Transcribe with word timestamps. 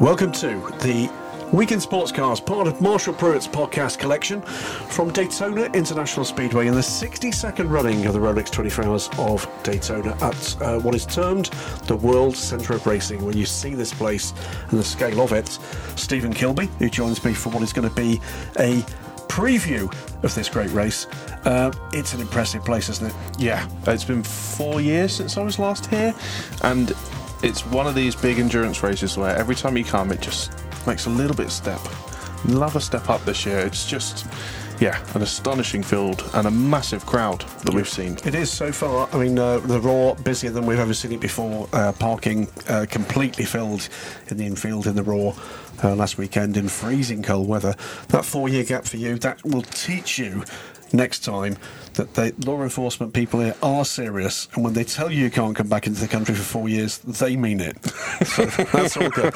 Welcome 0.00 0.32
to 0.32 0.48
the 0.80 1.10
Week 1.52 1.70
In 1.70 1.78
Sports 1.78 2.10
Cars, 2.10 2.40
part 2.40 2.66
of 2.66 2.80
Marshall 2.80 3.12
Pruett's 3.14 3.46
podcast 3.46 3.98
collection 3.98 4.40
from 4.40 5.12
Daytona 5.12 5.64
International 5.74 6.24
Speedway 6.24 6.66
in 6.66 6.74
the 6.74 6.80
62nd 6.80 7.70
running 7.70 8.06
of 8.06 8.14
the 8.14 8.18
Rolex 8.18 8.50
24 8.50 8.84
Hours 8.84 9.10
of 9.18 9.46
Daytona 9.62 10.16
at 10.22 10.62
uh, 10.62 10.80
what 10.80 10.94
is 10.94 11.06
termed 11.06 11.46
the 11.86 11.94
World 11.94 12.36
Centre 12.36 12.72
of 12.72 12.86
Racing. 12.86 13.24
When 13.24 13.36
you 13.36 13.46
see 13.46 13.74
this 13.74 13.92
place 13.92 14.32
and 14.70 14.78
the 14.78 14.84
scale 14.84 15.20
of 15.20 15.32
it, 15.32 15.48
Stephen 15.94 16.32
Kilbey, 16.32 16.68
who 16.78 16.88
joins 16.88 17.22
me 17.24 17.34
for 17.34 17.50
what 17.50 17.62
is 17.62 17.72
going 17.72 17.88
to 17.88 17.94
be 17.94 18.20
a 18.58 18.82
preview 19.28 19.92
of 20.24 20.34
this 20.34 20.48
great 20.48 20.70
race. 20.72 21.06
Uh, 21.44 21.70
it's 21.92 22.12
an 22.14 22.20
impressive 22.20 22.64
place, 22.64 22.88
isn't 22.88 23.06
it? 23.06 23.14
Yeah, 23.38 23.68
it's 23.86 24.04
been 24.04 24.22
four 24.22 24.80
years 24.80 25.12
since 25.14 25.36
I 25.36 25.42
was 25.42 25.58
last 25.58 25.86
here, 25.86 26.14
and 26.62 26.92
it's 27.42 27.66
one 27.66 27.86
of 27.86 27.94
these 27.94 28.14
big 28.14 28.38
endurance 28.38 28.82
races 28.82 29.16
where 29.16 29.36
every 29.36 29.54
time 29.54 29.76
you 29.76 29.84
come, 29.84 30.12
it 30.12 30.20
just 30.20 30.52
makes 30.86 31.06
a 31.06 31.10
little 31.10 31.36
bit 31.36 31.50
step. 31.50 31.80
Love 32.46 32.76
a 32.76 32.80
step 32.80 33.08
up 33.08 33.24
this 33.24 33.46
year. 33.46 33.58
It's 33.58 33.86
just, 33.86 34.26
yeah, 34.80 35.04
an 35.14 35.22
astonishing 35.22 35.82
field 35.82 36.28
and 36.34 36.46
a 36.46 36.50
massive 36.50 37.06
crowd 37.06 37.40
that 37.64 37.72
we've 37.72 37.88
seen. 37.88 38.18
It 38.24 38.34
is 38.34 38.50
so 38.50 38.72
far. 38.72 39.08
I 39.12 39.18
mean, 39.18 39.38
uh, 39.38 39.58
the 39.58 39.80
Roar 39.80 40.16
busier 40.16 40.50
than 40.50 40.66
we've 40.66 40.78
ever 40.78 40.94
seen 40.94 41.12
it 41.12 41.20
before. 41.20 41.68
Uh, 41.72 41.92
parking 41.92 42.48
uh, 42.68 42.86
completely 42.88 43.44
filled 43.44 43.88
in 44.28 44.36
the 44.36 44.46
infield 44.46 44.86
in 44.86 44.96
the 44.96 45.02
Roar 45.02 45.34
uh, 45.84 45.94
last 45.94 46.18
weekend 46.18 46.56
in 46.56 46.68
freezing 46.68 47.22
cold 47.22 47.48
weather. 47.48 47.74
That 48.08 48.24
four-year 48.24 48.64
gap 48.64 48.84
for 48.84 48.96
you 48.96 49.18
that 49.18 49.44
will 49.44 49.62
teach 49.62 50.18
you 50.18 50.44
next 50.92 51.20
time 51.24 51.56
that 51.94 52.14
the 52.14 52.34
law 52.46 52.62
enforcement 52.62 53.12
people 53.12 53.40
here 53.40 53.54
are 53.62 53.84
serious, 53.84 54.48
and 54.54 54.64
when 54.64 54.72
they 54.72 54.84
tell 54.84 55.10
you 55.10 55.24
you 55.24 55.30
can't 55.30 55.56
come 55.56 55.68
back 55.68 55.86
into 55.86 56.00
the 56.00 56.08
country 56.08 56.34
for 56.34 56.42
four 56.42 56.68
years, 56.68 56.98
they 56.98 57.36
mean 57.36 57.60
it. 57.60 57.84
so 58.26 58.46
that's 58.46 58.96
all 58.96 59.10
good. 59.10 59.34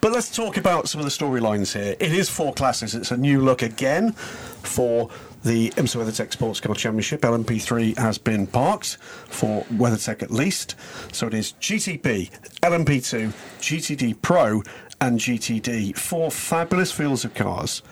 But 0.00 0.12
let's 0.12 0.34
talk 0.34 0.56
about 0.56 0.88
some 0.88 1.00
of 1.00 1.04
the 1.04 1.10
storylines 1.10 1.72
here. 1.72 1.96
It 1.98 2.12
is 2.12 2.28
four 2.28 2.52
classes. 2.54 2.94
It's 2.94 3.10
a 3.10 3.16
new 3.16 3.40
look 3.40 3.62
again 3.62 4.12
for 4.12 5.10
the 5.42 5.70
IMSA 5.70 6.04
WeatherTech 6.04 6.32
Sports 6.32 6.60
Car 6.60 6.74
Championship. 6.74 7.20
LMP3 7.20 7.96
has 7.98 8.18
been 8.18 8.46
parked 8.46 8.96
for 8.96 9.64
WeatherTech 9.64 10.22
at 10.22 10.30
least. 10.30 10.74
So 11.12 11.28
it 11.28 11.34
is 11.34 11.52
GTP, 11.60 12.30
LMP2, 12.60 13.32
GTD 13.60 14.20
Pro, 14.22 14.62
and 15.00 15.20
GTD. 15.20 15.96
Four 15.96 16.30
fabulous 16.30 16.90
fields 16.90 17.24
of 17.24 17.34
cars. 17.34 17.82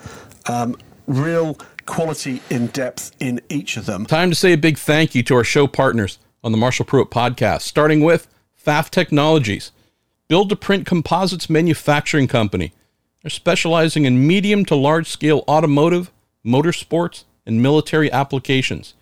Um, 0.47 0.77
real 1.07 1.59
quality 1.87 2.43
in 2.51 2.69
depth 2.69 3.15
in 3.21 3.41
each 3.49 3.77
of 3.77 3.87
them. 3.87 4.07
Time 4.07 4.31
to 4.31 4.37
say 4.37 4.53
a 4.53 4.59
big 4.59 4.79
thank 4.79 5.15
you 5.15 5.23
to 5.25 5.35
our 5.35 5.45
show 5.45 5.67
partners 5.67 6.19
on 6.43 6.53
the 6.53 6.59
Marshall 6.59 6.85
Pruett 6.85 7.11
podcast, 7.11 7.63
starting 7.63 8.01
with 8.01 8.29
Pfaff 8.65 8.91
Technologies, 8.91 9.73
build 10.29 10.49
to 10.51 10.57
print 10.57 10.87
composites 10.87 11.51
manufacturing 11.51 12.29
company. 12.29 12.73
They're 13.23 13.31
specializing 13.31 14.05
in 14.05 14.27
medium 14.27 14.65
to 14.67 14.75
large 14.75 15.09
scale 15.09 15.45
automotive, 15.49 16.11
motorsports, 16.45 17.25
and 17.47 17.63
military 17.63 18.13
applications. 18.13 18.95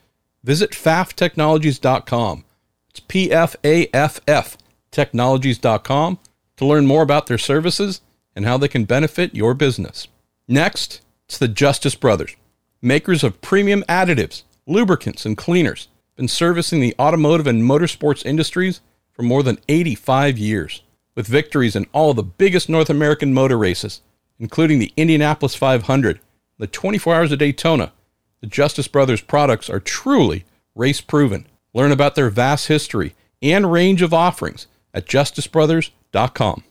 Visit 0.45 0.71
pfafftechnologies.com. 0.71 2.45
It's 2.91 3.01
P 3.01 3.33
F 3.33 3.57
A 3.65 3.89
F 3.93 4.21
F 4.27 4.59
technologies.com 4.91 6.19
to 6.57 6.67
learn 6.67 6.87
more 6.87 7.03
about 7.03 7.27
their 7.27 7.39
services 7.39 8.01
and 8.37 8.45
how 8.45 8.59
they 8.59 8.69
can 8.69 8.85
benefit 8.85 9.35
your 9.35 9.55
business. 9.55 10.09
Next, 10.47 11.01
it's 11.27 11.39
the 11.39 11.49
Justice 11.49 11.95
Brothers 11.95 12.37
makers 12.83 13.23
of 13.23 13.41
premium 13.41 13.85
additives, 13.89 14.43
lubricants, 14.67 15.25
and 15.25 15.37
cleaners, 15.39 15.89
been 16.17 16.29
servicing 16.29 16.81
the 16.81 16.95
automotive 16.99 17.47
and 17.47 17.63
motorsports 17.63 18.27
industries 18.27 18.81
for 19.13 19.23
more 19.23 19.43
than 19.43 19.59
85 19.69 20.37
years, 20.37 20.83
with 21.15 21.27
victories 21.27 21.77
in 21.77 21.87
all 21.93 22.13
the 22.13 22.23
biggest 22.23 22.69
North 22.69 22.91
American 22.91 23.33
motor 23.33 23.57
races, 23.57 24.01
including 24.39 24.79
the 24.79 24.93
Indianapolis 24.97 25.55
500, 25.55 26.21
the 26.59 26.67
24 26.67 27.15
Hours 27.15 27.33
of 27.33 27.39
Daytona. 27.39 27.93
The 28.41 28.47
Justice 28.49 28.89
Brothers 28.89 29.21
products 29.21 29.71
are 29.71 29.81
truly 29.81 30.45
race 30.75 31.01
proven. 31.01 31.47
Learn 31.73 31.93
about 31.93 32.17
their 32.17 32.29
vast 32.29 32.67
history 32.67 33.15
and 33.41 33.73
range 33.73 34.03
of 34.03 34.13
offerings 34.13 34.67
at 34.93 35.07
justicebrothers.com. 35.07 36.65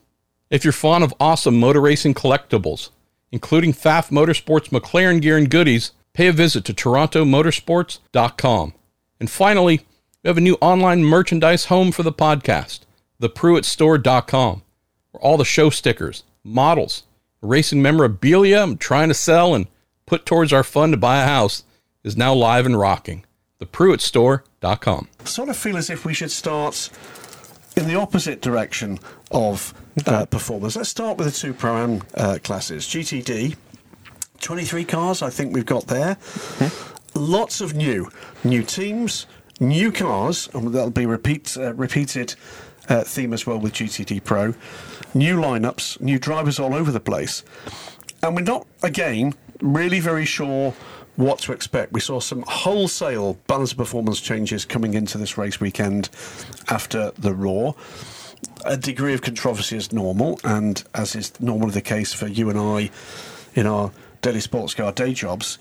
If 0.50 0.64
you're 0.66 0.74
fond 0.74 1.04
of 1.04 1.14
awesome 1.20 1.60
motor 1.60 1.80
racing 1.80 2.14
collectibles, 2.14 2.90
including 3.32 3.74
Pfaff 3.74 4.10
Motorsports 4.10 4.70
McLaren 4.70 5.22
gear 5.22 5.38
and 5.38 5.50
goodies, 5.50 5.92
pay 6.14 6.28
a 6.28 6.34
visit 6.34 6.66
to 6.66 6.74
torontomotorsports.com. 6.74 8.74
And 9.20 9.30
finally, 9.30 9.82
we 10.24 10.28
have 10.28 10.38
a 10.38 10.42
new 10.42 10.58
online 10.62 11.04
merchandise 11.04 11.66
home 11.66 11.92
for 11.92 12.04
the 12.04 12.12
podcast, 12.12 12.82
thepruettstore.com, 13.22 14.64
where 15.12 15.22
all 15.22 15.38
the 15.38 15.46
show 15.46 15.70
stickers, 15.70 16.24
models, 16.44 17.04
racing 17.42 17.82
memorabilia 17.82 18.62
I'm 18.62 18.78
trying 18.78 19.10
to 19.10 19.14
sell 19.14 19.56
and 19.56 19.68
put 20.06 20.26
towards 20.26 20.54
our 20.54 20.64
fund 20.64 20.94
to 20.94 20.98
buy 20.98 21.22
a 21.22 21.28
house 21.28 21.64
is 22.04 22.18
now 22.18 22.34
live 22.34 22.66
and 22.66 22.78
rocking. 22.78 23.26
Thepruettstore.com. 23.60 25.08
Sort 25.26 25.50
of 25.50 25.58
feel 25.58 25.78
as 25.78 25.90
if 25.90 26.06
we 26.06 26.14
should 26.14 26.32
start 26.32 26.90
in 27.78 27.88
the 27.88 27.96
opposite 27.96 28.42
direction 28.42 29.00
of 29.32 29.74
uh, 30.06 30.26
performers. 30.26 30.76
Let's 30.76 30.90
start 30.90 31.18
with 31.18 31.28
the 31.28 31.32
two 31.32 31.54
Pro 31.54 31.78
Am 31.78 32.02
uh, 32.16 32.40
classes. 32.44 32.86
GTD, 32.86 33.56
23 34.42 34.86
cars, 34.86 35.22
I 35.22 35.30
think 35.30 35.54
we've 35.54 35.66
got 35.66 35.88
there. 35.88 36.16
Mm-hmm. 36.16 37.22
Lots 37.32 37.62
of 37.62 37.74
new, 37.74 38.10
new 38.44 38.64
teams, 38.64 39.28
new 39.60 39.92
cars, 39.92 40.50
and 40.54 40.74
that'll 40.74 40.90
be 40.90 41.06
repeat 41.06 41.56
uh, 41.58 41.74
repeated 41.74 42.36
uh, 42.90 43.04
theme 43.04 43.34
as 43.34 43.46
well 43.46 43.60
with 43.60 43.74
GTD 43.74 44.24
Pro. 44.24 44.54
New 45.14 45.38
lineups, 45.38 46.02
new 46.02 46.18
drivers 46.18 46.60
all 46.60 46.74
over 46.74 46.92
the 46.92 47.00
place, 47.00 47.44
and 48.24 48.36
we're 48.36 48.42
not 48.42 48.66
again 48.82 49.34
really 49.62 50.00
very 50.00 50.26
sure 50.26 50.74
what 51.18 51.40
to 51.40 51.52
expect. 51.52 51.92
We 51.92 52.00
saw 52.00 52.20
some 52.20 52.44
wholesale 52.48 53.38
balance 53.48 53.74
of 53.74 53.78
performance 53.78 54.22
changes 54.22 54.66
coming 54.66 54.94
into 54.94 55.18
this 55.18 55.38
race 55.38 55.60
weekend 55.60 56.10
after 56.70 57.12
the 57.12 57.34
Roar. 57.34 57.76
A 58.66 58.78
degree 58.78 59.14
of 59.14 59.22
controversy 59.22 59.78
is 59.78 59.92
normal, 59.92 60.40
and 60.44 60.84
as 60.96 61.16
is 61.16 61.40
normally 61.40 61.74
the 61.74 61.82
case 61.82 62.14
for 62.14 62.28
you 62.28 62.50
and 62.50 62.58
I 62.58 62.90
in 63.54 63.68
our 63.68 63.92
daily 64.22 64.40
sports 64.40 64.74
car 64.74 64.92
day 64.92 65.14
jobs, 65.14 65.58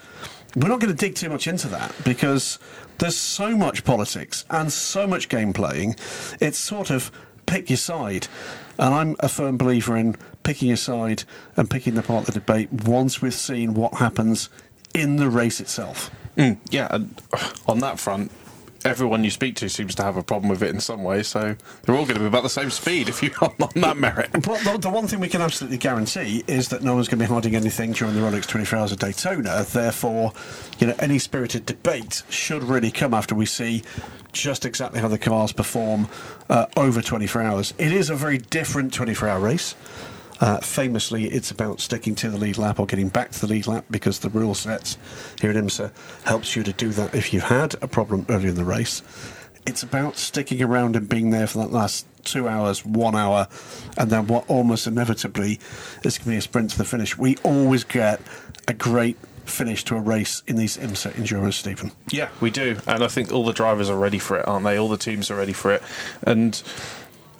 we're 0.57 0.69
not 0.69 0.81
going 0.81 0.95
to 0.95 0.99
dig 0.99 1.15
too 1.15 1.29
much 1.29 1.47
into 1.47 1.69
that 1.69 1.95
because 2.05 2.59
there's 2.99 3.17
so 3.17 3.57
much 3.57 3.85
politics 3.85 4.45
and 4.51 4.73
so 4.73 5.07
much 5.07 5.29
game 5.29 5.53
playing. 5.53 5.97
It's 6.41 6.59
sort 6.59 6.91
of 6.91 7.11
pick 7.47 7.71
your 7.71 7.77
side. 7.77 8.29
And 8.79 8.95
I'm 8.95 9.17
a 9.21 9.29
firm 9.29 9.59
believer 9.59 9.97
in 9.97 10.17
picking 10.43 10.69
your 10.69 10.77
side 10.77 11.25
and 11.57 11.69
picking 11.69 11.95
the 11.95 12.03
part 12.03 12.29
of 12.29 12.35
the 12.35 12.41
debate 12.41 12.73
once 12.73 13.21
we've 13.21 13.35
seen 13.35 13.75
what 13.75 13.95
happens 13.95 14.49
in 14.95 15.17
the 15.17 15.29
race 15.29 15.61
itself. 15.61 16.11
Mm, 16.37 16.59
yeah, 16.71 16.99
on 17.67 17.81
that 17.81 17.99
front, 17.99 18.31
everyone 18.85 19.25
you 19.25 19.31
speak 19.31 19.57
to 19.57 19.69
seems 19.69 19.95
to 19.97 20.03
have 20.03 20.17
a 20.17 20.23
problem 20.23 20.49
with 20.51 20.63
it 20.63 20.71
in 20.71 20.81
some 20.81 21.03
way, 21.03 21.23
so 21.23 21.57
they're 21.83 21.95
all 21.95 22.05
going 22.05 22.15
to 22.15 22.21
be 22.21 22.27
about 22.27 22.43
the 22.43 22.49
same 22.49 22.71
speed 22.71 23.09
if 23.09 23.23
you 23.23 23.31
are 23.41 23.53
on 23.61 23.81
that 23.81 23.97
merit. 23.97 24.31
But 24.33 24.65
the, 24.65 24.79
the, 24.81 24.91
one 24.91 25.07
thing 25.07 25.21
we 25.21 25.29
can 25.29 25.41
absolutely 25.41 25.79
guarantee 25.79 26.45
is 26.47 26.69
that 26.69 26.83
no 26.83 26.95
one's 26.95 27.09
going 27.09 27.19
to 27.19 27.25
be 27.25 27.33
hiding 27.33 27.55
anything 27.55 27.93
during 27.93 28.15
the 28.15 28.21
Rolex 28.21 28.47
24 28.47 28.79
Hours 28.79 28.93
of 28.93 28.99
Daytona. 28.99 29.65
Therefore, 29.65 30.33
you 30.79 30.87
know, 30.87 30.95
any 30.99 31.19
spirited 31.19 31.67
debate 31.67 32.23
should 32.29 32.63
really 32.63 32.91
come 32.91 33.15
after 33.15 33.35
we 33.35 33.47
see 33.47 33.83
just 34.33 34.65
exactly 34.65 35.01
how 35.01 35.09
the 35.09 35.19
cars 35.19 35.53
perform 35.53 36.09
uh, 36.49 36.67
over 36.77 37.03
24 37.03 37.43
hours. 37.43 37.75
It 37.79 37.93
is 37.93 38.11
a 38.11 38.15
very 38.15 38.39
different 38.39 38.93
24 38.93 39.29
hour 39.29 39.41
race. 39.41 39.75
Uh, 40.41 40.59
famously, 40.59 41.27
it's 41.27 41.51
about 41.51 41.81
sticking 41.81 42.15
to 42.15 42.31
the 42.31 42.39
lead 42.39 42.57
lap 42.57 42.81
or 42.81 42.87
getting 42.87 43.09
back 43.09 43.31
to 43.31 43.41
the 43.41 43.47
lead 43.47 43.67
lap 43.67 43.85
because 43.91 44.21
the 44.21 44.31
rule 44.31 44.55
sets 44.55 44.97
here 45.41 45.51
at 45.51 45.57
IMSA 45.57 45.93
helps 46.25 46.57
you 46.57 46.63
to 46.63 46.73
do 46.73 46.89
that 46.91 47.15
if 47.15 47.33
you've 47.33 47.45
had 47.45 47.75
a 47.83 47.87
problem 47.87 48.25
earlier 48.29 48.49
in 48.49 48.55
the 48.55 48.65
race. 48.65 49.03
It's 49.67 49.83
about 49.83 50.17
sticking 50.17 50.63
around 50.63 50.97
and 50.97 51.07
being 51.07 51.31
there 51.31 51.47
for 51.47 51.59
that 51.59 51.71
last 51.71 52.07
two 52.25 52.49
hours, 52.49 52.85
one 52.85 53.15
hour, 53.15 53.49
and 53.99 54.11
then 54.11 54.27
what 54.27 54.49
almost 54.49 54.87
inevitably 54.87 55.61
is 56.03 56.17
going 56.17 56.25
to 56.25 56.31
be 56.31 56.37
a 56.37 56.41
sprint 56.41 56.71
to 56.71 56.79
the 56.79 56.85
finish. 56.85 57.19
We 57.19 57.37
always 57.45 57.85
get 57.85 58.23
a 58.67 58.73
great 58.73 59.19
finish 59.45 59.85
to 59.85 59.97
a 59.97 60.01
race 60.01 60.43
in 60.47 60.57
these 60.57 60.79
IMSA 60.79 61.19
endurance, 61.19 61.57
Stephen. 61.57 61.93
Yeah, 62.11 62.31
we 62.41 62.51
do, 62.51 62.79
and 62.87 63.05
I 63.05 63.09
think 63.09 63.33
all 63.33 63.45
the 63.45 63.53
drivers 63.53 63.91
are 63.91 63.99
ready 63.99 64.19
for 64.19 64.39
it, 64.39 64.49
aren't 64.49 64.65
they? 64.65 64.79
All 64.79 64.89
the 64.89 64.97
teams 64.97 65.31
are 65.31 65.37
ready 65.37 65.53
for 65.53 65.73
it, 65.73 65.83
and 66.23 66.63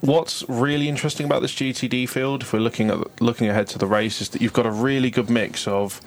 What's 0.01 0.49
really 0.49 0.89
interesting 0.89 1.27
about 1.27 1.43
this 1.43 1.55
GTD 1.55 2.09
field, 2.09 2.43
if 2.43 2.53
we're 2.55 2.61
looking 2.61 2.91
at 2.91 3.21
looking 3.21 3.49
ahead 3.49 3.67
to 3.69 3.79
the 3.79 3.87
race, 3.87 4.23
is 4.23 4.31
that 4.31 4.41
you've 4.41 4.55
got 4.55 4.65
a 4.65 4.71
really 4.71 5.11
good 5.11 5.29
mix 5.29 5.69
of 5.69 6.01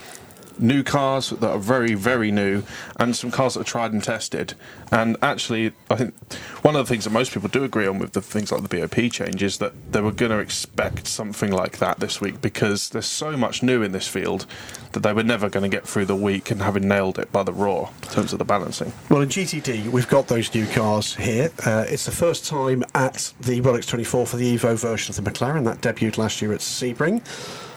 new 0.59 0.83
cars 0.83 1.29
that 1.29 1.49
are 1.49 1.59
very, 1.59 1.93
very 1.93 2.31
new, 2.31 2.63
and 2.97 3.15
some 3.15 3.31
cars 3.31 3.53
that 3.53 3.61
are 3.61 3.65
tried 3.65 3.93
and 3.93 4.03
tested. 4.03 4.53
And 4.91 5.17
actually, 5.21 5.73
I 5.89 5.95
think 5.95 6.13
one 6.61 6.75
of 6.75 6.85
the 6.85 6.93
things 6.93 7.05
that 7.05 7.09
most 7.11 7.31
people 7.31 7.49
do 7.49 7.63
agree 7.63 7.87
on 7.87 7.99
with 7.99 8.13
the 8.13 8.21
things 8.21 8.51
like 8.51 8.67
the 8.67 8.79
BOP 8.81 9.11
change 9.11 9.41
is 9.41 9.57
that 9.57 9.73
they 9.91 10.01
were 10.01 10.11
going 10.11 10.31
to 10.31 10.39
expect 10.39 11.07
something 11.07 11.51
like 11.51 11.79
that 11.79 11.99
this 11.99 12.21
week 12.21 12.41
because 12.41 12.89
there's 12.89 13.05
so 13.05 13.35
much 13.35 13.63
new 13.63 13.81
in 13.81 13.91
this 13.91 14.07
field 14.07 14.45
that 14.91 15.01
they 15.01 15.13
were 15.13 15.23
never 15.23 15.49
going 15.49 15.69
to 15.69 15.75
get 15.75 15.87
through 15.87 16.05
the 16.05 16.15
week 16.15 16.51
and 16.51 16.61
having 16.61 16.87
nailed 16.87 17.17
it 17.17 17.31
by 17.31 17.43
the 17.43 17.53
Roar 17.53 17.89
in 18.03 18.09
terms 18.09 18.33
of 18.33 18.39
the 18.39 18.45
balancing. 18.45 18.93
Well, 19.09 19.21
in 19.21 19.29
GTD, 19.29 19.87
we've 19.89 20.07
got 20.07 20.27
those 20.27 20.53
new 20.53 20.67
cars 20.67 21.15
here. 21.15 21.51
Uh, 21.65 21.85
it's 21.87 22.05
the 22.05 22.11
first 22.11 22.45
time 22.45 22.83
at 22.93 23.33
the 23.41 23.61
Rolex 23.61 23.87
24 23.87 24.27
for 24.27 24.37
the 24.37 24.55
Evo 24.55 24.75
version 24.75 25.15
of 25.15 25.23
the 25.23 25.29
McLaren 25.29 25.65
that 25.65 25.81
debuted 25.81 26.17
last 26.17 26.41
year 26.41 26.53
at 26.53 26.59
Sebring. 26.59 27.23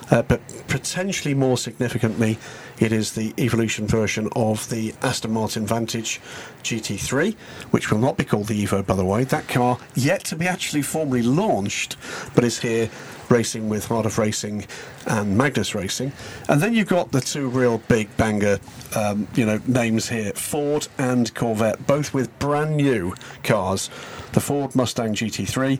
Uh, 0.09 0.21
but 0.21 0.41
potentially 0.67 1.33
more 1.33 1.57
significantly, 1.57 2.37
it 2.79 2.91
is 2.91 3.13
the 3.13 3.33
evolution 3.39 3.87
version 3.87 4.29
of 4.35 4.69
the 4.69 4.93
Aston 5.01 5.31
Martin 5.31 5.65
Vantage 5.65 6.21
GT3, 6.63 7.33
which 7.71 7.89
will 7.89 7.97
not 7.97 8.17
be 8.17 8.23
called 8.23 8.47
the 8.47 8.65
Evo, 8.65 8.85
by 8.85 8.95
the 8.95 9.05
way. 9.05 9.23
That 9.23 9.47
car 9.47 9.79
yet 9.95 10.23
to 10.25 10.35
be 10.35 10.47
actually 10.47 10.83
formally 10.83 11.23
launched, 11.23 11.97
but 12.35 12.43
is 12.43 12.59
here 12.59 12.89
racing 13.29 13.67
with 13.67 13.85
Heart 13.85 14.05
of 14.05 14.17
Racing 14.17 14.65
and 15.05 15.37
Magnus 15.37 15.75
Racing. 15.75 16.11
And 16.47 16.61
then 16.61 16.73
you've 16.73 16.87
got 16.87 17.11
the 17.11 17.21
two 17.21 17.47
real 17.47 17.79
big 17.87 18.15
banger, 18.17 18.59
um, 18.95 19.27
you 19.33 19.45
know, 19.45 19.59
names 19.65 20.09
here: 20.09 20.33
Ford 20.33 20.87
and 20.97 21.33
Corvette, 21.33 21.87
both 21.87 22.13
with 22.13 22.37
brand 22.39 22.77
new 22.77 23.13
cars. 23.43 23.89
The 24.33 24.41
Ford 24.41 24.75
Mustang 24.75 25.13
GT3, 25.13 25.79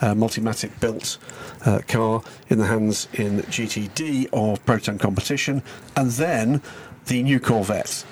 uh, 0.00 0.14
Multimatic 0.14 0.78
built 0.80 1.18
uh, 1.64 1.80
car 1.88 2.22
in 2.48 2.58
the 2.58 2.66
hands 2.66 3.08
in 3.12 3.40
GTD 3.42 4.28
of 4.32 4.64
Proton 4.64 4.98
Competition, 4.98 5.62
and 5.96 6.10
then 6.12 6.62
the 7.06 7.22
new 7.22 7.40
Corvette. 7.40 8.04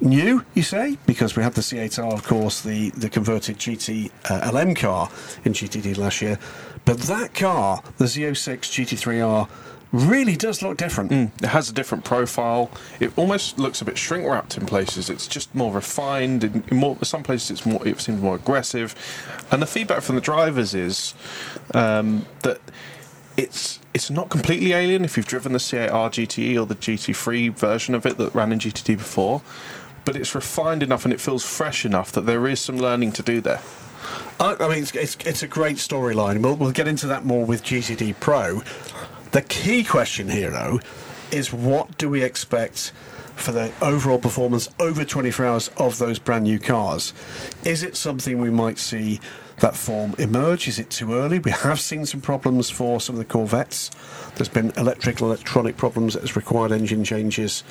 New, 0.00 0.44
you 0.54 0.62
say? 0.62 0.96
Because 1.06 1.34
we 1.34 1.42
had 1.42 1.54
the 1.54 1.60
C8R, 1.60 2.12
of 2.12 2.22
course, 2.22 2.60
the, 2.60 2.90
the 2.90 3.08
converted 3.08 3.58
GT 3.58 4.10
uh, 4.30 4.50
LM 4.52 4.76
car 4.76 5.10
in 5.44 5.52
GTD 5.52 5.96
last 5.98 6.22
year. 6.22 6.38
But 6.84 6.98
that 7.00 7.34
car, 7.34 7.82
the 7.96 8.04
Z06 8.04 8.60
GT3R, 8.60 9.48
really 9.92 10.36
does 10.36 10.62
look 10.62 10.76
different. 10.76 11.12
It 11.42 11.46
has 11.46 11.70
a 11.70 11.72
different 11.72 12.04
profile. 12.04 12.70
It 13.00 13.16
almost 13.16 13.58
looks 13.58 13.80
a 13.80 13.84
bit 13.84 13.96
shrink 13.98 14.26
wrapped 14.26 14.56
in 14.56 14.66
places. 14.66 15.08
It's 15.08 15.26
just 15.26 15.54
more 15.54 15.72
refined. 15.72 16.44
In, 16.44 16.64
in 16.68 16.76
more 16.76 16.96
some 17.02 17.22
places, 17.22 17.50
it's 17.50 17.66
more. 17.66 17.86
It 17.86 18.00
seems 18.00 18.20
more 18.20 18.36
aggressive. 18.36 18.94
And 19.50 19.62
the 19.62 19.66
feedback 19.66 20.02
from 20.02 20.16
the 20.16 20.20
drivers 20.20 20.74
is 20.74 21.14
um, 21.74 22.26
that 22.42 22.60
it's 23.36 23.78
it's 23.94 24.10
not 24.10 24.28
completely 24.28 24.72
alien 24.72 25.04
if 25.04 25.16
you've 25.16 25.26
driven 25.26 25.52
the 25.52 25.58
C8R 25.58 26.10
GTE 26.10 26.60
or 26.60 26.66
the 26.66 26.74
GT3 26.74 27.54
version 27.54 27.94
of 27.94 28.04
it 28.04 28.18
that 28.18 28.34
ran 28.34 28.52
in 28.52 28.58
GTD 28.58 28.98
before. 28.98 29.42
But 30.04 30.16
it's 30.16 30.34
refined 30.34 30.82
enough 30.82 31.04
and 31.04 31.12
it 31.12 31.20
feels 31.20 31.44
fresh 31.44 31.84
enough 31.84 32.12
that 32.12 32.22
there 32.22 32.46
is 32.46 32.60
some 32.60 32.78
learning 32.78 33.12
to 33.12 33.22
do 33.22 33.40
there. 33.40 33.60
I, 34.40 34.56
I 34.60 34.68
mean, 34.68 34.78
it's, 34.78 34.94
it's, 34.94 35.16
it's 35.26 35.42
a 35.42 35.48
great 35.48 35.76
storyline. 35.76 36.42
We'll, 36.42 36.56
we'll 36.56 36.72
get 36.72 36.88
into 36.88 37.06
that 37.08 37.24
more 37.24 37.44
with 37.44 37.62
GTD 37.64 38.18
Pro. 38.20 38.62
The 39.32 39.42
key 39.42 39.84
question 39.84 40.30
here, 40.30 40.50
though, 40.50 40.80
is 41.30 41.52
what 41.52 41.98
do 41.98 42.08
we 42.08 42.22
expect 42.22 42.92
for 43.36 43.52
the 43.52 43.70
overall 43.82 44.18
performance 44.18 44.70
over 44.80 45.04
24 45.04 45.44
hours 45.44 45.70
of 45.76 45.98
those 45.98 46.18
brand 46.18 46.44
new 46.44 46.58
cars? 46.58 47.12
Is 47.62 47.82
it 47.82 47.94
something 47.94 48.38
we 48.38 48.50
might 48.50 48.78
see 48.78 49.20
that 49.60 49.76
form 49.76 50.14
emerge? 50.18 50.68
Is 50.68 50.78
it 50.78 50.90
too 50.90 51.14
early? 51.14 51.38
We 51.38 51.50
have 51.50 51.80
seen 51.80 52.06
some 52.06 52.20
problems 52.20 52.70
for 52.70 53.00
some 53.00 53.14
of 53.14 53.18
the 53.18 53.24
Corvettes. 53.24 53.90
There's 54.36 54.48
been 54.48 54.72
electrical, 54.76 55.26
electronic 55.28 55.76
problems 55.76 56.14
that 56.14 56.20
has 56.20 56.36
required 56.36 56.70
engine 56.70 57.02
changes 57.02 57.64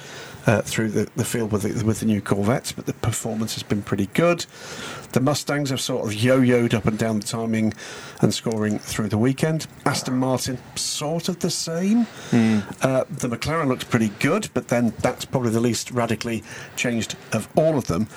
uh, 0.46 0.62
through 0.62 0.90
the, 0.90 1.10
the 1.16 1.24
field 1.24 1.52
with 1.52 1.62
the, 1.64 1.86
with 1.86 2.00
the 2.02 2.06
new 2.06 2.22
Corvettes, 2.22 2.72
but 2.72 2.86
the 2.86 2.94
performance 2.94 3.54
has 3.54 3.64
been 3.64 3.82
pretty 3.82 4.08
good. 4.08 4.46
The 5.14 5.22
Mustangs 5.22 5.70
have 5.70 5.80
sort 5.80 6.06
of 6.06 6.14
yo-yoed 6.14 6.74
up 6.74 6.86
and 6.86 6.98
down 6.98 7.20
the 7.20 7.26
timing 7.26 7.74
and 8.22 8.34
scoring 8.34 8.80
through 8.80 9.08
the 9.08 9.18
weekend. 9.18 9.68
Aston 9.86 10.18
Martin, 10.18 10.58
sort 10.76 11.30
of 11.30 11.40
the 11.40 11.50
same. 11.50 12.06
Uh, 12.82 13.06
the 13.10 13.30
McLaren 13.30 13.68
looks 13.68 13.86
pretty 13.86 14.10
good, 14.20 14.50
but 14.54 14.68
then 14.68 14.94
that's 15.02 15.24
probably 15.26 15.52
the 15.52 15.62
least 15.62 15.92
radically 15.92 16.44
changed 16.76 17.16
of 17.32 17.48
all 17.56 17.78
of 17.78 17.88
them. 17.88 18.08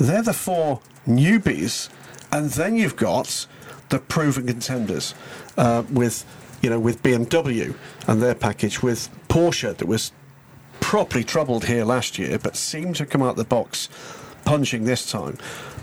They're 0.00 0.22
the 0.22 0.32
four 0.32 0.80
newbies, 1.06 1.88
and 2.32 2.50
then 2.50 2.76
you've 2.76 2.96
got 2.96 3.46
the 3.90 3.98
proven 3.98 4.46
contenders 4.46 5.14
uh, 5.56 5.82
with, 5.90 6.24
you 6.62 6.70
know, 6.70 6.80
with 6.80 7.02
BMW 7.02 7.74
and 8.08 8.22
their 8.22 8.34
package, 8.34 8.82
with 8.82 9.08
Porsche 9.28 9.76
that 9.76 9.86
was 9.86 10.12
properly 10.80 11.24
troubled 11.24 11.66
here 11.66 11.84
last 11.84 12.18
year, 12.18 12.38
but 12.38 12.56
seemed 12.56 12.96
to 12.96 13.06
come 13.06 13.22
out 13.22 13.36
the 13.36 13.44
box 13.44 13.88
punching 14.44 14.84
this 14.84 15.10
time. 15.10 15.38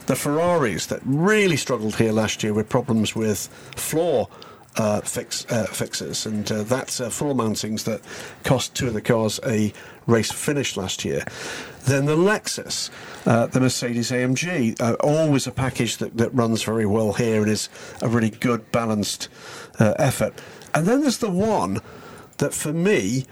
The 0.07 0.16
Ferraris 0.16 0.88
that 0.88 1.01
really 1.06 1.56
struggled 1.56 1.96
here 1.96 2.12
last 2.12 2.44
year 2.44 2.54
with 2.54 2.68
problems 2.68 3.16
with 3.16 3.48
floor 3.75 4.28
uh, 4.75 5.01
fix, 5.01 5.46
uh, 5.51 5.66
fixes, 5.66 6.25
and 6.25 6.51
uh, 6.51 6.63
that's 6.63 7.01
uh, 7.01 7.10
floor 7.10 7.34
mountings 7.34 7.84
that 7.84 8.01
cost 8.44 8.75
two 8.75 8.88
of 8.88 8.94
the 8.94 9.01
cars 9.01 9.40
a 9.46 9.74
race 10.07 10.31
finish 10.31 10.78
last 10.78 11.04
year. 11.06 11.24
Then 11.89 12.06
the 12.06 12.15
Lexus, 12.15 12.91
uh, 13.25 13.47
the 13.47 13.59
Mercedes 13.59 14.12
AMG, 14.12 14.80
uh, 14.80 14.94
always 15.00 15.47
a 15.47 15.51
package 15.51 15.97
that, 15.97 16.15
that 16.18 16.30
runs 16.36 16.62
very 16.62 16.86
well 16.86 17.13
here 17.13 17.41
and 17.41 17.50
is 17.50 17.68
a 18.03 18.07
really 18.07 18.30
good 18.30 18.71
balanced 18.71 19.27
uh, 19.80 19.95
effort. 19.97 20.39
And 20.75 20.86
then 20.86 21.01
there's 21.01 21.18
the 21.18 21.31
one 21.31 21.80
that 22.38 22.53
for 22.53 22.71
me 22.71 23.25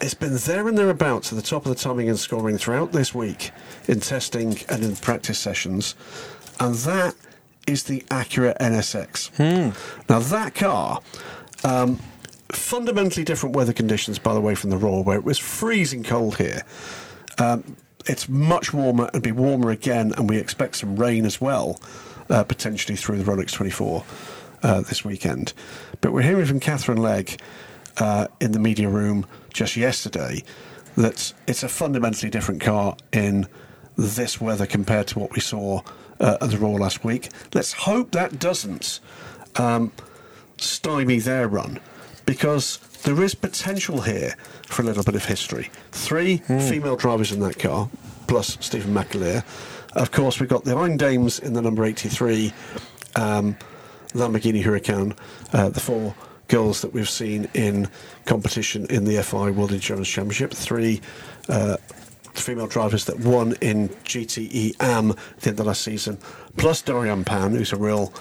it's 0.00 0.14
been 0.14 0.36
there 0.36 0.68
and 0.68 0.78
thereabouts 0.78 1.32
at 1.32 1.36
the 1.36 1.42
top 1.42 1.66
of 1.66 1.70
the 1.70 1.82
timing 1.82 2.08
and 2.08 2.18
scoring 2.18 2.58
throughout 2.58 2.92
this 2.92 3.12
week 3.12 3.50
in 3.88 3.98
testing 3.98 4.56
and 4.68 4.84
in 4.84 4.94
practice 4.94 5.40
sessions, 5.40 5.96
and 6.60 6.76
that 6.76 7.16
is 7.66 7.82
the 7.84 8.02
Acura 8.02 8.56
NSX. 8.58 9.36
Now 10.08 10.20
that 10.20 10.54
car. 10.54 11.02
Um, 11.64 11.98
fundamentally 12.52 13.24
different 13.24 13.54
weather 13.54 13.72
conditions, 13.72 14.18
by 14.18 14.34
the 14.34 14.40
way, 14.40 14.54
from 14.54 14.70
the 14.70 14.78
Roar, 14.78 15.04
where 15.04 15.16
it 15.16 15.24
was 15.24 15.38
freezing 15.38 16.02
cold 16.02 16.36
here. 16.36 16.62
Um, 17.40 17.76
it's 18.06 18.28
much 18.28 18.72
warmer 18.72 19.10
and 19.12 19.22
be 19.22 19.32
warmer 19.32 19.70
again, 19.70 20.12
and 20.16 20.28
we 20.28 20.38
expect 20.38 20.76
some 20.76 20.96
rain 20.96 21.24
as 21.24 21.40
well, 21.40 21.80
uh, 22.28 22.44
potentially 22.44 22.96
through 22.96 23.22
the 23.22 23.30
Rolex 23.30 23.52
24 23.52 24.04
uh, 24.62 24.80
this 24.82 25.04
weekend. 25.04 25.52
But 26.00 26.12
we're 26.12 26.22
hearing 26.22 26.46
from 26.46 26.60
Katherine 26.60 26.98
Legge 26.98 27.38
uh, 27.98 28.28
in 28.40 28.52
the 28.52 28.58
media 28.58 28.88
room 28.88 29.26
just 29.52 29.76
yesterday 29.76 30.44
that 30.96 31.32
it's 31.46 31.62
a 31.62 31.68
fundamentally 31.68 32.30
different 32.30 32.60
car 32.60 32.96
in 33.12 33.46
this 33.96 34.40
weather 34.40 34.66
compared 34.66 35.06
to 35.08 35.18
what 35.18 35.32
we 35.32 35.40
saw 35.40 35.82
uh, 36.20 36.36
at 36.40 36.50
the 36.50 36.58
Roar 36.58 36.78
last 36.78 37.04
week. 37.04 37.30
Let's 37.54 37.72
hope 37.72 38.10
that 38.12 38.38
doesn't 38.38 39.00
um, 39.56 39.92
stymie 40.58 41.20
their 41.20 41.48
run 41.48 41.80
because 42.26 42.78
there 43.02 43.22
is 43.22 43.34
potential 43.34 44.02
here 44.02 44.34
for 44.66 44.82
a 44.82 44.84
little 44.84 45.02
bit 45.02 45.14
of 45.14 45.24
history. 45.24 45.70
Three 45.92 46.38
female 46.38 46.96
drivers 46.96 47.32
in 47.32 47.40
that 47.40 47.58
car, 47.58 47.88
plus 48.26 48.56
Stevan 48.60 48.94
McAleer. 48.94 49.44
Of 49.94 50.12
course, 50.12 50.38
we've 50.38 50.48
got 50.48 50.64
the 50.64 50.76
Iron 50.76 50.96
Dames 50.96 51.38
in 51.38 51.54
the 51.54 51.62
number 51.62 51.84
83, 51.84 52.52
um, 53.16 53.56
Lamborghini 54.12 54.62
Huracan, 54.62 55.16
uh, 55.52 55.68
the 55.70 55.80
four 55.80 56.14
girls 56.48 56.82
that 56.82 56.92
we've 56.92 57.08
seen 57.08 57.48
in 57.54 57.88
competition 58.24 58.86
in 58.86 59.04
the 59.04 59.22
FI 59.22 59.50
World 59.50 59.72
Endurance 59.72 60.08
Championship, 60.08 60.52
three 60.52 61.00
uh, 61.48 61.76
female 62.34 62.66
drivers 62.66 63.04
that 63.06 63.18
won 63.20 63.54
in 63.60 63.88
GTE 63.88 64.74
AM 64.80 65.10
at 65.10 65.40
the 65.40 65.50
end 65.50 65.60
of 65.60 65.66
last 65.66 65.82
season, 65.82 66.18
plus 66.56 66.82
Doriane 66.82 67.24
Pin, 67.24 67.54
who's 67.54 67.72
a 67.72 67.76
real 67.76 68.12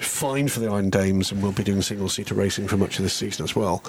find 0.00 0.50
for 0.50 0.60
the 0.60 0.70
Iron 0.70 0.90
Dames 0.90 1.32
and 1.32 1.42
will 1.42 1.52
be 1.52 1.64
doing 1.64 1.82
single 1.82 2.08
seater 2.08 2.34
racing 2.34 2.68
for 2.68 2.76
much 2.76 2.98
of 2.98 3.02
this 3.02 3.14
season 3.14 3.44
as 3.44 3.54
well. 3.54 3.82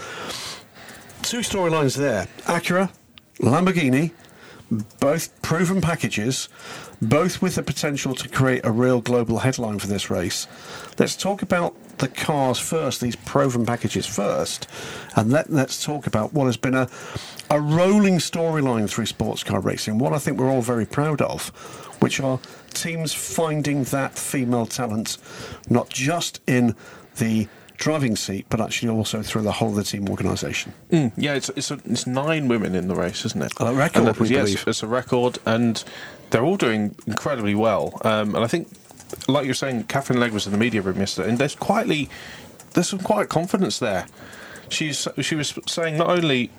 Two 1.21 1.39
storylines 1.39 1.97
there 1.97 2.27
Acura, 2.43 2.91
Lamborghini, 3.39 4.11
both 4.99 5.41
proven 5.41 5.81
packages, 5.81 6.49
both 7.01 7.41
with 7.41 7.55
the 7.55 7.63
potential 7.63 8.13
to 8.15 8.29
create 8.29 8.65
a 8.65 8.71
real 8.71 9.01
global 9.01 9.39
headline 9.39 9.79
for 9.79 9.87
this 9.87 10.09
race. 10.09 10.47
Let's 10.97 11.15
talk 11.15 11.41
about 11.41 11.75
the 11.99 12.07
cars 12.07 12.59
first, 12.59 13.01
these 13.01 13.15
proven 13.15 13.65
packages 13.65 14.05
first, 14.05 14.67
and 15.15 15.31
let, 15.31 15.49
let's 15.51 15.83
talk 15.83 16.07
about 16.07 16.33
what 16.33 16.45
has 16.45 16.57
been 16.57 16.75
a, 16.75 16.89
a 17.49 17.59
rolling 17.61 18.17
storyline 18.17 18.89
through 18.89 19.05
sports 19.05 19.43
car 19.43 19.59
racing, 19.59 19.99
what 19.99 20.13
I 20.13 20.17
think 20.17 20.37
we're 20.39 20.49
all 20.49 20.61
very 20.61 20.85
proud 20.85 21.21
of, 21.21 21.49
which 22.01 22.19
are 22.19 22.39
teams 22.73 23.13
finding 23.13 23.83
that 23.85 24.17
female 24.17 24.65
talent 24.65 25.17
not 25.69 25.89
just 25.89 26.41
in 26.47 26.75
the 27.17 27.47
driving 27.77 28.15
seat, 28.15 28.45
but 28.49 28.59
actually 28.59 28.89
also 28.89 29.21
through 29.21 29.41
the 29.41 29.53
whole 29.53 29.69
of 29.69 29.75
the 29.75 29.83
team 29.83 30.09
organisation. 30.09 30.73
Yeah, 30.91 31.33
it's 31.35 31.49
it's, 31.49 31.71
a, 31.71 31.79
it's 31.85 32.05
nine 32.05 32.47
women 32.49 32.75
in 32.75 32.87
the 32.89 32.95
race, 32.95 33.25
isn't 33.25 33.41
it? 33.41 33.53
A 33.59 33.73
record, 33.73 34.05
that- 34.05 34.19
yes, 34.29 34.43
believe. 34.49 34.63
it's 34.67 34.83
a 34.83 34.87
record, 34.87 35.37
and 35.45 35.81
they're 36.29 36.43
all 36.43 36.57
doing 36.57 36.95
incredibly 37.07 37.55
well. 37.55 37.99
Um, 38.03 38.35
and 38.35 38.43
I 38.43 38.47
think, 38.47 38.67
like 39.27 39.45
you're 39.45 39.53
saying, 39.53 39.85
Katherine 39.85 40.19
Legge 40.19 40.33
was 40.33 40.45
in 40.45 40.51
the 40.51 40.57
media 40.57 40.81
room 40.81 40.99
yesterday, 40.99 41.29
and 41.29 41.37
there's 41.37 41.55
quietly 41.55 42.09
there's 42.73 42.89
some 42.89 42.99
quiet 42.99 43.29
confidence 43.29 43.79
there. 43.79 44.07
She's 44.69 45.07
she 45.21 45.35
was 45.35 45.57
saying 45.67 45.97
not 45.97 46.09
only 46.09 46.51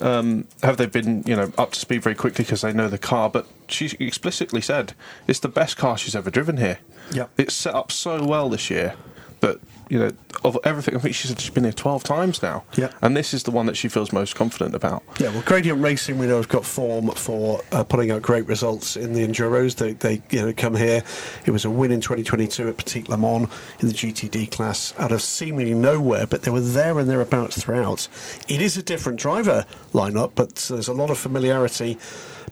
um, 0.00 0.46
have 0.62 0.76
they 0.76 0.86
been, 0.86 1.22
you 1.26 1.34
know, 1.34 1.52
up 1.58 1.72
to 1.72 1.80
speed 1.80 2.02
very 2.02 2.14
quickly 2.14 2.44
because 2.44 2.60
they 2.60 2.72
know 2.72 2.88
the 2.88 2.98
car. 2.98 3.28
But 3.28 3.46
she 3.68 3.96
explicitly 3.98 4.60
said 4.60 4.94
it's 5.26 5.40
the 5.40 5.48
best 5.48 5.76
car 5.76 5.98
she's 5.98 6.14
ever 6.14 6.30
driven 6.30 6.56
here. 6.56 6.78
Yep. 7.12 7.30
It's 7.38 7.54
set 7.54 7.74
up 7.74 7.90
so 7.90 8.24
well 8.24 8.48
this 8.48 8.70
year 8.70 8.94
that 9.40 9.58
you 9.88 9.98
know 9.98 10.10
of 10.44 10.58
everything. 10.64 10.96
I 10.96 10.98
think 10.98 11.14
she 11.14 11.28
said 11.28 11.40
she's 11.40 11.50
been 11.50 11.64
here 11.64 11.72
twelve 11.72 12.04
times 12.04 12.42
now. 12.42 12.64
Yep. 12.76 12.94
And 13.02 13.16
this 13.16 13.34
is 13.34 13.42
the 13.42 13.50
one 13.50 13.66
that 13.66 13.76
she 13.76 13.88
feels 13.88 14.12
most 14.12 14.36
confident 14.36 14.74
about. 14.74 15.02
Yeah, 15.18 15.30
well, 15.30 15.42
Gradient 15.42 15.82
Racing 15.82 16.18
we 16.18 16.26
know 16.26 16.36
have 16.36 16.48
got 16.48 16.64
form 16.64 17.10
for 17.10 17.60
uh, 17.72 17.84
putting 17.84 18.10
out 18.10 18.22
great 18.22 18.46
results 18.46 18.96
in 18.96 19.12
the 19.12 19.26
Enduros. 19.26 19.76
They, 19.76 19.92
they 19.92 20.22
you 20.30 20.46
know 20.46 20.52
come 20.52 20.76
here. 20.76 21.02
It 21.46 21.50
was 21.50 21.64
a 21.64 21.70
win 21.70 21.90
in 21.90 22.00
2022 22.00 22.68
at 22.68 22.76
Petit 22.76 23.04
Le 23.08 23.16
Mans 23.16 23.48
in 23.80 23.88
the 23.88 23.94
GTD 23.94 24.50
class 24.50 24.94
out 24.98 25.12
of 25.12 25.22
seemingly 25.22 25.74
nowhere, 25.74 26.26
but 26.26 26.42
they 26.42 26.50
were 26.50 26.60
there 26.60 26.98
and 26.98 27.08
thereabouts 27.08 27.62
throughout. 27.62 28.08
It 28.48 28.60
is 28.60 28.76
a 28.76 28.82
different 28.82 29.18
driver 29.18 29.64
lineup, 29.92 30.32
but 30.34 30.54
there's 30.56 30.88
a 30.88 30.94
lot 30.94 31.10
of 31.10 31.18
familiarity 31.18 31.98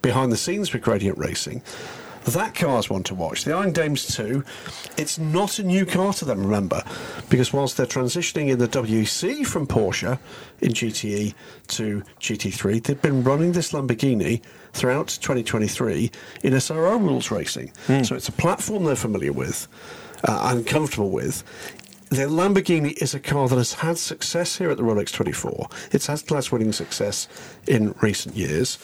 behind 0.02 0.32
the 0.32 0.36
scenes 0.36 0.72
with 0.72 0.82
Gradient 0.82 1.18
Racing. 1.18 1.62
That 2.26 2.56
car's 2.56 2.90
one 2.90 3.04
to 3.04 3.14
watch. 3.14 3.44
The 3.44 3.52
Iron 3.52 3.72
Dames 3.72 4.14
2, 4.16 4.42
it's 4.96 5.16
not 5.16 5.60
a 5.60 5.62
new 5.62 5.86
car 5.86 6.12
to 6.14 6.24
them, 6.24 6.42
remember, 6.42 6.82
because 7.30 7.52
whilst 7.52 7.76
they're 7.76 7.86
transitioning 7.86 8.48
in 8.48 8.58
the 8.58 8.66
WEC 8.66 9.46
from 9.46 9.66
Porsche 9.66 10.18
in 10.60 10.72
GTE 10.72 11.34
to 11.68 12.02
GT3, 12.20 12.82
they've 12.82 13.00
been 13.00 13.22
running 13.22 13.52
this 13.52 13.72
Lamborghini 13.72 14.42
throughout 14.72 15.06
2023 15.08 16.10
in 16.42 16.52
SRO 16.54 17.00
rules 17.00 17.30
racing. 17.30 17.72
So 18.04 18.16
it's 18.16 18.28
a 18.28 18.32
platform 18.32 18.84
they're 18.84 18.96
familiar 18.96 19.32
with 19.32 19.68
uh, 20.24 20.52
and 20.52 20.66
comfortable 20.66 21.10
with. 21.10 21.44
The 22.08 22.22
Lamborghini 22.22 23.00
is 23.02 23.14
a 23.14 23.20
car 23.20 23.48
that 23.48 23.56
has 23.56 23.74
had 23.74 23.98
success 23.98 24.58
here 24.58 24.70
at 24.70 24.76
the 24.76 24.82
Rolex 24.82 25.12
24. 25.12 25.68
It's 25.92 26.06
had 26.06 26.26
class 26.26 26.50
winning 26.52 26.72
success 26.72 27.28
in 27.66 27.94
recent 28.00 28.36
years. 28.36 28.78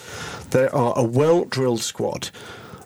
They 0.50 0.68
are 0.68 0.92
a 0.96 1.04
well 1.04 1.44
drilled 1.44 1.82
squad. 1.82 2.30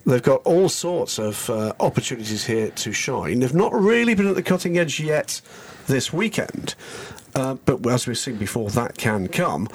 They've 0.07 0.23
got 0.23 0.43
all 0.45 0.69
sorts 0.69 1.19
of 1.19 1.51
uh, 1.51 1.73
opportunities 1.81 2.45
here 2.45 2.71
to 2.71 2.93
shine. 2.93 3.41
They've 3.41 3.53
not 3.53 3.75
really 3.75 4.15
been 4.15 4.29
at 4.29 4.37
the 4.37 4.43
cutting 4.43 4.79
edge 4.79 5.01
yet 5.01 5.41
this 5.89 6.13
weekend, 6.13 6.77
uh, 7.35 7.55
but 7.65 7.85
as 7.89 8.07
we've 8.07 8.17
seen 8.17 8.37
before, 8.37 8.71
that 8.71 8.99
can 8.99 9.27
come. 9.27 9.69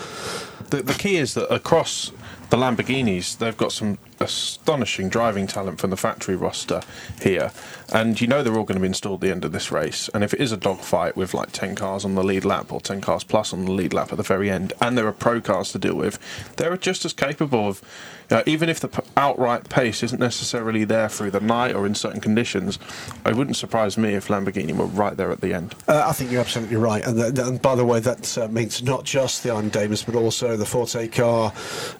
The, 0.69 0.83
the 0.83 0.93
key 0.93 1.17
is 1.17 1.33
that 1.33 1.53
across 1.53 2.13
the 2.49 2.57
Lamborghinis, 2.57 3.37
they've 3.37 3.55
got 3.55 3.71
some 3.71 3.97
astonishing 4.21 5.09
driving 5.09 5.47
talent 5.47 5.79
from 5.79 5.89
the 5.89 5.97
factory 5.97 6.35
roster 6.35 6.81
here. 7.21 7.51
And 7.93 8.19
you 8.21 8.27
know 8.27 8.43
they're 8.43 8.55
all 8.55 8.63
going 8.63 8.75
to 8.75 8.81
be 8.81 8.87
installed 8.87 9.23
at 9.23 9.27
the 9.27 9.31
end 9.31 9.43
of 9.43 9.51
this 9.51 9.71
race. 9.71 10.09
And 10.13 10.23
if 10.23 10.33
it 10.33 10.39
is 10.39 10.51
a 10.51 10.57
dogfight 10.57 11.15
with 11.17 11.33
like 11.33 11.51
10 11.51 11.75
cars 11.75 12.05
on 12.05 12.15
the 12.15 12.23
lead 12.23 12.45
lap 12.45 12.71
or 12.71 12.79
10 12.79 13.01
cars 13.01 13.23
plus 13.23 13.51
on 13.51 13.65
the 13.65 13.71
lead 13.71 13.93
lap 13.93 14.11
at 14.11 14.17
the 14.17 14.23
very 14.23 14.49
end, 14.49 14.73
and 14.81 14.97
there 14.97 15.07
are 15.07 15.11
pro 15.11 15.41
cars 15.41 15.71
to 15.71 15.79
deal 15.79 15.95
with, 15.95 16.19
they're 16.57 16.77
just 16.77 17.03
as 17.03 17.13
capable 17.13 17.67
of, 17.67 17.81
you 18.29 18.37
know, 18.37 18.43
even 18.45 18.69
if 18.69 18.79
the 18.79 18.87
p- 18.87 19.01
outright 19.17 19.67
pace 19.69 20.03
isn't 20.03 20.19
necessarily 20.19 20.85
there 20.85 21.09
through 21.09 21.31
the 21.31 21.39
night 21.41 21.75
or 21.75 21.85
in 21.85 21.95
certain 21.95 22.21
conditions, 22.21 22.79
it 23.25 23.35
wouldn't 23.35 23.57
surprise 23.57 23.97
me 23.97 24.13
if 24.13 24.27
Lamborghini 24.27 24.75
were 24.75 24.85
right 24.85 25.17
there 25.17 25.31
at 25.31 25.41
the 25.41 25.53
end. 25.53 25.75
Uh, 25.87 26.05
I 26.07 26.13
think 26.13 26.31
you're 26.31 26.41
absolutely 26.41 26.77
right. 26.77 27.05
And, 27.05 27.17
th- 27.35 27.47
and 27.47 27.61
by 27.61 27.75
the 27.75 27.85
way, 27.85 27.99
that 27.99 28.37
uh, 28.37 28.47
means 28.47 28.81
not 28.83 29.03
just 29.03 29.43
the 29.43 29.51
Iron 29.51 29.69
Dames, 29.69 30.03
but 30.03 30.15
also 30.15 30.55
the 30.55 30.65
Forte 30.65 31.07
car, 31.09 31.51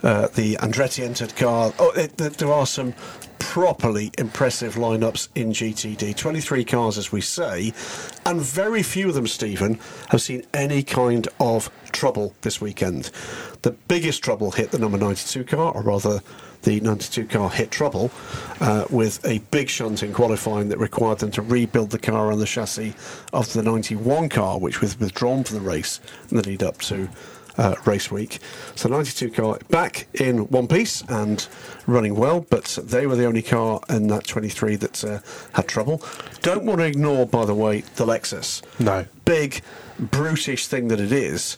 uh, 0.03 0.20
the 0.27 0.55
Andretti 0.55 1.03
entered 1.03 1.35
car. 1.35 1.73
Oh, 1.79 1.91
it, 1.91 2.17
th- 2.17 2.33
there 2.33 2.51
are 2.51 2.65
some 2.65 2.93
properly 3.39 4.11
impressive 4.17 4.75
lineups 4.75 5.27
in 5.35 5.51
GTD. 5.51 6.15
23 6.15 6.63
cars, 6.63 6.97
as 6.97 7.11
we 7.11 7.21
say, 7.21 7.73
and 8.25 8.39
very 8.39 8.83
few 8.83 9.09
of 9.09 9.15
them, 9.15 9.27
Stephen, 9.27 9.79
have 10.09 10.21
seen 10.21 10.43
any 10.53 10.83
kind 10.83 11.27
of 11.39 11.69
trouble 11.91 12.33
this 12.41 12.61
weekend. 12.61 13.11
The 13.63 13.71
biggest 13.71 14.23
trouble 14.23 14.51
hit 14.51 14.71
the 14.71 14.79
number 14.79 14.97
92 14.97 15.43
car, 15.43 15.73
or 15.73 15.81
rather, 15.81 16.21
the 16.61 16.79
92 16.79 17.25
car 17.25 17.49
hit 17.49 17.71
trouble 17.71 18.11
uh, 18.59 18.85
with 18.89 19.25
a 19.25 19.39
big 19.51 19.67
shunt 19.67 20.03
in 20.03 20.13
qualifying 20.13 20.69
that 20.69 20.77
required 20.77 21.19
them 21.19 21.31
to 21.31 21.41
rebuild 21.41 21.89
the 21.89 21.99
car 21.99 22.31
on 22.31 22.39
the 22.39 22.45
chassis 22.45 22.93
of 23.33 23.51
the 23.53 23.63
91 23.63 24.29
car, 24.29 24.59
which 24.59 24.79
was 24.79 24.99
withdrawn 24.99 25.43
from 25.43 25.57
the 25.57 25.61
race 25.61 25.99
in 26.29 26.37
the 26.37 26.47
lead 26.47 26.63
up 26.63 26.77
to 26.79 27.09
uh, 27.57 27.75
race 27.85 28.09
week. 28.11 28.39
So 28.75 28.89
92 28.89 29.31
car 29.31 29.57
back 29.69 30.07
in 30.13 30.47
one 30.49 30.67
piece 30.67 31.01
and 31.09 31.45
running 31.87 32.15
well, 32.15 32.45
but 32.49 32.77
they 32.83 33.07
were 33.07 33.15
the 33.15 33.25
only 33.25 33.41
car 33.41 33.81
in 33.89 34.07
that 34.07 34.25
23 34.25 34.75
that 34.77 35.03
uh, 35.03 35.19
had 35.53 35.67
trouble. 35.67 36.01
Don't 36.41 36.63
want 36.65 36.79
to 36.79 36.85
ignore, 36.85 37.25
by 37.25 37.45
the 37.45 37.55
way, 37.55 37.81
the 37.81 38.05
Lexus. 38.05 38.61
No. 38.79 39.05
Big, 39.25 39.61
brutish 39.99 40.67
thing 40.67 40.87
that 40.89 40.99
it 40.99 41.11
is. 41.11 41.57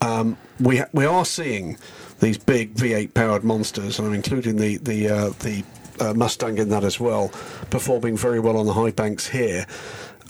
Um, 0.00 0.36
we 0.60 0.78
ha- 0.78 0.88
we 0.92 1.04
are 1.06 1.24
seeing 1.24 1.78
these 2.20 2.36
big 2.38 2.74
V8 2.74 3.14
powered 3.14 3.44
monsters, 3.44 3.98
and 3.98 4.06
I'm 4.08 4.14
including 4.14 4.56
the 4.56 4.76
the 4.78 5.08
uh, 5.08 5.28
the 5.40 5.62
uh, 6.00 6.12
Mustang 6.14 6.58
in 6.58 6.68
that 6.70 6.82
as 6.84 6.98
well, 6.98 7.28
performing 7.70 8.16
very 8.16 8.40
well 8.40 8.56
on 8.56 8.66
the 8.66 8.72
high 8.72 8.90
banks 8.90 9.28
here. 9.28 9.66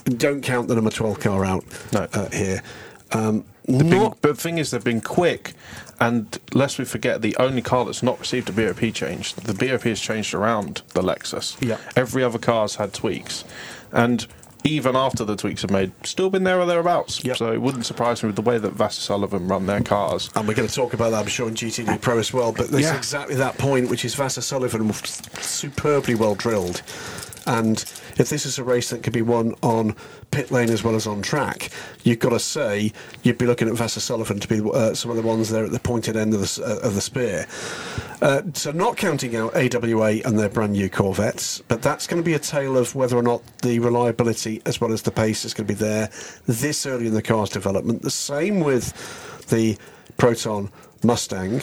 Don't 0.04 0.42
count 0.42 0.68
the 0.68 0.74
number 0.74 0.90
12 0.90 1.20
car 1.20 1.44
out 1.44 1.64
No. 1.92 2.06
uh, 2.12 2.28
here. 2.30 2.62
Um, 3.12 3.44
They've 3.66 3.78
been- 3.78 3.90
not 3.90 4.18
but 4.22 4.36
the 4.36 4.40
thing 4.42 4.58
is, 4.58 4.70
they've 4.70 4.82
been 4.82 5.00
quick, 5.00 5.54
and 6.00 6.38
lest 6.52 6.78
we 6.78 6.84
forget, 6.84 7.22
the 7.22 7.36
only 7.36 7.62
car 7.62 7.84
that's 7.84 8.02
not 8.02 8.18
received 8.18 8.48
a 8.48 8.52
BOP 8.52 8.92
change, 8.92 9.34
the 9.34 9.54
BOP 9.54 9.82
has 9.84 10.00
changed 10.00 10.34
around 10.34 10.82
the 10.94 11.02
Lexus. 11.02 11.56
Yeah. 11.60 11.76
Every 11.96 12.24
other 12.24 12.38
car's 12.38 12.76
had 12.76 12.92
tweaks, 12.92 13.44
and 13.92 14.26
even 14.64 14.94
after 14.94 15.24
the 15.24 15.34
tweaks 15.34 15.64
are 15.64 15.72
made, 15.72 15.90
still 16.04 16.30
been 16.30 16.44
there 16.44 16.60
or 16.60 16.66
thereabouts. 16.66 17.24
Yep. 17.24 17.36
So 17.36 17.52
it 17.52 17.60
wouldn't 17.60 17.84
surprise 17.84 18.22
me 18.22 18.28
with 18.28 18.36
the 18.36 18.42
way 18.42 18.58
that 18.58 18.76
Vasser 18.76 19.00
Sullivan 19.00 19.48
run 19.48 19.66
their 19.66 19.80
cars. 19.80 20.30
And 20.36 20.46
we're 20.46 20.54
going 20.54 20.68
to 20.68 20.74
talk 20.74 20.94
about 20.94 21.10
that, 21.10 21.22
I'm 21.22 21.26
sure, 21.26 21.48
in 21.48 21.54
GTD 21.56 22.00
Pro 22.00 22.18
as 22.18 22.32
well. 22.32 22.52
But 22.52 22.70
there's 22.70 22.84
Yeah. 22.84 22.96
exactly 22.96 23.34
that 23.36 23.58
point, 23.58 23.90
which 23.90 24.04
is 24.04 24.14
Vasser 24.14 24.40
Sullivan, 24.42 24.92
superbly 25.40 26.14
well 26.14 26.36
drilled. 26.36 26.82
And 27.44 27.84
if 28.18 28.28
this 28.28 28.46
is 28.46 28.58
a 28.58 28.64
race 28.64 28.90
that 28.90 29.02
could 29.02 29.12
be 29.12 29.22
won 29.22 29.54
on 29.62 29.96
pit 30.30 30.50
lane 30.50 30.70
as 30.70 30.82
well 30.82 30.94
as 30.94 31.06
on 31.06 31.22
track, 31.22 31.70
you've 32.04 32.18
got 32.18 32.30
to 32.30 32.38
say 32.38 32.92
you'd 33.22 33.38
be 33.38 33.46
looking 33.46 33.68
at 33.68 33.74
Vasser 33.74 34.00
Sullivan 34.00 34.40
to 34.40 34.48
be 34.48 34.60
uh, 34.72 34.94
some 34.94 35.10
of 35.10 35.16
the 35.16 35.22
ones 35.22 35.50
there 35.50 35.64
at 35.64 35.72
the 35.72 35.80
pointed 35.80 36.16
end 36.16 36.34
of 36.34 36.40
the, 36.40 36.64
uh, 36.64 36.86
of 36.86 36.94
the 36.94 37.00
spear. 37.00 37.46
Uh, 38.20 38.42
so 38.54 38.70
not 38.70 38.96
counting 38.96 39.34
out 39.36 39.54
AWA 39.54 40.20
and 40.24 40.38
their 40.38 40.48
brand 40.48 40.72
new 40.72 40.88
Corvettes, 40.88 41.62
but 41.68 41.82
that's 41.82 42.06
going 42.06 42.22
to 42.22 42.24
be 42.24 42.34
a 42.34 42.38
tale 42.38 42.76
of 42.76 42.94
whether 42.94 43.16
or 43.16 43.22
not 43.22 43.42
the 43.58 43.78
reliability 43.78 44.62
as 44.66 44.80
well 44.80 44.92
as 44.92 45.02
the 45.02 45.10
pace 45.10 45.44
is 45.44 45.54
going 45.54 45.66
to 45.66 45.74
be 45.74 45.78
there 45.78 46.08
this 46.46 46.86
early 46.86 47.06
in 47.06 47.14
the 47.14 47.22
car's 47.22 47.50
development. 47.50 48.02
The 48.02 48.10
same 48.10 48.60
with 48.60 49.48
the 49.48 49.76
Proton 50.16 50.70
Mustang. 51.04 51.62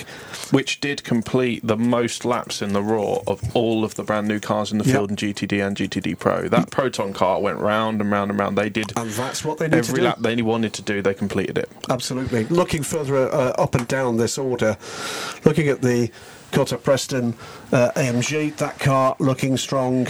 Which 0.51 0.79
did 0.79 1.03
complete 1.03 1.65
the 1.65 1.77
most 1.77 2.25
laps 2.25 2.61
in 2.61 2.73
the 2.73 2.81
Roar 2.81 3.23
of 3.27 3.41
all 3.55 3.83
of 3.83 3.95
the 3.95 4.03
brand 4.03 4.27
new 4.27 4.39
cars 4.39 4.71
in 4.71 4.77
the 4.77 4.85
Yep. 4.85 4.93
field 4.95 5.09
in 5.11 5.15
GTD 5.15 5.65
and 5.65 5.75
GTD 5.77 6.17
Pro. 6.17 6.47
That 6.47 6.71
Proton 6.71 7.13
car 7.13 7.41
went 7.41 7.59
round 7.59 8.01
and 8.01 8.11
round 8.11 8.31
and 8.31 8.39
round. 8.39 8.57
They 8.57 8.69
did 8.69 8.91
And 8.97 9.09
that's 9.11 9.43
what 9.45 9.57
they 9.57 9.65
need 9.67 9.71
to 9.71 9.77
every 9.77 10.01
lap 10.01 10.17
they 10.19 10.41
wanted 10.41 10.73
to 10.73 10.81
do. 10.81 11.01
They 11.01 11.13
completed 11.13 11.57
it. 11.57 11.69
Absolutely. 11.89 12.45
Looking 12.45 12.83
further 12.83 13.31
uh, 13.31 13.51
up 13.57 13.75
and 13.75 13.87
down 13.87 14.17
this 14.17 14.37
order, 14.37 14.77
looking 15.45 15.67
at 15.67 15.81
the 15.81 16.11
Korthoff 16.51 16.83
Preston 16.83 17.35
uh, 17.71 17.91
AMG, 17.95 18.55
that 18.57 18.79
car 18.79 19.15
looking 19.19 19.57
strong. 19.57 20.07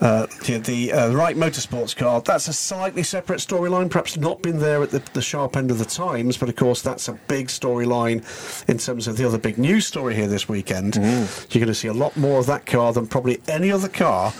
Uh, 0.00 0.26
the 0.44 0.58
the 0.58 0.92
uh, 0.92 1.12
Wright 1.12 1.36
Motorsports 1.36 1.96
car, 1.96 2.20
that's 2.20 2.48
a 2.48 2.52
slightly 2.52 3.02
separate 3.02 3.40
storyline, 3.40 3.90
perhaps 3.90 4.16
not 4.16 4.42
been 4.42 4.58
there 4.58 4.82
at 4.82 4.90
the, 4.90 5.02
the 5.12 5.22
sharp 5.22 5.56
end 5.56 5.70
of 5.70 5.78
the 5.78 5.84
times, 5.84 6.36
but 6.36 6.48
of 6.48 6.56
course 6.56 6.82
that's 6.82 7.08
a 7.08 7.12
big 7.28 7.48
storyline 7.48 8.24
in 8.68 8.78
terms 8.78 9.06
of 9.06 9.16
the 9.16 9.26
other 9.26 9.38
big 9.38 9.58
news 9.58 9.86
story 9.86 10.14
here 10.14 10.28
this 10.28 10.48
weekend. 10.48 10.96
You're 10.96 11.60
going 11.60 11.66
to 11.66 11.74
see 11.74 11.88
a 11.88 11.94
lot 11.94 12.16
more 12.16 12.40
of 12.40 12.46
that 12.46 12.66
car 12.66 12.92
than 12.92 13.06
probably 13.06 13.40
any 13.48 13.70
other 13.70 13.88
car 13.88 14.32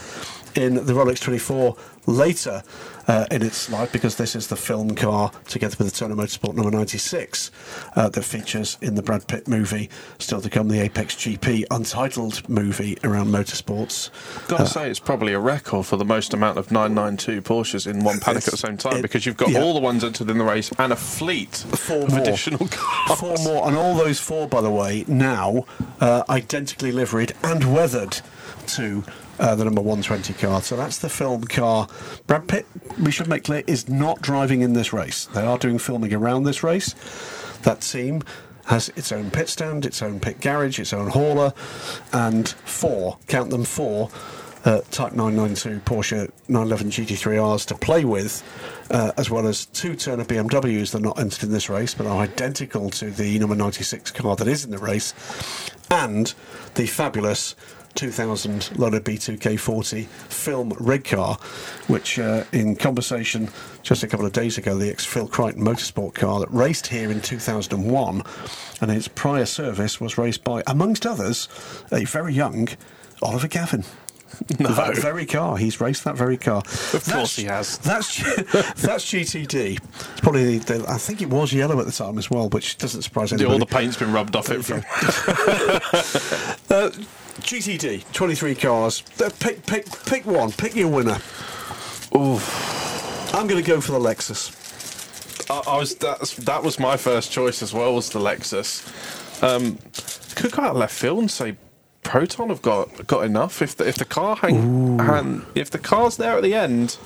in 0.55 0.75
the 0.75 0.93
Rolex 0.93 1.21
24 1.21 1.77
later 2.07 2.63
uh, 3.09 3.27
in 3.31 3.43
its 3.43 3.71
life 3.71 3.93
because 3.93 4.17
this 4.17 4.35
is 4.35 4.49
the 4.49 4.57
film 4.57 4.95
car 4.95 5.31
together 5.49 5.77
with 5.79 5.91
the 5.93 5.97
Turner 5.97 6.15
Motorsport 6.15 6.55
number 6.55 6.71
96 6.71 7.51
uh, 7.95 8.09
that 8.09 8.23
features 8.23 8.79
in 8.81 8.95
the 8.95 9.03
Brad 9.03 9.27
Pitt 9.29 9.47
movie 9.49 9.89
still 10.19 10.41
to 10.41 10.51
come 10.51 10.69
the 10.69 10.81
Apex 10.81 11.15
GP 11.15 11.65
untitled 11.71 12.49
movie 12.49 12.97
around 13.05 13.29
motorsports 13.29 14.11
Gotta 14.49 14.67
say, 14.67 14.91
it's 14.91 14.99
probably 15.01 15.33
a 15.33 15.39
record 15.39 15.87
for 15.87 15.97
the 15.97 16.05
most 16.05 16.35
amount 16.35 16.59
of 16.59 16.71
992 16.71 17.43
Porsches 17.43 17.87
in 17.87 18.03
one 18.05 18.19
paddock 18.21 18.47
at 18.47 18.51
the 18.51 18.57
same 18.57 18.77
time 18.77 18.97
it- 18.99 19.03
because 19.03 19.25
you've 19.27 19.37
got 19.37 19.51
yeah. 19.51 19.61
all 19.63 19.75
the 19.75 19.81
ones 19.81 20.03
entered 20.05 20.29
in 20.31 20.39
the 20.39 20.45
race 20.45 20.71
and 20.79 20.93
a 20.93 20.97
fleet 20.97 21.55
Four 21.57 22.03
of 22.05 22.11
more. 22.11 22.21
additional 22.21 22.67
cars. 22.69 23.21
Four 23.21 23.37
more, 23.45 23.67
and 23.69 23.77
all 23.77 23.95
those 23.95 24.19
four, 24.19 24.49
by 24.49 24.61
the 24.61 24.71
way, 24.71 25.05
now 25.07 25.65
uh, 26.01 26.23
identically 26.29 26.93
liveried 26.93 27.35
and 27.43 27.73
weathered 27.75 28.21
to 28.69 29.05
uh, 29.39 29.55
the 29.55 29.65
number 29.65 29.81
120 29.81 30.35
car. 30.35 30.63
So 30.63 30.77
that's 30.77 30.99
the 30.99 31.09
film 31.09 31.45
car. 31.45 31.89
Brad 32.27 32.49
Pitt, 32.49 32.67
we 33.03 33.11
should 33.11 33.29
make 33.29 33.45
clear, 33.45 33.63
is 33.67 33.89
not 33.89 34.21
driving 34.23 34.63
in 34.63 34.73
this 34.73 34.93
race. 34.93 35.27
They 35.27 35.43
are 35.43 35.59
doing 35.59 35.79
filming 35.79 36.13
around 36.13 36.45
this 36.45 36.63
race. 36.63 36.95
That 37.63 37.81
team 37.81 38.23
has 38.67 38.89
its 38.91 39.13
own 39.13 39.31
pit 39.31 39.49
stand, 39.49 39.87
its 39.87 40.03
own 40.03 40.21
pit 40.21 40.41
garage, 40.41 40.79
its 40.79 40.93
own 40.93 41.09
hauler, 41.09 41.53
and 42.13 42.49
four, 42.49 43.19
count 43.29 43.51
them 43.51 43.65
four, 43.65 44.11
uh, 44.65 44.81
Type 44.91 45.13
992 45.13 45.81
Porsche 45.85 46.29
911 46.49 46.91
GT3Rs 46.91 47.67
to 47.67 47.75
play 47.77 48.05
with, 48.05 48.43
uh, 48.91 49.13
as 49.17 49.31
well 49.31 49.47
as 49.47 49.67
two 49.67 49.95
Turner 49.95 50.25
BMWs 50.25 50.91
that 50.91 50.99
are 50.99 51.03
not 51.03 51.21
entered 51.21 51.45
in 51.45 51.53
this 51.53 51.71
race 51.71 51.95
but 51.95 52.07
are 52.07 52.21
identical 52.21 52.91
to 52.91 53.11
the 53.13 53.39
number 53.39 53.55
96 53.55 54.11
car 54.11 54.35
that 54.35 54.49
is 54.49 54.65
in 54.65 54.73
the 54.73 54.79
race, 54.79 55.15
and 55.91 56.35
the 56.75 56.87
fabulous 56.87 57.55
2000 57.97 58.79
Lola 58.79 59.01
B2K40 59.01 60.07
film 60.07 60.73
red 60.79 61.05
car, 61.05 61.37
which 61.89 62.19
uh, 62.19 62.45
in 62.53 62.77
conversation 62.77 63.49
just 63.83 64.03
a 64.03 64.07
couple 64.07 64.27
of 64.27 64.33
days 64.33 64.59
ago, 64.59 64.77
the 64.77 64.91
ex 64.91 65.05
Phil 65.05 65.27
Crichton 65.27 65.65
motorsport 65.65 66.15
car 66.15 66.41
that 66.41 66.51
raced 66.51 66.87
here 66.87 67.11
in 67.11 67.21
2001 67.21 68.23
and 68.81 68.91
its 68.91 69.09
prior 69.09 69.47
service 69.47 70.01
was 70.01 70.19
raced 70.19 70.45
by, 70.45 70.63
amongst 70.67 71.07
others, 71.07 71.49
a 71.91 72.05
very 72.05 72.33
young 72.33 72.69
Oliver 73.23 73.49
Gavin. 73.49 73.85
No. 74.59 74.69
That 74.69 74.97
very 74.99 75.25
car. 75.25 75.57
He's 75.57 75.81
raced 75.81 76.05
that 76.05 76.17
very 76.17 76.37
car. 76.37 76.59
Of 76.59 77.09
course 77.11 77.37
he 77.37 77.45
has. 77.45 77.79
That's 77.79 78.17
that's 78.83 79.05
GTD. 79.07 79.79
It's 79.79 80.21
probably 80.21 80.59
the, 80.59 80.79
the, 80.79 80.91
I 80.91 80.99
think 80.99 81.23
it 81.23 81.31
was 81.31 81.53
yellow 81.53 81.79
at 81.81 81.87
the 81.87 81.93
time 81.93 82.19
as 82.19 82.31
well, 82.31 82.49
which 82.51 82.77
doesn't 82.77 83.03
surprise 83.03 83.33
anybody. 83.33 83.53
All 83.53 83.59
the 83.59 83.67
paint's 83.67 83.97
been 83.97 84.13
rubbed 84.13 84.37
off 84.37 84.51
it 84.51 84.63
from. 84.65 84.83
Uh, 86.69 86.91
GTD, 87.41 88.13
23 88.13 88.55
cars. 88.55 89.03
Uh, 89.21 89.31
pick, 89.39 89.65
pick, 89.67 89.87
pick 90.07 90.27
one. 90.27 90.53
Pick 90.53 90.75
your 90.75 90.89
winner. 90.89 91.19
Ooh. 92.15 92.39
I'm 93.33 93.47
going 93.47 93.63
to 93.63 93.67
go 93.67 93.81
for 93.81 93.93
the 93.93 93.99
Lexus. 93.99 94.53
I, 95.51 95.73
I 95.73 95.79
was 95.79 95.95
that's, 95.97 96.35
that 96.37 96.63
was 96.63 96.79
my 96.79 96.97
first 96.97 97.31
choice 97.31 97.63
as 97.63 97.73
well 97.73 97.95
was 97.95 98.11
the 98.11 98.19
Lexus. 98.19 98.83
Um, 99.43 99.79
could 100.35 100.53
go 100.53 100.63
out 100.63 100.77
left 100.77 100.95
field 100.95 101.19
and 101.19 101.31
say 101.31 101.57
Proton 102.03 102.49
have 102.49 102.63
got 102.63 103.07
got 103.07 103.25
enough. 103.25 103.61
If 103.61 103.77
the 103.77 103.87
if 103.87 103.97
the 103.97 104.05
car 104.05 104.37
hang, 104.37 104.99
hang 104.99 105.45
if 105.55 105.71
the 105.71 105.79
car's 105.79 106.17
there 106.17 106.37
at 106.37 106.43
the 106.43 106.55
end, 106.55 106.99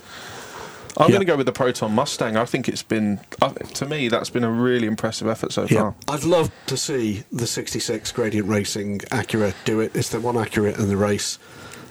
I'm 0.97 1.05
Yeah. 1.09 1.15
going 1.15 1.21
to 1.21 1.25
go 1.25 1.37
with 1.37 1.45
the 1.45 1.51
Proton 1.53 1.93
Mustang. 1.93 2.35
I 2.35 2.45
think 2.45 2.67
it's 2.67 2.83
been 2.83 3.19
uh, 3.41 3.49
to 3.53 3.85
me 3.85 4.07
that's 4.09 4.29
been 4.29 4.43
a 4.43 4.51
really 4.51 4.87
impressive 4.87 5.27
effort 5.27 5.51
so 5.53 5.67
far. 5.67 5.95
I'd 6.07 6.23
love 6.23 6.51
to 6.67 6.75
see 6.77 7.23
the 7.31 7.47
66 7.47 8.11
Gradient 8.11 8.47
Racing 8.47 8.99
Acura 9.11 9.53
do 9.65 9.79
it. 9.79 9.95
It's 9.95 10.09
the 10.09 10.19
one 10.19 10.35
Acura 10.35 10.77
in 10.77 10.89
the 10.89 10.97
race, 10.97 11.39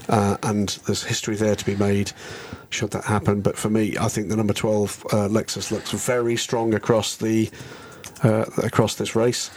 uh, 0.09 0.37
and 0.43 0.69
there's 0.87 1.03
history 1.05 1.37
there 1.37 1.57
to 1.57 1.65
be 1.65 1.77
made 1.77 2.13
should 2.69 2.91
that 2.93 3.05
happen. 3.05 3.41
But 3.41 3.57
for 3.57 3.69
me, 3.71 3.97
I 3.99 4.09
think 4.09 4.29
the 4.29 4.37
number 4.37 4.53
12 4.55 5.07
uh, 5.07 5.17
Lexus 5.29 5.71
looks 5.73 5.91
very 5.93 6.37
strong 6.37 6.75
across 6.75 7.17
the 7.17 7.51
uh, 8.23 8.45
across 8.63 8.95
this 8.97 9.17
race, 9.17 9.51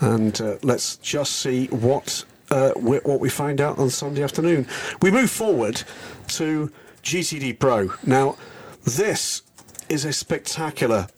and 0.00 0.40
uh, 0.40 0.56
let's 0.62 0.96
just 0.96 1.32
see 1.36 1.66
what. 1.66 2.24
Uh, 2.50 2.72
wh- 2.74 3.04
what 3.06 3.20
we 3.20 3.28
find 3.30 3.58
out 3.58 3.78
on 3.78 3.88
Sunday 3.88 4.22
afternoon. 4.22 4.66
We 5.00 5.10
move 5.10 5.30
forward 5.30 5.82
to 6.28 6.70
GTD 7.02 7.58
Pro. 7.58 7.90
Now, 8.04 8.36
this 8.84 9.42
is 9.88 10.04
a 10.04 10.12
spectacular 10.12 11.08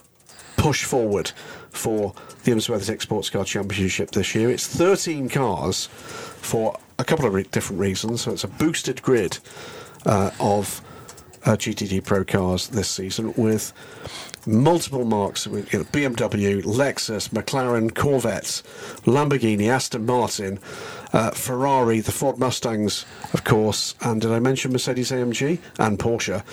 push 0.56 0.84
forward 0.84 1.32
for 1.70 2.14
the 2.44 2.52
IMSA 2.52 2.74
WeatherTech 2.74 3.02
Sports 3.02 3.30
Car 3.30 3.44
Championship 3.44 4.10
this 4.12 4.34
year. 4.34 4.50
It's 4.50 4.66
13 4.66 5.28
cars 5.28 5.86
for 5.86 6.78
a 6.98 7.04
couple 7.04 7.26
of 7.26 7.34
re- 7.34 7.42
different 7.44 7.80
reasons. 7.80 8.22
So 8.22 8.32
it's 8.32 8.44
a 8.44 8.48
boosted 8.48 9.02
grid 9.02 9.38
uh, 10.06 10.30
of 10.40 10.80
uh, 11.44 11.50
GTD 11.56 12.04
Pro 12.04 12.24
cars 12.24 12.68
this 12.68 12.88
season 12.88 13.32
with 13.34 13.72
multiple 14.46 15.04
marks. 15.04 15.46
With, 15.46 15.72
you 15.72 15.80
know, 15.80 15.84
BMW, 15.86 16.62
Lexus, 16.62 17.28
McLaren, 17.28 17.94
Corvettes, 17.94 18.62
Lamborghini, 19.04 19.68
Aston 19.68 20.06
Martin, 20.06 20.58
uh, 21.16 21.30
Ferrari, 21.30 22.00
the 22.00 22.12
Ford 22.12 22.36
Mustangs, 22.38 23.06
of 23.32 23.42
course, 23.42 23.94
and 24.02 24.20
did 24.20 24.30
I 24.30 24.38
mention 24.38 24.70
Mercedes 24.70 25.10
AMG 25.10 25.58
and 25.78 25.98
Porsche? 25.98 26.44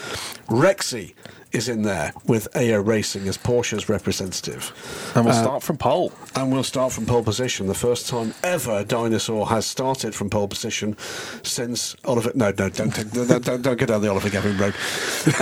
Rexy 0.48 1.16
is 1.54 1.70
in 1.70 1.84
there 1.84 2.14
with 2.26 2.48
AO 2.56 2.80
Racing 2.80 3.28
as 3.28 3.38
Porsche's 3.38 3.88
representative. 3.88 4.74
And 5.16 5.26
we'll 5.26 5.36
start 5.36 5.62
from 5.64 5.78
pole. 5.78 6.12
And 6.36 6.52
we'll 6.52 6.64
start 6.64 6.92
from 6.92 7.06
pole 7.06 7.24
position. 7.24 7.68
The 7.68 7.76
first 7.76 8.10
time 8.10 8.34
ever 8.44 8.80
a 8.80 8.84
dinosaur 8.84 9.48
has 9.48 9.66
started 9.66 10.16
from 10.16 10.30
pole 10.30 10.48
position 10.48 10.98
since 11.44 11.96
Oliver. 12.06 12.32
No, 12.34 12.48
no, 12.58 12.70
don't 12.70 12.94
take, 12.94 13.12
don't, 13.12 13.44
don't, 13.44 13.62
don't 13.62 13.78
go 13.78 13.86
down 13.86 14.02
the 14.02 14.10
Oliver 14.10 14.30
Gavin 14.30 14.58
road. 14.58 14.74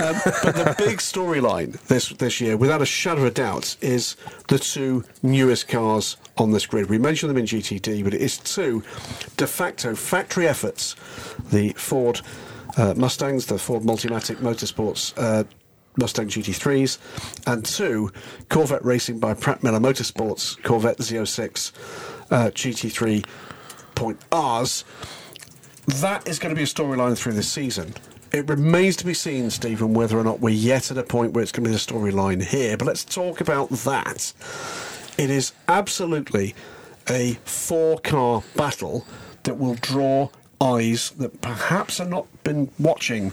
Um, 0.02 0.20
but 0.42 0.54
the 0.54 0.74
big 0.78 0.98
storyline 0.98 1.80
this 1.86 2.10
this 2.10 2.40
year, 2.40 2.56
without 2.56 2.82
a 2.82 2.86
shadow 2.86 3.22
of 3.22 3.26
a 3.28 3.30
doubt, 3.30 3.76
is 3.80 4.16
the 4.48 4.58
two 4.58 5.04
newest 5.22 5.68
cars 5.68 6.18
on 6.36 6.52
this 6.52 6.66
grid. 6.66 6.90
We 6.90 6.98
mentioned 6.98 7.30
them 7.30 7.38
in 7.38 7.46
GTD, 7.46 8.04
but 8.04 8.14
it 8.14 8.20
is 8.20 8.36
two 8.38 8.82
de 9.36 9.46
facto 9.46 9.94
factory 9.94 10.46
efforts: 10.46 10.94
the 11.50 11.70
Ford 11.70 12.20
uh, 12.76 12.94
Mustangs, 12.96 13.46
the 13.46 13.58
Ford 13.58 13.82
Multimatic 13.82 14.36
Motorsports. 14.36 15.14
Uh, 15.16 15.44
Mustang 15.96 16.28
GT3s, 16.28 16.98
and 17.46 17.64
two 17.64 18.10
Corvette 18.48 18.84
Racing 18.84 19.18
by 19.18 19.34
Pratt 19.34 19.62
Miller 19.62 19.80
Motorsports 19.80 20.62
Corvette 20.62 20.98
Z06 20.98 21.72
uh, 22.30 22.50
GT3 22.50 23.24
point 23.94 24.18
Rs. 24.32 24.84
That 26.00 26.26
is 26.28 26.38
going 26.38 26.54
to 26.54 26.58
be 26.58 26.62
a 26.62 26.66
storyline 26.66 27.18
through 27.18 27.34
this 27.34 27.50
season. 27.50 27.94
It 28.32 28.48
remains 28.48 28.96
to 28.96 29.04
be 29.04 29.12
seen, 29.12 29.50
Stephen, 29.50 29.92
whether 29.92 30.18
or 30.18 30.24
not 30.24 30.40
we're 30.40 30.50
yet 30.54 30.90
at 30.90 30.96
a 30.96 31.02
point 31.02 31.34
where 31.34 31.42
it's 31.42 31.52
going 31.52 31.64
to 31.64 31.70
be 31.70 31.74
the 31.74 31.78
storyline 31.78 32.42
here. 32.42 32.78
But 32.78 32.86
let's 32.86 33.04
talk 33.04 33.42
about 33.42 33.68
that. 33.70 34.32
It 35.18 35.28
is 35.28 35.52
absolutely 35.68 36.54
a 37.10 37.34
four 37.44 37.98
car 37.98 38.42
battle 38.56 39.06
that 39.42 39.58
will 39.58 39.74
draw 39.74 40.30
eyes 40.60 41.10
that 41.10 41.40
perhaps 41.42 41.98
have 41.98 42.08
not 42.08 42.26
been 42.44 42.70
watching 42.78 43.32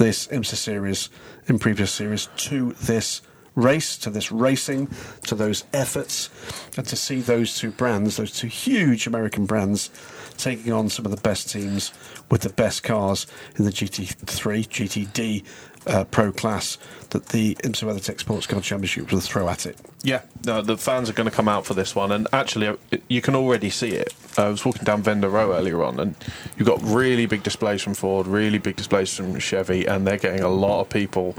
this 0.00 0.28
IMSA 0.28 0.54
series 0.54 1.10
in 1.46 1.58
previous 1.58 1.92
series 1.92 2.30
to 2.34 2.72
this 2.72 3.20
race, 3.54 3.98
to 3.98 4.08
this 4.08 4.32
racing, 4.32 4.88
to 5.26 5.34
those 5.34 5.64
efforts, 5.74 6.30
and 6.78 6.86
to 6.86 6.96
see 6.96 7.20
those 7.20 7.58
two 7.58 7.70
brands, 7.70 8.16
those 8.16 8.32
two 8.32 8.46
huge 8.46 9.06
American 9.06 9.44
brands, 9.44 9.90
taking 10.38 10.72
on 10.72 10.88
some 10.88 11.04
of 11.04 11.10
the 11.10 11.20
best 11.20 11.50
teams 11.50 11.92
with 12.30 12.40
the 12.40 12.48
best 12.48 12.82
cars 12.82 13.26
in 13.56 13.66
the 13.66 13.70
GT3, 13.70 14.66
GTD 14.66 15.44
uh, 15.86 16.04
Pro 16.04 16.32
class 16.32 16.78
that 17.10 17.26
the 17.26 17.54
IMSA 17.56 17.84
WeatherTech 17.84 18.20
Sports 18.20 18.46
Car 18.46 18.60
Championship 18.60 19.10
will 19.10 19.20
throw 19.20 19.48
at 19.48 19.66
it. 19.66 19.78
Yeah, 20.02 20.22
no, 20.44 20.62
the 20.62 20.76
fans 20.76 21.10
are 21.10 21.12
going 21.12 21.28
to 21.28 21.34
come 21.34 21.48
out 21.48 21.66
for 21.66 21.74
this 21.74 21.94
one, 21.94 22.12
and 22.12 22.28
actually, 22.32 22.68
uh, 22.68 22.76
you 23.08 23.20
can 23.20 23.34
already 23.34 23.70
see 23.70 23.90
it. 23.90 24.14
I 24.38 24.48
was 24.48 24.64
walking 24.64 24.84
down 24.84 25.02
Vendor 25.02 25.28
Row 25.28 25.52
earlier 25.52 25.82
on, 25.82 25.98
and 26.00 26.14
you've 26.56 26.68
got 26.68 26.80
really 26.82 27.26
big 27.26 27.42
displays 27.42 27.82
from 27.82 27.94
Ford, 27.94 28.26
really 28.26 28.58
big 28.58 28.76
displays 28.76 29.14
from 29.14 29.38
Chevy, 29.38 29.86
and 29.86 30.06
they're 30.06 30.18
getting 30.18 30.42
a 30.42 30.48
lot 30.48 30.80
of 30.80 30.88
people 30.88 31.34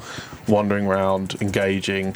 wandering 0.48 0.86
around, 0.86 1.36
engaging, 1.42 2.16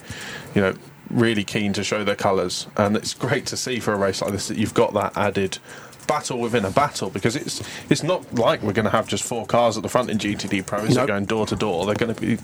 you 0.54 0.62
know, 0.62 0.76
really 1.10 1.44
keen 1.44 1.74
to 1.74 1.84
show 1.84 2.04
their 2.04 2.16
colours. 2.16 2.68
And 2.78 2.98
it's 2.98 3.14
great 3.14 3.46
to 3.48 3.58
see 3.58 3.80
for 3.80 3.94
a 3.94 3.98
race 3.98 4.22
like 4.22 4.32
this 4.32 4.48
that 4.48 4.58
you've 4.58 4.74
got 4.74 4.94
that 4.94 5.16
added 5.16 5.60
battle 6.08 6.40
within 6.40 6.66
a 6.66 6.72
battle 6.72 7.10
because 7.10 7.36
it's 7.36 7.62
it's 7.90 8.04
not 8.04 8.34
like 8.36 8.62
we're 8.62 8.74
going 8.74 8.86
to 8.86 8.92
have 8.92 9.08
just 9.08 9.24
four 9.24 9.46
cars 9.46 9.78
at 9.78 9.84
the 9.84 9.90
front 9.90 10.10
in 10.10 10.18
GTD 10.18 10.66
Pro. 10.66 10.82
that 10.82 10.94
No. 10.96 11.04
are 11.04 11.08
going 11.08 11.26
door 11.26 11.46
to 11.48 11.56
door. 11.56 11.86
They're 11.86 11.96
going 11.96 12.14
to 12.14 12.22
be 12.22 12.38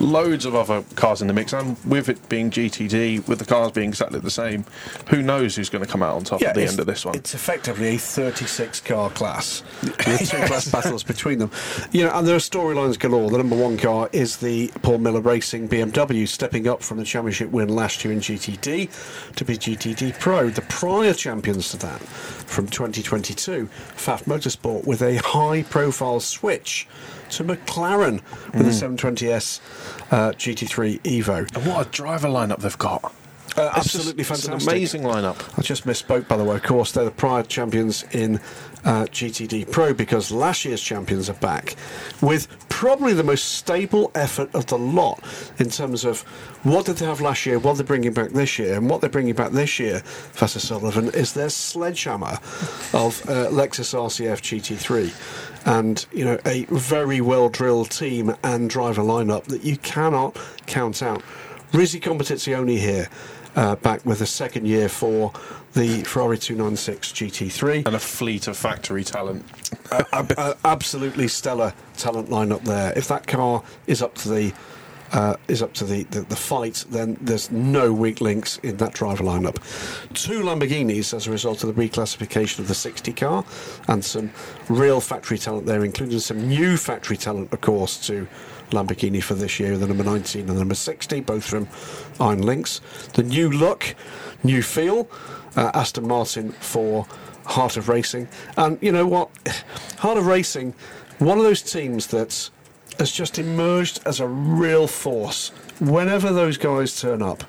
loads 0.00 0.44
of 0.44 0.54
other 0.54 0.82
cars 0.94 1.20
in 1.22 1.28
the 1.28 1.34
mix, 1.34 1.52
and 1.52 1.76
with 1.84 2.08
it 2.08 2.28
being 2.28 2.50
GTD, 2.50 3.26
with 3.28 3.38
the 3.38 3.44
cars 3.44 3.72
being 3.72 3.88
exactly 3.88 4.20
the 4.20 4.30
same, 4.30 4.64
who 5.10 5.22
knows 5.22 5.56
who's 5.56 5.68
going 5.68 5.84
to 5.84 5.90
come 5.90 6.02
out 6.02 6.14
on 6.16 6.24
top 6.24 6.42
at 6.42 6.54
the 6.54 6.62
end 6.66 6.78
of 6.80 6.86
this 6.86 7.04
one? 7.04 7.14
It's 7.14 7.34
effectively 7.34 7.94
a 7.96 7.98
36 7.98 8.80
car 8.82 9.10
class 9.10 9.62
with 9.82 10.30
two 10.30 10.36
class 10.46 10.70
battles 10.70 11.02
between 11.02 11.38
them. 11.38 11.50
You 11.92 12.04
know, 12.04 12.10
and 12.12 12.26
there 12.26 12.36
are 12.36 12.40
storylines 12.40 12.98
galore. 12.98 13.30
The 13.30 13.38
number 13.38 13.56
one 13.56 13.76
car 13.76 14.08
is 14.12 14.36
the 14.38 14.68
Paul 14.82 14.98
Miller 14.98 15.20
Racing 15.20 15.68
BMW, 15.68 16.26
stepping 16.28 16.68
up 16.68 16.82
from 16.82 16.98
the 16.98 17.04
championship 17.04 17.50
win 17.50 17.68
last 17.68 18.04
year 18.04 18.12
in 18.12 18.20
GTD 18.20 19.34
to 19.36 19.44
be 19.44 19.56
GTD 19.56 20.18
Pro. 20.20 20.50
The 20.50 20.62
prior 20.62 21.12
champions 21.14 21.70
to 21.70 21.76
that 21.78 22.00
from 22.46 22.66
2022, 22.66 23.68
Pfaff 23.96 24.24
Motorsport, 24.24 24.86
with 24.86 25.02
a 25.02 25.16
high 25.16 25.62
profile 25.64 26.20
switch 26.20 26.86
to 27.30 27.44
McLaren 27.44 28.22
with 28.54 28.64
the 28.64 28.70
720S 28.86 29.60
uh, 30.12 30.32
GT3 30.32 31.00
Evo. 31.02 31.56
And 31.56 31.66
what 31.66 31.86
a 31.86 31.90
driver 31.90 32.28
lineup 32.28 32.58
they've 32.60 32.78
got! 32.78 33.12
Uh, 33.56 33.72
just- 33.76 33.96
absolutely 33.96 34.20
it's 34.22 34.30
an 34.30 34.36
fantastic. 34.52 34.70
amazing 34.72 35.02
lineup. 35.02 35.58
I 35.58 35.62
just 35.62 35.86
misspoke, 35.86 36.28
by 36.28 36.36
the 36.36 36.44
way. 36.44 36.56
Of 36.56 36.62
course, 36.62 36.92
they're 36.92 37.04
the 37.06 37.10
prior 37.10 37.42
champions 37.42 38.04
in 38.12 38.38
uh, 38.86 39.04
GTD 39.06 39.70
Pro 39.70 39.92
because 39.92 40.30
last 40.30 40.64
year's 40.64 40.80
champions 40.80 41.28
are 41.28 41.34
back 41.34 41.74
with 42.22 42.48
probably 42.68 43.12
the 43.12 43.24
most 43.24 43.54
stable 43.54 44.10
effort 44.14 44.54
of 44.54 44.66
the 44.66 44.78
lot 44.78 45.22
in 45.58 45.68
terms 45.68 46.04
of 46.04 46.20
what 46.62 46.86
did 46.86 46.96
they 46.96 47.06
have 47.06 47.20
last 47.20 47.44
year, 47.44 47.58
what 47.58 47.76
they're 47.76 47.86
bringing 47.86 48.12
back 48.12 48.30
this 48.30 48.58
year, 48.58 48.76
and 48.76 48.88
what 48.88 49.00
they're 49.00 49.10
bringing 49.10 49.34
back 49.34 49.50
this 49.52 49.78
year, 49.78 50.00
Professor 50.00 50.60
Sullivan, 50.60 51.08
is 51.08 51.32
their 51.32 51.48
sledgehammer 51.48 52.38
of 52.92 53.22
uh, 53.28 53.48
Lexus 53.50 53.92
RCF 53.92 54.40
GT3. 54.40 55.66
And, 55.66 56.06
you 56.12 56.24
know, 56.24 56.38
a 56.46 56.64
very 56.66 57.20
well 57.20 57.48
drilled 57.48 57.90
team 57.90 58.34
and 58.44 58.70
driver 58.70 59.02
lineup 59.02 59.44
that 59.44 59.64
you 59.64 59.76
cannot 59.78 60.36
count 60.66 61.02
out 61.02 61.22
Risi 61.72 62.00
Competizione 62.00 62.78
here, 62.78 63.08
uh, 63.56 63.74
back 63.76 64.04
with 64.04 64.20
a 64.20 64.26
second 64.26 64.66
year 64.66 64.88
for 64.88 65.32
the 65.76 66.02
Ferrari 66.04 66.38
296 66.38 67.12
GT3. 67.12 67.86
And 67.86 67.94
a 67.94 67.98
fleet 67.98 68.48
of 68.48 68.56
factory 68.56 69.04
talent. 69.04 69.44
uh, 69.92 70.02
ab- 70.12 70.32
uh, 70.36 70.54
absolutely 70.64 71.28
stellar 71.28 71.74
talent 71.98 72.30
lineup 72.30 72.62
there. 72.64 72.94
If 72.96 73.08
that 73.08 73.26
car 73.26 73.62
is 73.86 74.00
up 74.02 74.14
to 74.16 74.28
the 74.30 74.52
uh, 75.12 75.36
is 75.46 75.62
up 75.62 75.72
to 75.72 75.84
the, 75.84 76.02
the, 76.04 76.22
the 76.22 76.34
fight, 76.34 76.84
then 76.90 77.16
there's 77.20 77.50
no 77.52 77.92
weak 77.92 78.20
links 78.20 78.58
in 78.64 78.76
that 78.78 78.92
driver 78.92 79.22
lineup. 79.22 79.54
Two 80.14 80.42
Lamborghinis 80.42 81.14
as 81.14 81.28
a 81.28 81.30
result 81.30 81.62
of 81.62 81.72
the 81.72 81.88
reclassification 81.88 82.58
of 82.58 82.66
the 82.66 82.74
60 82.74 83.12
car, 83.12 83.44
and 83.86 84.04
some 84.04 84.32
real 84.68 85.00
factory 85.00 85.38
talent 85.38 85.66
there, 85.66 85.84
including 85.84 86.18
some 86.18 86.48
new 86.48 86.76
factory 86.76 87.16
talent, 87.16 87.52
of 87.52 87.60
course, 87.60 88.04
to 88.08 88.26
Lamborghini 88.70 89.22
for 89.22 89.34
this 89.34 89.60
year, 89.60 89.78
the 89.78 89.86
number 89.86 90.02
19 90.02 90.40
and 90.40 90.50
the 90.50 90.54
number 90.54 90.74
60, 90.74 91.20
both 91.20 91.44
from 91.44 91.68
Iron 92.18 92.42
Lynx. 92.42 92.80
The 93.14 93.22
new 93.22 93.48
look, 93.48 93.94
new 94.42 94.60
feel, 94.60 95.08
uh, 95.56 95.70
Aston 95.74 96.06
Martin 96.06 96.52
for 96.52 97.06
Heart 97.44 97.76
of 97.76 97.88
Racing. 97.88 98.28
And 98.56 98.78
you 98.80 98.92
know 98.92 99.06
what? 99.06 99.30
Heart 99.98 100.18
of 100.18 100.26
Racing, 100.26 100.74
one 101.18 101.38
of 101.38 101.44
those 101.44 101.62
teams 101.62 102.08
that 102.08 102.50
has 102.98 103.10
just 103.12 103.38
emerged 103.38 104.00
as 104.06 104.20
a 104.20 104.26
real 104.26 104.86
force. 104.86 105.48
Whenever 105.80 106.32
those 106.32 106.56
guys 106.56 107.00
turn 107.00 107.22
up, 107.22 107.44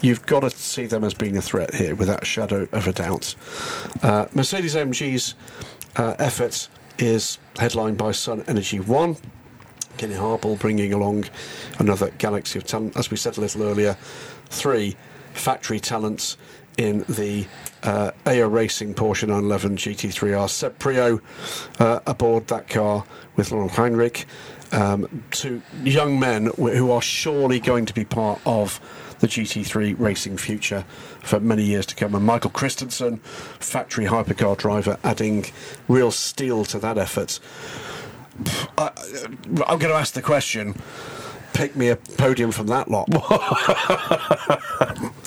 you've 0.00 0.24
got 0.26 0.40
to 0.40 0.50
see 0.50 0.86
them 0.86 1.04
as 1.04 1.14
being 1.14 1.36
a 1.36 1.42
threat 1.42 1.74
here 1.74 1.94
without 1.94 2.22
a 2.22 2.26
shadow 2.26 2.68
of 2.72 2.86
a 2.86 2.92
doubt. 2.92 3.34
Uh, 4.02 4.26
Mercedes 4.34 4.74
AMG's 4.74 5.34
uh, 5.96 6.14
effort 6.18 6.68
is 6.98 7.38
headlined 7.58 7.98
by 7.98 8.10
SunEnergy1. 8.10 9.20
Kenny 9.96 10.14
Habul 10.14 10.58
bringing 10.58 10.92
along 10.92 11.24
another 11.78 12.10
galaxy 12.18 12.58
of 12.58 12.66
talent. 12.66 12.96
As 12.96 13.10
we 13.10 13.16
said 13.16 13.38
a 13.38 13.40
little 13.40 13.62
earlier, 13.62 13.96
three 14.50 14.96
factory 15.32 15.80
talents 15.80 16.36
in 16.76 17.04
the 17.08 17.46
uh, 17.82 18.10
AO 18.26 18.48
Racing 18.48 18.94
Porsche 18.94 19.28
911 19.28 19.76
GT3R. 19.76 20.48
Seb 20.48 20.78
Priaulx 20.78 21.80
uh, 21.80 22.00
aboard 22.06 22.48
that 22.48 22.68
car 22.68 23.04
with 23.36 23.52
Laurent 23.52 23.72
Heinrich. 23.72 24.26
Um, 24.72 25.24
two 25.30 25.62
young 25.84 26.18
men 26.18 26.46
who 26.56 26.90
are 26.90 27.02
surely 27.02 27.60
going 27.60 27.86
to 27.86 27.94
be 27.94 28.04
part 28.04 28.40
of 28.44 28.80
the 29.20 29.26
GT3 29.26 29.98
racing 29.98 30.36
future 30.36 30.84
for 31.22 31.40
many 31.40 31.62
years 31.62 31.86
to 31.86 31.94
come. 31.94 32.14
And 32.14 32.24
Michael 32.24 32.50
Christensen, 32.50 33.18
factory 33.18 34.06
hypercar 34.06 34.56
driver, 34.56 34.98
adding 35.04 35.46
real 35.88 36.10
steel 36.10 36.64
to 36.66 36.78
that 36.80 36.98
effort. 36.98 37.38
I, 38.76 38.90
I'm 39.66 39.78
going 39.78 39.92
to 39.92 39.94
ask 39.94 40.14
the 40.14 40.22
question 40.22 40.74
pick 41.52 41.74
me 41.74 41.88
a 41.88 41.96
podium 41.96 42.50
from 42.50 42.66
that 42.66 42.90
lot. 42.90 43.08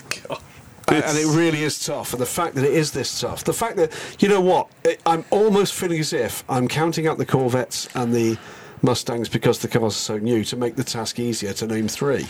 And- 0.91 1.17
it 1.17 1.27
really 1.37 1.63
is 1.63 1.83
tough. 1.85 2.13
And 2.13 2.21
the 2.21 2.25
fact 2.25 2.55
that 2.55 2.63
it 2.63 2.73
is 2.73 2.91
this 2.91 3.19
tough, 3.19 3.43
the 3.43 3.53
fact 3.53 3.75
that, 3.77 3.91
you 4.19 4.29
know 4.29 4.41
what, 4.41 4.67
it, 4.83 5.01
I'm 5.05 5.25
almost 5.29 5.73
feeling 5.73 5.99
as 5.99 6.13
if 6.13 6.43
I'm 6.49 6.67
counting 6.67 7.07
out 7.07 7.17
the 7.17 7.25
Corvettes 7.25 7.87
and 7.95 8.13
the 8.13 8.37
Mustangs 8.81 9.27
because 9.27 9.59
the 9.59 9.67
cars 9.67 9.93
are 9.93 9.99
so 9.99 10.17
new 10.17 10.43
to 10.45 10.55
make 10.55 10.75
the 10.75 10.83
task 10.83 11.19
easier 11.19 11.53
to 11.53 11.67
name 11.67 11.87
three. 11.87 12.27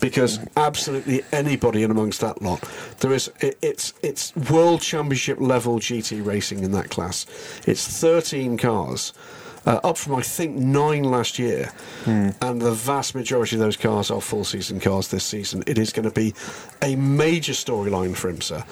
Because 0.00 0.38
absolutely 0.56 1.22
anybody 1.32 1.82
in 1.82 1.90
amongst 1.90 2.20
that 2.20 2.42
lot, 2.42 2.62
there 3.00 3.12
is, 3.12 3.30
it, 3.40 3.56
it's, 3.62 3.94
it's 4.02 4.34
world 4.36 4.82
championship 4.82 5.40
level 5.40 5.78
GT 5.78 6.24
racing 6.24 6.62
in 6.62 6.72
that 6.72 6.90
class. 6.90 7.26
It's 7.66 7.86
13 8.00 8.58
cars. 8.58 9.12
Uh, 9.68 9.78
up 9.84 9.98
from 9.98 10.14
I 10.14 10.22
think 10.22 10.56
nine 10.56 11.04
last 11.04 11.38
year, 11.38 11.70
and 12.40 12.58
the 12.62 12.72
vast 12.72 13.14
majority 13.14 13.56
of 13.56 13.60
those 13.60 13.76
cars 13.76 14.10
are 14.10 14.18
full 14.18 14.42
season 14.42 14.80
cars 14.80 15.08
this 15.08 15.24
season. 15.24 15.62
It 15.66 15.76
is 15.76 15.92
going 15.92 16.08
to 16.08 16.14
be 16.14 16.32
a 16.80 16.96
major 16.96 17.52
storyline 17.52 18.16
for 18.16 18.32
IMSA, 18.32 18.64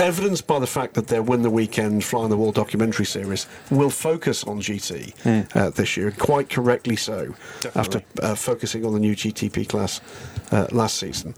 evidenced 0.00 0.46
by 0.46 0.58
the 0.58 0.66
fact 0.66 0.94
that 0.94 1.08
their 1.08 1.22
Win 1.22 1.42
the 1.42 1.50
Weekend 1.50 2.02
Fly 2.02 2.22
on 2.22 2.30
the 2.30 2.36
Wall 2.38 2.52
documentary 2.52 3.04
series 3.04 3.46
will 3.70 3.90
focus 3.90 4.42
on 4.44 4.62
GT 4.62 5.12
uh, 5.54 5.68
this 5.68 5.98
year, 5.98 6.12
quite 6.12 6.48
correctly 6.48 6.96
so, 6.96 7.34
after 7.74 8.02
uh, 8.22 8.34
focusing 8.34 8.86
on 8.86 8.94
the 8.94 9.00
new 9.00 9.14
GTP 9.14 9.68
class 9.68 10.00
uh, 10.50 10.66
last 10.72 10.96
season. 10.96 11.34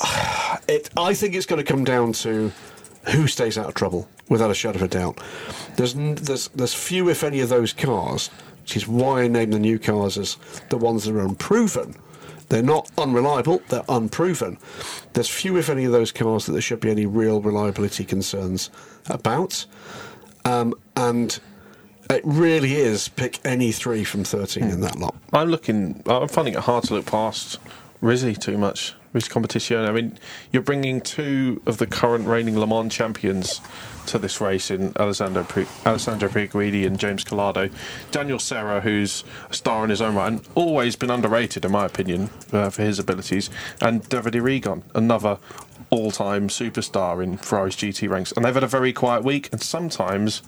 It, 0.68 0.90
I 0.96 1.12
think 1.14 1.34
it's 1.34 1.46
going 1.46 1.64
to 1.64 1.72
come 1.72 1.82
down 1.82 2.12
to 2.12 2.52
who 3.10 3.26
stays 3.26 3.58
out 3.58 3.66
of 3.66 3.74
trouble, 3.74 4.08
without 4.28 4.50
a 4.50 4.54
shadow 4.54 4.76
of 4.76 4.82
a 4.82 4.88
doubt. 4.88 5.20
There's, 5.76 5.94
there's, 5.94 6.48
there's 6.48 6.74
few, 6.74 7.08
if 7.08 7.24
any, 7.24 7.40
of 7.40 7.48
those 7.48 7.72
cars, 7.72 8.28
which 8.62 8.76
is 8.76 8.86
why 8.86 9.22
I 9.22 9.28
name 9.28 9.50
the 9.50 9.58
new 9.58 9.78
cars 9.78 10.16
as 10.18 10.36
the 10.70 10.76
ones 10.76 11.04
that 11.04 11.14
are 11.14 11.20
unproven. 11.20 11.96
They're 12.48 12.62
not 12.62 12.90
unreliable, 12.98 13.62
they're 13.68 13.84
unproven. 13.88 14.58
There's 15.14 15.28
few, 15.28 15.56
if 15.56 15.70
any, 15.70 15.84
of 15.84 15.92
those 15.92 16.12
cars 16.12 16.46
that 16.46 16.52
there 16.52 16.60
should 16.60 16.80
be 16.80 16.90
any 16.90 17.06
real 17.06 17.40
reliability 17.40 18.04
concerns 18.04 18.70
about. 19.08 19.64
Um, 20.44 20.74
and 20.96 21.38
it 22.10 22.22
really 22.24 22.74
is 22.74 23.08
pick 23.08 23.40
any 23.44 23.72
three 23.72 24.04
from 24.04 24.24
13 24.24 24.64
in 24.64 24.80
that 24.82 24.96
lot. 24.96 25.16
I'm 25.32 25.48
looking. 25.48 26.02
I'm 26.06 26.28
finding 26.28 26.54
it 26.54 26.60
hard 26.60 26.84
to 26.84 26.94
look 26.94 27.06
past 27.06 27.58
Risi 28.02 28.38
too 28.38 28.58
much. 28.58 28.94
Risi 29.14 29.28
Competizione. 29.28 29.88
I 29.88 29.92
mean, 29.92 30.18
you're 30.52 30.62
bringing 30.62 31.00
two 31.00 31.60
of 31.66 31.78
the 31.78 31.86
current 31.86 32.26
reigning 32.26 32.58
Le 32.58 32.66
Mans 32.66 32.92
champions 32.92 33.60
to 34.06 34.18
this 34.18 34.40
race 34.40 34.70
in 34.70 34.92
Alessandro 34.96 35.44
Pri- 35.44 35.66
Alessandro 35.86 36.28
Pier 36.28 36.46
Guidi 36.48 36.86
and 36.86 36.98
James 36.98 37.24
Calado. 37.24 37.70
Daniel 38.10 38.38
Serra, 38.38 38.80
who's 38.80 39.22
a 39.50 39.54
star 39.54 39.84
in 39.84 39.90
his 39.90 40.00
own 40.00 40.14
right 40.14 40.28
and 40.28 40.48
always 40.54 40.96
been 40.96 41.10
underrated, 41.10 41.64
in 41.64 41.72
my 41.72 41.84
opinion, 41.84 42.30
uh, 42.52 42.70
for 42.70 42.82
his 42.82 42.98
abilities, 42.98 43.50
and 43.80 44.02
Davide 44.08 44.40
Rigon, 44.40 44.82
another 44.94 45.38
all-time 45.90 46.48
superstar 46.48 47.22
in 47.22 47.36
Ferrari's 47.36 47.76
GT 47.76 48.08
ranks. 48.08 48.32
And 48.32 48.44
they've 48.44 48.54
had 48.54 48.64
a 48.64 48.68
very 48.68 48.92
quiet 48.92 49.24
week, 49.24 49.50
and 49.52 49.60
sometimes. 49.62 50.42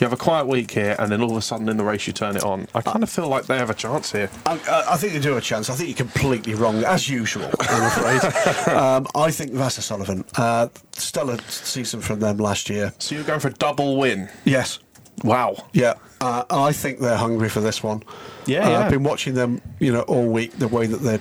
You 0.00 0.06
have 0.06 0.14
a 0.14 0.16
quiet 0.16 0.46
week 0.46 0.70
here, 0.70 0.96
and 0.98 1.12
then 1.12 1.20
all 1.20 1.30
of 1.30 1.36
a 1.36 1.42
sudden 1.42 1.68
in 1.68 1.76
the 1.76 1.84
race 1.84 2.06
you 2.06 2.14
turn 2.14 2.34
it 2.34 2.42
on. 2.42 2.66
I 2.74 2.80
kind 2.80 3.02
of 3.02 3.10
feel 3.10 3.28
like 3.28 3.44
they 3.44 3.58
have 3.58 3.68
a 3.68 3.74
chance 3.74 4.10
here. 4.12 4.30
I, 4.46 4.58
I- 4.88 4.96
think 4.96 5.12
they 5.12 5.20
do 5.20 5.28
have 5.30 5.38
a 5.38 5.42
chance. 5.42 5.68
I 5.68 5.74
think 5.74 5.90
you're 5.90 5.96
completely 6.08 6.54
wrong, 6.54 6.82
as 6.84 7.06
usual, 7.08 7.50
I'm 7.60 7.82
afraid. 7.82 8.68
um, 8.74 9.06
I 9.14 9.30
think 9.30 9.52
Vasser 9.52 9.82
Sullivan, 9.82 10.24
uh, 10.38 10.68
stellar 10.92 11.36
season 11.48 12.00
from 12.00 12.20
them 12.20 12.38
last 12.38 12.70
year. 12.70 12.94
So 12.98 13.14
you're 13.14 13.24
going 13.24 13.40
for 13.40 13.48
a 13.48 13.52
double 13.52 13.98
win. 13.98 14.30
Yes. 14.46 14.78
Wow. 15.22 15.66
Yeah, 15.74 15.94
uh, 16.22 16.44
I 16.48 16.72
think 16.72 17.00
they're 17.00 17.16
hungry 17.18 17.50
for 17.50 17.60
this 17.60 17.82
one. 17.82 18.02
Yeah, 18.46 18.66
Uh, 18.66 18.70
yeah. 18.70 18.78
I've 18.80 18.90
been 18.90 19.02
watching 19.02 19.34
them, 19.34 19.60
you 19.78 19.92
know, 19.92 20.00
all 20.02 20.26
week. 20.26 20.52
The 20.58 20.68
way 20.68 20.86
that 20.86 20.98
they 21.02 21.18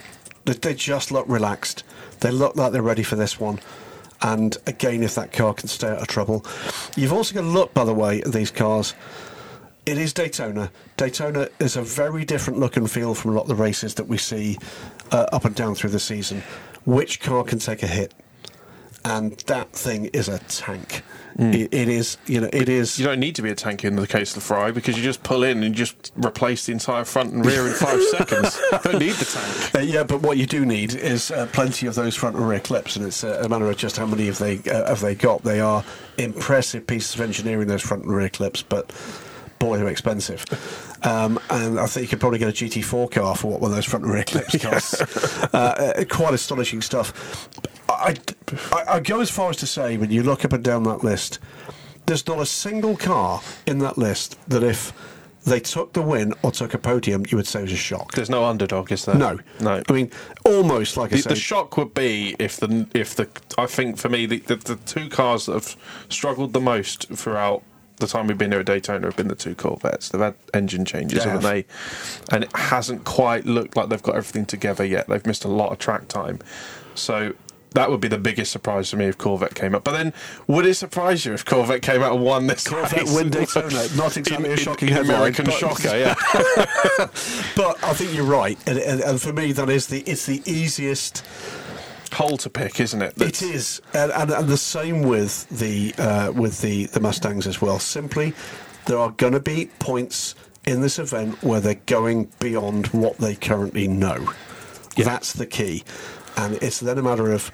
they 0.53 0.73
just 0.73 1.11
look 1.11 1.25
relaxed. 1.27 1.83
They 2.21 2.31
look 2.31 2.55
like 2.55 2.71
they're 2.71 2.81
ready 2.81 3.03
for 3.03 3.17
this 3.17 3.39
one. 3.41 3.59
And 4.21 4.57
again, 4.65 5.03
if 5.03 5.15
that 5.15 5.31
car 5.31 5.53
can 5.53 5.67
stay 5.67 5.87
out 5.87 6.01
of 6.01 6.07
trouble, 6.07 6.45
you've 6.95 7.13
also 7.13 7.33
got 7.33 7.41
to 7.41 7.47
look, 7.47 7.73
by 7.73 7.85
the 7.85 7.93
way, 7.93 8.21
at 8.21 8.33
these 8.33 8.51
cars. 8.51 8.93
It 9.85 9.97
is 9.97 10.13
Daytona. 10.13 10.71
Daytona 10.97 11.47
is 11.59 11.77
a 11.77 11.81
very 11.81 12.25
different 12.25 12.59
look 12.59 12.77
and 12.77 12.89
feel 12.89 13.15
from 13.15 13.31
a 13.31 13.33
lot 13.33 13.43
of 13.43 13.47
the 13.47 13.55
races 13.55 13.95
that 13.95 14.07
we 14.07 14.17
see 14.17 14.57
uh, 15.11 15.25
up 15.31 15.45
and 15.45 15.55
down 15.55 15.73
through 15.73 15.91
the 15.91 15.99
season. 15.99 16.43
Which 16.85 17.21
car 17.21 17.43
can 17.43 17.59
take 17.59 17.81
a 17.81 17.87
hit? 17.87 18.13
And 19.05 19.37
that 19.47 19.71
thing 19.71 20.05
is 20.07 20.27
a 20.27 20.39
tank. 20.39 21.03
It, 21.41 21.73
it 21.73 21.87
is, 21.87 22.17
you 22.25 22.41
know, 22.41 22.49
it 22.51 22.67
is. 22.67 22.99
You 22.99 23.05
don't 23.05 23.19
need 23.19 23.35
to 23.35 23.41
be 23.41 23.49
a 23.49 23.55
tank 23.55 23.85
in 23.85 23.95
the 23.95 24.05
case 24.05 24.31
of 24.31 24.35
the 24.35 24.41
Ferrari 24.41 24.73
because 24.73 24.97
you 24.97 25.03
just 25.03 25.23
pull 25.23 25.43
in 25.43 25.63
and 25.63 25.73
just 25.73 26.11
replace 26.17 26.65
the 26.65 26.73
entire 26.73 27.05
front 27.05 27.31
and 27.31 27.45
rear 27.45 27.65
in 27.65 27.73
five 27.73 28.03
seconds. 28.17 28.59
You 28.71 28.79
don't 28.83 28.99
need 28.99 29.13
the 29.13 29.25
tank. 29.25 29.75
Uh, 29.75 29.79
yeah, 29.79 30.03
but 30.03 30.21
what 30.21 30.37
you 30.37 30.45
do 30.45 30.65
need 30.65 30.93
is 30.95 31.31
uh, 31.31 31.47
plenty 31.53 31.87
of 31.87 31.95
those 31.95 32.15
front 32.15 32.35
and 32.35 32.47
rear 32.47 32.59
clips, 32.59 32.97
and 32.97 33.05
it's 33.05 33.23
uh, 33.23 33.41
a 33.43 33.47
matter 33.47 33.69
of 33.69 33.77
just 33.77 33.95
how 33.95 34.05
many 34.05 34.25
have 34.25 34.37
they 34.37 34.57
uh, 34.69 34.87
have 34.87 34.99
they 34.99 35.15
got. 35.15 35.43
They 35.43 35.61
are 35.61 35.85
impressive 36.17 36.85
pieces 36.85 37.15
of 37.15 37.21
engineering, 37.21 37.67
those 37.67 37.83
front 37.83 38.03
and 38.03 38.13
rear 38.13 38.29
clips, 38.29 38.61
but 38.61 38.91
boy, 39.59 39.77
they're 39.77 39.87
expensive. 39.87 40.43
Um, 41.03 41.39
and 41.49 41.79
I 41.79 41.85
think 41.85 42.03
you 42.03 42.07
could 42.09 42.19
probably 42.19 42.39
get 42.39 42.49
a 42.49 42.51
GT4 42.51 43.11
car 43.11 43.35
for 43.35 43.51
what 43.51 43.61
one 43.61 43.71
of 43.71 43.75
those 43.75 43.85
front 43.85 44.03
and 44.03 44.13
rear 44.13 44.23
clips 44.25 44.57
costs. 44.61 45.01
uh, 45.53 45.93
uh, 45.97 46.03
quite 46.09 46.33
astonishing 46.33 46.81
stuff. 46.81 47.47
I, 47.89 48.15
I, 48.71 48.83
I 48.95 48.99
go 48.99 49.21
as 49.21 49.29
far 49.29 49.49
as 49.49 49.57
to 49.57 49.67
say, 49.67 49.97
when 49.97 50.11
you 50.11 50.23
look 50.23 50.45
up 50.45 50.53
and 50.53 50.63
down 50.63 50.83
that 50.83 51.03
list, 51.03 51.39
there's 52.05 52.25
not 52.27 52.39
a 52.39 52.45
single 52.45 52.97
car 52.97 53.41
in 53.65 53.79
that 53.79 53.97
list 53.97 54.37
that 54.49 54.63
if 54.63 54.93
they 55.45 55.59
took 55.59 55.93
the 55.93 56.01
win 56.01 56.33
or 56.43 56.51
took 56.51 56.73
a 56.73 56.77
podium, 56.77 57.25
you 57.29 57.37
would 57.37 57.47
say 57.47 57.59
it 57.59 57.63
was 57.63 57.71
a 57.71 57.77
shock. 57.77 58.11
There's 58.13 58.29
no 58.29 58.45
underdog, 58.45 58.91
is 58.91 59.05
there? 59.05 59.15
No, 59.15 59.39
no. 59.59 59.81
I 59.87 59.93
mean, 59.93 60.11
almost 60.45 60.97
like 60.97 61.13
I 61.13 61.17
The, 61.17 61.21
say, 61.21 61.29
the 61.29 61.35
shock 61.35 61.77
would 61.77 61.93
be 61.93 62.35
if 62.39 62.57
the 62.57 62.87
if 62.93 63.15
the 63.15 63.29
I 63.57 63.65
think 63.65 63.97
for 63.97 64.09
me 64.09 64.25
the, 64.25 64.39
the, 64.39 64.55
the 64.55 64.75
two 64.75 65.09
cars 65.09 65.45
that 65.45 65.53
have 65.53 65.75
struggled 66.09 66.53
the 66.53 66.59
most 66.59 67.07
throughout 67.09 67.63
the 67.97 68.07
time 68.07 68.27
we've 68.27 68.37
been 68.37 68.51
here 68.51 68.61
at 68.61 68.65
Daytona 68.65 69.07
have 69.07 69.15
been 69.17 69.27
the 69.27 69.35
two 69.35 69.55
Corvettes. 69.55 70.09
They've 70.09 70.21
had 70.21 70.35
engine 70.53 70.85
changes, 70.85 71.23
They 71.23 71.29
haven't 71.29 71.43
they? 71.43 71.65
And 72.31 72.45
it 72.45 72.55
hasn't 72.55 73.03
quite 73.03 73.45
looked 73.45 73.75
like 73.75 73.89
they've 73.89 74.01
got 74.01 74.15
everything 74.15 74.45
together 74.45 74.85
yet. 74.85 75.07
They've 75.07 75.25
missed 75.25 75.43
a 75.45 75.49
lot 75.49 75.71
of 75.71 75.79
track 75.79 76.07
time. 76.07 76.39
So 76.95 77.33
that 77.71 77.89
would 77.89 78.01
be 78.01 78.07
the 78.07 78.17
biggest 78.17 78.51
surprise 78.51 78.89
for 78.89 78.97
me 78.97 79.05
if 79.05 79.17
Corvette 79.17 79.53
came 79.55 79.75
up. 79.75 79.83
But 79.83 79.91
then, 79.91 80.13
would 80.47 80.65
it 80.65 80.73
surprise 80.75 81.25
you 81.25 81.33
if 81.33 81.45
Corvette 81.45 81.81
came 81.81 82.01
out 82.01 82.13
and 82.15 82.23
won 82.23 82.47
this 82.47 82.67
Corvette 82.67 83.01
race? 83.01 83.15
win 83.15 83.29
Daytona, 83.29 83.87
not 83.95 84.17
exactly 84.17 84.45
In- 84.45 84.51
a 84.51 84.53
in- 84.53 84.57
shocking 84.57 84.87
in 84.89 84.93
headline, 84.95 85.15
American 85.17 85.45
but- 85.45 85.53
shocker, 85.53 85.95
yeah. 85.97 86.15
But 87.55 87.83
I 87.83 87.93
think 87.93 88.13
you're 88.13 88.23
right, 88.25 88.57
and, 88.67 88.77
and, 88.79 89.01
and 89.01 89.21
for 89.21 89.33
me, 89.33 89.51
that 89.53 89.69
is 89.69 89.87
the 89.87 90.01
it's 90.01 90.25
the 90.25 90.41
easiest. 90.45 91.23
Hole 92.13 92.37
to 92.37 92.49
pick, 92.49 92.79
isn't 92.79 93.03
it? 93.03 93.09
It 93.11 93.15
That's- 93.17 93.41
is, 93.43 93.81
and, 93.93 94.11
and, 94.11 94.31
and 94.31 94.47
the 94.47 94.57
same 94.57 95.03
with 95.03 95.47
the 95.49 95.93
uh, 95.99 96.31
with 96.31 96.59
the 96.61 96.85
the 96.87 96.99
Mustangs 96.99 97.45
as 97.45 97.61
well. 97.61 97.77
Simply, 97.77 98.33
there 98.87 98.97
are 98.97 99.11
going 99.11 99.33
to 99.33 99.39
be 99.39 99.67
points 99.77 100.33
in 100.65 100.81
this 100.81 100.97
event 100.97 101.41
where 101.43 101.59
they're 101.61 101.75
going 101.85 102.31
beyond 102.39 102.87
what 102.87 103.19
they 103.19 103.35
currently 103.35 103.87
know. 103.87 104.27
That's 104.97 105.33
the 105.33 105.45
key, 105.45 105.83
and 106.37 106.55
it's 106.61 106.79
then 106.79 106.97
a 106.97 107.01
matter 107.03 107.31
of. 107.31 107.51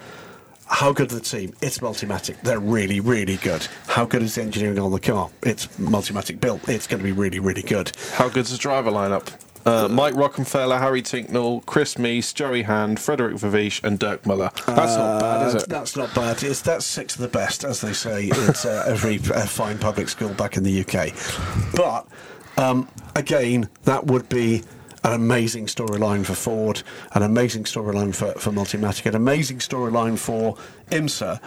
How 0.68 0.92
good 0.92 1.10
the 1.10 1.20
team? 1.20 1.54
It's 1.62 1.78
Multimatic. 1.78 2.40
They're 2.40 2.58
really, 2.58 2.98
really 2.98 3.36
good. 3.36 3.68
How 3.86 4.04
good 4.04 4.20
is 4.24 4.34
the 4.34 4.42
engineering 4.42 4.80
on 4.80 4.90
the 4.90 4.98
car? 4.98 5.30
It's 5.44 5.68
Multimatic 5.78 6.40
built. 6.40 6.68
It's 6.68 6.88
going 6.88 6.98
to 6.98 7.04
be 7.04 7.12
really, 7.12 7.38
really 7.38 7.62
good. 7.62 7.92
How 8.14 8.28
good's 8.28 8.50
the 8.50 8.58
driver 8.58 8.90
lineup? 8.90 9.32
Uh, 9.64 9.86
Mike 9.86 10.14
Rockenfeller, 10.14 10.80
Harry 10.80 11.02
Tincknell, 11.02 11.64
Chris 11.66 11.94
Mies, 11.94 12.34
Joey 12.34 12.62
Hand, 12.64 12.98
Frédéric 12.98 13.34
Vervisch, 13.38 13.82
and 13.84 13.96
Dirk 13.96 14.26
Muller. 14.26 14.50
That's 14.66 14.96
not 14.96 15.20
bad, 15.20 15.46
is 15.46 15.54
Uh, 15.54 15.58
it? 15.58 15.68
That's 15.68 15.96
not 15.96 16.12
bad. 16.16 16.42
It's 16.42 16.62
that's 16.62 16.84
six 16.84 17.14
of 17.14 17.20
the 17.20 17.28
best, 17.28 17.62
as 17.62 17.80
they 17.80 17.92
say 17.92 18.30
at 18.30 18.66
uh, 18.66 18.82
every 18.86 19.20
uh, 19.32 19.46
fine 19.46 19.78
public 19.78 20.08
school 20.08 20.30
back 20.30 20.56
in 20.56 20.64
the 20.64 20.80
UK. 20.80 21.12
But 21.76 22.08
um, 22.60 22.88
again, 23.14 23.68
that 23.84 24.06
would 24.06 24.28
be 24.28 24.64
an 25.04 25.12
amazing 25.12 25.66
storyline 25.66 26.24
for 26.24 26.34
Ford, 26.34 26.82
an 27.12 27.22
amazing 27.22 27.64
storyline 27.64 28.14
for, 28.14 28.32
for 28.38 28.50
Multimatic, 28.50 29.06
an 29.06 29.14
amazing 29.14 29.58
storyline 29.58 30.18
for 30.18 30.56
IMSA 30.90 31.40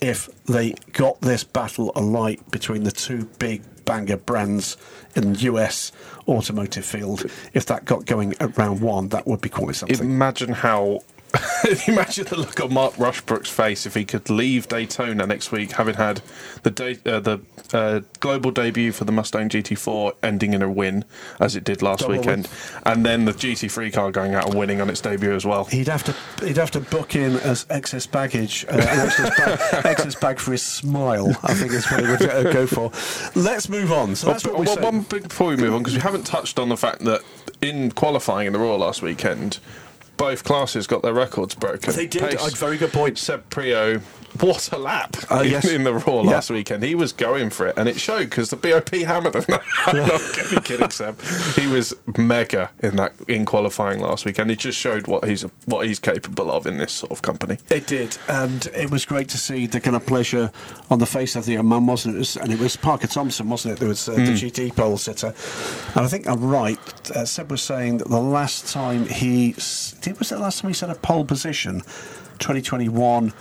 if 0.00 0.28
they 0.46 0.74
got 0.92 1.20
this 1.20 1.44
battle 1.44 1.92
alight 1.94 2.50
between 2.50 2.84
the 2.84 2.92
two 2.92 3.24
big 3.38 3.62
banger 3.84 4.16
brands 4.16 4.76
in 5.14 5.32
the 5.32 5.38
US 5.40 5.92
automotive 6.26 6.84
field. 6.84 7.24
If 7.52 7.66
that 7.66 7.84
got 7.84 8.06
going 8.06 8.34
at 8.40 8.56
round 8.56 8.80
one, 8.80 9.08
that 9.08 9.26
would 9.26 9.40
be 9.40 9.48
quite 9.48 9.76
something. 9.76 9.98
Imagine 10.00 10.52
how. 10.52 11.00
Imagine 11.88 12.24
the 12.26 12.36
look 12.36 12.60
on 12.60 12.72
Mark 12.72 12.94
Rushbrook's 12.94 13.50
face 13.50 13.86
if 13.86 13.94
he 13.94 14.04
could 14.04 14.28
leave 14.30 14.68
Daytona 14.68 15.26
next 15.26 15.50
week, 15.52 15.72
having 15.72 15.94
had 15.94 16.22
the 16.62 16.70
day, 16.70 16.98
uh, 17.06 17.20
the 17.20 17.40
uh, 17.72 18.00
global 18.20 18.50
debut 18.50 18.92
for 18.92 19.04
the 19.04 19.12
Mustang 19.12 19.48
GT4 19.48 20.12
ending 20.22 20.52
in 20.54 20.62
a 20.62 20.70
win, 20.70 21.04
as 21.40 21.56
it 21.56 21.64
did 21.64 21.82
last 21.82 22.00
Double 22.00 22.12
win. 22.12 22.20
weekend, 22.20 22.48
and 22.84 23.04
then 23.04 23.24
the 23.24 23.32
GT3 23.32 23.92
car 23.92 24.10
going 24.12 24.34
out 24.34 24.46
and 24.46 24.54
winning 24.54 24.80
on 24.80 24.88
its 24.90 25.00
debut 25.00 25.34
as 25.34 25.44
well. 25.44 25.64
He'd 25.64 25.88
have 25.88 26.04
to 26.04 26.14
he'd 26.44 26.56
have 26.56 26.70
to 26.72 26.80
book 26.80 27.16
in 27.16 27.36
as 27.36 27.66
excess 27.70 28.06
baggage, 28.06 28.64
uh, 28.68 28.74
an 28.74 28.80
excess 28.80 29.36
bag, 29.38 29.84
excess 29.86 30.14
bag 30.14 30.38
for 30.38 30.52
his 30.52 30.62
smile. 30.62 31.30
I 31.42 31.54
think 31.54 31.72
is 31.72 31.90
what 31.90 32.00
he 32.04 32.10
would 32.10 32.52
go 32.52 32.66
for. 32.66 32.90
Let's 33.34 33.68
move 33.68 33.92
on. 33.92 34.14
So 34.14 34.26
that's 34.28 34.44
Oh, 34.46 34.52
what 34.52 34.60
we 34.78 34.82
one- 34.84 35.00
before 35.02 35.48
we 35.48 35.56
move 35.56 35.74
on, 35.74 35.80
because 35.82 35.94
we 35.94 36.00
haven't 36.02 36.24
touched 36.26 36.58
on 36.58 36.68
the 36.68 36.76
fact 36.76 37.00
that 37.04 37.22
in 37.62 37.90
qualifying 37.92 38.46
in 38.46 38.52
the 38.52 38.58
Roar 38.58 38.78
last 38.78 39.00
weekend, 39.02 39.58
both 40.24 40.44
classes 40.44 40.86
got 40.86 41.02
their 41.02 41.12
records 41.12 41.54
broken. 41.54 41.94
They 41.94 42.06
did. 42.06 42.22
Pace- 42.30 42.40
Uh, 42.42 42.48
very 42.56 42.76
good 42.78 42.92
point. 42.92 43.18
Seb 43.18 43.48
Priaulx, 43.50 44.00
what 44.40 44.70
a 44.72 44.78
lap 44.78 45.16
Uh, 45.30 45.40
in, 45.44 45.50
yes. 45.50 45.64
in 45.68 45.84
the 45.84 45.94
Roar 45.94 46.24
Yeah. 46.24 46.30
last 46.32 46.50
weekend. 46.50 46.82
He 46.82 46.94
was 46.94 47.12
going 47.12 47.50
for 47.50 47.66
it, 47.66 47.74
and 47.76 47.88
it 47.88 47.98
showed 48.00 48.30
because 48.30 48.50
the 48.50 48.56
BOP 48.56 48.90
hammered 49.04 49.34
him. 49.34 49.44
I'm 49.86 49.96
not 49.96 50.20
kidding, 50.34 50.60
kidding, 50.62 50.90
Seb. 50.90 51.20
He 51.56 51.66
was 51.66 51.94
mega 52.18 52.70
in 52.82 52.96
that 52.96 53.12
in 53.28 53.44
qualifying 53.44 54.00
last 54.00 54.24
weekend. 54.24 54.50
It 54.50 54.58
just 54.58 54.78
showed 54.78 55.06
what 55.06 55.24
he's 55.28 55.42
what 55.66 55.86
he's 55.86 55.98
capable 55.98 56.50
of 56.50 56.66
in 56.66 56.78
this 56.78 56.92
sort 56.92 57.12
of 57.12 57.22
company. 57.22 57.58
It 57.70 57.86
did, 57.86 58.16
and 58.28 58.66
it 58.74 58.90
was 58.90 59.04
great 59.04 59.28
to 59.30 59.38
see 59.38 59.66
the 59.66 59.80
kind 59.80 59.96
of 59.96 60.04
pleasure 60.06 60.50
on 60.90 60.98
the 60.98 61.06
face 61.06 61.36
of 61.36 61.44
the 61.46 61.52
young 61.52 61.68
man, 61.68 61.86
wasn't 61.86 62.14
it? 62.14 62.16
it 62.16 62.20
was, 62.20 62.36
and 62.36 62.52
it 62.52 62.58
was 62.58 62.76
Parker 62.76 63.06
Thompson, 63.06 63.48
wasn't 63.48 63.74
it? 63.74 63.78
There 63.80 63.88
was 63.88 64.08
uh, 64.08 64.14
the 64.14 64.32
GT 64.32 64.74
pole 64.74 64.96
sitter, 64.98 65.32
and 65.94 66.04
I 66.04 66.08
think 66.08 66.26
I'm 66.28 66.42
right. 66.44 66.78
Uh, 67.10 67.24
Seb 67.24 67.50
was 67.50 67.62
saying 67.62 67.98
that 67.98 68.08
the 68.08 68.20
last 68.20 68.72
time 68.72 69.06
he 69.06 69.52
did 70.00 70.18
was 70.18 70.32
it 70.32 70.36
the 70.36 70.40
last 70.40 70.60
time 70.60 70.70
he 70.70 70.74
set 70.74 70.90
a 70.90 70.94
pole 70.96 71.24
position, 71.24 71.80
2021. 72.38 73.32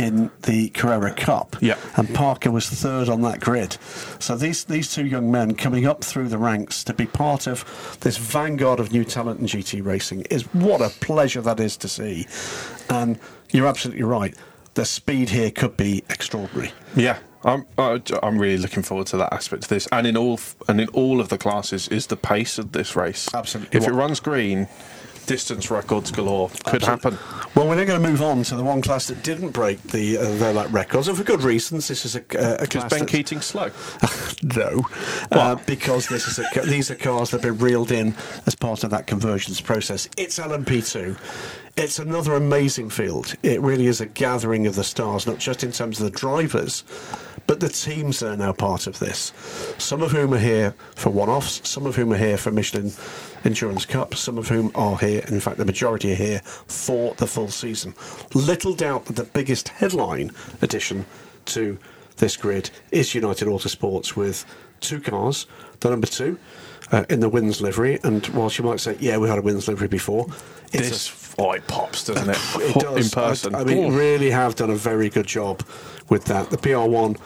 In 0.00 0.30
the 0.42 0.70
Carrera 0.70 1.12
Cup, 1.12 1.56
Yeah. 1.60 1.76
and 1.94 2.14
Parker 2.14 2.50
was 2.50 2.66
third 2.66 3.10
on 3.10 3.20
that 3.20 3.38
grid. 3.38 3.76
So 4.18 4.34
these 4.34 4.64
these 4.64 4.90
two 4.94 5.04
young 5.04 5.30
men 5.30 5.54
coming 5.54 5.86
up 5.86 6.02
through 6.02 6.28
the 6.28 6.38
ranks 6.38 6.82
to 6.84 6.94
be 6.94 7.04
part 7.04 7.46
of 7.46 7.98
this 8.00 8.16
vanguard 8.16 8.80
of 8.80 8.92
new 8.92 9.04
talent 9.04 9.40
in 9.40 9.46
GT 9.46 9.82
racing 9.84 10.22
is 10.30 10.44
what 10.54 10.80
a 10.80 10.88
pleasure 10.88 11.42
that 11.42 11.60
is 11.60 11.76
to 11.76 11.88
see. 11.88 12.26
And 12.88 13.18
you're 13.52 13.66
absolutely 13.66 14.04
right. 14.04 14.34
The 14.72 14.86
speed 14.86 15.28
here 15.28 15.50
could 15.50 15.76
be 15.76 16.02
extraordinary. 16.08 16.72
Yeah, 16.96 17.18
I'm 17.44 17.66
I'm 17.76 18.38
really 18.38 18.56
looking 18.56 18.82
forward 18.82 19.06
to 19.08 19.18
that 19.18 19.34
aspect 19.34 19.64
of 19.64 19.68
this, 19.68 19.86
and 19.92 20.06
in 20.06 20.16
all 20.16 20.40
and 20.66 20.80
in 20.80 20.88
all 20.94 21.20
of 21.20 21.28
the 21.28 21.36
classes 21.36 21.88
is 21.88 22.06
the 22.06 22.16
pace 22.16 22.58
of 22.58 22.72
this 22.72 22.96
race. 22.96 23.28
Absolutely. 23.34 23.76
if 23.78 23.86
it 23.86 23.92
runs 23.92 24.18
green, 24.20 24.66
distance 25.30 25.70
records 25.70 26.10
galore 26.10 26.50
could 26.64 26.82
happen. 26.82 27.16
Well, 27.54 27.68
we're 27.68 27.76
now 27.76 27.84
going 27.84 28.02
to 28.02 28.08
move 28.08 28.20
on 28.20 28.42
to 28.42 28.56
the 28.56 28.64
one 28.64 28.82
class 28.82 29.06
that 29.06 29.22
didn't 29.22 29.50
break 29.50 29.80
the 29.80 30.18
uh, 30.18 30.24
their 30.38 30.52
lap 30.52 30.72
records, 30.72 31.06
and 31.06 31.16
for 31.16 31.22
good 31.22 31.44
reasons. 31.44 31.86
This 31.86 32.04
is 32.04 32.16
a, 32.16 32.18
uh, 32.18 32.56
a 32.56 32.62
Because 32.62 32.82
class 32.82 32.90
Ben 32.90 33.06
Keating's 33.06 33.44
slow. 33.44 33.70
no, 34.42 34.84
uh, 35.30 35.54
because 35.66 36.08
this 36.08 36.26
is 36.26 36.40
a, 36.40 36.60
these 36.62 36.90
are 36.90 36.96
cars 36.96 37.30
that 37.30 37.44
have 37.44 37.56
been 37.56 37.64
reeled 37.64 37.92
in 37.92 38.16
as 38.46 38.56
part 38.56 38.82
of 38.82 38.90
that 38.90 39.06
conversions 39.06 39.60
process. 39.60 40.08
It's 40.16 40.36
LMP2. 40.40 41.16
It's 41.76 42.00
another 42.00 42.34
amazing 42.34 42.90
field. 42.90 43.36
It 43.44 43.60
really 43.60 43.86
is 43.86 44.00
a 44.00 44.06
gathering 44.06 44.66
of 44.66 44.74
the 44.74 44.82
stars, 44.82 45.28
not 45.28 45.38
just 45.38 45.62
in 45.62 45.70
terms 45.70 46.00
of 46.00 46.10
the 46.10 46.18
drivers, 46.18 46.82
but 47.46 47.60
the 47.60 47.68
teams 47.68 48.18
that 48.18 48.32
are 48.32 48.36
now 48.36 48.52
part 48.52 48.88
of 48.88 48.98
this. 48.98 49.32
Some 49.78 50.02
of 50.02 50.10
whom 50.10 50.34
are 50.34 50.38
here 50.38 50.74
for 50.96 51.10
one-offs, 51.10 51.68
some 51.68 51.86
of 51.86 51.94
whom 51.94 52.12
are 52.12 52.18
here 52.18 52.36
for 52.36 52.50
Michelin 52.50 52.92
Endurance 53.44 53.86
Cup, 53.86 54.14
some 54.14 54.38
of 54.38 54.48
whom 54.48 54.70
are 54.74 54.98
here, 54.98 55.24
in 55.28 55.40
fact, 55.40 55.56
the 55.58 55.64
majority 55.64 56.12
are 56.12 56.16
here 56.16 56.40
for 56.44 57.14
the 57.14 57.26
full 57.26 57.48
season. 57.48 57.94
Little 58.34 58.74
doubt 58.74 59.06
that 59.06 59.16
the 59.16 59.24
biggest 59.24 59.68
headline 59.68 60.30
addition 60.62 61.06
to 61.46 61.78
this 62.18 62.36
grid 62.36 62.70
is 62.90 63.14
United 63.14 63.48
Autosports 63.48 64.14
with 64.14 64.44
two 64.80 65.00
cars. 65.00 65.46
The 65.80 65.90
number 65.90 66.06
two 66.06 66.38
uh, 66.92 67.04
in 67.08 67.20
the 67.20 67.28
Wynn's 67.28 67.60
livery, 67.62 67.98
and 68.04 68.26
whilst 68.28 68.58
you 68.58 68.64
might 68.64 68.80
say, 68.80 68.96
"Yeah, 69.00 69.16
we 69.16 69.28
had 69.28 69.38
a 69.38 69.42
Wynn's 69.42 69.68
livery 69.68 69.88
before," 69.88 70.26
it's 70.72 70.88
This 70.90 71.34
oh, 71.38 71.52
it 71.52 71.66
pops, 71.66 72.04
doesn't 72.04 72.28
it? 72.28 72.38
it 72.56 72.74
does. 72.78 73.06
in 73.06 73.10
person. 73.10 73.54
I, 73.54 73.60
I 73.60 73.64
mean, 73.64 73.92
Oh. 73.92 73.96
really 73.96 74.30
have 74.30 74.54
done 74.56 74.68
a 74.70 74.74
very 74.76 75.08
good 75.08 75.26
job 75.26 75.62
with 76.10 76.26
that. 76.26 76.50
The 76.50 76.58
PR1 76.58 77.16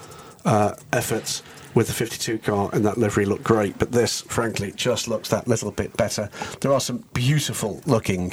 uh, 0.44 0.74
efforts 0.92 1.42
with 1.74 1.88
the 1.88 1.92
52 1.92 2.38
car 2.38 2.70
and 2.72 2.84
that 2.84 2.98
livery 2.98 3.24
look 3.24 3.42
great, 3.42 3.78
but 3.78 3.92
this, 3.92 4.22
frankly, 4.22 4.72
just 4.72 5.08
looks 5.08 5.28
that 5.30 5.48
little 5.48 5.70
bit 5.70 5.96
better. 5.96 6.30
There 6.60 6.72
are 6.72 6.80
some 6.80 7.04
beautiful 7.12 7.80
looking 7.86 8.32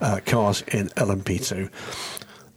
uh, 0.00 0.20
cars 0.26 0.62
in 0.68 0.88
LMP2. 0.90 1.70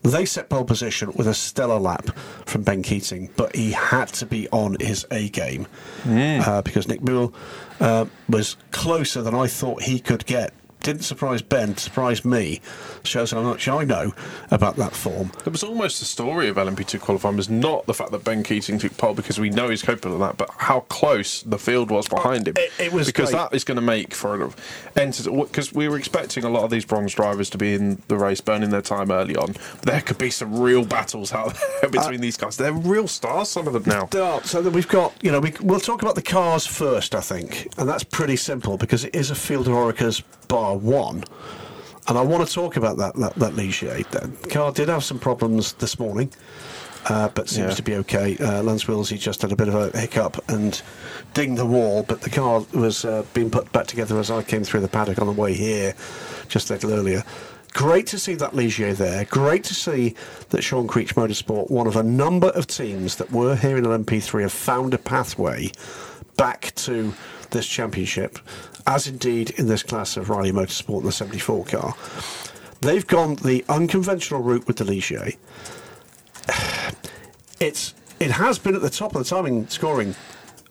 They 0.04 0.26
set 0.26 0.50
pole 0.50 0.66
position 0.66 1.12
with 1.16 1.28
a 1.28 1.34
stellar 1.34 1.80
lap 1.80 2.16
from 2.46 2.62
Ben 2.62 2.84
Keating, 2.84 3.32
but 3.36 3.56
he 3.56 3.72
had 3.72 4.08
to 4.10 4.26
be 4.28 4.48
on 4.50 4.78
his 4.80 5.06
A 5.10 5.30
game 5.30 5.66
uh, 6.46 6.62
because 6.62 6.88
Nick 6.88 7.02
Boulle 7.02 7.34
uh, 7.80 8.06
was 8.30 8.56
closer 8.72 9.24
than 9.24 9.34
I 9.34 9.48
thought 9.48 9.82
he 9.82 10.00
could 10.00 10.26
get. 10.28 10.54
Didn't 10.86 11.02
surprise 11.02 11.42
Ben, 11.42 11.76
surprised 11.78 12.26
me. 12.26 12.62
Shows 13.04 13.32
how 13.32 13.42
much 13.42 13.68
I 13.68 13.84
know 13.86 14.14
about 14.52 14.76
that 14.76 14.94
form. 14.94 15.32
It 15.44 15.52
was 15.52 15.64
almost 15.64 15.98
the 16.00 16.06
story 16.06 16.48
of 16.48 16.58
LMP2 16.58 17.02
qualifying 17.02 17.36
was 17.38 17.50
not 17.50 17.88
the 17.88 17.94
fact 17.96 18.12
that 18.12 18.24
Ben 18.24 18.44
Keating 18.44 18.78
took 18.78 18.96
pole 18.96 19.16
because 19.16 19.40
we 19.40 19.50
know 19.50 19.70
he's 19.70 19.82
capable 19.82 20.14
of 20.14 20.20
that, 20.20 20.38
but 20.38 20.48
how 20.60 20.82
close 20.82 21.42
the 21.42 21.58
field 21.58 21.90
was 21.90 22.08
behind 22.08 22.48
him. 22.48 22.54
It- 22.56 22.72
it 22.78 22.94
was 22.94 23.08
because 23.08 23.32
great. 23.32 23.40
that 23.50 23.56
is 23.56 23.64
going 23.64 23.78
to 23.78 23.82
make 23.82 24.14
for 24.14 24.36
an 24.44 24.54
because 24.96 25.74
we 25.74 25.88
were 25.90 25.98
expecting 25.98 26.44
a 26.44 26.50
lot 26.50 26.64
of 26.64 26.70
these 26.70 26.86
bronze 26.86 27.16
drivers 27.16 27.50
to 27.50 27.58
be 27.58 27.74
in 27.74 28.00
the 28.08 28.18
race, 28.18 28.40
burning 28.42 28.70
their 28.70 28.82
time 28.84 29.10
early 29.10 29.36
on. 29.36 29.56
There 29.82 30.02
could 30.02 30.20
be 30.20 30.30
some 30.30 30.60
real 30.60 30.86
battles 30.86 31.34
out 31.34 31.58
there 31.82 31.90
between 31.90 32.22
these 32.22 32.38
guys. 32.38 32.58
They're 32.58 32.74
real 32.74 33.08
stars, 33.08 33.50
some 33.50 33.66
of 33.66 33.74
them 33.74 33.84
now. 33.88 34.08
So 34.46 34.62
that 34.62 34.72
we've 34.72 34.88
got, 34.88 35.14
you 35.24 35.32
know, 35.32 35.40
we, 35.40 35.54
we'll 35.62 35.80
talk 35.80 36.04
about 36.04 36.14
the 36.14 36.22
cars 36.22 36.68
first, 36.68 37.16
I 37.16 37.22
think, 37.22 37.70
and 37.80 37.90
that's 37.90 38.04
pretty 38.04 38.36
simple 38.36 38.78
because 38.78 39.04
it 39.04 39.16
is 39.16 39.32
a 39.32 39.36
field 39.36 39.68
of 39.68 39.74
Orecas 39.74 40.22
bar 40.48 40.76
one, 40.78 41.24
and 42.08 42.18
I 42.18 42.22
want 42.22 42.48
to 42.48 42.54
talk 42.54 42.78
about 42.78 42.98
that 42.98 43.16
that, 43.16 43.36
that 43.36 43.54
Ligier. 43.54 44.08
That 44.12 44.50
car 44.50 44.72
did 44.72 44.90
have 44.90 45.04
some 45.04 45.20
problems 45.20 45.74
this 45.74 46.00
morning, 46.00 46.32
uh, 47.10 47.30
but 47.30 47.50
seems 47.50 47.70
Yeah. 47.70 47.76
to 47.76 47.84
be 47.84 47.96
okay. 47.96 48.38
Uh, 48.38 48.62
Lance 48.64 48.88
Willsey 48.88 49.18
just 49.18 49.42
had 49.42 49.52
a 49.52 49.56
bit 49.56 49.68
of 49.68 49.76
a 49.76 49.98
hiccup 49.98 50.44
and 50.50 50.82
dinged 51.34 51.58
the 51.60 51.66
wall, 51.66 52.04
but 52.08 52.22
the 52.22 52.30
car 52.30 52.64
was 52.74 53.06
uh, 53.06 53.24
being 53.34 53.50
put 53.50 53.72
back 53.72 53.88
together 53.88 54.20
as 54.20 54.30
I 54.32 54.44
came 54.44 54.64
through 54.64 54.82
the 54.82 54.88
paddock 54.88 55.20
on 55.20 55.28
the 55.28 55.34
way 55.34 55.54
here, 55.54 55.96
just 56.48 56.70
a 56.70 56.74
little 56.74 56.92
earlier. 56.94 57.24
Great 57.74 58.08
to 58.08 58.18
see 58.18 58.36
that 58.36 58.54
Ligier 58.54 58.96
there. 58.96 59.26
Great 59.26 59.66
to 59.66 59.74
see 59.74 60.16
that 60.52 60.62
Sean 60.62 60.88
Creech 60.88 61.14
Motorsport, 61.16 61.70
one 61.70 61.88
of 61.88 61.98
a 61.98 62.04
number 62.04 62.48
of 62.52 62.68
teams 62.68 63.18
that 63.18 63.32
were 63.34 63.58
here 63.58 63.76
in 63.76 63.84
LMP3, 63.84 64.44
have 64.44 64.54
found 64.54 64.94
a 64.94 64.98
pathway 64.98 65.72
back 66.38 66.74
to 66.76 67.14
this 67.52 67.68
championship, 67.68 68.40
as 68.88 69.08
indeed 69.08 69.50
in 69.52 69.68
this 69.68 69.84
class 69.84 70.16
of 70.18 70.30
Riley 70.30 70.52
Motorsport, 70.52 71.04
the 71.04 71.12
74 71.12 71.66
car. 71.66 71.96
they've 72.82 73.06
gone 73.08 73.36
the 73.38 73.64
unconventional 73.70 74.42
route 74.42 74.68
with 74.68 74.78
the 74.78 74.84
Ligier. 74.86 75.36
It's 77.60 77.94
it 78.20 78.32
has 78.32 78.60
been 78.60 78.76
at 78.76 78.82
the 78.82 78.90
top 78.90 79.16
of 79.16 79.24
the 79.24 79.30
timing 79.30 79.68
scoring 79.68 80.14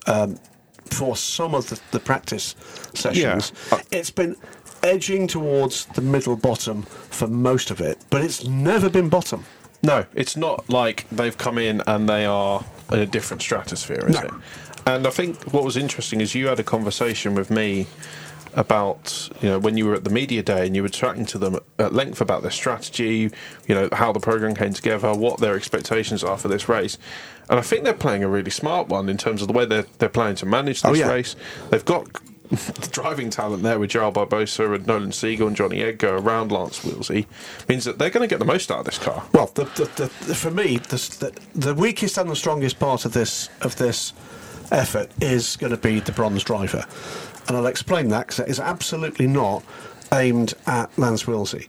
um, 0.07 0.37
for 0.85 1.15
some 1.17 1.53
of 1.55 1.67
the, 1.69 1.79
the 1.91 1.99
practice 1.99 2.55
sessions. 2.93 3.51
Yeah. 3.71 3.77
Uh, 3.77 3.81
It's 3.91 4.11
been 4.11 4.35
edging 4.83 5.27
towards 5.27 5.85
the 5.87 6.01
middle 6.01 6.35
bottom 6.35 6.83
for 6.83 7.27
most 7.27 7.71
of 7.71 7.81
it, 7.81 7.97
but 8.09 8.21
it's 8.23 8.45
never 8.45 8.89
been 8.89 9.09
bottom. 9.09 9.45
No, 9.81 10.05
it's 10.13 10.35
not 10.37 10.67
like 10.69 11.07
they've 11.11 11.37
come 11.37 11.57
in 11.57 11.81
and 11.87 12.07
they 12.07 12.25
are 12.25 12.63
in 12.91 12.99
a 12.99 13.05
different 13.05 13.41
stratosphere, 13.41 14.05
is 14.07 14.15
No. 14.15 14.21
it? 14.21 14.31
And 14.85 15.07
I 15.07 15.09
think 15.09 15.41
what 15.53 15.63
was 15.63 15.77
interesting 15.77 16.21
is 16.21 16.35
you 16.35 16.47
had 16.47 16.59
a 16.59 16.63
conversation 16.63 17.33
with 17.35 17.49
me 17.49 17.87
about 18.53 19.29
you 19.41 19.49
know 19.49 19.59
when 19.59 19.75
you 19.75 19.85
were 19.85 19.95
at 19.95 20.05
the 20.05 20.09
media 20.09 20.41
day 20.41 20.65
and 20.65 20.75
you 20.75 20.81
were 20.81 20.89
chatting 20.89 21.25
to 21.25 21.37
them 21.37 21.59
at 21.77 21.93
length 21.93 22.21
about 22.21 22.41
their 22.41 22.51
strategy, 22.51 23.29
you 23.67 23.75
know 23.75 23.89
how 23.91 24.11
the 24.13 24.19
program 24.19 24.55
came 24.55 24.73
together, 24.73 25.13
what 25.13 25.39
their 25.39 25.55
expectations 25.55 26.23
are 26.23 26.37
for 26.37 26.47
this 26.47 26.69
race, 26.69 26.97
and 27.49 27.59
I 27.59 27.61
think 27.61 27.83
they're 27.83 27.93
playing 27.93 28.23
a 28.23 28.29
really 28.29 28.51
smart 28.51 28.87
one 28.87 29.09
in 29.09 29.17
terms 29.17 29.41
of 29.41 29.47
the 29.47 29.53
way 29.53 29.65
they're 29.65 29.85
they're 29.97 30.09
planning 30.09 30.35
to 30.37 30.45
manage 30.45 30.85
oh, 30.85 30.91
this 30.93 31.01
Oh, 31.01 31.05
yeah. 31.07 31.11
race. 31.13 31.35
They've 31.69 31.83
got 31.83 32.07
driving 32.91 33.29
talent 33.29 33.63
there 33.63 33.79
with 33.79 33.89
Gerald 33.89 34.13
Barbosa 34.15 34.75
and 34.75 34.85
Nolan 34.87 35.11
Siegel 35.11 35.47
and 35.47 35.55
Jonny 35.55 35.81
Edgar 35.81 36.15
around 36.17 36.51
Lance 36.51 36.83
Willsey 36.83 37.25
means 37.67 37.85
that 37.85 37.97
they're 37.97 38.11
going 38.11 38.27
to 38.27 38.31
get 38.31 38.39
the 38.39 38.45
most 38.45 38.69
out 38.71 38.79
of 38.79 38.85
this 38.85 38.99
car. 38.99 39.23
Well, 39.33 39.47
the, 39.55 39.63
the, 39.63 39.85
the, 39.95 40.25
the, 40.27 40.35
for 40.35 40.51
me, 40.51 40.77
the, 40.77 40.97
the, 41.53 41.59
the 41.59 41.73
weakest 41.73 42.17
and 42.17 42.29
the 42.29 42.35
strongest 42.35 42.79
part 42.79 43.03
of 43.03 43.13
this 43.13 43.49
of 43.61 43.75
this 43.77 44.13
effort 44.71 45.09
is 45.21 45.55
going 45.57 45.71
to 45.71 45.77
be 45.77 45.99
the 45.99 46.11
bronze 46.11 46.43
driver, 46.43 46.85
and 47.47 47.57
I'll 47.57 47.67
explain 47.67 48.09
that 48.09 48.27
because 48.27 48.39
it 48.39 48.49
is 48.49 48.59
absolutely 48.59 49.27
not 49.27 49.63
aimed 50.13 50.53
at 50.67 50.97
Lance 50.97 51.27
Willsey. 51.27 51.67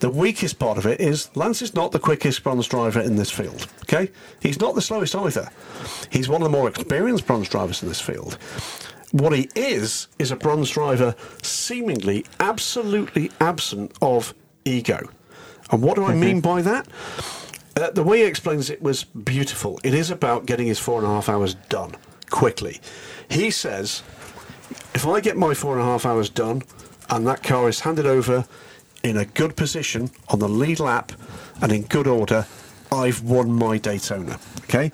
The 0.00 0.10
weakest 0.10 0.60
part 0.60 0.78
of 0.78 0.86
it 0.86 1.00
is 1.00 1.28
Lance 1.34 1.60
is 1.60 1.74
not 1.74 1.90
the 1.90 1.98
quickest 1.98 2.44
bronze 2.44 2.68
driver 2.68 3.00
in 3.00 3.16
this 3.16 3.30
field. 3.30 3.66
Okay, 3.82 4.12
he's 4.40 4.60
not 4.60 4.76
the 4.76 4.80
slowest 4.80 5.14
either. 5.16 5.50
He's 6.10 6.28
one 6.28 6.40
of 6.40 6.50
the 6.50 6.56
more 6.56 6.68
experienced 6.68 7.26
bronze 7.26 7.48
drivers 7.48 7.82
in 7.82 7.88
this 7.88 8.00
field. 8.00 8.38
What 9.10 9.32
he 9.32 9.48
is 9.56 10.06
is 10.18 10.30
a 10.30 10.36
bronze 10.36 10.70
driver, 10.70 11.16
seemingly 11.42 12.26
absolutely 12.38 13.32
absent 13.40 13.92
of 14.00 14.34
ego. 14.64 15.08
And 15.72 15.82
what 15.82 15.96
do 15.96 16.04
I 16.04 16.14
mean 16.14 16.40
by 16.40 16.62
that? 16.62 16.86
Uh, 17.76 17.90
the 17.90 18.02
way 18.02 18.18
he 18.18 18.24
explains 18.24 18.70
it 18.70 18.82
was 18.82 19.04
beautiful. 19.04 19.80
It 19.82 19.94
is 19.94 20.10
about 20.10 20.46
getting 20.46 20.66
his 20.66 20.78
four 20.78 20.98
and 20.98 21.06
a 21.06 21.10
half 21.10 21.28
hours 21.28 21.54
done 21.54 21.94
quickly. 22.30 22.80
He 23.28 23.50
says, 23.50 24.02
if 24.94 25.06
I 25.06 25.20
get 25.20 25.36
my 25.36 25.54
four 25.54 25.72
and 25.72 25.82
a 25.82 25.84
half 25.84 26.06
hours 26.06 26.30
done 26.30 26.62
and 27.10 27.26
that 27.26 27.42
car 27.42 27.68
is 27.68 27.80
handed 27.80 28.06
over 28.06 28.46
in 29.02 29.16
a 29.16 29.24
good 29.24 29.56
position 29.56 30.10
on 30.28 30.38
the 30.38 30.48
lead 30.48 30.80
lap 30.80 31.12
and 31.62 31.72
in 31.72 31.82
good 31.82 32.06
order, 32.06 32.46
I've 32.90 33.22
won 33.22 33.52
my 33.52 33.78
Daytona. 33.78 34.38
Okay? 34.64 34.90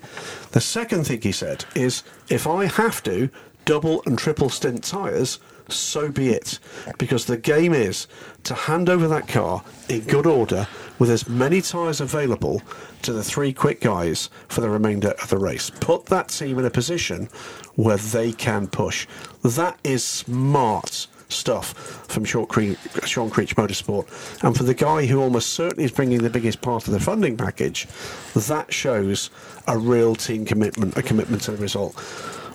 The 0.53 0.61
second 0.61 1.07
thing 1.07 1.21
he 1.23 1.33
said 1.33 1.65
is 1.75 2.03
if 2.29 2.47
I 2.47 2.67
have 2.67 3.03
to 3.05 3.31
double 3.65 4.03
and 4.07 4.19
triple 4.19 4.51
stint 4.51 4.85
tyres, 4.85 5.39
so 5.69 6.11
be 6.11 6.31
it. 6.31 6.59
Because 6.99 7.27
the 7.27 7.37
game 7.37 7.73
is 7.73 8.07
to 8.45 8.55
hand 8.55 8.89
over 8.89 9.09
that 9.09 9.29
car 9.29 9.63
in 9.89 10.01
good 10.01 10.27
order 10.27 10.67
with 10.99 11.11
as 11.11 11.29
many 11.29 11.61
tyres 11.61 12.01
available 12.01 12.63
to 13.03 13.13
the 13.13 13.25
three 13.25 13.53
quick 13.53 13.81
guys 13.81 14.31
for 14.49 14.61
the 14.61 14.71
remainder 14.71 15.11
of 15.23 15.29
the 15.29 15.39
race. 15.39 15.71
Put 15.71 16.07
that 16.07 16.29
team 16.29 16.59
in 16.59 16.65
a 16.65 16.71
position 16.71 17.29
where 17.75 17.97
they 17.97 18.33
can 18.33 18.67
push. 18.67 19.07
That 19.43 19.79
is 19.85 20.05
smart 20.05 21.07
stuff 21.29 21.75
from 22.09 22.25
Sean 22.25 22.47
Creech, 22.47 22.79
Sean 23.05 23.31
Creech 23.31 23.57
Motorsport. 23.57 24.07
And 24.45 24.57
for 24.57 24.63
the 24.63 24.75
guy 24.75 25.07
who 25.07 25.21
almost 25.21 25.53
certainly 25.53 25.85
is 25.85 25.91
bringing 25.91 26.23
the 26.23 26.31
biggest 26.31 26.61
part 26.61 26.87
of 26.87 26.93
the 26.93 27.01
funding 27.01 27.37
package, 27.37 27.87
that 28.35 28.73
shows 28.73 29.31
a 29.67 29.77
real 29.77 30.15
team 30.15 30.45
commitment, 30.45 30.97
a 30.97 31.03
commitment 31.03 31.43
to 31.43 31.53
the 31.53 31.59
result. 31.59 31.99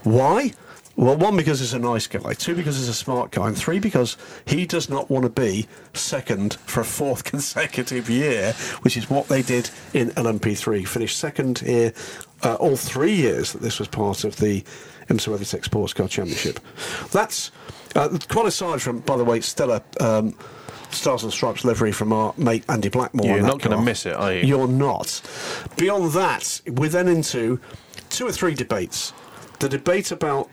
Why? 0.03 0.53
Well, 0.99 1.15
one, 1.15 1.37
because 1.37 1.61
he's 1.61 1.73
a 1.73 1.79
nice 1.79 2.07
guy. 2.07 2.33
Two, 2.33 2.55
because 2.55 2.77
he's 2.77 2.89
a 2.89 2.93
smart 2.93 3.31
guy. 3.31 3.47
And 3.47 3.57
three, 3.57 3.79
because 3.79 4.17
he 4.45 4.65
does 4.65 4.89
not 4.89 5.09
want 5.09 5.23
to 5.23 5.29
be 5.29 5.65
second 5.93 6.55
for 6.65 6.81
a 6.81 6.85
fourth 6.85 7.23
consecutive 7.31 8.09
year, 8.09 8.51
which 8.81 8.97
is 8.97 9.09
what 9.09 9.29
they 9.29 9.41
did 9.41 9.69
in 9.93 10.09
LMP3. 10.09 10.85
Finished 10.85 11.17
second 11.17 11.59
here 11.59 11.93
uh, 12.43 12.55
all 12.55 12.75
three 12.75 13.13
years 13.13 13.53
that 13.53 13.61
this 13.61 13.79
was 13.79 13.87
part 13.87 14.25
of 14.25 14.35
the 14.35 14.61
IMSA 15.07 15.37
WeatherTech 15.37 15.63
Sports 15.63 15.93
Car 15.93 16.09
Championship. 16.09 16.59
That's 17.13 17.51
uh, 17.95 18.17
quite 18.27 18.47
aside 18.47 18.81
from, 18.81 18.99
by 18.99 19.15
the 19.15 19.23
way, 19.23 19.39
stellar 19.39 19.81
um, 20.01 20.35
Stars 20.91 21.23
and 21.23 21.31
Stripes 21.31 21.63
livery 21.63 21.93
from 21.93 22.11
our 22.11 22.33
mate 22.35 22.65
Andy 22.67 22.89
Blackmore. 22.89 23.37
You're 23.37 23.41
not 23.41 23.61
gonna 23.61 23.81
miss 23.81 24.05
it, 24.05 24.15
are 24.15 24.33
you? 24.33 24.41
You're 24.41 24.67
not. 24.67 25.21
Beyond 25.77 26.11
that, 26.11 26.59
we're 26.67 26.89
then 26.89 27.07
into 27.07 27.61
two 28.09 28.27
or 28.27 28.33
three 28.33 28.53
debates. 28.53 29.13
The 29.59 29.69
debate 29.69 30.11
about 30.11 30.49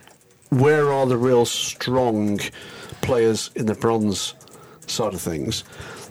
where 0.51 0.93
are 0.93 1.07
the 1.07 1.17
real 1.17 1.45
strong 1.45 2.39
players 3.03 3.51
in 3.55 3.67
the 3.67 3.75
bronze 3.75 4.35
side 4.87 5.15
of 5.15 5.21
things. 5.21 5.65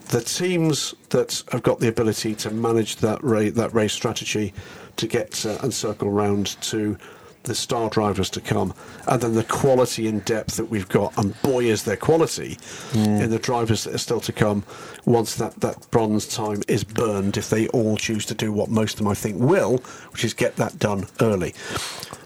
The 0.10 0.21
teams 0.21 0.93
that 1.10 1.43
have 1.52 1.63
got 1.63 1.80
the 1.80 1.88
ability 1.88 2.36
to 2.36 2.52
manage 2.52 2.98
that 2.98 3.24
race, 3.24 3.54
that 3.54 3.74
race 3.74 3.93
strategy 3.93 4.54
to 4.98 5.08
get 5.08 5.45
uh, 5.45 5.58
and 5.63 5.74
circle 5.74 6.10
round 6.10 6.62
to 6.62 6.98
the 7.46 7.56
star 7.56 7.90
drivers 7.90 8.30
to 8.32 8.42
come, 8.42 8.74
and 9.08 9.22
then 9.22 9.34
the 9.34 9.44
quality 9.44 10.08
and 10.08 10.24
depth 10.26 10.58
that 10.58 10.66
we've 10.66 10.90
got, 10.90 11.18
and 11.18 11.40
boy 11.42 11.66
is 11.66 11.84
there 11.84 11.98
quality 11.98 12.58
mm. 12.92 13.22
in 13.22 13.30
the 13.30 13.40
drivers 13.40 13.84
that 13.84 13.96
are 13.96 14.00
still 14.00 14.20
to 14.22 14.34
come 14.34 14.64
once 15.06 15.36
that, 15.36 15.60
that 15.62 15.90
bronze 15.92 16.28
time 16.28 16.62
is 16.68 16.84
burned, 16.84 17.38
if 17.38 17.50
they 17.50 17.68
all 17.70 17.96
choose 17.98 18.26
to 18.26 18.34
do 18.34 18.52
what 18.52 18.70
most 18.70 18.94
of 18.94 19.00
them 19.00 19.08
I 19.08 19.14
think 19.14 19.40
will, 19.40 19.78
which 20.12 20.24
is 20.24 20.34
get 20.34 20.56
that 20.58 20.80
done 20.80 21.08
early. 21.22 21.54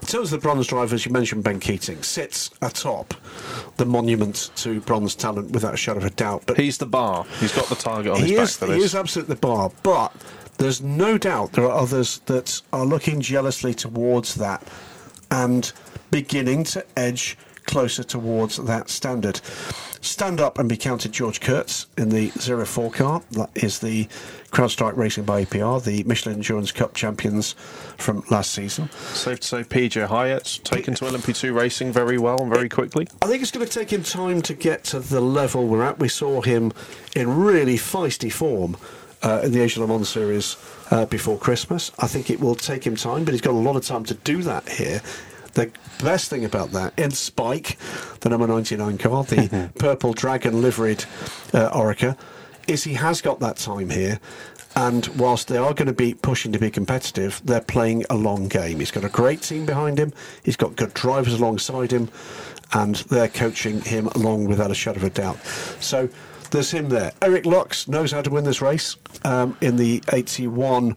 In 0.01 0.07
terms 0.07 0.31
of 0.31 0.39
the 0.41 0.43
bronze 0.43 0.67
drivers, 0.67 1.05
you 1.05 1.11
mentioned 1.11 1.43
Ben 1.43 1.59
Keating, 1.59 2.01
sits 2.03 2.49
atop 2.61 3.13
the 3.77 3.85
monument 3.85 4.49
to 4.55 4.79
bronze 4.81 5.13
talent 5.13 5.51
without 5.51 5.73
a 5.73 5.77
shadow 5.77 5.99
of 5.99 6.05
a 6.05 6.09
doubt. 6.09 6.43
But 6.47 6.57
He's 6.57 6.77
the 6.77 6.85
bar. 6.85 7.25
He's 7.39 7.53
got 7.53 7.67
the 7.67 7.75
target 7.75 8.13
on 8.13 8.21
he 8.21 8.35
his 8.35 8.51
is, 8.51 8.57
back 8.57 8.69
he 8.69 8.81
is 8.81 8.95
absolutely 8.95 9.35
the 9.35 9.41
bar, 9.41 9.71
but 9.83 10.13
there's 10.57 10.81
no 10.81 11.17
doubt 11.17 11.53
there 11.53 11.65
are 11.65 11.77
others 11.77 12.19
that 12.25 12.61
are 12.73 12.85
looking 12.85 13.21
jealously 13.21 13.73
towards 13.73 14.35
that 14.35 14.61
and 15.31 15.71
beginning 16.11 16.63
to 16.65 16.85
edge 16.97 17.37
closer 17.69 18.03
towards 18.03 18.57
that 18.57 18.89
standard. 18.89 19.39
Stand 20.01 20.39
up 20.39 20.57
and 20.57 20.67
be 20.67 20.77
counted 20.77 21.11
George 21.11 21.39
Kurtz 21.39 21.85
in 21.97 22.09
the 22.09 22.29
04 22.29 22.89
car. 22.91 23.21
That 23.31 23.51
is 23.53 23.79
the 23.79 24.05
CrowdStrike 24.51 24.97
Racing 24.97 25.25
by 25.25 25.45
APR, 25.45 25.83
the 25.83 26.03
Michelin 26.05 26.35
Endurance 26.35 26.71
Cup 26.71 26.95
champions 26.95 27.53
from 27.97 28.23
last 28.31 28.51
season. 28.51 28.89
Safe 28.89 29.39
to 29.41 29.47
say, 29.47 29.63
PJ 29.63 30.07
Hyatt's 30.07 30.57
taken 30.57 30.95
to 30.95 31.05
LMP2 31.05 31.53
racing 31.53 31.91
very 31.91 32.17
well 32.17 32.41
and 32.41 32.51
very 32.51 32.69
quickly. 32.69 33.07
I 33.21 33.27
think 33.27 33.43
it's 33.43 33.51
going 33.51 33.67
to 33.67 33.71
take 33.71 33.91
him 33.91 34.03
time 34.03 34.41
to 34.43 34.53
get 34.53 34.83
to 34.85 34.99
the 34.99 35.21
level 35.21 35.67
we're 35.67 35.83
at. 35.83 35.99
We 35.99 36.07
saw 36.07 36.41
him 36.41 36.71
in 37.15 37.35
really 37.35 37.75
feisty 37.75 38.31
form 38.31 38.77
uh, 39.21 39.41
in 39.43 39.51
the 39.51 39.61
Asia 39.61 39.81
Le 39.81 39.87
Mans 39.87 40.07
series 40.07 40.57
uh, 40.91 41.05
before 41.05 41.37
Christmas. 41.37 41.91
I 41.99 42.07
think 42.07 42.29
it 42.29 42.39
will 42.39 42.55
take 42.55 42.85
him 42.85 42.95
time, 42.95 43.25
but 43.25 43.33
he's 43.33 43.41
got 43.41 43.51
a 43.51 43.57
lot 43.57 43.75
of 43.75 43.85
time 43.85 44.03
to 44.05 44.13
do 44.13 44.41
that 44.43 44.67
here. 44.69 45.01
The 45.53 45.71
best 46.03 46.29
thing 46.29 46.45
about 46.45 46.71
that, 46.71 46.97
in 46.97 47.11
Spike, 47.11 47.77
the 48.21 48.29
number 48.29 48.47
99 48.47 48.97
car, 48.97 49.23
the 49.23 49.71
purple 49.79 50.13
dragon 50.13 50.61
liveried 50.61 51.03
uh, 51.53 51.69
Oreca, 51.71 52.17
is 52.67 52.83
he 52.83 52.93
has 52.93 53.21
got 53.21 53.39
that 53.39 53.57
time 53.57 53.89
here. 53.89 54.19
And 54.75 55.07
whilst 55.17 55.47
they 55.47 55.57
are 55.57 55.73
going 55.73 55.87
to 55.87 55.93
be 55.93 56.13
pushing 56.13 56.51
to 56.51 56.59
be 56.59 56.69
competitive, 56.69 57.41
they're 57.43 57.59
playing 57.59 58.05
a 58.09 58.15
long 58.15 58.47
game. 58.47 58.79
He's 58.79 58.91
got 58.91 59.03
a 59.03 59.09
great 59.09 59.41
team 59.41 59.65
behind 59.65 59.97
him. 59.97 60.13
He's 60.43 60.55
got 60.55 60.75
good 60.75 60.93
drivers 60.93 61.33
alongside 61.33 61.91
him, 61.91 62.09
and 62.71 62.95
they're 62.95 63.27
coaching 63.27 63.81
him 63.81 64.07
along 64.09 64.45
without 64.45 64.69
a 64.69 64.75
shadow 64.75 64.99
of 64.99 65.03
a 65.03 65.09
doubt. 65.09 65.43
So 65.79 66.07
there's 66.51 66.71
him 66.71 66.89
there. 66.89 67.11
Eric 67.21 67.45
Lux 67.45 67.87
knows 67.87 68.11
how 68.11 68.21
to 68.21 68.29
win 68.29 68.43
this 68.43 68.61
race 68.61 68.95
um, 69.23 69.57
in 69.61 69.75
the 69.75 70.03
81 70.11 70.95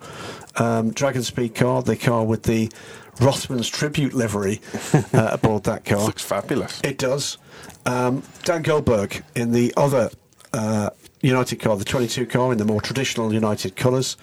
um, 0.57 0.91
Dragon 0.93 1.23
Speed 1.23 1.55
car, 1.55 1.83
the 1.83 1.97
car 1.97 2.25
with 2.25 2.45
the 2.45 2.71
Rothmans 3.17 3.71
tribute 3.71 4.15
livery 4.15 4.61
uh, 5.15 5.31
aboard 5.33 5.65
that 5.65 5.85
car. 5.85 6.05
Looks 6.05 6.25
fabulous. 6.25 6.81
It 6.83 6.99
does. 6.99 7.38
Um, 7.87 8.23
Dan 8.45 8.62
Goldberg 8.62 9.23
in 9.35 9.53
the 9.53 9.73
other 9.77 10.11
uh, 10.53 10.91
United 11.21 11.57
car, 11.61 11.77
the 11.77 11.85
22 11.85 12.27
car 12.27 12.53
in 12.53 12.59
the 12.59 12.65
more 12.65 12.81
traditional 12.81 13.33
United 13.33 13.77
colours, 13.77 14.17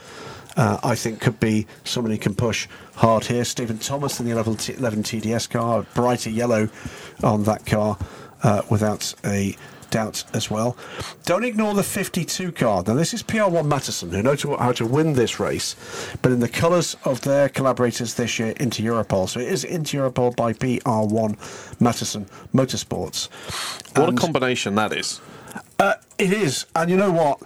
uh, 0.58 0.80
I 0.84 0.96
think 0.96 1.22
could 1.22 1.40
be 1.40 1.68
someone 1.84 2.12
who 2.12 2.18
can 2.18 2.36
push 2.36 2.68
hard 2.96 3.26
here. 3.26 3.46
Steven 3.46 3.78
Thomas 3.78 4.20
in 4.20 4.26
the 4.26 4.32
11, 4.32 4.58
T- 4.58 4.74
11 4.74 5.04
TDS 5.04 5.50
car, 5.50 5.84
brighter 5.94 6.30
yellow 6.30 6.70
on 7.24 7.44
that 7.44 7.66
car 7.66 7.98
uh, 8.44 8.64
without 8.70 9.14
a 9.26 9.56
doubt 9.90 10.24
as 10.34 10.50
well. 10.50 10.78
Don't 11.26 11.44
ignore 11.44 11.74
the 11.74 11.84
52 11.84 12.52
car. 12.52 12.84
Now, 12.86 12.94
this 12.94 13.14
is 13.14 13.24
PR1 13.24 13.66
Mathiasen, 13.68 14.12
who 14.12 14.22
knows 14.24 14.44
how 14.44 14.72
to 14.74 14.86
win 14.86 15.14
this 15.14 15.40
race, 15.40 15.76
but 16.22 16.32
in 16.32 16.40
the 16.40 16.50
colours 16.50 16.96
of 17.06 17.22
their 17.22 17.50
collaborators 17.50 18.14
this 18.16 18.40
year, 18.40 18.54
Inter 18.60 18.84
Europol. 18.84 19.28
So 19.30 19.40
it 19.40 19.48
is 19.48 19.64
Inter 19.64 20.10
Europol 20.10 20.36
by 20.36 20.54
PR1 20.54 21.36
Mathiasen 21.80 22.28
Motorsports. 22.54 23.30
What 23.98 24.10
And- 24.10 24.18
a 24.18 24.22
combination 24.22 24.76
that 24.76 24.94
is. 24.94 25.20
uh, 25.80 25.94
it 26.18 26.32
is, 26.34 26.66
and 26.76 26.90
you 26.90 26.98
know 26.98 27.12
what? 27.12 27.40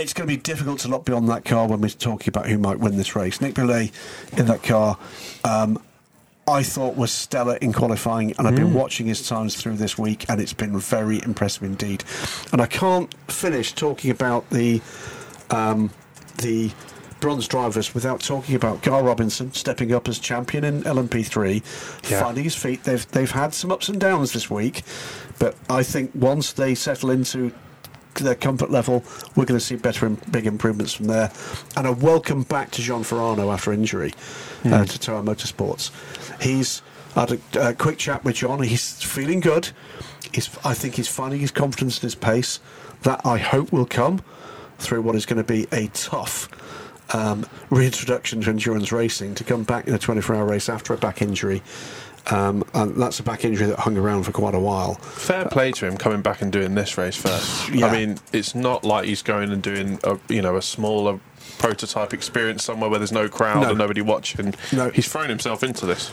it's 0.00 0.12
going 0.12 0.28
to 0.28 0.32
be 0.32 0.40
difficult 0.40 0.78
to 0.78 0.86
look 0.86 1.04
beyond 1.04 1.28
that 1.28 1.44
car 1.44 1.66
when 1.66 1.80
we're 1.80 1.88
talking 1.88 2.28
about 2.28 2.46
who 2.46 2.56
might 2.56 2.78
win 2.78 2.96
this 2.96 3.16
race. 3.16 3.40
Nick 3.40 3.54
Boulle 3.54 3.90
in 4.36 4.46
that 4.46 4.62
car. 4.62 4.96
Um, 5.42 5.82
I 6.48 6.62
thought 6.62 6.96
was 6.96 7.12
stellar 7.12 7.56
in 7.56 7.72
qualifying, 7.72 8.34
and 8.38 8.48
I've 8.48 8.56
been 8.56 8.72
watching 8.72 9.06
his 9.06 9.26
times 9.28 9.54
through 9.54 9.76
this 9.76 9.98
week, 9.98 10.24
and 10.30 10.40
it's 10.40 10.54
been 10.54 10.78
very 10.78 11.20
impressive 11.22 11.62
indeed. 11.62 12.04
And 12.52 12.62
I 12.62 12.66
can't 12.66 13.12
finish 13.30 13.72
talking 13.74 14.10
about 14.10 14.48
the 14.50 14.80
um, 15.50 15.90
the 16.38 16.70
bronze 17.20 17.48
drivers 17.48 17.94
without 17.94 18.20
talking 18.20 18.54
about 18.54 18.80
Gar 18.82 19.02
Robinson 19.02 19.52
stepping 19.52 19.92
up 19.92 20.08
as 20.08 20.18
champion 20.20 20.62
in 20.64 20.82
LMP3, 20.84 21.62
Yeah. 22.10 22.22
finding 22.22 22.44
his 22.44 22.54
feet. 22.54 22.84
They've 22.84 23.06
they've 23.10 23.30
had 23.30 23.52
some 23.52 23.70
ups 23.70 23.88
and 23.88 24.00
downs 24.00 24.32
this 24.32 24.48
week, 24.48 24.82
but 25.38 25.54
I 25.68 25.82
think 25.82 26.12
once 26.14 26.52
they 26.52 26.74
settle 26.74 27.10
into 27.10 27.52
their 28.14 28.34
comfort 28.34 28.70
level, 28.70 29.04
we're 29.36 29.44
going 29.44 29.58
to 29.58 29.64
see 29.64 29.76
better, 29.76 30.06
im- 30.06 30.20
big 30.30 30.46
improvements 30.46 30.92
from 30.92 31.06
there. 31.06 31.30
And 31.76 31.86
a 31.86 31.92
welcome 31.92 32.42
back 32.42 32.70
to 32.72 32.82
John 32.82 33.02
Farano 33.02 33.52
after 33.52 33.72
injury 33.72 34.12
uh, 34.64 34.84
to 34.84 34.98
Tower 34.98 35.22
Motorsports. 35.22 35.90
He's 36.42 36.82
had 37.14 37.32
a, 37.32 37.68
a 37.68 37.74
quick 37.74 37.98
chat 37.98 38.24
with 38.24 38.36
John. 38.36 38.62
He's 38.62 39.02
feeling 39.02 39.40
good. 39.40 39.70
He's, 40.32 40.50
I 40.64 40.74
think 40.74 40.94
he's 40.94 41.08
finding 41.08 41.40
his 41.40 41.50
confidence 41.50 41.96
and 41.96 42.02
his 42.02 42.14
pace. 42.14 42.60
That 43.02 43.24
I 43.24 43.38
hope 43.38 43.72
will 43.72 43.86
come 43.86 44.22
through 44.78 45.02
what 45.02 45.14
is 45.14 45.26
going 45.26 45.38
to 45.38 45.44
be 45.44 45.66
a 45.72 45.88
tough 45.88 46.48
um, 47.14 47.46
reintroduction 47.70 48.40
to 48.42 48.50
endurance 48.50 48.92
racing 48.92 49.34
to 49.36 49.44
come 49.44 49.64
back 49.64 49.86
in 49.86 49.94
a 49.94 49.98
24-hour 49.98 50.44
race 50.44 50.68
after 50.68 50.92
a 50.94 50.96
back 50.96 51.22
injury. 51.22 51.62
Um, 52.30 52.62
and 52.74 52.94
that's 52.96 53.20
a 53.20 53.22
back 53.22 53.44
injury 53.44 53.66
that 53.68 53.78
hung 53.78 53.96
around 53.96 54.24
for 54.24 54.32
quite 54.32 54.54
a 54.54 54.60
while. 54.60 54.94
Fair 54.94 55.46
play 55.46 55.72
to 55.72 55.86
him 55.86 55.96
coming 55.96 56.20
back 56.20 56.42
and 56.42 56.52
doing 56.52 56.74
this 56.74 56.98
race 56.98 57.16
first. 57.16 57.70
Yeah. 57.70 57.86
I 57.86 57.92
mean, 57.92 58.18
it's 58.32 58.54
not 58.54 58.84
like 58.84 59.06
he's 59.06 59.22
going 59.22 59.50
and 59.50 59.62
doing 59.62 59.98
a 60.04 60.18
you 60.28 60.42
know 60.42 60.56
a 60.56 60.62
smaller 60.62 61.20
prototype 61.58 62.12
experience 62.12 62.62
somewhere 62.62 62.88
where 62.90 62.98
there's 63.00 63.10
no 63.10 63.28
crowd 63.28 63.62
No. 63.62 63.70
and 63.70 63.78
nobody 63.78 64.00
watching. 64.02 64.54
No. 64.72 64.90
He's 64.90 65.08
thrown 65.10 65.28
himself 65.28 65.62
into 65.64 65.86
this. 65.86 66.12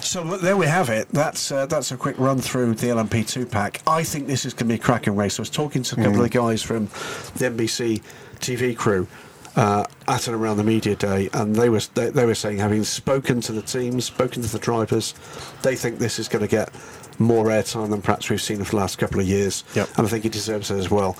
So 0.00 0.22
look, 0.22 0.40
there 0.40 0.56
we 0.56 0.66
have 0.66 0.88
it. 0.88 1.08
That's 1.10 1.50
uh, 1.50 1.66
that's 1.66 1.90
a 1.90 1.96
quick 1.96 2.18
run 2.18 2.38
through 2.38 2.74
the 2.74 2.86
LMP2 2.86 3.50
pack. 3.50 3.82
I 3.86 4.04
think 4.04 4.26
this 4.28 4.44
is 4.44 4.52
going 4.54 4.68
to 4.68 4.74
be 4.74 4.74
a 4.74 4.78
cracking 4.82 5.16
race. 5.16 5.38
I 5.38 5.42
was 5.42 5.50
talking 5.50 5.82
to 5.82 5.94
a 5.94 6.04
couple 6.04 6.16
of 6.20 6.22
the 6.22 6.28
guys 6.28 6.62
from 6.62 6.86
the 6.86 7.50
NBC 7.50 8.02
TV 8.38 8.76
crew 8.76 9.08
uh, 9.56 9.84
at 10.06 10.28
and 10.28 10.36
around 10.36 10.58
the 10.58 10.64
media 10.64 10.94
day, 10.94 11.28
and 11.32 11.56
they 11.56 11.68
were 11.68 11.80
they, 11.94 12.10
they 12.10 12.26
were 12.26 12.34
saying, 12.34 12.58
having 12.58 12.84
spoken 12.84 13.40
to 13.42 13.52
the 13.52 13.62
teams, 13.62 14.04
spoken 14.04 14.42
to 14.42 14.48
the 14.48 14.58
drivers, 14.58 15.14
they 15.62 15.74
think 15.74 15.98
this 15.98 16.18
is 16.18 16.28
going 16.28 16.42
to 16.42 16.48
get 16.48 16.70
more 17.18 17.46
airtime 17.46 17.90
than 17.90 18.02
perhaps 18.02 18.28
we've 18.28 18.42
seen 18.42 18.62
for 18.62 18.72
the 18.72 18.76
last 18.76 18.98
couple 18.98 19.20
of 19.20 19.26
years. 19.26 19.64
Yep. 19.74 19.88
And 19.96 20.06
I 20.06 20.10
think 20.10 20.24
it 20.24 20.32
deserves 20.32 20.70
it 20.70 20.76
as 20.76 20.90
well. 20.90 21.16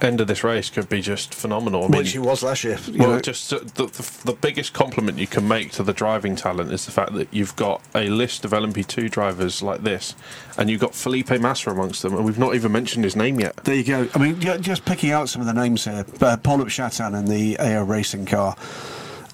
End 0.00 0.20
of 0.20 0.28
this 0.28 0.44
race 0.44 0.70
could 0.70 0.88
be 0.88 1.00
just 1.00 1.34
phenomenal. 1.34 1.84
I 1.84 1.88
mean, 1.88 1.98
Which 1.98 2.12
he 2.12 2.18
was 2.18 2.42
last 2.42 2.62
year. 2.64 2.78
well, 2.96 3.10
know. 3.10 3.20
just 3.20 3.52
uh, 3.52 3.58
the, 3.58 3.86
the, 3.86 4.20
the 4.26 4.32
biggest 4.32 4.72
compliment 4.72 5.18
you 5.18 5.26
can 5.26 5.48
make 5.48 5.72
to 5.72 5.82
the 5.82 5.92
driving 5.92 6.36
talent 6.36 6.72
is 6.72 6.84
the 6.86 6.92
fact 6.92 7.14
that 7.14 7.32
you've 7.32 7.56
got 7.56 7.82
a 7.94 8.08
list 8.08 8.44
of 8.44 8.52
LMP2 8.52 9.10
drivers 9.10 9.62
like 9.62 9.82
this, 9.82 10.14
and 10.56 10.70
you've 10.70 10.80
got 10.80 10.94
Felipe 10.94 11.30
Massa 11.40 11.70
amongst 11.70 12.02
them, 12.02 12.14
and 12.14 12.24
we've 12.24 12.38
not 12.38 12.54
even 12.54 12.70
mentioned 12.70 13.04
his 13.04 13.16
name 13.16 13.40
yet. 13.40 13.56
There 13.64 13.74
you 13.74 13.84
go. 13.84 14.08
I 14.14 14.18
mean, 14.18 14.40
just 14.62 14.84
picking 14.84 15.10
out 15.10 15.28
some 15.28 15.40
of 15.40 15.46
the 15.46 15.54
names 15.54 15.84
here. 15.84 16.06
Uh, 16.20 16.36
Paul 16.36 16.64
Chatin 16.66 17.14
in 17.14 17.24
the 17.24 17.58
AO 17.58 17.82
racing 17.84 18.26
car. 18.26 18.56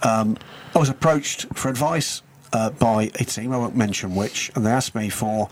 Um, 0.02 0.36
I 0.74 0.78
was 0.78 0.88
approached 0.88 1.46
for 1.54 1.68
advice 1.68 2.22
uh, 2.54 2.70
by 2.70 3.10
a 3.16 3.24
team, 3.24 3.52
I 3.52 3.58
won't 3.58 3.76
mention 3.76 4.14
which, 4.14 4.50
and 4.54 4.64
they 4.64 4.70
asked 4.70 4.94
me 4.94 5.08
for 5.08 5.48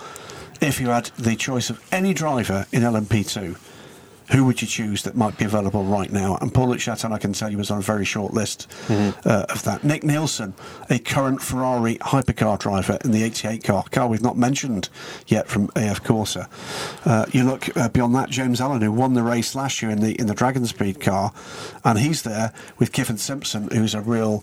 if 0.60 0.80
you 0.80 0.88
had 0.88 1.06
the 1.18 1.34
choice 1.34 1.68
of 1.68 1.84
any 1.92 2.14
driver 2.14 2.66
in 2.72 2.82
LMP2, 2.82 3.56
who 4.32 4.44
would 4.44 4.60
you 4.62 4.68
choose 4.68 5.02
that 5.02 5.14
might 5.14 5.36
be 5.38 5.44
available 5.44 5.84
right 5.84 6.10
now? 6.10 6.36
And 6.40 6.52
Paul 6.52 6.74
Chatin, 6.76 7.12
I 7.12 7.18
can 7.18 7.32
tell 7.32 7.50
you, 7.50 7.58
was 7.58 7.70
on 7.70 7.78
a 7.78 7.82
very 7.82 8.04
short 8.04 8.32
list 8.32 8.66
uh, 8.90 9.12
of 9.48 9.62
that. 9.64 9.84
Nick 9.84 10.04
Nielsen, 10.04 10.54
a 10.90 10.98
current 10.98 11.42
Ferrari 11.42 11.96
hypercar 11.96 12.58
driver 12.58 12.98
in 13.04 13.10
the 13.10 13.22
88 13.22 13.62
car, 13.64 13.84
car 13.90 14.08
we've 14.08 14.22
not 14.22 14.36
mentioned 14.36 14.88
yet 15.26 15.48
from 15.48 15.64
AF 15.76 16.02
Corsa. 16.02 16.48
Uh, 17.06 17.26
you 17.32 17.44
look 17.44 17.76
uh, 17.76 17.88
beyond 17.90 18.14
that, 18.14 18.30
James 18.30 18.60
Allen, 18.60 18.80
who 18.80 18.90
won 18.92 19.14
the 19.14 19.22
race 19.22 19.54
last 19.54 19.82
year 19.82 19.90
in 19.90 20.00
the 20.00 20.18
in 20.20 20.26
the 20.26 20.34
Dragon 20.34 20.66
Speed 20.66 21.00
car, 21.00 21.32
and 21.84 21.98
he's 21.98 22.22
there 22.22 22.52
with 22.78 22.92
Kiffin 22.92 23.18
Simpson, 23.18 23.68
who's 23.70 23.94
a 23.94 24.00
real 24.00 24.42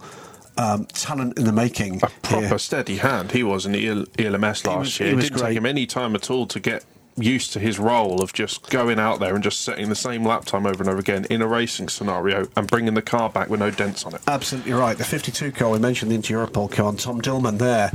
um, 0.58 0.86
talent 0.86 1.38
in 1.38 1.46
the 1.46 1.52
making. 1.54 1.96
A 2.04 2.10
proper 2.22 2.48
here. 2.48 2.58
steady 2.60 2.98
hand 2.98 3.32
he 3.32 3.44
was 3.44 3.66
in 3.66 3.72
the 3.72 3.88
EL- 3.88 4.06
ELMS 4.20 4.66
last 4.66 4.68
was- 4.80 5.00
year. 5.00 5.10
he 5.10 5.16
It 5.16 5.22
didn't 5.22 5.38
great. 5.40 5.48
take 5.50 5.58
him 5.58 5.66
any 5.66 5.86
time 5.86 6.16
at 6.16 6.30
all 6.30 6.46
to 6.48 6.60
get 6.60 6.84
used 7.22 7.54
to 7.54 7.60
his 7.60 7.80
role 7.80 8.22
of 8.22 8.34
just 8.34 8.70
going 8.70 9.00
out 9.00 9.20
there 9.20 9.36
and 9.36 9.44
just 9.44 9.62
setting 9.62 9.90
the 9.90 9.96
same 9.96 10.26
lap 10.26 10.46
time 10.46 10.66
over 10.66 10.82
and 10.82 10.90
over 10.90 11.00
again 11.00 11.26
in 11.30 11.42
a 11.42 11.48
racing 11.48 11.90
scenario 11.90 12.48
and 12.56 12.68
bringing 12.68 12.94
the 12.94 13.02
car 13.02 13.30
back 13.30 13.50
with 13.50 13.60
no 13.60 13.72
dents 13.72 14.06
on 14.06 14.16
it. 14.16 14.22
Absolutely 14.28 14.74
right. 14.74 14.98
The 14.98 15.04
52 15.04 15.52
car, 15.52 15.70
we 15.70 15.80
mentioned 15.80 16.12
the 16.12 16.16
Inter 16.16 16.46
Europol 16.46 16.72
car, 16.72 16.90
and 16.90 17.00
Tom 17.00 17.22
Dillmann 17.22 17.58
there. 17.58 17.92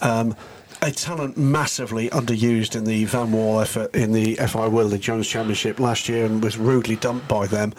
Um, 0.00 0.36
a 0.82 0.90
talent 0.90 1.38
massively 1.38 2.10
underused 2.10 2.76
in 2.76 2.84
the 2.84 3.06
Vanwall 3.06 3.62
effort 3.62 3.94
in 3.94 4.12
the 4.12 4.34
FI 4.34 4.68
World 4.68 5.00
Jones 5.00 5.26
Championship 5.26 5.80
last 5.80 6.08
year 6.10 6.26
and 6.26 6.42
was 6.42 6.58
rudely 6.58 6.96
dumped 6.96 7.26
by 7.26 7.46
them. 7.46 7.72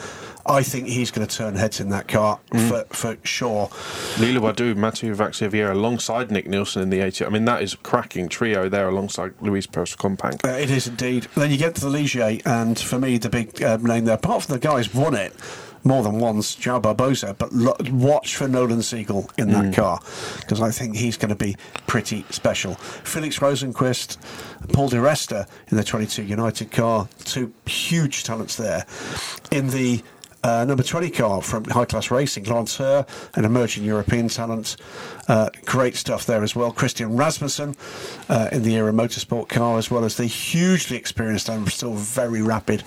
I 0.45 0.61
think 0.61 0.87
he's 0.87 1.11
going 1.11 1.27
to 1.27 1.35
turn 1.35 1.55
heads 1.55 1.79
in 1.79 1.89
that 1.89 2.07
car 2.07 2.39
for, 2.51 2.85
for 2.89 3.17
sure. 3.23 3.67
Lilou 4.17 4.39
Wadoux, 4.39 4.75
Mathieu 4.75 5.15
Vaxivier 5.15 5.71
alongside 5.71 6.29
Nick 6.29 6.47
Nielsen 6.47 6.83
in 6.83 6.89
the 6.91 6.99
80. 6.99 7.25
I 7.25 7.29
mean, 7.29 7.45
that 7.45 7.63
is 7.63 7.73
a 7.73 7.77
cracking 7.77 8.29
trio 8.29 8.69
there 8.69 8.87
alongside 8.87 9.33
Luis 9.41 9.65
Perez 9.65 9.95
Companc. 9.95 10.45
Uh, 10.45 10.57
it 10.57 10.69
is 10.69 10.87
indeed. 10.87 11.27
Then 11.35 11.49
you 11.49 11.57
get 11.57 11.75
to 11.75 11.81
the 11.81 11.89
Ligier, 11.89 12.41
and 12.45 12.77
for 12.77 12.99
me, 12.99 13.17
the 13.17 13.29
big 13.29 13.61
uh, 13.63 13.77
name 13.77 14.05
there, 14.05 14.15
apart 14.15 14.43
from 14.43 14.53
the 14.53 14.59
guys 14.59 14.93
won 14.93 15.15
it 15.15 15.33
more 15.85 16.01
than 16.01 16.19
once, 16.19 16.55
João 16.55 16.81
Barbosa, 16.81 17.37
but 17.37 17.53
lo- 17.53 17.75
watch 17.91 18.35
for 18.35 18.47
Nolan 18.47 18.81
Siegel 18.81 19.29
in 19.37 19.51
that 19.51 19.73
car 19.75 19.99
because 20.39 20.59
I 20.59 20.71
think 20.71 20.95
he's 20.95 21.15
going 21.15 21.29
to 21.29 21.35
be 21.35 21.55
pretty 21.85 22.25
special. 22.31 22.73
Felix 22.73 23.37
Rosenqvist, 23.37 24.17
Paul 24.73 24.89
Di 24.89 24.97
Resta 24.97 25.47
in 25.67 25.77
the 25.77 25.83
22 25.83 26.23
United 26.23 26.71
car, 26.71 27.07
two 27.23 27.53
huge 27.67 28.23
talents 28.23 28.55
there. 28.55 28.85
In 29.51 29.69
the 29.69 30.01
uh, 30.45 30.63
number 30.63 30.83
20 30.83 31.09
car 31.09 31.41
from 31.41 31.63
High 31.65 31.85
Class 31.85 32.11
Racing, 32.11 32.45
Herr, 32.45 33.07
an 33.33 33.45
emerging 33.45 33.83
European 33.83 34.27
talent. 34.27 34.75
Uh, 35.27 35.49
great 35.65 35.95
stuff 35.95 36.27
there 36.27 36.43
as 36.43 36.55
well. 36.55 36.71
Christian 36.71 37.17
Rasmussen 37.17 37.75
uh, 38.29 38.49
in 38.51 38.61
the 38.61 38.75
Era 38.75 38.91
Motorsport 38.91 39.49
car, 39.49 39.79
as 39.79 39.89
well 39.89 40.05
as 40.05 40.17
the 40.17 40.27
hugely 40.27 40.97
experienced 40.97 41.49
and 41.49 41.67
still 41.69 41.95
very 41.95 42.43
rapid 42.43 42.83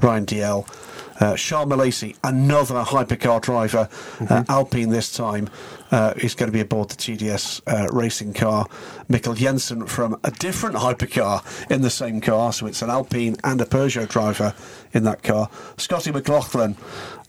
Ryan 0.00 0.24
Dalziel. 0.24 0.89
Uh, 1.20 1.36
Charles 1.36 1.68
Milesi, 1.68 2.16
another 2.24 2.82
hypercar 2.82 3.40
driver, 3.42 3.88
uh, 4.28 4.44
Alpine 4.48 4.88
this 4.88 5.12
time, 5.12 5.48
uh, 5.90 6.14
is 6.16 6.34
going 6.34 6.48
to 6.48 6.52
be 6.52 6.60
aboard 6.60 6.88
the 6.88 6.96
TDS 6.96 7.60
uh, 7.66 7.88
racing 7.92 8.32
car. 8.32 8.66
Mikkel 9.08 9.36
Jensen 9.36 9.86
from 9.86 10.18
a 10.24 10.30
different 10.30 10.76
hypercar 10.76 11.44
in 11.70 11.82
the 11.82 11.90
same 11.90 12.20
car, 12.20 12.52
so 12.52 12.66
it's 12.66 12.80
an 12.80 12.90
Alpine 12.90 13.36
and 13.44 13.60
a 13.60 13.66
Peugeot 13.66 14.08
driver 14.08 14.54
in 14.92 15.04
that 15.04 15.22
car. 15.22 15.50
Scotty 15.76 16.10
McLaughlin 16.10 16.76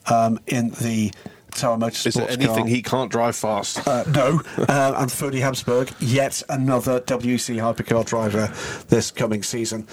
um, 0.10 0.40
in 0.48 0.70
the 0.82 1.12
Tower 1.52 1.78
Motorsports 1.78 2.08
Is 2.08 2.14
there 2.16 2.30
anything 2.30 2.56
car. 2.56 2.68
he 2.68 2.82
can't 2.82 3.12
drive 3.12 3.36
fast? 3.36 3.88
Uh, 3.88 4.04
no, 4.08 4.42
uh, 4.58 4.94
and 4.98 5.12
Ferdy 5.12 5.40
Habsburg, 5.42 5.92
yet 6.00 6.42
another 6.50 7.00
WEC 7.02 7.56
hypercar 7.58 8.06
driver 8.06 8.52
this 8.90 9.12
coming 9.12 9.44
season. 9.44 9.88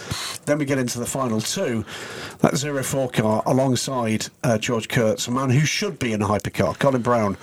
Then 0.47 0.59
we 0.59 0.65
get 0.65 0.79
into 0.79 0.99
the 0.99 1.07
final 1.07 1.41
two. 1.41 1.85
That 2.39 2.57
04 2.57 3.11
car 3.11 3.43
alongside 3.47 4.27
uh, 4.45 4.59
George 4.59 4.89
Kurtz, 4.89 5.27
a 5.27 5.31
man 5.31 5.51
who 5.51 5.61
should 5.67 5.99
be 5.99 6.13
in 6.13 6.23
a 6.23 6.27
hypercar. 6.27 6.79
Colin 6.79 7.03
Braun, 7.03 7.37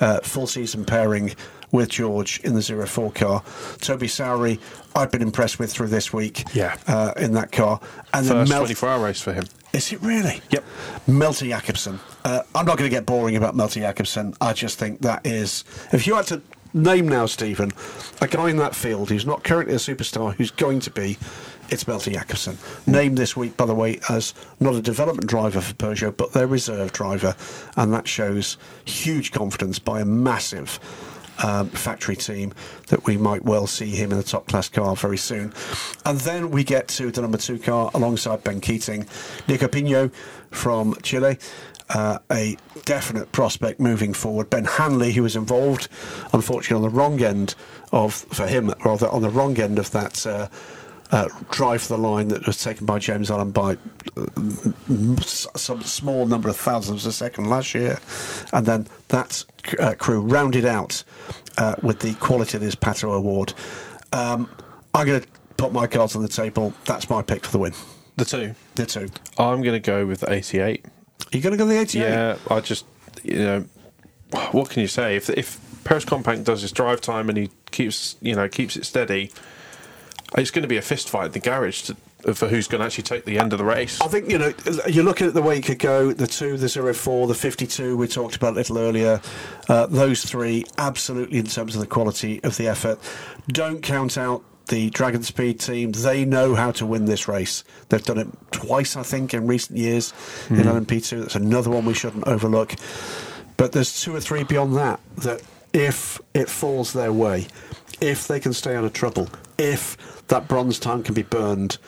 uh, 0.00 0.20
full 0.20 0.46
season 0.46 0.84
pairing 0.84 1.34
with 1.70 1.88
George 1.88 2.38
in 2.40 2.54
the 2.54 2.60
04 2.86 3.12
car. 3.12 3.42
Toby 3.80 4.06
Sowery, 4.06 4.60
I've 4.94 5.10
been 5.10 5.22
impressed 5.22 5.58
with 5.58 5.72
through 5.72 5.86
this 5.88 6.12
week 6.12 6.44
Yeah. 6.54 6.76
uh, 6.86 7.12
in 7.16 7.32
that 7.32 7.50
car. 7.50 7.80
And 8.12 8.26
then 8.26 8.36
First 8.42 8.50
Mel- 8.50 8.60
24 8.60 8.88
hour 8.90 9.04
race 9.04 9.20
for 9.22 9.32
him. 9.32 9.44
Is 9.72 9.90
it 9.90 10.02
really? 10.02 10.42
Yep. 10.50 10.64
Malthe 11.06 11.48
Jakobsen. 11.48 11.98
Uh, 12.24 12.42
I'm 12.54 12.66
not 12.66 12.76
going 12.76 12.90
to 12.90 12.94
get 12.94 13.06
boring 13.06 13.36
about 13.36 13.54
Malthe 13.54 13.80
Jakobsen. 13.80 14.34
I 14.40 14.52
just 14.52 14.78
think 14.78 15.00
that 15.00 15.26
is. 15.26 15.64
If 15.92 16.06
you 16.06 16.14
had 16.14 16.26
to 16.26 16.42
name 16.74 17.08
now, 17.08 17.24
Stephen, 17.24 17.72
a 18.20 18.28
guy 18.28 18.50
in 18.50 18.58
that 18.58 18.74
field 18.74 19.08
who's 19.08 19.24
not 19.24 19.44
currently 19.44 19.74
a 19.74 19.78
superstar, 19.78 20.34
who's 20.34 20.50
going 20.50 20.80
to 20.80 20.90
be, 20.90 21.16
it's 21.70 21.84
Malthe 21.84 22.12
Jakobsen. 22.12 22.58
Named 22.86 23.16
this 23.16 23.34
week, 23.34 23.56
by 23.56 23.64
the 23.64 23.74
way, 23.74 23.98
as 24.10 24.34
not 24.60 24.74
a 24.74 24.82
development 24.82 25.28
driver 25.28 25.62
for 25.62 25.72
Peugeot, 25.74 26.18
but 26.18 26.34
their 26.34 26.46
reserve 26.46 26.92
driver. 26.92 27.34
And 27.76 27.94
that 27.94 28.06
shows 28.06 28.58
huge 28.84 29.32
confidence 29.32 29.78
by 29.78 30.00
a 30.00 30.04
massive 30.04 30.78
um, 31.42 31.68
factory 31.70 32.16
team 32.16 32.52
that 32.88 33.06
we 33.06 33.16
might 33.16 33.44
well 33.44 33.66
see 33.66 33.90
him 33.90 34.10
in 34.10 34.16
the 34.16 34.22
top 34.24 34.46
class 34.48 34.68
car 34.68 34.94
very 34.96 35.18
soon. 35.18 35.52
And 36.04 36.20
then 36.20 36.50
we 36.50 36.64
get 36.64 36.88
to 36.88 37.10
the 37.10 37.22
number 37.22 37.38
two 37.38 37.58
car 37.58 37.90
alongside 37.94 38.44
Ben 38.44 38.60
Keating, 38.60 39.06
Nico 39.48 39.68
Pino 39.68 40.10
from 40.50 40.94
Chile. 41.02 41.38
Uh, 41.90 42.18
a 42.30 42.56
definite 42.86 43.32
prospect 43.32 43.78
moving 43.78 44.14
forward. 44.14 44.48
Ben 44.48 44.64
Hanley, 44.64 45.12
who 45.12 45.22
was 45.24 45.36
involved, 45.36 45.88
unfortunately, 46.32 46.76
on 46.76 46.90
the 46.90 46.96
wrong 46.96 47.22
end 47.22 47.54
of, 47.90 48.14
for 48.14 48.46
him, 48.46 48.72
rather, 48.84 49.08
on 49.08 49.20
the 49.20 49.28
wrong 49.28 49.58
end 49.58 49.78
of 49.78 49.90
that 49.90 50.26
uh, 50.26 50.48
uh, 51.12 51.28
drive 51.50 51.86
the 51.88 51.98
line 51.98 52.28
that 52.28 52.46
was 52.46 52.62
taken 52.62 52.86
by 52.86 52.98
James 52.98 53.30
Allen 53.30 53.50
by 53.50 53.76
uh, 54.16 54.26
some 55.20 55.82
small 55.82 56.26
number 56.26 56.48
of 56.48 56.56
thousands 56.56 57.04
a 57.06 57.12
second 57.12 57.48
last 57.48 57.74
year, 57.74 58.00
and 58.52 58.66
then 58.66 58.86
that 59.08 59.44
uh, 59.78 59.94
crew 59.98 60.20
rounded 60.20 60.64
out 60.64 61.04
uh, 61.58 61.74
with 61.82 62.00
the 62.00 62.14
Quality 62.14 62.56
of 62.56 62.62
this 62.62 62.74
Pato 62.74 63.10
O'Ward. 63.10 63.52
Um, 64.12 64.48
I'm 64.94 65.06
going 65.06 65.20
to 65.20 65.28
put 65.58 65.72
my 65.72 65.86
cards 65.86 66.16
on 66.16 66.22
the 66.22 66.28
table. 66.28 66.72
That's 66.86 67.08
my 67.08 67.22
pick 67.22 67.44
for 67.44 67.52
the 67.52 67.58
win. 67.58 67.72
The 68.16 68.24
two. 68.24 68.54
The 68.74 68.86
two. 68.86 69.08
I'm 69.38 69.62
going 69.62 69.74
to 69.74 69.80
go 69.80 70.06
with 70.06 70.20
the 70.20 70.32
88. 70.32 70.84
Are 70.84 71.36
you 71.36 71.42
going 71.42 71.52
to 71.52 71.56
go 71.56 71.66
with 71.66 71.74
the 71.74 71.80
88? 71.80 72.02
Yeah, 72.02 72.36
I 72.50 72.60
just, 72.60 72.84
you 73.22 73.38
know, 73.38 73.64
what 74.52 74.70
can 74.70 74.80
you 74.80 74.88
say? 74.88 75.16
If 75.16 75.28
if 75.30 75.60
Perez 75.84 76.04
Companc 76.04 76.44
does 76.44 76.62
his 76.62 76.72
drive 76.72 77.00
time 77.00 77.28
and 77.28 77.36
he 77.36 77.50
keeps, 77.70 78.16
you 78.20 78.34
know, 78.34 78.48
keeps 78.48 78.76
it 78.76 78.84
steady, 78.84 79.30
it's 80.36 80.50
going 80.50 80.62
to 80.62 80.68
be 80.68 80.76
a 80.76 80.82
fist 80.82 81.10
fight 81.10 81.26
in 81.26 81.32
the 81.32 81.40
garage 81.40 81.82
to, 81.82 82.34
for 82.34 82.48
who's 82.48 82.68
going 82.68 82.80
to 82.80 82.86
actually 82.86 83.04
take 83.04 83.24
the 83.24 83.38
end 83.38 83.52
of 83.52 83.58
the 83.58 83.64
race. 83.64 84.00
I 84.00 84.08
think 84.08 84.30
you 84.30 84.38
know 84.38 84.52
you're 84.88 85.04
looking 85.04 85.26
at 85.26 85.34
the 85.34 85.42
way 85.42 85.58
it 85.58 85.64
could 85.64 85.78
go. 85.78 86.12
The 86.12 86.26
two, 86.26 86.56
the 86.56 86.68
zero 86.68 86.94
four, 86.94 87.26
the 87.26 87.34
fifty 87.34 87.66
two 87.66 87.96
we 87.96 88.06
talked 88.06 88.36
about 88.36 88.52
a 88.52 88.56
little 88.56 88.78
earlier. 88.78 89.20
Uh, 89.68 89.86
those 89.86 90.24
three, 90.24 90.64
absolutely 90.78 91.38
in 91.38 91.46
terms 91.46 91.74
of 91.74 91.80
the 91.80 91.86
quality 91.86 92.42
of 92.44 92.56
the 92.56 92.68
effort. 92.68 92.98
Don't 93.48 93.82
count 93.82 94.16
out 94.16 94.42
the 94.68 94.90
Dragon 94.90 95.22
Speed 95.22 95.60
team. 95.60 95.92
They 95.92 96.24
know 96.24 96.54
how 96.54 96.70
to 96.72 96.86
win 96.86 97.04
this 97.04 97.28
race. 97.28 97.64
They've 97.88 98.02
done 98.02 98.18
it 98.18 98.28
twice, 98.52 98.96
I 98.96 99.02
think, 99.02 99.34
in 99.34 99.46
recent 99.46 99.78
years 99.78 100.14
in 100.50 100.56
LMP 100.56 101.04
two. 101.04 101.20
That's 101.20 101.34
another 101.34 101.70
one 101.70 101.84
we 101.84 101.94
shouldn't 101.94 102.26
overlook. 102.26 102.74
But 103.56 103.72
there's 103.72 104.00
two 104.00 104.14
or 104.14 104.20
three 104.20 104.44
beyond 104.44 104.76
that 104.76 105.00
that 105.18 105.42
if 105.72 106.20
it 106.34 106.48
falls 106.48 106.92
their 106.92 107.12
way, 107.12 107.46
if 108.02 108.26
they 108.26 108.40
can 108.40 108.52
stay 108.52 108.74
out 108.74 108.84
of 108.84 108.92
trouble, 108.92 109.28
if 109.58 110.26
that 110.26 110.48
bronze 110.48 110.78
time 110.80 111.04
can 111.04 111.14
be 111.14 111.22
burned 111.22 111.78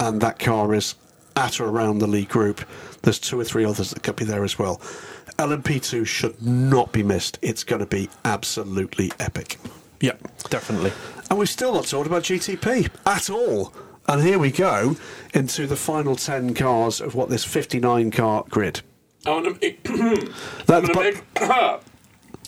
and 0.00 0.20
that 0.20 0.40
car 0.40 0.74
is 0.74 0.96
at 1.36 1.60
or 1.60 1.66
around 1.68 2.00
the 2.00 2.06
lead 2.08 2.28
group, 2.28 2.66
there's 3.02 3.20
two 3.20 3.38
or 3.38 3.44
three 3.44 3.64
others 3.64 3.90
that 3.90 4.02
could 4.02 4.16
be 4.16 4.24
there 4.24 4.42
as 4.42 4.58
well. 4.58 4.78
LMP2 5.38 6.04
should 6.04 6.42
not 6.42 6.92
be 6.92 7.04
missed. 7.04 7.38
It's 7.42 7.62
going 7.62 7.78
to 7.78 7.86
be 7.86 8.10
absolutely 8.24 9.12
epic. 9.20 9.56
Yeah, 10.00 10.16
definitely. 10.50 10.92
And 11.30 11.38
we've 11.38 11.48
still 11.48 11.74
not 11.74 11.86
talked 11.86 12.08
about 12.08 12.24
GTP 12.24 12.90
at 13.06 13.30
all. 13.30 13.72
And 14.08 14.20
here 14.20 14.40
we 14.40 14.50
go 14.50 14.96
into 15.32 15.68
the 15.68 15.76
final 15.76 16.16
10 16.16 16.54
cars 16.54 17.00
of 17.00 17.14
what 17.14 17.28
this 17.28 17.44
59 17.44 18.10
car 18.10 18.44
grid. 18.50 18.82
I'm 19.24 19.44
gonna 19.44 19.56
make, 19.62 19.80
I'm 19.88 20.86
gonna 20.86 21.00
make 21.00 21.24
I'm 21.40 21.80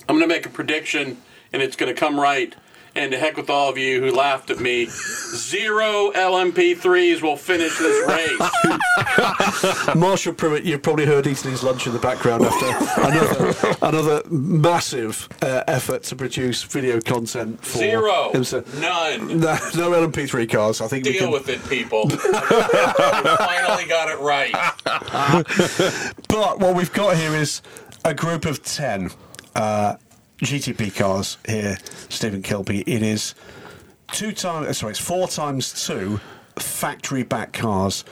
gonna 0.09 0.27
make 0.27 0.47
a 0.47 0.51
prediction, 0.51 1.17
and 1.53 1.63
it's 1.63 1.77
gonna 1.77 1.95
come 1.95 2.19
right. 2.19 2.57
And 2.97 3.11
to 3.11 3.19
heck 3.19 3.37
with 3.37 3.51
all 3.51 3.69
of 3.69 3.77
you 3.77 4.01
who 4.01 4.13
laughed 4.13 4.51
at 4.51 4.61
me, 4.61 4.87
zero 4.87 6.13
LMP3s 6.15 7.23
will 7.23 7.37
finish 7.37 7.77
this 7.77 8.09
race. 8.09 8.39
Marshall 9.97 10.33
Pruett, 10.35 10.65
you've 10.65 10.83
probably 10.83 11.05
heard 11.05 11.27
eating 11.27 11.51
his 11.51 11.65
lunch 11.65 11.89
in 11.89 11.93
the 11.93 11.99
background 11.99 12.45
after 12.45 13.01
another 13.03 13.77
another 13.83 14.23
massive 14.31 15.29
uh, 15.43 15.65
effort 15.67 16.05
to 16.05 16.15
produce 16.17 16.63
video 16.63 17.01
content 17.01 17.65
for 17.65 17.79
Zero, 17.79 18.31
himself. 18.33 18.73
none. 18.81 19.41
No, 19.41 19.55
no 19.75 19.91
LMP3 19.91 20.49
cars. 20.51 20.81
I 20.81 20.87
think 20.87 21.05
we 21.05 21.13
Deal 21.13 21.23
can. 21.25 21.31
with 21.33 21.49
it, 21.49 21.67
people. 21.69 22.05
we 22.07 22.17
finally 22.17 23.87
got 23.87 24.09
it 24.09 24.21
right. 24.21 24.55
But 26.29 26.59
what 26.59 26.75
we've 26.75 26.93
got 26.93 27.17
here 27.17 27.35
is 27.35 27.63
a 28.05 28.13
group 28.15 28.45
of 28.45 28.63
10 28.63 29.11
uh, 29.55 29.97
GTP 30.45 30.95
cars 30.95 31.39
here, 31.47 31.79
Stephen 32.09 32.43
Kilbey. 32.43 32.85
It 32.87 33.03
is 33.03 33.35
two 34.13 34.33
times, 34.33 34.79
sorry, 34.79 34.93
it's 34.93 35.01
four 35.01 35.29
times 35.29 35.87
two 35.87 36.21
factory 36.57 37.23
back 37.23 37.53
cars 37.53 38.05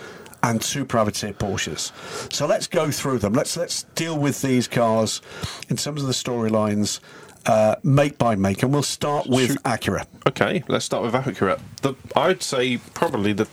and 0.42 0.60
two 0.60 0.84
privateer 0.84 1.32
Porsches. 1.32 1.92
So 2.32 2.46
let's 2.46 2.66
go 2.66 2.90
through 2.90 3.18
them. 3.18 3.32
Let's 3.32 3.56
let's 3.56 3.84
deal 3.94 4.18
with 4.18 4.42
these 4.42 4.66
cars 4.66 5.20
in 5.68 5.76
terms 5.76 6.02
of 6.02 6.08
the 6.08 6.14
storylines, 6.14 7.00
uh, 7.46 7.76
make 7.82 8.18
by 8.18 8.34
make, 8.34 8.62
and 8.62 8.72
we'll 8.72 8.82
start 8.82 9.26
with 9.26 9.48
Shoot. 9.48 9.62
Acura. 9.62 10.06
Okay, 10.26 10.64
let's 10.68 10.84
start 10.84 11.04
with 11.04 11.14
Accurate. 11.14 11.60
The 11.82 11.94
I'd 12.16 12.42
say 12.42 12.78
probably 12.78 13.32
that 13.34 13.48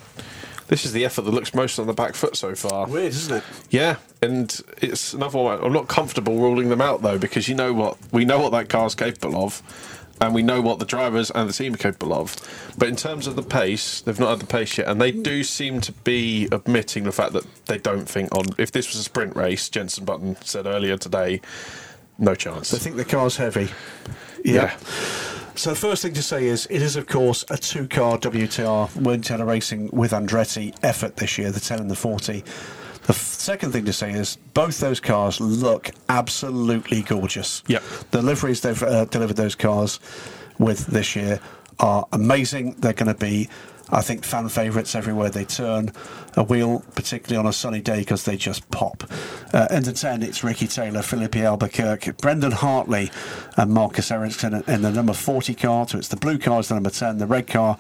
this 0.70 0.86
is 0.86 0.94
the 0.94 1.04
effort 1.04 1.24
that 1.24 1.32
looks 1.32 1.54
most 1.54 1.78
on 1.78 1.88
the 1.88 1.94
back 1.94 2.16
foot 2.16 2.36
so 2.36 2.56
far. 2.56 2.88
Weird, 2.88 3.08
isn't 3.08 3.38
it? 3.38 3.44
Yeah, 3.70 3.98
and 4.22 4.62
it's 4.82 5.14
another 5.14 5.40
one. 5.40 5.64
I'm 5.64 5.74
not 5.74 5.88
comfortable 5.88 6.38
ruling 6.38 6.70
them 6.70 6.82
out 6.82 7.02
though 7.02 7.18
because 7.18 7.50
you 7.50 7.56
know 7.56 7.74
what 7.74 7.98
we 8.12 8.24
know 8.24 8.40
what 8.40 8.52
that 8.52 8.70
car's 8.70 8.96
capable 8.96 9.36
of, 9.44 9.62
and 10.22 10.34
we 10.34 10.44
know 10.44 10.62
what 10.62 10.80
the 10.80 10.86
drivers 10.86 11.32
and 11.32 11.50
the 11.50 11.54
team 11.54 11.74
are 11.74 11.78
capable 11.78 12.14
of. 12.14 12.36
But 12.78 12.88
in 12.88 12.96
terms 12.96 13.28
of 13.28 13.36
the 13.36 13.44
pace, 13.44 14.02
they've 14.02 14.20
not 14.20 14.30
had 14.30 14.40
the 14.40 14.48
pace 14.48 14.78
yet, 14.78 14.88
and 14.88 15.02
they 15.02 15.12
do 15.12 15.44
seem 15.44 15.82
to 15.82 15.92
be 15.92 16.48
admitting 16.52 17.04
the 17.04 17.12
fact 17.12 17.34
that 17.34 17.46
they 17.66 17.78
don't 17.78 18.08
think 18.08 18.34
on. 18.36 18.46
If 18.58 18.72
this 18.72 18.88
was 18.90 18.98
a 18.98 19.04
sprint 19.04 19.36
race, 19.36 19.70
Jensen 19.70 20.06
Button 20.06 20.38
said 20.42 20.66
earlier 20.66 20.98
today, 20.98 21.42
no 22.18 22.36
chance. 22.36 22.72
They 22.72 22.78
think 22.78 22.96
the 22.96 23.06
car's 23.06 23.38
heavy. 23.38 23.70
Yeah. 24.44 24.78
So 25.60 25.72
the 25.72 25.76
first 25.76 26.04
thing 26.04 26.14
to 26.14 26.24
say 26.24 26.46
is 26.46 26.68
it 26.70 26.82
is 26.82 26.96
of 26.96 27.06
course 27.06 27.44
a 27.50 27.58
two-car 27.58 28.18
WTR 28.20 29.22
Tenor 29.22 29.44
Racing 29.46 29.90
with 29.92 30.12
Andretti 30.12 30.74
effort 30.84 31.18
this 31.18 31.38
year, 31.38 31.52
the 31.52 31.60
10 31.60 31.82
and 31.82 31.92
the 31.92 31.98
40. 31.98 32.40
The 32.40 32.46
f- 33.10 33.18
second 33.18 33.74
thing 33.74 33.84
to 33.84 33.92
say 33.92 34.14
is 34.14 34.38
both 34.54 34.80
those 34.80 35.02
cars 35.02 35.42
look 35.42 35.90
absolutely 36.08 37.02
gorgeous. 37.02 37.62
Yep. 37.68 37.84
The 38.12 38.22
liveries 38.22 38.62
they've 38.62 38.82
uh, 38.82 39.04
delivered 39.04 39.36
those 39.36 39.56
cars 39.56 40.00
with 40.60 40.86
this 40.86 41.14
year 41.18 41.42
are 41.80 42.08
amazing. 42.14 42.76
They're 42.80 42.94
going 42.94 43.14
to 43.14 43.20
be, 43.20 43.50
I 43.92 44.02
think, 44.02 44.24
fan 44.24 44.48
favourites 44.50 44.96
everywhere 44.96 45.30
they 45.30 45.46
turn. 45.46 45.92
A 46.36 46.44
wheel, 46.44 46.84
particularly 46.96 47.38
on 47.38 47.50
a 47.50 47.54
sunny 47.54 47.82
day, 47.82 48.00
because 48.00 48.24
they 48.24 48.38
just 48.38 48.70
pop. 48.72 49.04
Uh, 49.54 49.80
the 49.80 49.94
10, 49.94 50.24
it's 50.24 50.44
Ricky 50.44 50.68
Taylor, 50.68 51.02
Filipe 51.02 51.38
Albuquerque, 51.38 52.12
Brendan 52.12 52.52
Hartley, 52.52 53.12
and 53.58 53.72
Marcus 53.72 54.12
Ericsson 54.12 54.64
in 54.68 54.82
the 54.82 54.92
number 54.92 55.14
40 55.14 55.56
car. 55.56 55.88
So 55.88 55.98
it's 55.98 56.08
the 56.08 56.18
blue 56.18 56.38
car 56.38 56.60
is 56.60 56.68
the 56.68 56.76
number 56.76 56.92
10, 56.92 57.18
the 57.18 57.28
red 57.28 57.48
car 57.48 57.78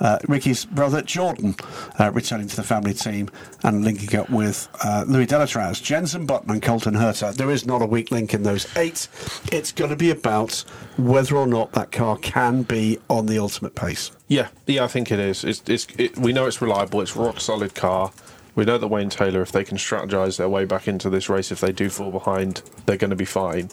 uh, 0.00 0.18
Ricky's 0.28 0.64
brother 0.64 1.02
Jordan 1.02 1.54
uh, 1.98 2.10
returning 2.12 2.48
to 2.48 2.56
the 2.56 2.62
family 2.62 2.94
team 2.94 3.30
and 3.62 3.84
linking 3.84 4.18
up 4.18 4.30
with 4.30 4.68
uh, 4.84 5.04
Louis 5.06 5.26
Delétraz, 5.26 5.82
Jensen 5.82 6.26
Button, 6.26 6.50
and 6.50 6.62
Colton 6.62 6.94
Herta. 6.94 7.34
There 7.34 7.50
is 7.50 7.66
not 7.66 7.82
a 7.82 7.86
weak 7.86 8.10
link 8.10 8.34
in 8.34 8.42
those 8.42 8.66
eight. 8.76 9.08
It's 9.52 9.72
going 9.72 9.90
to 9.90 9.96
be 9.96 10.10
about 10.10 10.64
whether 10.96 11.36
or 11.36 11.46
not 11.46 11.72
that 11.72 11.92
car 11.92 12.16
can 12.18 12.62
be 12.62 12.98
on 13.08 13.26
the 13.26 13.38
ultimate 13.38 13.74
pace. 13.74 14.10
Yeah, 14.28 14.48
yeah, 14.66 14.84
I 14.84 14.88
think 14.88 15.10
it 15.10 15.18
is. 15.18 15.44
It's, 15.44 15.62
it's, 15.68 15.86
it, 15.98 16.16
we 16.18 16.32
know 16.32 16.46
it's 16.46 16.62
reliable. 16.62 17.00
It's 17.00 17.16
rock 17.16 17.40
solid 17.40 17.74
car. 17.74 18.12
We 18.54 18.64
know 18.64 18.78
that 18.78 18.88
Wayne 18.88 19.10
Taylor, 19.10 19.42
if 19.42 19.52
they 19.52 19.64
can 19.64 19.76
strategize 19.76 20.36
their 20.36 20.48
way 20.48 20.64
back 20.64 20.88
into 20.88 21.08
this 21.08 21.28
race, 21.28 21.52
if 21.52 21.60
they 21.60 21.72
do 21.72 21.88
fall 21.88 22.10
behind, 22.10 22.62
they're 22.86 22.96
going 22.96 23.10
to 23.10 23.16
be 23.16 23.24
fine. 23.24 23.70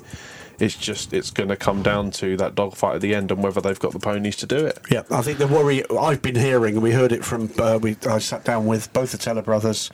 It's 0.60 0.76
just 0.76 1.14
it's 1.14 1.30
going 1.30 1.50
to 1.50 1.56
come 1.56 1.84
down 1.84 2.12
to 2.12 2.36
that 2.38 2.56
dogfight 2.56 2.96
at 2.96 3.02
the 3.02 3.14
end 3.14 3.32
and 3.32 3.44
whether 3.44 3.62
they've 3.62 3.80
got 3.80 3.92
the 3.92 4.00
ponies 4.00 4.36
to 4.38 4.46
do 4.48 4.66
it. 4.66 4.80
Yeah, 4.90 5.04
I 5.12 5.22
think 5.22 5.38
the 5.38 5.48
worry 5.48 5.84
I've 5.90 6.22
been 6.22 6.36
hearing, 6.36 6.74
and 6.76 6.84
we 6.84 6.92
heard 6.92 7.12
it 7.12 7.24
from, 7.24 7.52
uh, 7.60 7.78
we, 7.82 7.96
I 8.10 8.20
sat 8.20 8.44
down 8.44 8.66
with 8.66 8.92
both 8.94 9.12
the 9.12 9.18
Taylor 9.18 9.44
brothers 9.44 9.92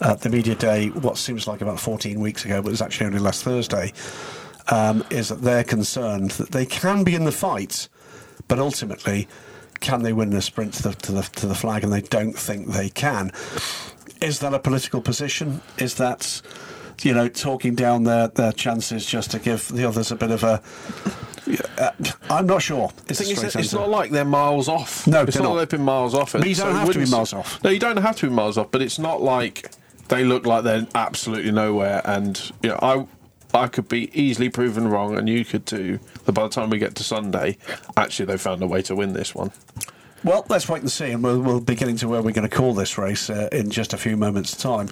at 0.00 0.20
the 0.20 0.28
media 0.28 0.54
day, 0.54 0.88
what 0.88 1.16
seems 1.16 1.46
like 1.46 1.60
about 1.60 1.78
14 1.78 2.20
weeks 2.20 2.44
ago, 2.44 2.60
but 2.60 2.68
it 2.68 2.72
was 2.72 2.82
actually 2.82 3.06
only 3.06 3.20
last 3.20 3.44
Thursday, 3.44 3.92
um, 4.70 5.04
is 5.10 5.28
that 5.28 5.42
they're 5.42 5.64
concerned 5.64 6.32
that 6.32 6.50
they 6.50 6.66
can 6.66 7.04
be 7.04 7.14
in 7.14 7.24
the 7.24 7.32
fight, 7.32 7.88
but 8.48 8.58
ultimately, 8.58 9.28
can 9.80 10.02
they 10.02 10.12
win 10.12 10.30
the 10.30 10.42
sprint 10.42 10.74
to 10.74 10.82
the, 10.82 10.92
to 10.94 11.12
the, 11.12 11.22
to 11.22 11.46
the 11.46 11.54
flag? 11.54 11.84
And 11.84 11.92
they 11.92 12.00
don't 12.00 12.36
think 12.36 12.68
they 12.68 12.88
can. 12.88 13.32
Is 14.20 14.38
that 14.40 14.54
a 14.54 14.58
political 14.58 15.00
position? 15.00 15.60
Is 15.78 15.96
that, 15.96 16.40
you 17.04 17.14
know, 17.14 17.28
talking 17.28 17.74
down 17.74 18.04
their, 18.04 18.28
their 18.28 18.52
chances 18.52 19.04
just 19.06 19.30
to 19.32 19.38
give 19.38 19.68
the 19.68 19.84
others 19.86 20.10
a 20.10 20.16
bit 20.16 20.30
of 20.30 20.44
a. 20.44 20.62
Uh, 21.78 21.90
I'm 22.30 22.46
not 22.46 22.62
sure. 22.62 22.92
The 23.06 23.10
It's, 23.10 23.20
thing 23.20 23.30
is, 23.30 23.56
it's 23.56 23.72
not 23.72 23.88
like 23.90 24.10
they're 24.10 24.24
miles 24.24 24.68
off. 24.68 25.06
No, 25.06 25.22
it's 25.22 25.34
they're 25.34 25.42
not, 25.42 25.50
not. 25.50 25.54
like 25.56 25.68
they've 25.68 25.78
been 25.78 25.84
miles 25.84 26.14
off. 26.14 26.34
it. 26.34 26.38
But 26.38 26.48
you 26.48 26.54
don't 26.54 26.70
it 26.76 26.78
have 26.78 26.92
to 26.92 26.98
be 26.98 27.10
miles 27.10 27.32
off. 27.32 27.62
No, 27.64 27.70
you 27.70 27.80
don't 27.80 27.96
have 27.96 28.16
to 28.16 28.28
be 28.28 28.34
miles 28.34 28.56
off. 28.58 28.70
But 28.70 28.82
it's 28.82 28.98
not 28.98 29.20
like 29.20 29.70
they 30.08 30.24
look 30.24 30.46
like 30.46 30.64
they're 30.64 30.86
absolutely 30.94 31.50
nowhere. 31.50 32.00
And 32.04 32.40
you 32.62 32.70
know, 32.70 32.78
I 32.80 33.06
I 33.54 33.66
could 33.68 33.88
be 33.88 34.10
easily 34.18 34.48
proven 34.48 34.88
wrong, 34.88 35.16
and 35.16 35.28
you 35.28 35.44
could 35.44 35.66
too. 35.66 35.98
That 36.24 36.32
by 36.32 36.44
the 36.44 36.48
time 36.48 36.70
we 36.70 36.78
get 36.78 36.94
to 36.96 37.02
Sunday, 37.02 37.58
actually 37.96 38.26
they 38.26 38.38
found 38.38 38.62
a 38.62 38.66
way 38.66 38.82
to 38.82 38.94
win 38.94 39.12
this 39.12 39.34
one. 39.34 39.50
Well, 40.24 40.46
let's 40.48 40.68
wait 40.68 40.82
and 40.82 40.90
see, 40.90 41.10
and 41.10 41.22
we'll, 41.22 41.40
we'll 41.40 41.60
be 41.60 41.74
getting 41.74 41.96
to 41.96 42.08
where 42.08 42.22
we're 42.22 42.30
going 42.32 42.48
to 42.48 42.56
call 42.56 42.74
this 42.74 42.96
race 42.96 43.28
uh, 43.28 43.48
in 43.50 43.70
just 43.70 43.92
a 43.92 43.96
few 43.96 44.16
moments' 44.16 44.56
time. 44.56 44.88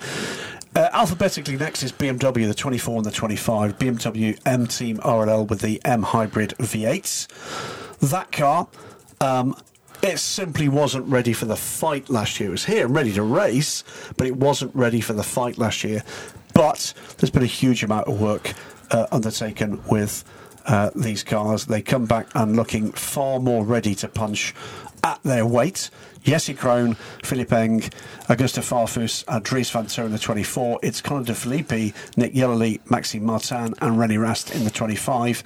Uh, 0.75 0.89
alphabetically, 0.93 1.57
next 1.57 1.83
is 1.83 1.91
BMW, 1.91 2.47
the 2.47 2.55
24 2.55 2.99
and 2.99 3.05
the 3.05 3.11
25. 3.11 3.77
BMW 3.79 4.39
M 4.47 4.69
Team 4.69 4.99
RLL 4.99 5.49
with 5.49 5.61
the 5.61 5.81
M 5.85 6.03
Hybrid 6.05 6.51
V8s. 6.59 7.27
That 7.99 8.31
car, 8.31 8.69
um, 9.21 9.57
it 10.01 10.19
simply 10.19 10.69
wasn't 10.69 11.07
ready 11.07 11.33
for 11.33 11.47
the 11.47 11.57
fight 11.57 12.09
last 12.09 12.39
year. 12.39 12.51
It 12.51 12.53
was 12.53 12.65
here 12.67 12.87
and 12.87 12.95
ready 12.95 13.13
to 13.15 13.23
race, 13.23 13.83
but 14.17 14.29
it 14.29 14.37
wasn't 14.37 14.75
ready 14.77 15.01
for 15.01 15.13
the 15.13 15.25
fight 15.25 15.59
last 15.59 15.83
year. 15.83 16.05
But 16.55 16.95
there's 17.19 17.31
been 17.31 17.43
a 17.43 17.47
huge 17.47 17.83
amount 17.83 18.07
of 18.07 18.21
work 18.21 18.53
uh, 18.93 19.09
undertaken 19.11 19.83
with 19.91 20.25
uh, 20.67 20.91
these 20.95 21.25
cars. 21.25 21.67
They 21.67 21.83
come 21.83 22.07
back 22.07 22.29
and 22.37 22.55
looking 22.55 22.93
far 22.93 23.41
more 23.41 23.65
ready 23.65 23.97
to 23.97 24.09
punch 24.09 24.55
at 25.03 25.21
their 25.25 25.45
weight. 25.45 25.91
Jesse 26.23 26.55
Krohn, 26.55 26.97
Philipp 27.25 27.53
Eng, 27.53 27.81
Augusto 28.29 28.63
Farfus, 28.63 29.25
and 29.29 29.45
Dries 29.45 29.71
Vanthoor 29.71 30.07
in 30.07 30.13
the 30.13 30.19
24. 30.19 30.81
It's 30.83 31.01
Connor 31.01 31.25
De 31.25 31.35
Phillippi, 31.35 31.95
Nick 32.17 32.35
Yelloly, 32.35 32.81
Maxime 32.91 33.25
Martin, 33.25 33.75
and 33.81 33.97
René 33.97 34.21
Rast 34.21 34.55
in 34.55 34.65
the 34.65 34.71
25. 34.71 35.43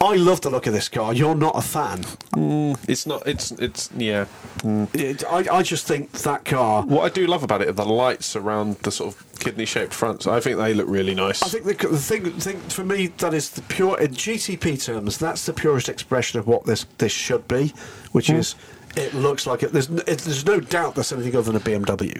I 0.00 0.16
love 0.16 0.42
the 0.42 0.50
look 0.50 0.66
of 0.66 0.72
this 0.72 0.88
car. 0.88 1.14
You're 1.14 1.34
not 1.34 1.56
a 1.56 1.62
fan. 1.62 2.02
Mm, 2.34 2.78
it's 2.88 3.06
not. 3.06 3.26
It's 3.26 3.50
it's 3.52 3.90
yeah. 3.96 4.26
Mm. 4.58 4.94
It, 4.94 5.24
I, 5.24 5.56
I 5.56 5.62
just 5.62 5.86
think 5.86 6.12
that 6.12 6.44
car. 6.44 6.84
What 6.84 7.04
I 7.04 7.08
do 7.08 7.26
love 7.26 7.42
about 7.42 7.62
it 7.62 7.68
are 7.68 7.72
the 7.72 7.86
lights 7.86 8.36
around 8.36 8.76
the 8.78 8.90
sort 8.90 9.14
of 9.14 9.38
kidney-shaped 9.40 9.94
fronts. 9.94 10.26
I 10.26 10.40
think 10.40 10.58
they 10.58 10.74
look 10.74 10.88
really 10.88 11.14
nice. 11.14 11.42
I 11.42 11.48
think 11.48 11.64
the, 11.64 11.88
the 11.88 11.98
thing, 11.98 12.30
thing 12.32 12.60
for 12.68 12.84
me 12.84 13.08
that 13.18 13.32
is 13.32 13.50
the 13.50 13.62
pure 13.62 13.98
in 13.98 14.12
GTP 14.12 14.84
terms. 14.84 15.18
That's 15.18 15.46
the 15.46 15.54
purest 15.54 15.88
expression 15.88 16.38
of 16.38 16.46
what 16.46 16.64
this 16.64 16.84
this 16.98 17.12
should 17.12 17.48
be, 17.48 17.72
which 18.12 18.28
hmm. 18.28 18.36
is 18.36 18.54
it 18.96 19.14
looks 19.14 19.46
like 19.46 19.62
it. 19.62 19.72
There's 19.72 19.88
it, 19.90 20.04
there's 20.18 20.44
no 20.46 20.58
doubt 20.60 20.94
that's 20.94 21.12
anything 21.12 21.36
other 21.36 21.52
than 21.52 21.56
a 21.56 21.60
BMW. 21.64 22.14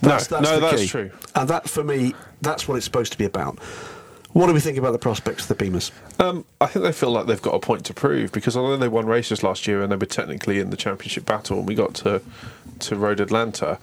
That's, 0.00 0.30
No, 0.30 0.40
that's 0.40 0.50
no, 0.50 0.60
that's 0.60 0.82
key. 0.82 0.88
true. 0.88 1.10
And 1.34 1.48
that 1.48 1.68
for 1.68 1.84
me, 1.84 2.14
that's 2.42 2.66
what 2.66 2.76
it's 2.76 2.84
supposed 2.84 3.12
to 3.12 3.18
be 3.18 3.24
about. 3.24 3.58
What 4.32 4.48
do 4.48 4.52
we 4.52 4.60
think 4.60 4.76
about 4.76 4.92
the 4.92 4.98
prospects 4.98 5.48
of 5.48 5.56
the 5.56 5.64
Beamers? 5.64 5.92
Um, 6.20 6.44
I 6.60 6.66
think 6.66 6.84
they 6.84 6.92
feel 6.92 7.10
like 7.10 7.24
they've 7.26 7.40
got 7.40 7.54
a 7.54 7.58
point 7.58 7.86
to 7.86 7.94
prove 7.94 8.32
because 8.32 8.54
although 8.54 8.76
they 8.76 8.88
won 8.88 9.06
races 9.06 9.42
last 9.42 9.66
year 9.66 9.82
and 9.82 9.90
they 9.90 9.96
were 9.96 10.04
technically 10.04 10.58
in 10.58 10.68
the 10.68 10.76
championship 10.76 11.24
battle, 11.24 11.58
and 11.58 11.66
we 11.68 11.74
got 11.74 11.94
to 11.96 12.20
to 12.80 12.96
Road 12.96 13.20
Atlanta, 13.20 13.78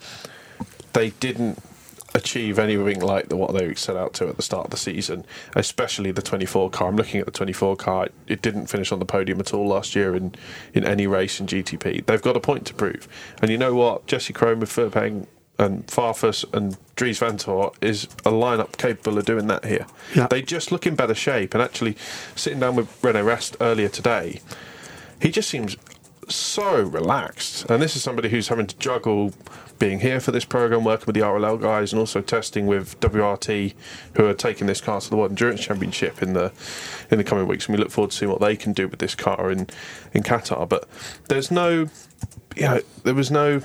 they 0.94 1.10
didn't 1.12 1.58
achieve 2.16 2.60
anything 2.60 3.00
like 3.00 3.30
the, 3.30 3.36
what 3.36 3.54
they 3.54 3.74
set 3.76 3.96
out 3.96 4.14
to 4.14 4.28
at 4.28 4.36
the 4.36 4.42
start 4.44 4.66
of 4.66 4.72
the 4.72 4.78
season. 4.78 5.26
Especially 5.56 6.12
the 6.12 6.22
24 6.22 6.70
car. 6.70 6.88
I'm 6.88 6.96
looking 6.96 7.20
at 7.20 7.26
the 7.26 7.32
24 7.32 7.76
car. 7.76 8.06
It, 8.06 8.14
it 8.28 8.42
didn't 8.42 8.68
finish 8.68 8.92
on 8.92 9.00
the 9.00 9.06
podium 9.06 9.40
at 9.40 9.54
all 9.54 9.68
last 9.68 9.96
year 9.96 10.16
in 10.16 10.36
in 10.74 10.86
any 10.86 11.08
race 11.08 11.40
in 11.40 11.48
GTP. 11.48 12.06
They've 12.06 12.22
got 12.22 12.38
a 12.38 12.40
point 12.40 12.66
to 12.68 12.74
prove, 12.74 13.08
and 13.42 13.50
you 13.52 13.58
know 13.58 13.74
what? 13.74 14.06
Jesse 14.08 14.34
with 14.34 14.72
Philipp 14.72 15.28
and 15.60 15.86
Farfus 15.88 16.46
and 16.54 16.78
Dries 16.96 17.20
Vanthoor 17.20 17.74
is 17.82 18.06
a 18.26 18.32
lineup 18.32 18.78
capable 18.78 19.18
of 19.18 19.26
doing 19.26 19.48
that 19.48 19.66
here. 19.66 19.86
Yeah. 20.16 20.28
They 20.28 20.42
just 20.42 20.72
look 20.72 20.88
in 20.88 20.96
better 20.96 21.16
shape. 21.16 21.54
And 21.54 21.62
actually, 21.62 21.96
sitting 22.36 22.60
down 22.60 22.76
with 22.76 23.02
René 23.02 23.26
Rast 23.26 23.56
earlier 23.62 23.90
today, 23.90 24.42
he 25.22 25.32
just 25.32 25.50
seems 25.50 25.78
so 26.28 26.82
relaxed. 26.82 27.70
And 27.70 27.82
this 27.82 27.96
is 27.96 28.04
somebody 28.04 28.30
who's 28.30 28.48
having 28.48 28.68
to 28.68 28.78
juggle 28.78 29.34
being 29.80 30.00
here 30.00 30.20
for 30.20 30.32
this 30.32 30.46
program, 30.46 30.84
working 30.84 31.06
with 31.08 31.16
the 31.16 31.22
RLL 31.22 31.62
guys, 31.62 31.92
and 31.92 32.00
also 32.00 32.22
testing 32.22 32.68
with 32.68 33.00
WRT, 33.00 33.74
who 34.16 34.26
are 34.26 34.34
taking 34.34 34.68
this 34.68 34.82
car 34.82 35.02
to 35.02 35.10
the 35.10 35.16
World 35.18 35.32
Endurance 35.32 35.62
Championship 35.62 36.22
in 36.22 36.34
the 36.34 36.52
in 37.12 37.18
the 37.18 37.24
coming 37.24 37.48
weeks. 37.48 37.68
And 37.68 37.76
we 37.78 37.84
look 37.84 37.92
forward 37.92 38.12
to 38.12 38.18
seeing 38.18 38.32
what 38.32 38.42
they 38.42 38.56
can 38.56 38.74
do 38.74 38.88
with 38.88 39.00
this 39.00 39.16
car 39.16 39.52
in 39.52 39.68
in 40.14 40.24
Qatar. 40.24 40.68
But 40.68 40.88
there's 41.28 41.52
no, 41.52 41.90
you 42.56 42.62
know, 42.64 42.82
there 43.04 43.16
was 43.16 43.32
no 43.32 43.62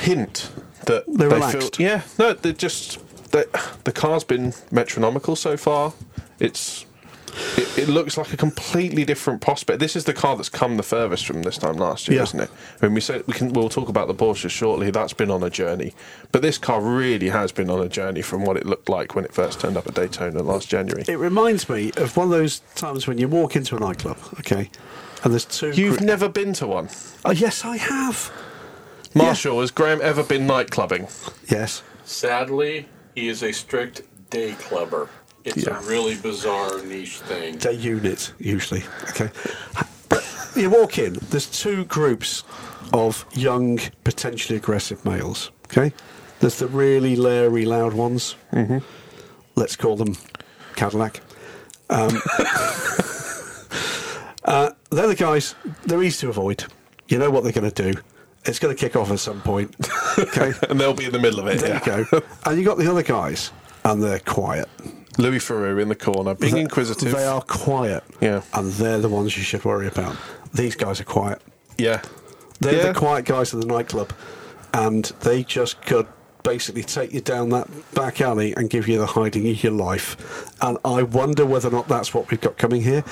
hint 0.00 0.50
that 0.86 1.04
They're 1.06 1.28
they 1.28 1.34
relaxed. 1.34 1.76
feel. 1.76 1.86
Yeah, 1.86 2.02
no, 2.18 2.32
they're 2.32 2.52
just 2.52 2.98
they, 3.32 3.44
the 3.84 3.92
car's 3.92 4.24
been 4.24 4.52
metronomical 4.70 5.36
so 5.36 5.56
far. 5.56 5.92
It's 6.40 6.86
it, 7.78 7.88
it 7.88 7.92
looks 7.92 8.16
like 8.18 8.32
a 8.32 8.36
completely 8.36 9.04
different 9.04 9.40
prospect. 9.40 9.78
This 9.80 9.96
is 9.96 10.04
the 10.04 10.12
car 10.12 10.36
that's 10.36 10.48
come 10.48 10.76
the 10.76 10.82
furthest 10.82 11.26
from 11.26 11.42
this 11.42 11.58
time 11.58 11.76
last 11.76 12.08
year, 12.08 12.18
Yeah. 12.18 12.22
isn't 12.24 12.40
it? 12.40 12.50
I 12.82 12.86
mean, 12.86 12.94
we 12.94 13.00
said 13.00 13.24
we 13.26 13.32
can. 13.32 13.52
We'll 13.52 13.68
talk 13.68 13.88
about 13.88 14.08
the 14.08 14.14
Porsche 14.14 14.50
shortly. 14.50 14.90
That's 14.90 15.12
been 15.12 15.30
on 15.30 15.42
a 15.42 15.50
journey, 15.50 15.94
but 16.32 16.42
this 16.42 16.58
car 16.58 16.80
really 16.80 17.28
has 17.28 17.52
been 17.52 17.70
on 17.70 17.80
a 17.80 17.88
journey 17.88 18.22
from 18.22 18.44
what 18.44 18.56
it 18.56 18.66
looked 18.66 18.88
like 18.88 19.14
when 19.14 19.24
it 19.24 19.32
first 19.32 19.60
turned 19.60 19.76
up 19.76 19.86
at 19.86 19.94
Daytona 19.94 20.42
last 20.42 20.68
January. 20.68 21.04
It 21.08 21.18
reminds 21.18 21.68
me 21.68 21.92
of 21.96 22.16
one 22.16 22.26
of 22.26 22.30
those 22.32 22.60
times 22.74 23.06
when 23.06 23.18
you 23.18 23.28
walk 23.28 23.56
into 23.56 23.76
a 23.76 23.80
nightclub, 23.80 24.18
okay, 24.40 24.70
and 25.24 25.32
there's 25.32 25.44
two. 25.44 25.70
You've 25.70 25.98
gr- 25.98 26.04
never 26.04 26.28
been 26.28 26.52
to 26.54 26.66
one, 26.66 26.88
oh, 27.24 27.30
yes, 27.32 27.64
I 27.64 27.76
have. 27.76 28.30
Marshall. 29.14 29.60
Has 29.62 29.70
Graham 29.70 30.00
ever 30.02 30.22
been 30.22 30.46
night 30.46 30.70
clubbing? 30.70 31.08
Yes. 31.48 31.82
Sadly, 32.04 32.86
he 33.14 33.28
is 33.28 33.42
a 33.42 33.52
strict 33.52 34.02
day 34.30 34.52
clubber. 34.52 35.08
It's 35.44 35.64
Yeah. 35.66 35.78
a 35.78 35.82
really 35.82 36.16
bizarre 36.16 36.82
niche 36.82 37.18
thing. 37.20 37.56
Day 37.58 37.72
unit, 37.72 38.32
usually. 38.38 38.84
Okay. 39.10 39.30
You 40.56 40.70
walk 40.70 40.98
in, 40.98 41.16
there's 41.30 41.46
two 41.46 41.84
groups 41.84 42.42
of 42.92 43.24
young, 43.32 43.78
potentially 44.04 44.56
aggressive 44.56 45.04
males. 45.04 45.50
Okay. 45.66 45.92
There's 46.40 46.58
the 46.58 46.66
really 46.68 47.14
leery, 47.16 47.64
loud 47.64 47.94
ones. 47.94 48.34
Mm-hmm. 48.52 48.78
Let's 49.54 49.76
call 49.76 49.96
them 49.96 50.16
Cadillac. 50.76 51.20
Um, 51.90 52.20
uh, 54.44 54.70
they're 54.90 55.06
the 55.08 55.14
guys, 55.16 55.54
they're 55.84 56.02
easy 56.02 56.20
to 56.26 56.30
avoid. 56.30 56.64
You 57.08 57.18
know 57.18 57.30
what 57.30 57.42
they're 57.44 57.52
going 57.52 57.70
to 57.70 57.92
do. 57.92 58.00
It's 58.44 58.58
going 58.58 58.74
to 58.74 58.80
kick 58.80 58.96
off 58.96 59.10
at 59.10 59.18
some 59.20 59.40
point. 59.40 59.74
Okay. 60.18 60.52
and 60.68 60.80
they'll 60.80 60.94
be 60.94 61.04
in 61.04 61.12
the 61.12 61.20
middle 61.20 61.38
of 61.38 61.46
it. 61.46 61.60
there 61.60 61.80
yeah. 61.86 61.98
you 61.98 62.04
go. 62.10 62.22
And 62.44 62.58
you 62.58 62.64
got 62.64 62.76
the 62.76 62.90
other 62.90 63.04
guys, 63.04 63.52
and 63.84 64.02
they're 64.02 64.18
quiet. 64.18 64.68
Louis 65.18 65.38
Theroux 65.38 65.80
in 65.82 65.88
the 65.88 65.94
corner, 65.94 66.34
being 66.34 66.54
They- 66.54 66.60
inquisitive. 66.62 67.12
They 67.12 67.26
are 67.26 67.42
quiet. 67.42 68.04
Yeah. 68.20 68.42
And 68.54 68.72
they're 68.72 69.00
the 69.00 69.08
ones 69.08 69.36
you 69.36 69.42
should 69.42 69.64
worry 69.64 69.88
about. 69.88 70.16
These 70.54 70.76
guys 70.76 71.00
are 71.00 71.04
quiet. 71.04 71.42
Yeah. 71.76 72.00
They're 72.60 72.74
Yeah. 72.74 72.92
the 72.92 72.98
quiet 72.98 73.24
guys 73.24 73.52
in 73.52 73.60
the 73.60 73.66
nightclub. 73.66 74.12
And 74.72 75.04
they 75.20 75.42
just 75.42 75.82
could 75.84 76.06
basically 76.44 76.82
take 76.84 77.12
you 77.12 77.20
down 77.20 77.48
that 77.50 77.68
back 77.94 78.20
alley 78.20 78.54
and 78.56 78.70
give 78.70 78.86
you 78.88 78.98
the 78.98 79.06
hiding 79.06 79.48
of 79.48 79.62
your 79.62 79.72
life. 79.72 80.16
And 80.62 80.78
I 80.84 81.02
wonder 81.02 81.44
whether 81.44 81.68
or 81.68 81.72
not 81.72 81.88
that's 81.88 82.14
what 82.14 82.30
we've 82.30 82.40
got 82.40 82.56
coming 82.56 82.82
here. 82.82 83.02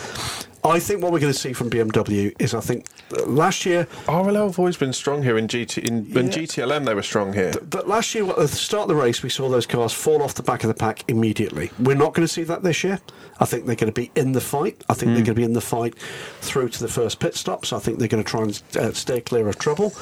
I 0.66 0.80
think 0.80 1.02
what 1.02 1.12
we're 1.12 1.20
going 1.20 1.32
to 1.32 1.38
see 1.38 1.52
from 1.52 1.70
BMW 1.70 2.34
is 2.40 2.54
I 2.54 2.60
think 2.60 2.86
last 3.26 3.64
year 3.64 3.86
RLL 4.06 4.46
have 4.46 4.58
always 4.58 4.76
been 4.76 4.92
strong 4.92 5.22
here 5.22 5.38
in 5.38 5.46
GT. 5.46 5.78
In, 5.84 5.98
in 6.16 6.28
GTLM, 6.28 6.84
they 6.84 6.94
were 6.94 7.02
strong 7.02 7.32
here. 7.32 7.52
But 7.70 7.86
last 7.86 8.14
year, 8.14 8.28
at 8.28 8.36
the 8.36 8.48
start 8.48 8.82
of 8.82 8.88
the 8.88 8.96
race, 8.96 9.22
we 9.22 9.28
saw 9.28 9.48
those 9.48 9.66
cars 9.66 9.92
fall 9.92 10.22
off 10.22 10.34
the 10.34 10.42
back 10.42 10.64
of 10.64 10.68
the 10.68 10.74
pack 10.74 11.04
immediately. 11.08 11.70
We're 11.78 11.94
not 11.94 12.14
going 12.14 12.26
to 12.26 12.32
see 12.32 12.42
that 12.44 12.62
this 12.62 12.82
year. 12.82 13.00
I 13.38 13.44
think 13.44 13.66
they're 13.66 13.76
going 13.76 13.92
to 13.92 14.00
be 14.00 14.10
in 14.16 14.32
the 14.32 14.40
fight. 14.40 14.82
I 14.88 14.94
think 14.94 15.12
they're 15.12 15.24
going 15.24 15.24
to 15.26 15.34
be 15.34 15.44
in 15.44 15.52
the 15.52 15.60
fight 15.60 15.98
through 16.40 16.70
to 16.70 16.80
the 16.80 16.88
first 16.88 17.20
pit 17.20 17.34
stops. 17.34 17.72
I 17.72 17.78
think 17.78 17.98
they're 17.98 18.08
going 18.08 18.24
to 18.24 18.28
try 18.28 18.42
and 18.42 18.62
uh, 18.76 18.92
stay 18.92 19.20
clear 19.20 19.48
of 19.48 19.58
trouble. 19.58 19.94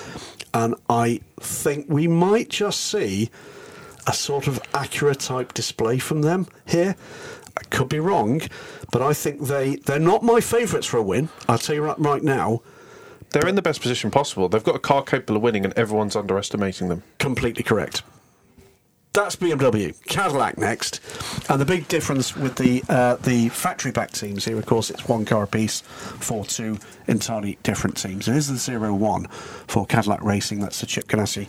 And 0.54 0.74
I 0.88 1.20
think 1.40 1.86
we 1.88 2.06
might 2.06 2.48
just 2.48 2.80
see 2.80 3.30
a 4.06 4.12
sort 4.12 4.46
of 4.46 4.62
Acura 4.72 5.16
type 5.16 5.54
display 5.54 5.98
from 5.98 6.22
them 6.22 6.46
here. 6.66 6.96
I 7.56 7.62
could 7.70 7.88
be 7.88 8.00
wrong, 8.00 8.40
but 8.90 9.00
I 9.02 9.12
think 9.12 9.42
they, 9.46 9.76
they're 9.76 9.98
not 9.98 10.22
my 10.22 10.40
favourites 10.40 10.86
for 10.86 10.96
a 10.98 11.02
win. 11.02 11.28
I'll 11.48 11.58
tell 11.58 11.74
you 11.76 11.84
right, 11.84 11.98
right 11.98 12.22
now, 12.22 12.62
They're 13.30 13.48
in 13.48 13.54
the 13.56 13.62
best 13.62 13.80
position 13.80 14.10
possible. 14.10 14.48
They've 14.48 14.62
got 14.62 14.76
a 14.76 14.80
car 14.80 15.02
capable 15.02 15.36
of 15.36 15.42
winning, 15.42 15.64
and 15.64 15.74
everyone's 15.74 16.16
underestimating 16.16 16.88
them. 16.88 17.02
completely 17.18 17.62
correct. 17.64 18.02
That's 19.12 19.36
BMW. 19.36 19.94
Cadillac 20.06 20.58
next, 20.58 21.00
and 21.48 21.60
the 21.60 21.64
big 21.64 21.86
difference 21.86 22.36
with 22.36 22.56
the 22.56 22.82
uh, 22.88 23.14
the 23.16 23.48
factory 23.50 23.92
back 23.92 24.10
teams 24.10 24.44
here, 24.44 24.58
of 24.58 24.66
course, 24.66 24.90
it's 24.90 25.06
one 25.08 25.24
car 25.24 25.44
apiece 25.44 25.82
for 25.82 26.44
two 26.44 26.78
entirely 27.06 27.56
different 27.62 27.96
teams. 27.96 28.26
It 28.26 28.34
is 28.34 28.48
the 28.48 28.56
zero 28.56 28.92
one 28.92 29.26
for 29.68 29.86
Cadillac 29.86 30.20
Racing. 30.24 30.58
That's 30.58 30.80
the 30.80 30.86
Chip 30.86 31.06
Ganassi 31.06 31.46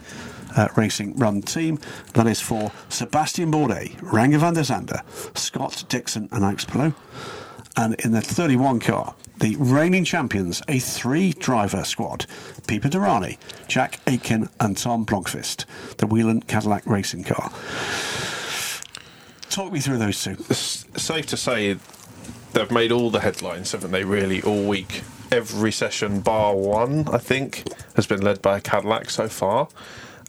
uh, 0.55 0.67
Racing 0.75 1.15
run 1.17 1.41
team. 1.41 1.79
That 2.13 2.27
is 2.27 2.41
for 2.41 2.71
Sebastian 2.89 3.51
Bourdais, 3.51 3.95
Renger 4.01 4.39
van 4.39 4.53
der 4.53 4.63
Zande, 4.63 5.01
Scott 5.37 5.83
Dixon, 5.89 6.29
and 6.31 6.43
Alex 6.43 6.65
Palou. 6.65 6.93
And 7.77 7.95
in 8.01 8.11
the 8.11 8.21
31 8.21 8.79
car, 8.79 9.15
the 9.39 9.57
reigning 9.57 10.05
champions, 10.05 10.61
a 10.67 10.79
three 10.79 11.33
driver 11.33 11.83
squad 11.83 12.25
Pipo 12.67 12.89
Derani, 12.89 13.37
Jack 13.67 13.99
Aitken, 14.07 14.49
and 14.59 14.77
Tom 14.77 15.05
Blomqvist, 15.05 15.65
the 15.97 16.07
Whelen 16.07 16.41
Cadillac 16.41 16.85
racing 16.85 17.23
car. 17.23 17.51
Talk 19.49 19.71
me 19.71 19.79
through 19.79 19.97
those 19.97 20.23
two. 20.23 20.37
It's 20.49 20.85
safe 21.01 21.25
to 21.27 21.37
say 21.37 21.77
they've 22.53 22.71
made 22.71 22.91
all 22.91 23.09
the 23.09 23.19
headlines, 23.19 23.71
haven't 23.73 23.91
they? 23.91 24.03
Really, 24.03 24.41
all 24.41 24.63
week. 24.65 25.03
Every 25.31 25.71
session, 25.71 26.21
bar 26.21 26.55
one, 26.55 27.07
I 27.09 27.17
think, 27.17 27.63
has 27.95 28.07
been 28.07 28.21
led 28.21 28.41
by 28.41 28.57
a 28.57 28.61
Cadillac 28.61 29.09
so 29.09 29.27
far, 29.27 29.67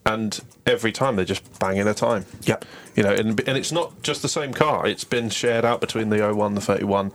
and 0.07 0.41
every 0.65 0.93
time 0.93 1.17
they're 1.17 1.25
just 1.25 1.59
banging 1.59 1.87
a 1.87 1.93
time. 1.93 2.25
Yep. 2.43 2.65
You 2.95 3.03
know, 3.03 3.13
and, 3.13 3.39
and 3.47 3.59
it's 3.59 3.73
not 3.73 4.03
just 4.03 4.23
the 4.23 4.29
same 4.29 4.55
car; 4.55 4.87
it's 4.87 5.05
been 5.05 5.29
shared 5.29 5.65
out 5.65 5.81
between 5.81 6.09
the 6.09 6.33
01, 6.33 6.47
and 6.47 6.57
the 6.57 6.63
31. 6.63 7.13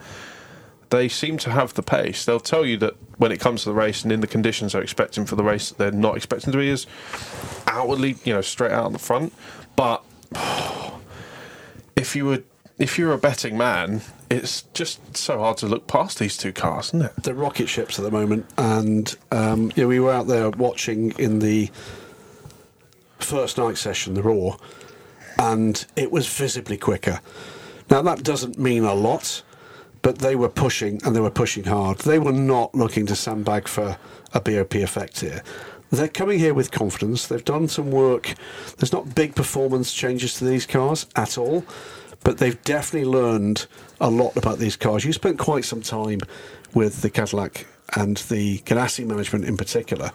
They 0.90 1.08
seem 1.08 1.38
to 1.40 1.52
have 1.52 1.74
the 1.74 1.84
pace. 1.84 2.26
They'll 2.26 2.42
tell 2.42 2.66
you 2.66 2.76
that 2.78 2.96
when 3.18 3.32
it 3.32 3.40
comes 3.40 3.64
to 3.64 3.70
the 3.70 3.76
race 3.76 4.04
and 4.04 4.12
in 4.12 4.20
the 4.20 4.28
conditions 4.28 4.74
they're 4.74 4.82
expecting 4.82 5.26
for 5.26 5.38
the 5.38 5.44
race, 5.44 5.72
they're 5.72 5.90
not 5.90 6.18
expecting 6.18 6.52
to 6.52 6.58
be 6.58 6.70
as 6.70 6.86
outwardly, 7.66 8.18
you 8.26 8.34
know, 8.34 8.42
straight 8.42 8.74
out 8.74 8.88
in 8.88 8.94
the 8.94 9.00
front. 9.00 9.34
But 9.78 10.04
if 11.96 12.14
you 12.16 12.26
were 12.26 12.44
if 12.78 13.00
you're 13.00 13.14
a 13.14 13.18
betting 13.18 13.58
man, 13.58 14.02
it's 14.30 14.64
just 14.74 15.16
so 15.16 15.40
hard 15.40 15.58
to 15.58 15.68
look 15.68 15.88
past 15.88 16.20
these 16.20 16.36
two 16.36 16.52
cars, 16.52 16.88
isn't 16.88 17.04
it? 17.04 17.24
They're 17.24 17.34
rocket 17.34 17.70
ships 17.70 17.98
at 17.98 18.04
the 18.04 18.12
moment, 18.12 18.48
and 18.58 19.16
um, 19.32 19.72
yeah, 19.76 19.86
we 19.86 20.00
were 20.00 20.12
out 20.12 20.28
there 20.28 20.50
watching 20.50 21.12
in 21.12 21.40
the 21.40 21.70
first 23.24 23.58
night 23.58 23.78
session, 23.78 24.14
the 24.14 24.24
Roar, 24.24 24.58
and 25.40 25.86
it 25.96 26.12
was 26.12 26.28
visibly 26.28 26.78
quicker. 26.78 27.22
Now 27.90 28.02
that 28.04 28.24
doesn't 28.24 28.58
mean 28.58 28.84
a 28.84 28.94
lot, 28.94 29.44
but 30.02 30.20
they 30.20 30.36
were 30.36 30.50
pushing 30.50 31.02
and 31.04 31.16
they 31.16 31.20
were 31.20 31.30
pushing 31.30 31.64
hard. 31.66 32.00
They 32.00 32.20
were 32.20 32.32
not 32.32 32.74
looking 32.74 33.06
to 33.08 33.16
sandbag 33.16 33.68
for 33.68 33.98
a 34.34 34.40
BOP 34.40 34.76
effect 34.76 35.20
here. 35.20 35.44
They're 35.92 36.08
coming 36.08 36.40
here 36.40 36.54
with 36.54 36.72
confidence. 36.72 37.28
They've 37.28 37.44
done 37.44 37.68
some 37.68 37.92
work. 37.92 38.34
There's 38.78 38.94
not 38.94 39.14
big 39.14 39.36
performance 39.36 39.94
changes 39.94 40.36
to 40.36 40.46
these 40.46 40.66
cars 40.66 41.06
at 41.18 41.38
all, 41.38 41.66
but 42.24 42.38
they've 42.38 42.62
definitely 42.64 43.10
learned 43.10 43.68
a 44.00 44.10
lot 44.10 44.38
about 44.38 44.58
these 44.58 44.78
cars. 44.78 45.04
You 45.04 45.12
spent 45.12 45.38
quite 45.38 45.66
some 45.66 45.82
time 45.82 46.22
with 46.74 47.02
the 47.02 47.10
Cadillac 47.10 47.68
and 47.98 48.18
the 48.18 48.60
Ganassi 48.60 49.06
management 49.06 49.44
in 49.44 49.58
particular. 49.58 50.12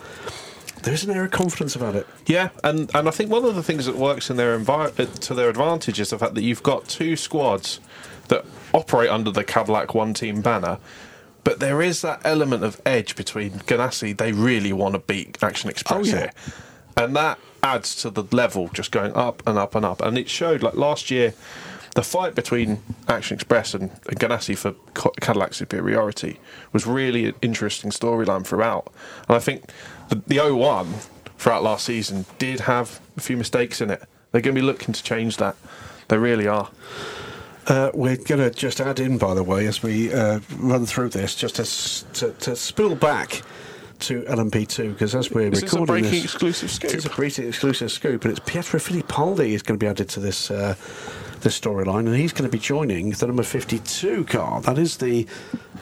There's 0.86 1.02
an 1.02 1.10
air 1.10 1.24
of 1.24 1.32
confidence 1.32 1.74
about 1.74 1.96
it. 1.96 2.06
Yeah, 2.26 2.50
and, 2.62 2.88
and 2.94 3.08
I 3.08 3.10
think 3.10 3.28
one 3.28 3.44
of 3.44 3.56
the 3.56 3.62
things 3.62 3.86
that 3.86 3.96
works 3.96 4.30
in 4.30 4.36
their 4.36 4.56
envi- 4.56 5.00
uh, 5.00 5.06
to 5.20 5.34
their 5.34 5.48
advantage 5.50 5.98
is 5.98 6.10
the 6.10 6.18
fact 6.18 6.34
that 6.36 6.42
you've 6.42 6.62
got 6.62 6.86
two 6.88 7.16
squads 7.16 7.80
that 8.28 8.44
operate 8.72 9.10
under 9.10 9.32
the 9.32 9.42
Cadillac 9.42 9.94
one 9.94 10.14
team 10.14 10.42
banner, 10.42 10.78
but 11.42 11.58
there 11.58 11.82
is 11.82 12.02
that 12.02 12.20
element 12.24 12.62
of 12.62 12.80
edge 12.86 13.16
between 13.16 13.50
Ganassi. 13.50 14.16
They 14.16 14.30
really 14.30 14.72
want 14.72 14.94
to 14.94 15.00
beat 15.00 15.42
Action 15.42 15.68
Express 15.70 16.06
Oh, 16.06 16.08
yeah. 16.08 16.18
here, 16.18 16.30
and 16.96 17.16
that 17.16 17.40
adds 17.64 17.96
to 17.96 18.10
the 18.10 18.22
level 18.30 18.68
just 18.72 18.92
going 18.92 19.12
up 19.14 19.42
and 19.44 19.58
up 19.58 19.74
and 19.74 19.84
up. 19.84 20.00
And 20.02 20.16
it 20.16 20.28
showed 20.28 20.62
like 20.62 20.74
last 20.74 21.10
year. 21.10 21.34
The 21.94 22.02
fight 22.02 22.34
between 22.34 22.82
Action 23.08 23.36
Express 23.36 23.72
and, 23.72 23.84
and 24.06 24.20
Ganassi 24.20 24.54
for 24.54 24.74
Cadillac 25.18 25.54
superiority 25.54 26.38
was 26.74 26.86
really 26.86 27.24
an 27.24 27.34
interesting 27.40 27.90
storyline 27.90 28.44
throughout. 28.46 28.92
And 29.26 29.34
I 29.34 29.38
think 29.38 29.70
the, 30.08 30.22
the 30.26 30.54
01 30.54 30.86
throughout 31.38 31.62
last 31.62 31.84
season 31.84 32.24
did 32.38 32.60
have 32.60 33.00
a 33.16 33.20
few 33.20 33.36
mistakes 33.36 33.80
in 33.80 33.90
it. 33.90 34.02
They're 34.32 34.40
going 34.40 34.54
to 34.54 34.60
be 34.60 34.66
looking 34.66 34.92
to 34.92 35.02
change 35.02 35.36
that. 35.38 35.56
They 36.08 36.18
really 36.18 36.46
are. 36.46 36.70
Uh, 37.66 37.90
we're 37.94 38.16
going 38.16 38.40
to 38.40 38.50
just 38.50 38.80
add 38.80 39.00
in, 39.00 39.18
by 39.18 39.34
the 39.34 39.42
way, 39.42 39.66
as 39.66 39.82
we 39.82 40.12
uh, 40.12 40.40
run 40.58 40.86
through 40.86 41.08
this, 41.08 41.34
just 41.34 41.56
to, 41.56 42.12
to, 42.12 42.32
to 42.38 42.54
spill 42.54 42.94
back 42.94 43.42
to 43.98 44.22
LMP2, 44.22 44.92
because 44.92 45.14
as 45.14 45.32
we're 45.32 45.52
Is 45.52 45.62
this 45.62 45.72
a 45.72 45.80
recording 45.80 46.04
breaking 46.04 46.10
this, 46.10 46.24
exclusive 46.24 46.70
scoop? 46.70 46.92
It's 46.92 47.06
a 47.06 47.10
breaking 47.10 47.48
exclusive 47.48 47.90
scoop, 47.90 48.24
and 48.24 48.30
it's 48.30 48.40
Pietro 48.46 48.78
Fittipaldi 48.78 49.48
is 49.48 49.62
going 49.62 49.78
to 49.78 49.82
be 49.82 49.88
added 49.88 50.08
to 50.10 50.20
this 50.20 50.50
uh, 50.50 50.74
this 51.40 51.58
storyline, 51.58 52.06
and 52.06 52.14
he's 52.14 52.32
going 52.32 52.48
to 52.48 52.54
be 52.54 52.58
joining 52.58 53.10
the 53.10 53.26
number 53.26 53.42
52 53.42 54.24
car. 54.24 54.60
That 54.62 54.78
is 54.78 54.98
the 54.98 55.26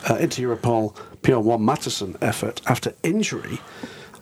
uh, 0.09 0.17
Inter-Europol 0.17 0.95
PR1 1.23 1.61
Mathiasen 1.61 2.17
effort 2.21 2.61
after 2.67 2.93
injury. 3.03 3.61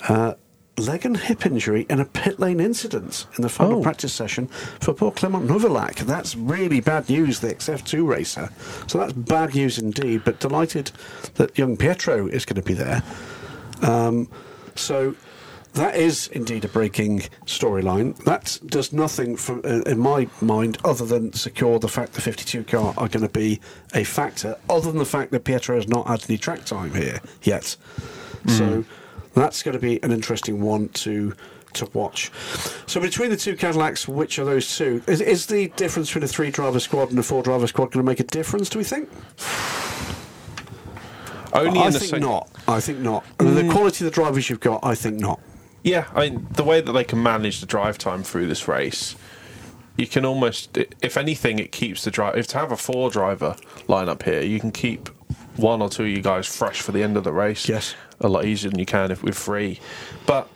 Uh, 0.08 0.34
leg 0.78 1.04
and 1.04 1.16
hip 1.18 1.44
injury 1.44 1.86
in 1.90 2.00
a 2.00 2.04
pit 2.04 2.40
lane 2.40 2.58
incident 2.58 3.26
in 3.36 3.42
the 3.42 3.48
final 3.48 3.80
Oh. 3.80 3.82
practice 3.82 4.12
session 4.12 4.46
for 4.80 4.94
poor 4.94 5.10
Clement 5.12 5.46
Novalak. 5.46 5.96
That's 5.96 6.34
really 6.34 6.80
bad 6.80 7.08
news, 7.10 7.40
the 7.40 7.48
XF2 7.54 8.06
racer. 8.06 8.48
So 8.86 8.98
that's 8.98 9.12
bad 9.12 9.54
news 9.54 9.78
indeed, 9.78 10.22
but 10.24 10.40
delighted 10.40 10.90
that 11.34 11.58
young 11.58 11.76
Pietro 11.76 12.26
is 12.26 12.44
going 12.46 12.56
to 12.56 12.62
be 12.62 12.72
there. 12.74 13.02
Um, 13.82 14.28
so 14.74 15.14
that 15.74 15.94
is 15.94 16.28
indeed 16.28 16.64
a 16.64 16.68
breaking 16.68 17.20
storyline. 17.46 18.16
That 18.24 18.58
does 18.66 18.92
nothing, 18.94 19.36
from, 19.36 19.60
uh, 19.64 19.82
in 19.82 19.98
my 19.98 20.26
mind, 20.40 20.78
other 20.84 21.04
than 21.04 21.34
secure 21.34 21.78
the 21.78 21.88
fact 21.88 22.14
the 22.14 22.22
52 22.22 22.64
car 22.64 22.94
are 22.96 23.08
going 23.08 23.22
to 23.26 23.28
be 23.32 23.60
a 23.94 24.04
factor, 24.04 24.56
other 24.70 24.88
than 24.90 24.98
the 24.98 25.04
fact 25.04 25.32
that 25.32 25.44
Pietro 25.44 25.76
has 25.76 25.86
not 25.86 26.06
had 26.06 26.24
any 26.28 26.38
track 26.38 26.64
time 26.64 26.94
here 26.94 27.20
yet. 27.42 27.76
So 28.48 28.84
that's 29.34 29.62
going 29.62 29.74
to 29.74 29.80
be 29.80 30.02
an 30.02 30.12
interesting 30.12 30.60
one 30.60 30.88
to 30.90 31.34
to 31.74 31.88
watch. 31.94 32.30
So 32.86 33.00
between 33.00 33.30
the 33.30 33.36
two 33.36 33.56
Cadillacs, 33.56 34.06
which 34.06 34.38
are 34.38 34.44
those 34.44 34.76
two? 34.76 35.02
Is, 35.06 35.20
is 35.20 35.46
the 35.46 35.68
difference 35.68 36.08
between 36.08 36.24
a 36.24 36.28
three 36.28 36.50
driver 36.50 36.80
squad 36.80 37.10
and 37.10 37.18
a 37.18 37.22
four 37.22 37.42
driver 37.42 37.66
squad 37.66 37.92
going 37.92 38.04
to 38.04 38.10
make 38.10 38.20
a 38.20 38.24
difference? 38.24 38.68
Do 38.68 38.78
we 38.78 38.84
think? 38.84 39.08
Only 41.54 41.80
I 41.80 41.86
in 41.86 41.92
the 41.92 41.98
think 41.98 42.10
sec- 42.10 42.20
not. 42.20 42.48
I 42.66 42.80
think 42.80 42.98
not. 42.98 43.24
And 43.38 43.56
The 43.56 43.62
mm. 43.62 43.70
quality 43.70 44.04
of 44.04 44.10
the 44.10 44.14
drivers 44.14 44.48
you've 44.48 44.60
got, 44.60 44.84
I 44.84 44.94
think 44.94 45.18
not. 45.18 45.40
Yeah, 45.82 46.06
I 46.14 46.30
mean, 46.30 46.46
the 46.52 46.64
way 46.64 46.80
that 46.80 46.92
they 46.92 47.04
can 47.04 47.22
manage 47.22 47.60
the 47.60 47.66
drive 47.66 47.98
time 47.98 48.22
through 48.22 48.46
this 48.46 48.68
race, 48.68 49.16
you 49.96 50.06
can 50.06 50.24
almost, 50.24 50.78
if 51.02 51.16
anything, 51.16 51.58
it 51.58 51.72
keeps 51.72 52.04
the 52.04 52.10
drive. 52.10 52.36
If 52.36 52.46
to 52.48 52.58
have 52.58 52.72
a 52.72 52.76
four 52.76 53.10
driver 53.10 53.56
lineup 53.88 54.22
here, 54.22 54.40
you 54.40 54.60
can 54.60 54.70
keep 54.70 55.10
one 55.56 55.82
or 55.82 55.88
two 55.88 56.04
of 56.04 56.08
you 56.08 56.22
guys 56.22 56.46
fresh 56.46 56.80
for 56.80 56.92
the 56.92 57.02
end 57.02 57.16
of 57.16 57.24
the 57.24 57.32
race. 57.32 57.68
Yes. 57.68 57.94
a 58.20 58.28
lot 58.28 58.44
easier 58.44 58.70
than 58.70 58.78
you 58.78 58.86
can 58.86 59.10
if 59.10 59.22
we're 59.22 59.32
free. 59.32 59.80
But 60.26 60.48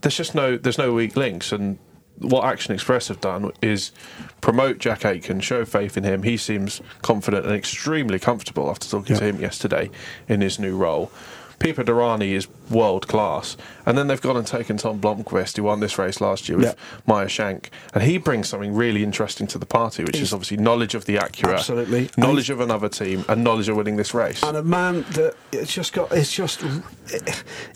there's 0.00 0.16
just 0.16 0.34
no 0.34 0.56
there's 0.56 0.78
no 0.78 0.92
weak 0.92 1.16
links, 1.16 1.52
and 1.52 1.78
what 2.18 2.44
Action 2.44 2.72
Express 2.72 3.08
have 3.08 3.20
done 3.20 3.52
is 3.60 3.92
promote 4.40 4.78
Jack 4.78 5.04
Aitken, 5.04 5.40
show 5.40 5.64
faith 5.64 5.96
in 5.96 6.04
him. 6.04 6.22
He 6.22 6.36
seems 6.36 6.80
confident 7.02 7.44
and 7.44 7.54
extremely 7.54 8.18
comfortable 8.18 8.70
after 8.70 8.88
talking 8.88 9.16
to 9.16 9.24
him 9.24 9.40
yesterday 9.40 9.90
in 10.28 10.40
his 10.40 10.58
new 10.58 10.76
role. 10.76 11.10
Pipo 11.58 11.82
Derani 11.84 12.32
is 12.32 12.46
world 12.70 13.08
class, 13.08 13.56
and 13.86 13.96
then 13.96 14.06
they've 14.08 14.20
gone 14.20 14.36
and 14.36 14.46
taken 14.46 14.76
Tom 14.76 15.00
Blomqvist, 15.00 15.56
who 15.56 15.62
won 15.62 15.80
this 15.80 15.98
race 15.98 16.20
last 16.20 16.48
year 16.48 16.58
with 16.58 16.66
Yeah. 16.66 16.74
Meyer 17.06 17.28
Shank, 17.28 17.70
and 17.94 18.02
he 18.02 18.18
brings 18.18 18.48
something 18.48 18.74
really 18.74 19.02
interesting 19.02 19.46
to 19.48 19.58
the 19.58 19.64
party, 19.66 20.04
which 20.04 20.16
is 20.20 20.32
obviously 20.32 20.58
knowledge 20.58 20.94
of 20.94 21.06
the 21.06 21.16
Acura, 21.16 21.54
Absolutely. 21.54 22.10
knowledge 22.18 22.50
of 22.50 22.60
another 22.60 22.88
team, 22.90 23.24
and 23.28 23.42
knowledge 23.42 23.68
of 23.68 23.76
winning 23.76 23.96
this 23.96 24.12
race. 24.12 24.42
and 24.42 24.56
a 24.56 24.62
man 24.62 25.02
that 25.12 25.34
it's 25.52 25.72
just 25.72 25.92
got 25.92 26.12
it's 26.12 26.32
just 26.32 26.62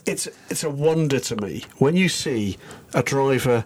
it's 0.07 0.27
it's 0.51 0.65
a 0.65 0.71
wonder 0.71 1.19
to 1.21 1.37
me 1.37 1.65
when 1.79 1.97
you 1.97 2.09
see 2.09 2.59
a 2.95 3.03
driver 3.03 3.65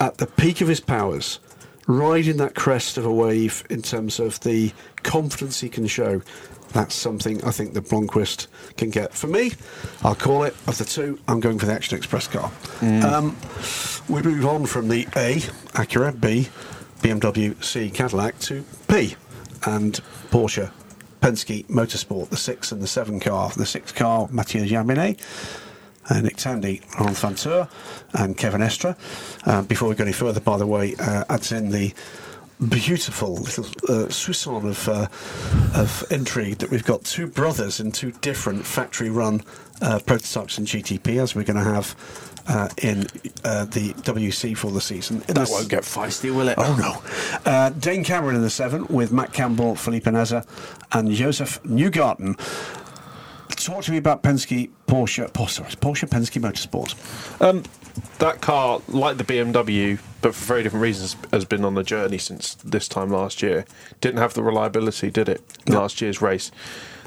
at 0.00 0.18
the 0.18 0.26
peak 0.26 0.60
of 0.60 0.68
his 0.68 0.80
powers 0.80 1.40
riding 1.86 2.36
that 2.36 2.54
crest 2.54 2.98
of 2.98 3.06
a 3.06 3.12
wave 3.12 3.64
in 3.70 3.80
terms 3.80 4.20
of 4.20 4.38
the 4.40 4.72
confidence 5.02 5.60
he 5.60 5.68
can 5.68 5.86
show 5.86 6.20
that's 6.72 6.94
something 6.94 7.42
I 7.44 7.50
think 7.50 7.74
the 7.74 7.80
Blomqvist 7.80 8.46
can 8.76 8.90
get. 8.90 9.12
For 9.12 9.26
me, 9.26 9.52
I'll 10.02 10.14
call 10.14 10.44
it 10.44 10.54
of 10.66 10.78
the 10.78 10.84
two. 10.84 11.18
I'm 11.28 11.40
going 11.40 11.58
for 11.58 11.66
the 11.66 11.72
Action 11.72 11.96
Express 11.96 12.28
car. 12.28 12.50
Um, 12.82 13.36
we 14.08 14.22
move 14.22 14.46
on 14.46 14.66
from 14.66 14.88
the 14.88 15.02
A 15.16 15.36
Acura, 15.74 16.18
B 16.18 16.48
BMW, 17.00 17.62
C 17.62 17.90
Cadillac 17.90 18.38
to 18.40 18.64
P 18.88 19.14
and 19.66 20.00
Porsche 20.30 20.70
Penske 21.20 21.66
Motorsport, 21.66 22.28
the 22.30 22.36
six 22.36 22.72
and 22.72 22.80
the 22.80 22.86
seven 22.86 23.20
car. 23.20 23.50
The 23.50 23.66
six 23.66 23.92
car, 23.92 24.28
Mathieu 24.30 24.64
Jaminet, 24.64 25.18
uh, 26.10 26.20
Nick 26.20 26.36
Tandy, 26.36 26.80
Laurens 26.98 27.20
Vanthoor, 27.20 27.68
and 28.14 28.36
Kévin 28.36 28.60
Estre. 28.60 28.96
Uh, 29.46 29.62
before 29.62 29.88
we 29.88 29.94
go 29.94 30.04
any 30.04 30.12
further, 30.12 30.40
by 30.40 30.56
the 30.56 30.66
way, 30.66 30.94
uh, 31.00 31.24
adds 31.28 31.52
in 31.52 31.70
the 31.70 31.92
beautiful 32.66 33.34
little 33.34 33.64
uh, 33.64 34.08
soupçon 34.08 34.68
of, 34.68 34.88
uh, 34.88 35.08
of 35.80 36.04
intrigue 36.10 36.58
that 36.58 36.70
we've 36.70 36.84
got 36.84 37.04
two 37.04 37.26
brothers 37.26 37.80
in 37.80 37.92
two 37.92 38.12
different 38.20 38.64
factory 38.66 39.10
run 39.10 39.42
uh, 39.80 40.00
prototypes 40.04 40.58
in 40.58 40.64
GTP, 40.64 41.22
as 41.22 41.34
we're 41.34 41.44
going 41.44 41.56
to 41.56 41.62
have. 41.62 41.94
Uh, 42.50 42.66
in 42.80 43.02
uh, 43.44 43.66
the 43.66 43.92
WEC 44.04 44.56
for 44.56 44.70
the 44.70 44.80
season. 44.80 45.18
that 45.26 45.48
won't 45.50 45.68
get 45.68 45.82
feisty, 45.82 46.34
will 46.34 46.48
it? 46.48 46.54
Oh 46.56 46.74
no. 46.80 47.42
Uh, 47.44 47.68
Dane 47.68 48.02
Cameron 48.02 48.36
in 48.36 48.40
the 48.40 48.48
seven 48.48 48.86
with 48.86 49.12
Matt 49.12 49.34
Campbell, 49.34 49.74
Felipe 49.76 50.06
Nasr, 50.06 50.42
and 50.92 51.12
Josef 51.12 51.62
Newgarden. 51.64 52.38
Talk 53.50 53.84
to 53.84 53.90
me 53.90 53.98
about 53.98 54.22
Penske, 54.22 54.70
Porsche, 54.86 55.30
Porsche, 55.30 55.50
sorry, 55.50 55.70
Porsche 55.72 56.08
Penske 56.08 56.40
Motorsport. 56.40 56.94
Um, 57.42 57.64
that 58.18 58.40
car, 58.40 58.80
like 58.88 59.16
the 59.16 59.24
BMW, 59.24 59.98
but 60.20 60.34
for 60.34 60.44
very 60.44 60.62
different 60.62 60.82
reasons, 60.82 61.16
has 61.32 61.44
been 61.44 61.64
on 61.64 61.74
the 61.74 61.82
journey 61.82 62.18
since 62.18 62.54
this 62.56 62.88
time 62.88 63.10
last 63.10 63.42
year. 63.42 63.64
Didn't 64.00 64.18
have 64.18 64.34
the 64.34 64.42
reliability, 64.42 65.10
did 65.10 65.28
it? 65.28 65.42
No. 65.66 65.80
Last 65.80 66.00
year's 66.00 66.20
race. 66.20 66.50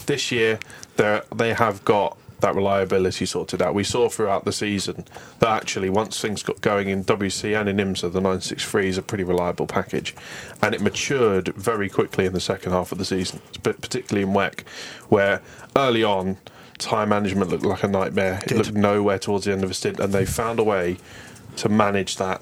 This 0.05 0.31
year, 0.31 0.59
they 0.97 1.21
they 1.33 1.53
have 1.53 1.83
got 1.85 2.17
that 2.41 2.55
reliability 2.55 3.25
sorted 3.25 3.61
out. 3.61 3.73
We 3.73 3.83
saw 3.83 4.09
throughout 4.09 4.45
the 4.45 4.51
season 4.51 5.05
that 5.39 5.49
actually, 5.49 5.89
once 5.89 6.19
things 6.19 6.43
got 6.43 6.59
going 6.61 6.89
in 6.89 7.03
WEC 7.03 7.59
and 7.59 7.69
in 7.69 7.77
IMSA, 7.77 8.11
the 8.11 8.19
963 8.19 8.89
is 8.89 8.97
a 8.97 9.01
pretty 9.01 9.23
reliable 9.23 9.67
package, 9.67 10.15
and 10.61 10.75
it 10.75 10.81
matured 10.81 11.49
very 11.49 11.89
quickly 11.89 12.25
in 12.25 12.33
the 12.33 12.39
second 12.39 12.71
half 12.71 12.91
of 12.91 12.97
the 12.97 13.05
season, 13.05 13.41
but 13.63 13.79
particularly 13.81 14.27
in 14.27 14.33
WEC, 14.33 14.61
where 15.09 15.41
early 15.75 16.03
on 16.03 16.37
time 16.81 17.09
management 17.09 17.49
looked 17.49 17.65
like 17.65 17.83
a 17.83 17.87
nightmare. 17.87 18.39
It 18.43 18.49
Did. 18.49 18.57
looked 18.57 18.73
nowhere 18.73 19.19
towards 19.19 19.45
the 19.45 19.53
end 19.53 19.63
of 19.63 19.71
a 19.71 19.73
stint, 19.73 19.99
and 19.99 20.11
they 20.11 20.25
found 20.25 20.59
a 20.59 20.63
way 20.63 20.97
to 21.57 21.69
manage 21.69 22.17
that 22.17 22.41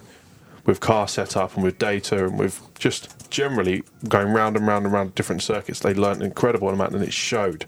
with 0.66 0.80
car 0.80 1.08
setup 1.08 1.56
and 1.56 1.64
with 1.64 1.78
data 1.78 2.26
and 2.26 2.40
with 2.40 2.62
just 2.78 3.30
generally 3.30 3.84
going 4.08 4.34
round 4.34 4.56
and 4.56 4.66
round 4.66 4.86
and 4.86 4.94
round 4.94 5.16
different 5.16 5.42
circuits. 5.42 5.80
They 5.82 5.94
learned 5.94 6.22
an 6.22 6.28
incredible 6.28 6.70
amount, 6.70 6.94
and 6.94 7.04
it 7.04 7.14
showed. 7.14 7.66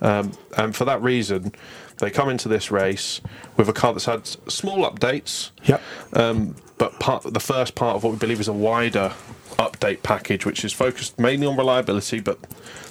Um, 0.00 0.32
and 0.56 0.74
for 0.74 0.84
that 0.84 1.00
reason, 1.02 1.52
they 1.98 2.10
come 2.10 2.28
into 2.28 2.48
this 2.48 2.70
race 2.70 3.20
with 3.56 3.68
a 3.68 3.72
car 3.72 3.92
that's 3.92 4.06
had 4.06 4.26
small 4.26 4.90
updates. 4.90 5.50
Yep. 5.64 5.82
Um, 6.12 6.56
but 6.76 6.98
part, 6.98 7.22
the 7.22 7.40
first 7.40 7.74
part 7.74 7.96
of 7.96 8.04
what 8.04 8.12
we 8.12 8.18
believe 8.18 8.40
is 8.40 8.48
a 8.48 8.52
wider 8.52 9.12
update 9.58 10.02
package, 10.02 10.46
which 10.46 10.64
is 10.64 10.72
focused 10.72 11.18
mainly 11.18 11.46
on 11.46 11.56
reliability, 11.56 12.20
but 12.20 12.38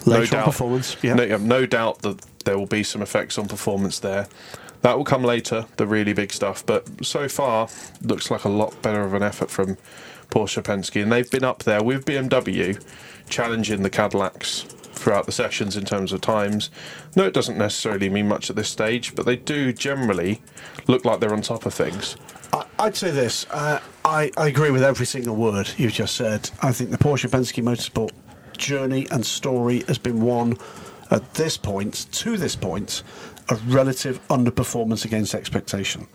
no 0.06 0.18
Later 0.18 0.36
on 0.36 0.40
doubt 0.40 0.44
performance, 0.46 0.96
yeah. 1.02 1.14
No, 1.14 1.36
no 1.38 1.66
doubt 1.66 2.02
that 2.02 2.20
there 2.44 2.58
will 2.58 2.66
be 2.66 2.82
some 2.82 3.02
effects 3.02 3.38
on 3.38 3.48
performance 3.48 3.98
there. 4.00 4.28
That 4.82 4.96
will 4.96 5.04
come 5.04 5.24
later, 5.24 5.66
the 5.76 5.86
really 5.86 6.12
big 6.12 6.32
stuff. 6.32 6.64
But 6.64 7.04
so 7.04 7.28
far, 7.28 7.68
looks 8.02 8.30
like 8.30 8.44
a 8.44 8.50
lot 8.50 8.80
better 8.82 9.02
of 9.02 9.14
an 9.14 9.22
effort 9.22 9.50
from 9.50 9.76
Porsche 10.30 10.62
Penske, 10.62 11.02
and 11.02 11.10
they've 11.10 11.30
been 11.30 11.44
up 11.44 11.62
there 11.62 11.82
with 11.82 12.04
BMW, 12.04 12.82
challenging 13.28 13.82
the 13.82 13.90
Cadillacs 13.90 14.66
throughout 14.94 15.26
the 15.26 15.32
sessions 15.32 15.76
in 15.76 15.84
terms 15.84 16.12
of 16.12 16.20
times. 16.20 16.70
No, 17.16 17.24
it 17.24 17.34
doesn't 17.34 17.58
necessarily 17.58 18.08
mean 18.08 18.28
much 18.28 18.50
at 18.50 18.56
this 18.56 18.68
stage, 18.68 19.14
but 19.14 19.26
they 19.26 19.36
do 19.36 19.72
generally 19.72 20.42
look 20.86 21.04
like 21.04 21.20
they're 21.20 21.32
on 21.32 21.42
top 21.42 21.66
of 21.66 21.74
things. 21.74 22.16
I'd 22.78 22.96
say 22.96 23.10
this. 23.10 23.46
Uh, 23.50 23.80
I, 24.04 24.30
I 24.36 24.48
agree 24.48 24.70
with 24.70 24.82
every 24.82 25.06
single 25.06 25.36
word 25.36 25.70
you've 25.76 25.92
just 25.92 26.16
said. 26.16 26.50
I 26.62 26.72
think 26.72 26.90
the 26.90 26.98
Porsche 26.98 27.28
Penske 27.28 27.62
Motorsport 27.62 28.10
journey 28.56 29.06
and 29.10 29.24
story 29.24 29.82
has 29.88 29.98
been 29.98 30.20
one 30.20 30.56
at 31.10 31.34
this 31.34 31.56
point, 31.56 32.06
to 32.12 32.36
this 32.36 32.56
point, 32.56 33.02
of 33.48 33.74
relative 33.74 34.26
underperformance 34.28 35.04
against 35.04 35.34
expectation. 35.34 36.06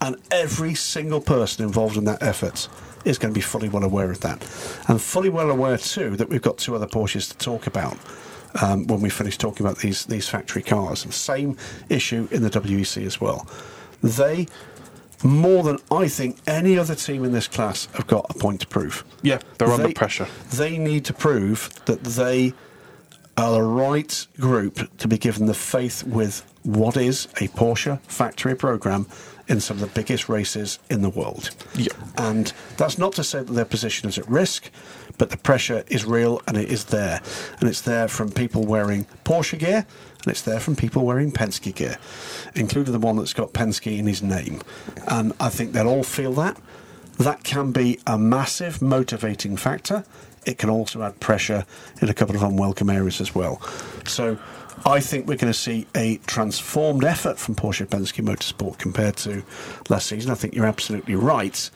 And 0.00 0.16
every 0.30 0.74
single 0.74 1.20
person 1.20 1.64
involved 1.64 1.96
in 1.96 2.04
that 2.04 2.22
effort 2.22 2.68
is 3.04 3.18
going 3.18 3.32
to 3.32 3.38
be 3.38 3.42
fully 3.42 3.68
well 3.68 3.84
aware 3.84 4.10
of 4.10 4.20
that. 4.20 4.40
And 4.88 5.00
fully 5.00 5.28
well 5.28 5.50
aware, 5.50 5.76
too, 5.76 6.16
that 6.16 6.28
we've 6.28 6.42
got 6.42 6.58
two 6.58 6.74
other 6.74 6.86
Porsches 6.86 7.30
to 7.30 7.38
talk 7.38 7.66
about. 7.66 7.96
Um, 8.60 8.86
when 8.86 9.00
we 9.00 9.08
finish 9.08 9.38
talking 9.38 9.64
about 9.64 9.78
these 9.78 10.04
these 10.04 10.28
factory 10.28 10.62
cars, 10.62 11.04
and 11.04 11.14
same 11.14 11.56
issue 11.88 12.28
in 12.30 12.42
the 12.42 12.50
WEC 12.50 13.06
as 13.06 13.18
well. 13.18 13.46
They 14.02 14.46
more 15.24 15.62
than 15.62 15.78
I 15.90 16.08
think 16.08 16.38
any 16.46 16.78
other 16.78 16.94
team 16.94 17.24
in 17.24 17.32
this 17.32 17.48
class 17.48 17.86
have 17.94 18.06
got 18.06 18.26
a 18.28 18.34
point 18.34 18.60
to 18.60 18.66
prove. 18.66 19.04
Yeah, 19.22 19.38
they're 19.58 19.68
under 19.68 19.92
pressure. 19.92 20.26
They 20.52 20.78
need 20.78 21.04
to 21.06 21.14
prove 21.14 21.70
that 21.86 22.04
they 22.04 22.52
are 23.36 23.52
the 23.52 23.62
right 23.62 24.26
group 24.38 24.96
to 24.98 25.08
be 25.08 25.18
given 25.18 25.46
the 25.46 25.54
faith 25.54 26.04
with 26.04 26.44
what 26.62 26.96
is 26.96 27.26
a 27.40 27.48
Porsche 27.48 28.00
factory 28.02 28.54
program 28.54 29.06
in 29.48 29.60
some 29.60 29.78
of 29.78 29.80
the 29.80 30.00
biggest 30.00 30.28
races 30.28 30.78
in 30.88 31.02
the 31.02 31.10
world. 31.10 31.50
Yeah. 31.74 31.92
And 32.16 32.52
that's 32.76 32.98
not 32.98 33.12
to 33.14 33.24
say 33.24 33.40
that 33.40 33.52
their 33.52 33.64
position 33.64 34.08
is 34.08 34.18
at 34.18 34.28
risk, 34.28 34.70
but 35.18 35.30
the 35.30 35.36
pressure 35.36 35.84
is 35.88 36.04
real 36.04 36.40
and 36.46 36.56
it 36.56 36.70
is 36.70 36.86
there. 36.86 37.20
And 37.60 37.68
it's 37.68 37.80
there 37.80 38.08
from 38.08 38.30
people 38.30 38.64
wearing 38.64 39.06
Porsche 39.24 39.58
gear 39.58 39.86
and 40.22 40.30
it's 40.30 40.42
there 40.42 40.60
from 40.60 40.76
people 40.76 41.04
wearing 41.04 41.32
Penske 41.32 41.74
gear, 41.74 41.98
including 42.54 42.92
the 42.92 42.98
one 42.98 43.16
that's 43.16 43.32
got 43.32 43.52
Penske 43.52 43.98
in 43.98 44.06
his 44.06 44.22
name. 44.22 44.60
And 45.08 45.32
I 45.40 45.48
think 45.48 45.72
they'll 45.72 45.88
all 45.88 46.04
feel 46.04 46.32
that. 46.34 46.60
That 47.18 47.44
can 47.44 47.72
be 47.72 48.00
a 48.06 48.16
massive 48.16 48.80
motivating 48.80 49.56
factor. 49.56 50.04
It 50.44 50.58
can 50.58 50.70
also 50.70 51.02
add 51.02 51.18
pressure 51.20 51.64
in 52.00 52.08
a 52.08 52.14
couple 52.14 52.34
of 52.34 52.42
unwelcome 52.42 52.90
areas 52.90 53.20
as 53.20 53.34
well. 53.34 53.60
So 54.06 54.38
I 54.84 55.00
think 55.00 55.26
we're 55.26 55.36
going 55.36 55.52
to 55.52 55.58
see 55.58 55.86
a 55.94 56.16
transformed 56.26 57.04
effort 57.04 57.38
from 57.38 57.54
Porsche 57.54 57.86
Penske 57.86 58.24
Motorsport 58.24 58.78
compared 58.78 59.16
to 59.18 59.44
last 59.88 60.06
season. 60.06 60.30
I 60.30 60.34
think 60.34 60.54
you're 60.54 60.66
absolutely 60.66 61.14
right. 61.14 61.70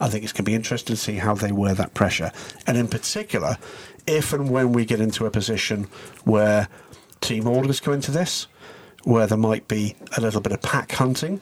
I 0.00 0.08
think 0.08 0.24
it's 0.24 0.32
going 0.32 0.44
to 0.44 0.50
be 0.50 0.54
interesting 0.54 0.96
to 0.96 1.00
see 1.00 1.16
how 1.16 1.34
they 1.34 1.52
wear 1.52 1.74
that 1.74 1.94
pressure. 1.94 2.32
And 2.66 2.76
in 2.76 2.88
particular, 2.88 3.58
if 4.06 4.32
and 4.32 4.50
when 4.50 4.72
we 4.72 4.84
get 4.84 5.00
into 5.00 5.26
a 5.26 5.30
position 5.30 5.86
where 6.24 6.68
team 7.20 7.46
orders 7.46 7.80
go 7.80 7.92
into 7.92 8.10
this, 8.10 8.46
where 9.04 9.26
there 9.26 9.38
might 9.38 9.68
be 9.68 9.94
a 10.16 10.20
little 10.20 10.40
bit 10.40 10.52
of 10.52 10.62
pack 10.62 10.92
hunting, 10.92 11.40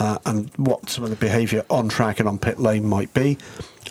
uh, 0.00 0.18
and 0.24 0.50
what 0.56 0.88
some 0.88 1.04
of 1.04 1.10
the 1.10 1.16
behaviour 1.16 1.64
on 1.68 1.88
track 1.88 2.18
and 2.18 2.28
on 2.28 2.38
pit 2.38 2.58
lane 2.58 2.86
might 2.86 3.12
be, 3.12 3.36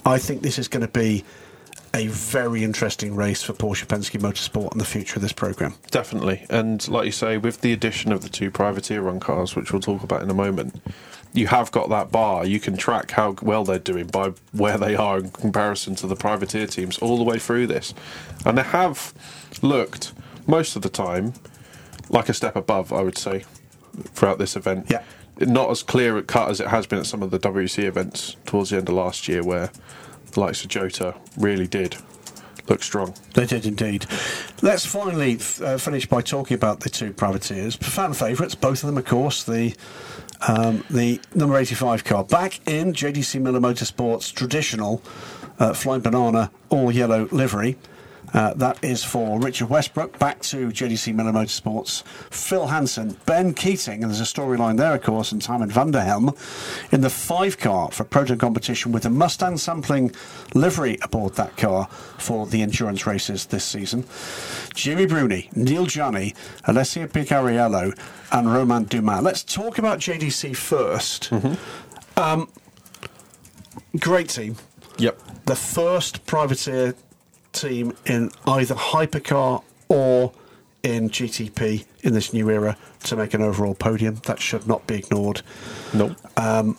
I 0.05 0.18
think 0.18 0.41
this 0.41 0.57
is 0.57 0.68
going 0.68 0.82
to 0.82 0.91
be 0.91 1.24
a 1.93 2.07
very 2.07 2.63
interesting 2.63 3.15
race 3.15 3.43
for 3.43 3.53
Porsche 3.53 3.85
Penske 3.85 4.19
Motorsport 4.19 4.71
and 4.71 4.79
the 4.79 4.85
future 4.85 5.17
of 5.17 5.21
this 5.21 5.33
program. 5.33 5.75
Definitely. 5.89 6.45
And 6.49 6.87
like 6.87 7.05
you 7.05 7.11
say, 7.11 7.37
with 7.37 7.61
the 7.61 7.73
addition 7.73 8.11
of 8.11 8.21
the 8.21 8.29
two 8.29 8.49
privateer 8.49 9.01
run 9.01 9.19
cars, 9.19 9.55
which 9.55 9.71
we'll 9.73 9.81
talk 9.81 10.03
about 10.03 10.21
in 10.21 10.29
a 10.29 10.33
moment, 10.33 10.81
you 11.33 11.47
have 11.47 11.71
got 11.71 11.89
that 11.89 12.11
bar. 12.11 12.45
You 12.45 12.59
can 12.59 12.77
track 12.77 13.11
how 13.11 13.35
well 13.41 13.63
they're 13.63 13.79
doing 13.79 14.07
by 14.07 14.33
where 14.51 14.77
they 14.77 14.95
are 14.95 15.19
in 15.19 15.31
comparison 15.31 15.95
to 15.95 16.07
the 16.07 16.15
privateer 16.15 16.67
teams 16.67 16.97
all 16.99 17.17
the 17.17 17.23
way 17.23 17.39
through 17.39 17.67
this. 17.67 17.93
And 18.45 18.57
they 18.57 18.63
have 18.63 19.13
looked, 19.61 20.13
most 20.47 20.75
of 20.75 20.81
the 20.81 20.89
time, 20.89 21.33
like 22.09 22.29
a 22.29 22.33
step 22.33 22.55
above, 22.55 22.91
I 22.91 23.01
would 23.01 23.17
say, 23.17 23.45
throughout 24.13 24.39
this 24.39 24.55
event. 24.55 24.87
Yeah. 24.89 25.03
Not 25.39 25.71
as 25.71 25.81
clear 25.83 26.21
cut 26.21 26.49
as 26.49 26.59
it 26.59 26.67
has 26.67 26.85
been 26.85 26.99
at 26.99 27.05
some 27.05 27.23
of 27.23 27.31
the 27.31 27.39
WEC 27.39 27.83
events 27.83 28.35
towards 28.45 28.69
the 28.69 28.77
end 28.77 28.89
of 28.89 28.95
last 28.95 29.27
year, 29.27 29.43
where 29.43 29.71
the 30.32 30.39
likes 30.39 30.63
of 30.63 30.69
Jota 30.69 31.15
really 31.38 31.67
did 31.67 31.97
look 32.67 32.84
strong. 32.84 33.13
They 33.34 33.45
did 33.45 33.65
indeed. 33.65 34.05
Let's 34.61 34.86
finally 34.86 35.36
uh, 35.61 35.77
finish 35.77 36.05
by 36.05 36.21
talking 36.21 36.55
about 36.55 36.82
the 36.82 36.89
two 36.89 37.11
privateers, 37.11 37.75
fan 37.75 38.13
favourites, 38.13 38.55
both 38.55 38.84
of 38.84 38.88
them, 38.88 38.97
of 38.97 39.05
course. 39.05 39.43
The 39.43 39.75
um, 40.47 40.84
the 40.89 41.19
number 41.36 41.57
eighty-five 41.57 42.03
car 42.03 42.23
back 42.23 42.67
in 42.67 42.93
JDC 42.93 43.41
Miller 43.41 43.59
Motorsports 43.59 44.34
traditional 44.34 45.01
uh, 45.59 45.73
flying 45.73 46.01
banana 46.01 46.51
all 46.69 46.91
yellow 46.91 47.27
livery. 47.32 47.77
Uh, 48.34 48.53
that 48.53 48.82
is 48.82 49.03
for 49.03 49.39
Richard 49.39 49.69
Westbrook, 49.69 50.17
back 50.17 50.39
to 50.41 50.69
JDC 50.69 51.13
Miller 51.13 51.34
Motorsports, 51.34 52.03
Phil 52.32 52.67
Hansen, 52.67 53.17
Ben 53.25 53.53
Keating, 53.53 54.03
and 54.03 54.11
there's 54.11 54.21
a 54.21 54.23
storyline 54.23 54.77
there, 54.77 54.93
of 54.95 55.03
course, 55.03 55.34
and 55.34 55.41
Tijmen 55.41 55.69
van 55.69 55.91
der 55.91 55.99
Helm 55.99 56.34
in 56.93 57.01
the 57.01 57.09
five 57.09 57.57
car 57.57 57.91
for 57.91 58.05
Proton 58.05 58.38
competition 58.38 58.93
with 58.93 59.05
a 59.05 59.09
Mustang 59.09 59.57
sampling 59.57 60.15
livery 60.53 60.97
aboard 61.01 61.36
that 61.36 61.57
car 61.57 61.88
for 62.17 62.45
the 62.47 62.61
endurance 62.61 63.05
races 63.05 63.47
this 63.47 63.65
season. 63.65 64.03
Gimmi 64.73 65.09
Bruni, 65.09 65.49
Neel 65.53 65.88
Jani, 65.88 66.34
Alessio 66.65 67.07
Picariello, 67.07 67.97
and 68.32 68.53
Romain 68.53 68.86
Dumas. 68.86 69.21
Let's 69.23 69.43
talk 69.43 69.77
about 69.77 69.99
JDC 69.99 70.51
1st 70.51 71.57
Um, 72.17 72.49
great 73.99 74.29
team 74.29 74.55
Yep. 74.97 75.19
the 75.45 75.55
first 75.55 76.25
privateer 76.25 76.95
team 77.53 77.95
in 78.05 78.31
either 78.45 78.75
hypercar 78.75 79.63
or 79.89 80.33
in 80.83 81.09
GTP 81.09 81.85
in 82.01 82.13
this 82.13 82.33
new 82.33 82.49
era 82.49 82.77
to 83.03 83.15
make 83.15 83.33
an 83.33 83.41
overall 83.41 83.75
podium. 83.75 84.15
That 84.25 84.39
should 84.39 84.67
not 84.67 84.87
be 84.87 84.95
ignored. 84.95 85.41
No. 85.93 86.15
Nope. 86.37 86.77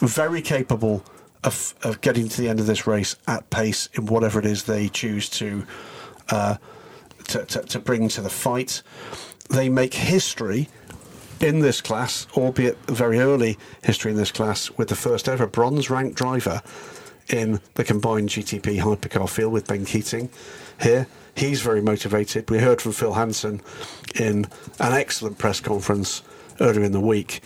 Very 0.00 0.42
capable 0.42 1.04
of, 1.44 1.74
of 1.82 2.00
getting 2.00 2.28
to 2.28 2.40
the 2.40 2.48
end 2.48 2.58
of 2.58 2.66
this 2.66 2.86
race 2.86 3.14
at 3.26 3.48
pace 3.50 3.88
in 3.94 4.06
whatever 4.06 4.38
it 4.40 4.46
is 4.46 4.64
they 4.64 4.88
choose 4.88 5.28
to, 5.30 5.64
uh, 6.30 6.56
to, 7.28 7.44
to, 7.44 7.62
to 7.62 7.78
bring 7.78 8.08
to 8.08 8.20
the 8.20 8.30
fight. 8.30 8.82
They 9.48 9.68
make 9.68 9.94
history 9.94 10.68
in 11.40 11.60
this 11.60 11.80
class, 11.80 12.26
albeit 12.36 12.78
very 12.86 13.18
early 13.20 13.58
history 13.82 14.12
in 14.12 14.16
this 14.16 14.32
class, 14.32 14.70
with 14.72 14.88
the 14.88 14.96
first 14.96 15.28
ever 15.28 15.46
bronze 15.46 15.90
ranked 15.90 16.16
driver 16.16 16.62
in 17.32 17.60
the 17.74 17.84
combined 17.84 18.28
GTP 18.28 18.78
hypercar 18.78 19.28
field 19.28 19.52
with 19.52 19.66
Ben 19.66 19.84
Keating 19.84 20.30
here. 20.80 21.06
He's 21.34 21.62
very 21.62 21.80
motivated. 21.80 22.50
We 22.50 22.58
heard 22.58 22.82
from 22.82 22.92
Phil 22.92 23.14
Hansen 23.14 23.62
in 24.14 24.46
an 24.78 24.92
excellent 24.92 25.38
press 25.38 25.60
conference 25.60 26.22
earlier 26.60 26.84
in 26.84 26.92
the 26.92 27.00
week 27.00 27.40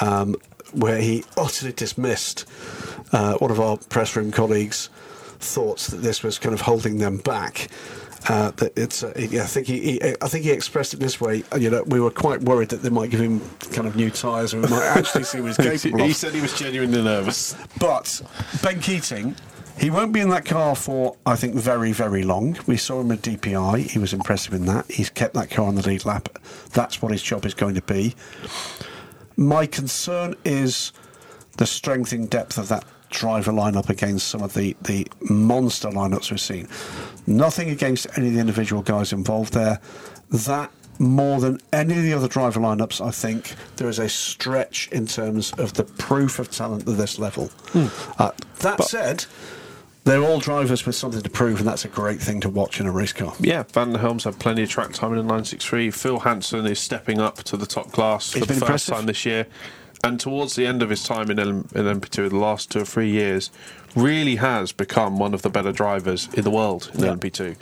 um, 0.00 0.34
where 0.72 1.00
he 1.00 1.24
utterly 1.36 1.72
dismissed 1.72 2.44
uh, 3.12 3.34
one 3.38 3.50
of 3.50 3.60
our 3.60 3.76
press 3.76 4.16
room 4.16 4.32
colleagues' 4.32 4.90
thoughts 5.38 5.86
that 5.88 5.98
this 5.98 6.22
was 6.22 6.38
kind 6.38 6.52
of 6.54 6.62
holding 6.62 6.98
them 6.98 7.18
back. 7.18 7.68
Uh, 8.28 8.50
that 8.52 8.76
it's, 8.76 9.02
uh, 9.02 9.12
I 9.16 9.26
think 9.26 9.66
he, 9.66 9.80
he, 9.80 10.02
I 10.20 10.28
think 10.28 10.44
he 10.44 10.50
expressed 10.50 10.92
it 10.92 11.00
this 11.00 11.20
way. 11.20 11.44
You 11.56 11.70
know, 11.70 11.82
we 11.84 12.00
were 12.00 12.10
quite 12.10 12.42
worried 12.42 12.68
that 12.70 12.82
they 12.82 12.90
might 12.90 13.10
give 13.10 13.20
him 13.20 13.40
kind 13.72 13.86
of 13.86 13.96
new 13.96 14.10
tyres, 14.10 14.52
and 14.52 14.62
we 14.62 14.68
might 14.68 14.82
actually 14.82 15.24
see 15.24 15.40
what 15.40 15.56
he's 15.56 15.56
capable 15.82 16.04
he 16.04 16.12
said 16.12 16.34
he 16.34 16.40
was 16.40 16.58
genuinely 16.58 17.02
nervous. 17.02 17.54
But 17.78 18.20
Ben 18.62 18.80
Keating, 18.80 19.36
he 19.78 19.90
won't 19.90 20.12
be 20.12 20.20
in 20.20 20.30
that 20.30 20.44
car 20.44 20.74
for, 20.74 21.16
I 21.24 21.36
think, 21.36 21.54
very, 21.54 21.92
very 21.92 22.24
long. 22.24 22.58
We 22.66 22.76
saw 22.76 23.00
him 23.00 23.12
at 23.12 23.22
DPI. 23.22 23.90
He 23.90 23.98
was 23.98 24.12
impressive 24.12 24.52
in 24.52 24.66
that. 24.66 24.90
He's 24.90 25.10
kept 25.10 25.34
that 25.34 25.50
car 25.50 25.66
on 25.66 25.76
the 25.76 25.86
lead 25.86 26.04
lap. 26.04 26.28
That's 26.72 27.00
what 27.00 27.12
his 27.12 27.22
job 27.22 27.46
is 27.46 27.54
going 27.54 27.76
to 27.76 27.82
be. 27.82 28.16
My 29.36 29.66
concern 29.66 30.34
is 30.44 30.92
the 31.56 31.66
strength 31.66 32.12
in 32.12 32.26
depth 32.26 32.58
of 32.58 32.68
that 32.68 32.84
driver 33.10 33.52
lineup 33.52 33.88
against 33.88 34.28
some 34.28 34.42
of 34.42 34.54
the, 34.54 34.76
the 34.82 35.06
monster 35.30 35.88
lineups 35.88 36.30
we've 36.30 36.40
seen. 36.40 36.68
Nothing 37.26 37.70
against 37.70 38.06
any 38.16 38.28
of 38.28 38.34
the 38.34 38.40
individual 38.40 38.82
guys 38.82 39.12
involved 39.12 39.52
there. 39.52 39.80
That 40.30 40.70
more 40.98 41.40
than 41.40 41.60
any 41.72 41.96
of 41.96 42.02
the 42.02 42.12
other 42.12 42.28
driver 42.28 42.60
lineups, 42.60 43.04
I 43.04 43.10
think 43.10 43.54
there 43.76 43.88
is 43.88 43.98
a 43.98 44.08
stretch 44.08 44.88
in 44.88 45.06
terms 45.06 45.52
of 45.52 45.74
the 45.74 45.84
proof 45.84 46.38
of 46.38 46.50
talent 46.50 46.88
at 46.88 46.96
this 46.96 47.18
level. 47.18 47.50
Uh, 48.18 48.32
that 48.60 48.82
said, 48.84 49.24
they're 50.04 50.22
all 50.22 50.40
drivers 50.40 50.86
with 50.86 50.96
something 50.96 51.20
to 51.20 51.30
prove, 51.30 51.58
and 51.58 51.68
that's 51.68 51.84
a 51.84 51.88
great 51.88 52.20
thing 52.20 52.40
to 52.40 52.48
watch 52.48 52.80
in 52.80 52.86
a 52.86 52.90
race 52.90 53.12
car. 53.12 53.34
Yeah, 53.38 53.64
Van 53.72 53.92
der 53.92 53.98
Helm's 53.98 54.24
had 54.24 54.38
plenty 54.38 54.62
of 54.62 54.70
track 54.70 54.92
time 54.92 55.10
in 55.10 55.18
the 55.18 55.22
963. 55.22 55.90
Phil 55.90 56.18
Hansen 56.20 56.66
is 56.66 56.80
stepping 56.80 57.20
up 57.20 57.36
to 57.44 57.56
the 57.56 57.66
top 57.66 57.92
class 57.92 58.32
He's 58.32 58.42
for 58.42 58.46
the 58.46 58.54
first 58.54 58.62
impressive. 58.62 58.94
time 58.96 59.06
this 59.06 59.24
year. 59.26 59.46
And 60.04 60.20
towards 60.20 60.54
the 60.54 60.66
end 60.66 60.82
of 60.82 60.90
his 60.90 61.02
time 61.02 61.30
in, 61.30 61.38
L- 61.38 61.48
in 61.48 61.64
LMP2, 61.64 62.30
the 62.30 62.36
last 62.36 62.70
two 62.70 62.80
or 62.80 62.84
three 62.84 63.10
years, 63.10 63.50
really 64.00 64.36
has 64.36 64.72
become 64.72 65.18
one 65.18 65.34
of 65.34 65.42
the 65.42 65.50
better 65.50 65.72
drivers 65.72 66.28
in 66.34 66.44
the 66.44 66.50
world 66.50 66.90
in 66.94 67.00
Yeah. 67.04 67.10
LMP2. 67.14 67.56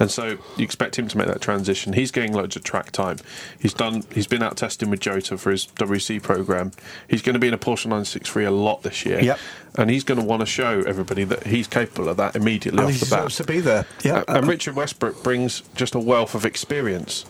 And 0.00 0.10
so 0.10 0.38
you 0.56 0.64
expect 0.64 0.98
him 0.98 1.06
to 1.06 1.16
make 1.16 1.28
that 1.28 1.40
transition. 1.40 1.92
He's 1.92 2.10
getting 2.10 2.32
loads 2.32 2.56
of 2.56 2.64
track 2.64 2.90
time. 2.90 3.18
He's 3.60 3.72
done. 3.72 4.02
He's 4.12 4.26
been 4.26 4.42
out 4.42 4.56
testing 4.56 4.90
with 4.90 4.98
Jota 4.98 5.38
for 5.38 5.52
his 5.52 5.66
WEC 5.78 6.20
program. 6.20 6.72
He's 7.08 7.22
going 7.22 7.34
to 7.34 7.38
be 7.38 7.46
in 7.46 7.54
a 7.54 7.58
Porsche 7.58 7.86
963 7.86 8.44
a 8.44 8.50
lot 8.50 8.82
this 8.82 9.06
year. 9.06 9.20
Yep. 9.20 9.38
And 9.78 9.90
he's 9.90 10.02
going 10.02 10.18
to 10.18 10.26
want 10.26 10.40
to 10.40 10.46
show 10.46 10.82
everybody 10.84 11.22
that 11.24 11.46
he's 11.46 11.68
capable 11.68 12.08
of 12.08 12.16
that 12.16 12.34
immediately 12.34 12.82
And 12.82 12.92
off 12.92 13.00
the 13.00 13.06
bat. 13.14 13.30
to 13.30 13.44
be 13.44 13.60
there. 13.60 13.86
Yeah, 14.02 14.24
Uh, 14.26 14.38
and 14.38 14.48
Richard 14.48 14.74
Westbrook 14.74 15.22
brings 15.22 15.62
just 15.76 15.94
a 15.94 16.00
wealth 16.00 16.34
of 16.34 16.44
experience 16.44 17.24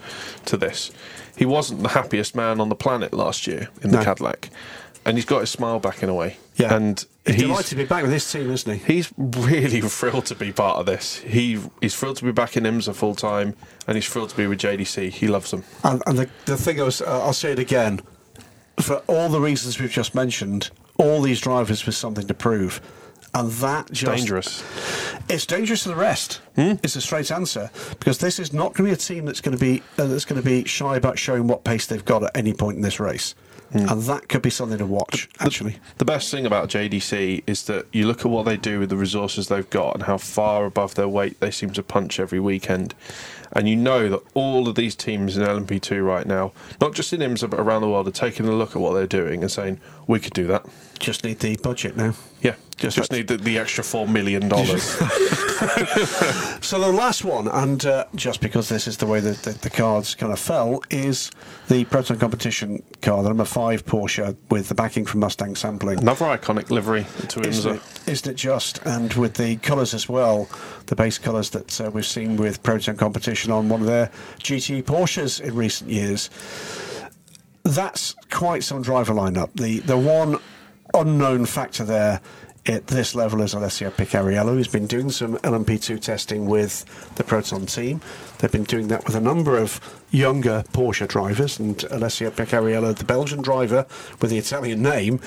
to 0.46 0.56
this. 0.56 0.90
He 1.36 1.44
wasn't 1.44 1.82
the 1.82 1.88
happiest 1.90 2.34
man 2.34 2.60
on 2.60 2.70
the 2.70 2.74
planet 2.76 3.12
last 3.12 3.46
year 3.46 3.68
in 3.82 3.90
the 3.90 3.98
No. 3.98 4.04
Cadillac, 4.04 4.48
and 5.06 5.16
he's 5.16 5.24
got 5.24 5.40
his 5.40 5.50
smile 5.50 5.78
back 5.78 6.02
in 6.02 6.08
a 6.08 6.14
way. 6.14 6.36
yeah. 6.56 6.74
and 6.74 7.04
he's, 7.24 7.34
he's 7.36 7.44
delighted 7.44 7.66
to 7.68 7.76
be 7.76 7.84
back 7.84 8.02
with 8.02 8.10
this 8.10 8.30
team, 8.30 8.50
isn't 8.50 8.80
he? 8.80 8.94
he's 8.94 9.12
really 9.16 9.80
thrilled 9.88 10.26
to 10.26 10.34
be 10.34 10.52
part 10.52 10.78
of 10.78 10.86
this. 10.86 11.18
He 11.18 11.60
he's 11.80 11.94
thrilled 11.94 12.16
to 12.18 12.24
be 12.24 12.32
back 12.32 12.56
in 12.56 12.64
IMSA 12.64 12.94
full 12.94 13.14
time, 13.14 13.54
and 13.86 13.96
he's 13.96 14.08
thrilled 14.08 14.30
to 14.30 14.36
be 14.36 14.46
with 14.46 14.60
JDC. 14.60 15.10
He 15.10 15.28
loves 15.28 15.50
them. 15.50 15.64
And, 15.82 16.02
and 16.06 16.18
the, 16.18 16.30
the 16.46 16.56
thing 16.56 16.78
is, 16.78 17.02
uh, 17.02 17.22
I'll 17.22 17.32
say 17.32 17.52
it 17.52 17.58
again, 17.58 18.00
for 18.80 18.96
all 19.06 19.28
the 19.28 19.40
reasons 19.40 19.78
we've 19.80 19.90
just 19.90 20.14
mentioned, 20.14 20.70
all 20.98 21.20
these 21.22 21.40
drivers 21.40 21.84
with 21.86 21.94
something 21.94 22.26
to 22.26 22.34
prove. 22.34 22.80
And 23.36 23.50
that 23.50 23.90
just 23.90 24.16
Dangerous. 24.16 24.62
It's 25.28 25.44
dangerous 25.44 25.82
to 25.82 25.88
the 25.88 25.96
rest. 25.96 26.40
It's 26.56 26.94
a 26.94 27.00
straight 27.00 27.32
answer 27.32 27.68
because 27.98 28.18
this 28.18 28.38
is 28.38 28.52
not 28.52 28.74
going 28.74 28.88
to 28.88 28.90
be 28.90 28.92
a 28.92 28.96
team 28.96 29.24
that's 29.24 29.40
going 29.40 29.58
to 29.58 29.60
be 29.60 29.82
uh, 29.98 30.06
that's 30.06 30.24
going 30.24 30.40
to 30.40 30.46
be 30.46 30.64
shy 30.66 30.96
about 30.96 31.18
showing 31.18 31.48
what 31.48 31.64
pace 31.64 31.86
they've 31.86 32.04
got 32.04 32.22
at 32.22 32.30
any 32.36 32.52
point 32.52 32.76
in 32.76 32.82
this 32.82 33.00
race, 33.00 33.34
Hmm. 33.74 33.88
and 33.88 34.02
that 34.02 34.28
could 34.28 34.40
be 34.40 34.50
something 34.50 34.78
to 34.78 34.86
watch. 34.86 35.28
Actually, 35.40 35.78
The 35.98 36.04
best 36.04 36.30
thing 36.30 36.46
about 36.46 36.68
JDC 36.68 37.42
is 37.44 37.64
that 37.64 37.86
you 37.92 38.06
look 38.06 38.20
at 38.20 38.26
what 38.26 38.44
they 38.44 38.56
do 38.56 38.78
with 38.78 38.88
the 38.88 38.96
resources 38.96 39.48
they've 39.48 39.68
got 39.68 39.94
and 39.94 40.04
how 40.04 40.16
far 40.16 40.64
above 40.64 40.94
their 40.94 41.08
weight 41.08 41.40
they 41.40 41.50
seem 41.50 41.70
to 41.70 41.82
punch 41.82 42.20
every 42.20 42.38
weekend. 42.38 42.94
And 43.52 43.68
you 43.68 43.74
know 43.74 44.08
that 44.10 44.20
all 44.34 44.68
of 44.68 44.76
these 44.76 44.94
teams 44.94 45.36
in 45.36 45.42
LMP2 45.44 46.06
right 46.06 46.24
now, 46.24 46.52
not 46.80 46.94
just 46.94 47.12
in 47.12 47.18
IMSA 47.18 47.50
but 47.50 47.58
around 47.58 47.82
the 47.82 47.88
world, 47.88 48.06
are 48.06 48.12
taking 48.12 48.46
a 48.46 48.52
look 48.52 48.76
at 48.76 48.82
what 48.82 48.94
they're 48.94 49.08
doing 49.08 49.42
and 49.42 49.50
saying, 49.50 49.80
we 50.06 50.20
could 50.20 50.34
do 50.34 50.46
that. 50.46 50.64
Just 50.98 51.24
need 51.24 51.40
the 51.40 51.56
budget 51.56 51.96
now. 51.96 52.14
Yeah, 52.40 52.54
Just 52.76 52.96
just, 52.96 53.12
need 53.12 53.28
the, 53.28 53.38
the 53.38 53.58
extra 53.58 53.82
$4 53.82 54.08
million. 54.08 54.48
So 56.60 56.80
the 56.80 56.92
last 56.92 57.24
one, 57.24 57.48
and 57.48 57.84
uh, 57.84 58.06
just 58.14 58.40
because 58.40 58.68
this 58.68 58.88
is 58.88 58.96
the 58.96 59.06
way 59.06 59.20
that 59.20 59.38
the, 59.42 59.52
the 59.52 59.70
cards 59.70 60.14
kind 60.14 60.32
of 60.32 60.38
fell, 60.38 60.82
is 60.90 61.30
the 61.68 61.84
Proton 61.84 62.18
competition 62.18 62.82
car, 63.02 63.22
the 63.22 63.28
number 63.28 63.44
five 63.44 63.84
Porsche 63.84 64.36
with 64.50 64.68
the 64.68 64.74
backing 64.74 65.04
from 65.04 65.20
Mustang 65.20 65.56
sampling. 65.56 65.98
Another 65.98 66.26
iconic 66.26 66.70
livery 66.70 67.06
to 67.28 67.40
Isn't 67.40 67.76
IMSA. 67.76 67.78
it, 68.06 68.08
isn't 68.10 68.30
it 68.32 68.36
just? 68.36 68.84
And 68.86 69.12
with 69.14 69.34
the 69.34 69.56
colours 69.56 69.94
as 69.94 70.08
well, 70.08 70.48
the 70.86 70.96
base 70.96 71.18
colours 71.18 71.50
that 71.50 71.80
uh, 71.80 71.90
we've 71.90 72.06
seen 72.06 72.36
with 72.36 72.62
Proton 72.62 72.96
competition 72.96 73.52
on 73.52 73.68
one 73.68 73.80
of 73.80 73.86
their 73.86 74.10
GT 74.40 74.82
Porsches 74.84 75.40
in 75.40 75.54
recent 75.54 75.90
years, 75.90 76.30
that's 77.62 78.14
quite 78.30 78.64
some 78.64 78.82
driver 78.82 79.14
lineup. 79.14 79.50
The 79.54 79.80
the 79.80 79.98
one 79.98 80.38
unknown 80.94 81.46
factor 81.46 81.84
there 81.84 82.20
at 82.66 82.86
this 82.86 83.14
level 83.14 83.42
is 83.42 83.52
Alessio 83.52 83.90
Picariello, 83.90 84.54
who's 84.54 84.68
been 84.68 84.86
doing 84.86 85.10
some 85.10 85.36
LMP2 85.38 86.00
testing 86.00 86.46
with 86.46 86.84
the 87.16 87.24
Proton 87.24 87.66
team. 87.66 88.00
They've 88.38 88.50
been 88.50 88.64
doing 88.64 88.88
that 88.88 89.04
with 89.04 89.14
a 89.14 89.20
number 89.20 89.58
of 89.58 89.80
younger 90.14 90.64
Porsche 90.72 91.08
drivers, 91.08 91.58
and 91.58 91.82
Alessio 91.90 92.30
Picariello, 92.30 92.94
the 92.96 93.04
Belgian 93.04 93.42
driver 93.42 93.84
with 94.20 94.30
the 94.30 94.38
Italian 94.38 94.80
name, 94.82 95.20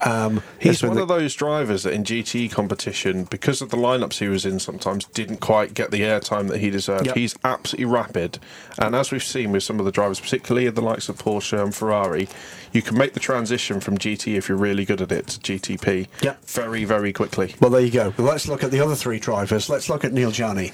um, 0.00 0.42
has 0.60 0.82
one 0.82 0.96
the- 0.96 1.02
of 1.02 1.08
those 1.08 1.34
drivers 1.34 1.84
that 1.84 1.92
in 1.94 2.04
GT 2.04 2.48
competition, 2.50 3.24
because 3.24 3.62
of 3.62 3.70
the 3.70 3.76
lineups 3.76 4.18
he 4.18 4.28
was 4.28 4.44
in, 4.44 4.58
sometimes 4.58 5.04
didn't 5.06 5.38
quite 5.40 5.72
get 5.72 5.90
the 5.92 6.00
airtime 6.00 6.48
that 6.48 6.58
he 6.60 6.68
deserved. 6.68 7.06
Yep. 7.06 7.16
He's 7.16 7.34
absolutely 7.44 7.86
rapid, 7.86 8.38
and 8.78 8.94
as 8.94 9.12
we've 9.12 9.22
seen 9.22 9.52
with 9.52 9.62
some 9.62 9.78
of 9.78 9.86
the 9.86 9.92
drivers, 9.92 10.18
particularly 10.20 10.68
the 10.68 10.80
likes 10.82 11.08
of 11.08 11.16
Porsche 11.16 11.62
and 11.62 11.74
Ferrari, 11.74 12.28
you 12.72 12.82
can 12.82 12.98
make 12.98 13.14
the 13.14 13.20
transition 13.20 13.78
from 13.78 13.96
GT 13.98 14.36
if 14.36 14.48
you're 14.48 14.58
really 14.58 14.84
good 14.84 15.00
at 15.00 15.12
it 15.12 15.28
to 15.28 15.38
GTP 15.40 16.08
Yep. 16.22 16.44
very, 16.46 16.84
very 16.84 17.12
quickly. 17.12 17.54
Well, 17.60 17.70
there 17.70 17.80
you 17.80 17.90
go. 17.92 18.12
Well, 18.18 18.26
let's 18.26 18.48
look 18.48 18.64
at 18.64 18.72
the 18.72 18.80
other 18.80 18.96
three 18.96 19.20
drivers. 19.20 19.68
Let's 19.70 19.88
look 19.88 20.04
at 20.04 20.12
Neel 20.12 20.32
Jani. 20.32 20.72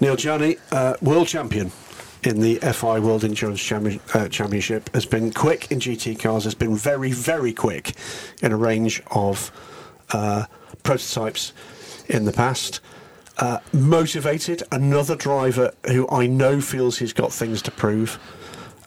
Neel 0.00 0.16
Jani, 0.16 0.56
uh, 0.72 0.94
world 1.02 1.28
champion 1.28 1.70
in 2.24 2.40
the 2.40 2.56
FI 2.56 3.00
World 3.00 3.24
Endurance 3.24 3.72
uh, 3.72 4.28
Championship, 4.28 4.94
has 4.94 5.06
been 5.06 5.32
quick 5.32 5.70
in 5.70 5.80
GT 5.80 6.18
cars, 6.18 6.44
has 6.44 6.54
been 6.54 6.76
very, 6.76 7.12
very 7.12 7.52
quick 7.52 7.94
in 8.42 8.52
a 8.52 8.56
range 8.56 9.02
of 9.10 9.50
uh, 10.12 10.44
prototypes 10.82 11.52
in 12.08 12.24
the 12.24 12.32
past. 12.32 12.80
Uh, 13.38 13.58
motivated, 13.72 14.62
another 14.70 15.16
driver 15.16 15.72
who 15.86 16.08
I 16.10 16.26
know 16.26 16.60
feels 16.60 16.98
he's 16.98 17.12
got 17.12 17.32
things 17.32 17.62
to 17.62 17.70
prove 17.70 18.18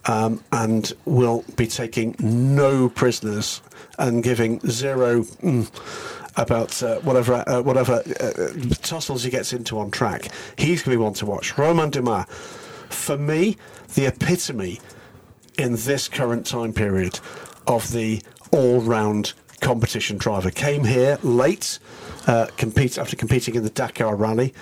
um, 0.05 0.43
and 0.51 0.93
will 1.05 1.43
be 1.55 1.67
taking 1.67 2.15
no 2.19 2.89
prisoners 2.89 3.61
and 3.97 4.23
giving 4.23 4.59
zero 4.61 5.23
mm, 5.23 5.67
about 6.37 6.81
uh, 6.83 6.99
whatever 6.99 7.43
uh, 7.47 7.61
whatever 7.61 8.03
uh, 8.19 8.75
tussles 8.81 9.23
he 9.23 9.29
gets 9.29 9.53
into 9.53 9.79
on 9.79 9.89
track. 9.91 10.29
He's 10.57 10.83
going 10.83 10.95
to 10.95 10.99
be 10.99 11.03
one 11.03 11.13
to 11.15 11.25
watch. 11.25 11.57
Romain 11.57 11.89
Dumas, 11.89 12.25
for 12.95 13.17
me, 13.17 13.57
the 13.93 14.05
epitome 14.07 14.79
in 15.57 15.73
this 15.75 16.07
current 16.07 16.45
time 16.45 16.73
period 16.73 17.19
of 17.67 17.91
the 17.91 18.21
all-round 18.51 19.33
competition 19.61 20.17
driver. 20.17 20.51
Came 20.51 20.83
here 20.83 21.17
late, 21.23 21.79
uh, 22.27 22.47
compete 22.57 22.97
after 22.97 23.15
competing 23.15 23.55
in 23.55 23.63
the 23.63 23.69
Dakar 23.69 24.15
Rally 24.15 24.53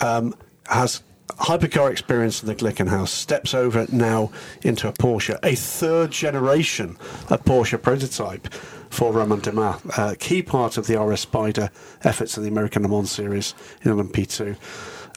um, 0.00 0.34
has 0.66 1.02
hypercar 1.28 1.90
experience 1.90 2.42
in 2.42 2.48
the 2.48 2.54
Glickenhaus, 2.54 3.08
steps 3.08 3.54
over 3.54 3.86
now 3.92 4.30
into 4.62 4.88
a 4.88 4.92
Porsche, 4.92 5.38
a 5.42 5.54
third 5.54 6.10
generation 6.10 6.96
of 7.28 7.44
Porsche 7.44 7.80
prototype 7.80 8.52
for 8.90 9.12
Romain 9.12 9.40
Dumas, 9.40 9.80
a 9.96 10.16
key 10.16 10.42
part 10.42 10.76
of 10.76 10.86
the 10.86 11.00
RS 11.00 11.20
Spider 11.20 11.70
efforts 12.02 12.36
in 12.36 12.42
the 12.42 12.48
American 12.48 12.82
Le 12.82 12.88
Mans 12.88 13.10
series 13.10 13.54
in 13.82 13.92
LMP2, 13.92 14.56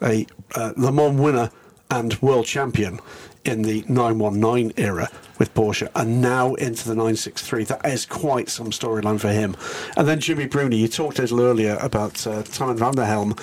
a 0.03 0.27
uh, 0.55 0.73
Le 0.77 0.91
Mans 0.91 1.19
winner 1.19 1.49
and 1.94 2.20
world 2.24 2.46
champion 2.46 3.00
in 3.46 3.62
the 3.62 3.84
919 3.88 4.74
era 4.78 5.08
with 5.38 5.54
Porsche 5.54 5.89
and 5.96 6.22
now 6.22 6.56
into 6.56 6.88
the 6.88 6.96
963. 6.96 7.66
That 7.66 7.86
is 7.86 8.06
quite 8.06 8.50
some 8.50 8.72
storyline 8.72 9.20
for 9.20 9.32
him. 9.32 9.56
And 9.96 10.08
then 10.08 10.20
Gimmi 10.20 10.50
Bruni, 10.50 10.78
you 10.78 10.88
talked 10.88 11.20
a 11.20 11.22
little 11.22 11.41
earlier 11.41 11.78
about 11.82 12.26
uh, 12.26 12.41
Timon 12.44 12.78
van 12.78 12.94
der 12.94 13.06
Helm 13.06 13.36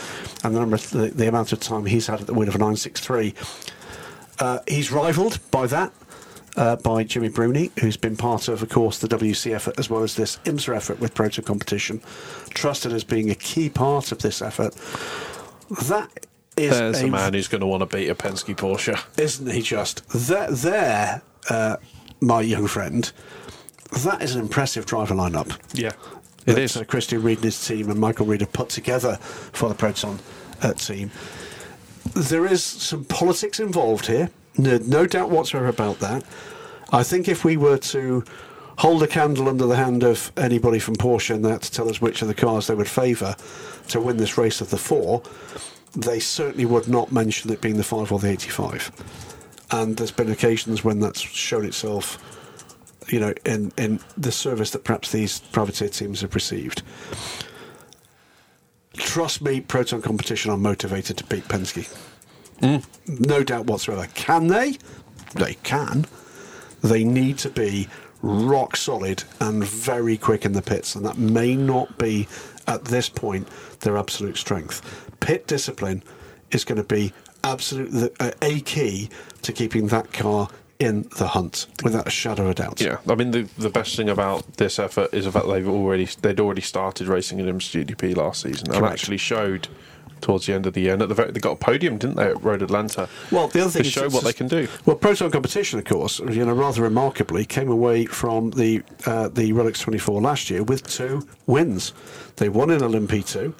and 0.43 0.57
the, 0.57 0.63
of, 0.63 0.91
the, 0.91 1.09
the 1.09 1.29
amount 1.29 1.53
of 1.53 1.61
time 1.61 1.87
he's 1.87 2.09
had 2.09 2.21
at 2.21 2.27
the 2.27 2.35
wheel 2.35 2.49
of 2.49 2.57
a 2.57 2.59
963. 2.59 3.35
Uh, 4.41 4.59
he's 4.67 4.91
rivalled 4.91 5.39
by 5.51 5.67
that. 5.67 5.93
Uh, 6.57 6.75
by 6.75 7.05
Gimmi 7.05 7.33
Bruni, 7.33 7.71
who's 7.79 7.97
been 7.97 8.17
part 8.17 8.49
of, 8.49 8.61
of 8.61 8.69
course, 8.69 8.99
the 8.99 9.07
WEC 9.07 9.55
effort 9.55 9.79
as 9.79 9.89
well 9.89 10.03
as 10.03 10.17
this 10.17 10.37
IMSA 10.39 10.75
effort 10.75 10.99
with 10.99 11.15
Proton 11.15 11.45
Competition, 11.45 12.03
trusted 12.51 12.93
as 12.93 13.05
being 13.05 13.31
a 13.31 13.37
key 13.37 13.71
part 13.71 14.11
of 14.11 14.19
this 14.19 14.43
effort. 14.43 14.75
That 15.89 16.27
is 16.65 16.79
There's 16.79 17.03
a 17.03 17.09
man 17.09 17.35
who's 17.35 17.49
going 17.49 17.61
to 17.61 17.67
want 17.67 17.89
to 17.89 17.97
beat 17.97 18.09
a 18.09 18.15
Penske 18.15 18.57
Porsche. 18.57 19.01
isn't 19.19 19.51
he 19.51 19.63
just? 19.63 20.07
There, 20.09 20.51
there 20.51 21.23
uh, 21.49 21.77
my 22.21 22.41
young 22.43 22.67
friend, 22.67 23.11
that 24.05 24.23
is 24.23 24.35
an 24.35 24.41
impressive 24.41 24.87
driver 24.87 25.15
lineup. 25.15 25.59
Yeah, 25.73 25.93
it 26.47 26.59
is. 26.59 26.77
Uh, 26.77 26.85
Christian 26.85 27.23
Ried 27.23 27.39
and 27.39 27.45
his 27.45 27.67
team 27.67 27.91
and 27.91 27.99
Michael 27.99 28.27
Reed 28.27 28.41
have 28.41 28.53
put 28.53 28.69
together 28.69 29.17
for 29.17 29.69
the 29.69 29.75
Proton 29.75 30.19
uh, 30.63 30.75
team. 30.75 31.11
There 32.15 32.47
is 32.47 32.65
some 32.65 33.05
politics 33.05 33.61
involved 33.61 34.07
here, 34.07 34.31
no, 34.57 34.79
no 34.79 35.07
doubt 35.07 35.31
whatsoever 35.31 35.69
about 35.69 36.01
that. 36.01 36.25
I 36.93 37.03
think 37.03 37.29
if 37.29 37.45
we 37.45 37.57
were 37.57 37.79
to 37.79 38.25
hold 38.79 39.03
a 39.03 39.07
candle 39.07 39.49
under 39.49 39.67
the 39.67 39.77
hand 39.77 40.03
of 40.03 40.33
anybody 40.37 40.79
from 40.79 40.97
Porsche 40.97 41.35
and 41.35 41.45
that 41.45 41.63
to 41.63 41.71
tell 41.71 41.89
us 41.89 42.01
which 42.01 42.23
of 42.23 42.29
the 42.29 42.35
cars 42.35 42.67
they 42.67 42.75
would 42.75 42.89
favour 42.89 43.37
to 43.89 44.01
win 44.01 44.17
this 44.17 44.39
race 44.39 44.61
of 44.61 44.71
the 44.71 44.79
four, 44.79 45.23
they 45.93 46.21
certainly 46.21 46.65
would 46.65 46.89
not 46.89 47.13
mention 47.13 47.51
it 47.51 47.61
being 47.61 47.77
the 47.77 47.85
5 47.85 48.13
or 48.13 48.19
the 48.19 48.31
85. 48.31 48.91
And 49.73 49.97
there's 49.97 50.11
been 50.11 50.31
occasions 50.31 50.85
when 50.85 51.01
that's 51.01 51.21
shown 51.21 51.65
itself, 51.65 52.19
you 53.09 53.21
know, 53.21 53.35
in, 53.45 53.73
in 53.77 54.01
the 54.17 54.33
service 54.33 54.71
that 54.71 54.85
perhaps 54.85 55.13
these 55.13 55.41
privateer 55.41 55.89
teams 55.89 56.21
have 56.21 56.35
received. 56.35 56.83
Trust 58.95 59.43
me, 59.43 59.61
Proton 59.61 60.03
Competition 60.03 60.51
are 60.51 60.57
motivated 60.57 61.17
to 61.19 61.25
beat 61.25 61.45
Penske. 61.45 61.89
Hmm. 62.61 62.79
No 63.07 63.43
doubt 63.43 63.67
whatsoever. 63.67 64.07
Can 64.15 64.49
they? 64.49 64.77
They 65.35 65.55
can. 65.63 66.07
They 66.83 67.05
need 67.05 67.39
to 67.39 67.51
be 67.51 67.89
rock 68.23 68.77
solid 68.77 69.25
and 69.41 69.65
very 69.65 70.17
quick 70.17 70.45
in 70.45 70.53
the 70.53 70.63
pits, 70.63 70.95
and 70.95 71.05
that 71.07 71.19
may 71.19 71.57
not 71.57 71.99
be 71.99 72.29
at 72.67 72.85
this 72.85 73.09
point 73.09 73.49
their 73.81 73.97
absolute 73.97 74.37
strength. 74.37 75.11
Pit 75.21 75.47
discipline 75.47 76.03
is 76.51 76.65
going 76.65 76.79
to 76.79 76.85
be 76.85 77.13
absolute 77.45 78.13
uh, 78.21 78.31
a 78.43 78.61
key 78.61 79.09
to 79.43 79.53
keeping 79.53 79.87
that 79.89 80.13
car 80.13 80.49
in 80.79 81.07
the 81.19 81.29
hunt, 81.29 81.67
without 81.85 82.07
a 82.07 82.11
shadow 82.11 82.45
of 82.45 82.51
a 82.51 82.55
doubt. 82.55 82.81
Yeah, 82.81 82.99
I 83.07 83.15
mean 83.15 83.33
the 83.33 83.43
the 83.59 83.69
best 83.69 83.97
thing 83.97 84.09
about 84.09 84.57
this 84.57 84.79
effort 84.79 85.13
is 85.13 85.27
the 85.27 85.33
fact 85.33 85.47
they've 85.47 85.69
already 85.69 86.07
they'd 86.23 86.41
already 86.41 86.63
started 86.63 87.07
racing 87.07 87.39
in 87.39 87.47
IMSA 87.47 87.85
GTP 87.85 88.17
last 88.17 88.43
season 88.43 88.73
and 88.73 88.85
actually 88.85 89.19
showed 89.19 89.69
towards 90.21 90.47
the 90.47 90.53
end 90.53 90.67
of 90.67 90.75
the 90.75 90.83
year. 90.83 90.93
And 90.93 91.03
at 91.03 91.09
the 91.09 91.15
very, 91.15 91.31
they 91.33 91.41
got 91.41 91.53
a 91.53 91.57
podium, 91.57 91.99
didn't 91.99 92.17
they, 92.17 92.29
at 92.29 92.43
Road 92.43 92.63
Atlanta? 92.63 93.09
Well, 93.31 93.49
the 93.49 93.61
other 93.61 93.71
thing 93.71 93.83
to 93.83 93.89
is 93.89 93.93
show 93.93 94.09
what 94.09 94.25
they 94.25 94.33
can 94.33 94.49
do. 94.49 94.69
Well, 94.87 94.97
Proton 94.97 95.31
Competition, 95.31 95.79
of 95.79 95.85
course, 95.85 96.19
you 96.21 96.45
know, 96.45 96.53
rather 96.53 96.83
remarkably, 96.83 97.45
came 97.45 97.71
away 97.71 98.05
from 98.07 98.51
the 98.51 98.83
uh, 99.07 99.29
the 99.29 99.53
Rolex 99.53 99.81
24 99.81 100.21
last 100.21 100.51
year 100.51 100.63
with 100.63 100.87
two 100.87 101.27
wins. 101.47 101.93
They 102.37 102.49
won 102.49 102.71
in 102.71 102.81
LMP2. 102.81 103.55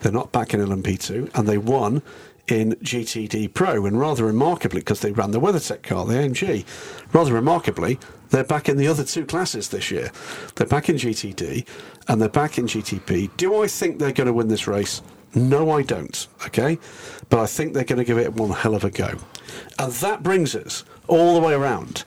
They're 0.00 0.12
not 0.12 0.30
back 0.32 0.54
in 0.54 0.60
LMP2, 0.60 1.36
and 1.36 1.48
they 1.48 1.58
won 1.58 2.02
in 2.48 2.72
GTD 2.76 3.52
Pro. 3.52 3.86
And 3.86 3.98
rather 3.98 4.24
remarkably, 4.24 4.80
because 4.80 5.00
they 5.00 5.12
ran 5.12 5.30
the 5.30 5.40
WeatherTech 5.40 5.82
car, 5.82 6.06
the 6.06 6.14
AMG, 6.14 6.64
rather 7.12 7.32
remarkably, 7.32 7.98
they're 8.30 8.44
back 8.44 8.68
in 8.68 8.76
the 8.76 8.88
other 8.88 9.04
two 9.04 9.24
classes 9.24 9.68
this 9.68 9.90
year. 9.90 10.10
They're 10.56 10.66
back 10.66 10.88
in 10.88 10.96
GTD 10.96 11.66
and 12.08 12.20
they're 12.20 12.28
back 12.28 12.58
in 12.58 12.66
GTP. 12.66 13.30
Do 13.36 13.62
I 13.62 13.66
think 13.66 13.98
they're 13.98 14.12
going 14.12 14.26
to 14.26 14.32
win 14.32 14.48
this 14.48 14.66
race? 14.66 15.02
No, 15.34 15.70
I 15.70 15.82
don't. 15.82 16.26
Okay, 16.46 16.78
but 17.28 17.40
I 17.40 17.46
think 17.46 17.74
they're 17.74 17.84
going 17.84 17.98
to 17.98 18.04
give 18.04 18.18
it 18.18 18.34
one 18.34 18.50
hell 18.50 18.74
of 18.74 18.84
a 18.84 18.90
go, 18.90 19.18
and 19.78 19.92
that 19.92 20.22
brings 20.22 20.54
us 20.54 20.84
all 21.06 21.34
the 21.38 21.46
way 21.46 21.54
around, 21.54 22.04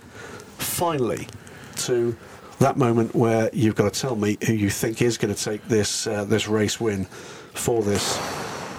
finally, 0.58 1.28
to 1.78 2.16
that 2.60 2.78
moment 2.78 3.16
where 3.16 3.50
you've 3.54 3.76
got 3.76 3.94
to 3.94 4.00
tell 4.00 4.16
me 4.16 4.38
who 4.46 4.54
you 4.54 4.70
think 4.70 5.02
is 5.02 5.18
going 5.18 5.34
to 5.34 5.44
take 5.44 5.64
this 5.68 6.08
uh, 6.08 6.24
this 6.26 6.48
race 6.48 6.80
win 6.80 7.06
for 7.06 7.82
this 7.82 8.18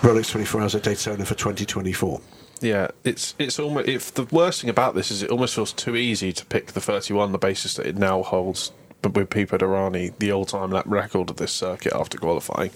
Rolex 0.02 0.30
24 0.30 0.60
Hours 0.60 0.74
at 0.74 0.82
Daytona 0.82 1.24
for 1.24 1.34
2024. 1.34 2.20
Yeah, 2.60 2.88
it's 3.04 3.34
it's 3.38 3.58
almost 3.58 3.88
if 3.88 4.14
the 4.14 4.24
worst 4.30 4.60
thing 4.60 4.70
about 4.70 4.94
this 4.94 5.10
is 5.10 5.22
it 5.22 5.30
almost 5.30 5.54
feels 5.54 5.72
too 5.72 5.96
easy 5.96 6.32
to 6.32 6.46
pick 6.46 6.68
the 6.68 6.80
31 6.80 7.24
on 7.26 7.32
the 7.32 7.38
basis 7.38 7.74
that 7.74 7.86
it 7.86 7.96
now 7.96 8.22
holds 8.22 8.72
but 9.02 9.14
with 9.14 9.30
Pipo 9.30 9.58
Derani 9.58 10.16
the 10.18 10.30
all-time 10.30 10.70
lap 10.70 10.84
record 10.86 11.28
of 11.28 11.36
this 11.36 11.52
circuit 11.52 11.92
after 11.92 12.18
qualifying. 12.18 12.70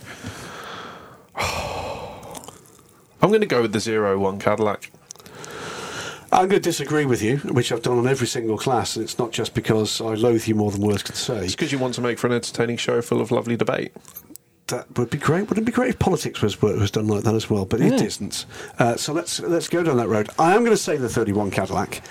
I'm 3.22 3.30
going 3.30 3.40
to 3.40 3.46
go 3.46 3.62
with 3.62 3.72
the 3.72 3.80
zero 3.80 4.18
one 4.18 4.38
Cadillac. 4.38 4.90
I'm 6.32 6.48
going 6.48 6.60
to 6.60 6.68
disagree 6.68 7.06
with 7.06 7.22
you, 7.22 7.38
which 7.38 7.70
I've 7.70 7.82
done 7.82 7.98
on 7.98 8.06
every 8.06 8.26
single 8.26 8.58
class, 8.58 8.96
and 8.96 9.04
it's 9.04 9.18
not 9.18 9.30
just 9.32 9.54
because 9.54 10.00
I 10.00 10.14
loathe 10.14 10.46
you 10.46 10.54
more 10.54 10.70
than 10.70 10.82
words 10.82 11.02
can 11.02 11.14
say. 11.14 11.44
It's 11.44 11.54
because 11.54 11.72
you 11.72 11.78
want 11.78 11.94
to 11.94 12.00
make 12.00 12.18
for 12.18 12.26
an 12.26 12.32
entertaining 12.32 12.76
show 12.76 13.00
full 13.00 13.20
of 13.20 13.30
lovely 13.30 13.56
debate. 13.56 13.92
That 14.66 14.98
would 14.98 15.10
be 15.10 15.18
great. 15.18 15.42
Wouldn't 15.48 15.58
it 15.58 15.70
be 15.70 15.72
great 15.72 15.90
if 15.90 15.98
politics 15.98 16.42
was 16.42 16.60
was 16.60 16.90
done 16.90 17.06
like 17.06 17.22
that 17.22 17.34
as 17.34 17.48
well? 17.48 17.64
But 17.64 17.80
it 17.80 18.00
isn't. 18.02 18.44
Uh, 18.78 18.96
so 18.96 19.12
let's 19.12 19.38
let's 19.40 19.68
go 19.68 19.84
down 19.84 19.96
that 19.98 20.08
road. 20.08 20.28
I 20.38 20.54
am 20.54 20.60
going 20.64 20.72
to 20.72 20.76
say 20.76 20.96
the 20.96 21.08
31 21.08 21.52
Cadillac. 21.52 22.02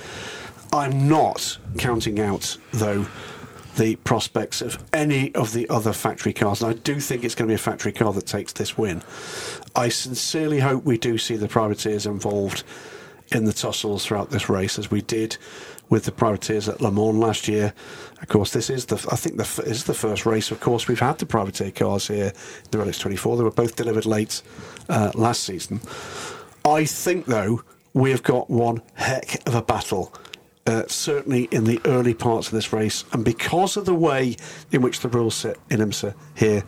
I'm 0.72 1.10
not 1.10 1.58
counting 1.78 2.20
out 2.20 2.58
though 2.72 3.06
the 3.76 3.96
prospects 3.98 4.62
of 4.62 4.84
any 4.94 5.34
of 5.36 5.54
the 5.54 5.70
other 5.70 5.94
factory 5.94 6.34
cars, 6.34 6.62
and 6.62 6.72
I 6.72 6.74
do 6.74 7.00
think 7.00 7.24
it's 7.24 7.36
going 7.36 7.48
to 7.48 7.52
be 7.52 7.56
a 7.56 7.60
factory 7.60 7.92
car 7.92 8.14
that 8.14 8.26
takes 8.26 8.54
this 8.54 8.78
win. 8.78 9.04
I 9.76 9.90
sincerely 9.90 10.60
hope 10.60 10.84
we 10.84 10.98
do 10.98 11.18
see 11.18 11.36
the 11.36 11.48
privateers 11.48 12.06
involved 12.06 12.64
in 13.32 13.46
the 13.46 13.54
tussles 13.54 14.06
throughout 14.06 14.30
this 14.30 14.50
race, 14.50 14.78
as 14.78 14.92
we 14.92 15.02
did 15.02 15.38
with 15.90 16.06
the 16.06 16.12
privateers 16.12 16.68
at 16.68 16.82
Le 16.82 16.92
Mans 16.92 17.16
last 17.16 17.48
year. 17.48 17.74
Of 18.22 18.28
course, 18.28 18.52
this 18.52 18.70
is 18.70 18.86
the 18.86 18.96
I 19.12 19.16
think 19.16 19.38
the 19.38 19.64
is 19.64 19.84
the 19.84 19.94
first 19.94 20.26
race. 20.26 20.52
Of 20.52 20.60
course, 20.60 20.88
we've 20.88 21.00
had 21.00 21.18
the 21.20 21.26
privateer 21.26 21.72
cars 21.72 22.08
here, 22.08 22.34
the 22.72 22.78
Rolex 22.78 23.00
24. 23.00 23.38
They 23.38 23.44
were 23.44 23.52
both 23.52 23.76
delivered 23.76 24.06
late 24.06 24.42
uh, 24.90 25.12
last 25.16 25.44
season. 25.44 25.82
I 26.64 26.86
think, 26.86 27.26
though, 27.26 27.62
we've 27.94 28.24
got 28.24 28.50
one 28.50 28.82
heck 28.96 29.48
of 29.48 29.54
a 29.54 29.62
battle. 29.62 30.14
Uh, 30.68 30.84
certainly 30.88 31.44
in 31.52 31.64
the 31.66 31.80
early 31.86 32.16
parts 32.16 32.48
of 32.48 32.54
this 32.54 32.74
race, 32.74 33.06
and 33.14 33.24
because 33.24 33.78
of 33.78 33.86
the 33.86 33.94
way 33.94 34.36
in 34.72 34.82
which 34.82 35.02
the 35.02 35.10
rules 35.10 35.36
set 35.36 35.58
in 35.70 35.80
IMSA 35.80 36.16
here 36.34 36.64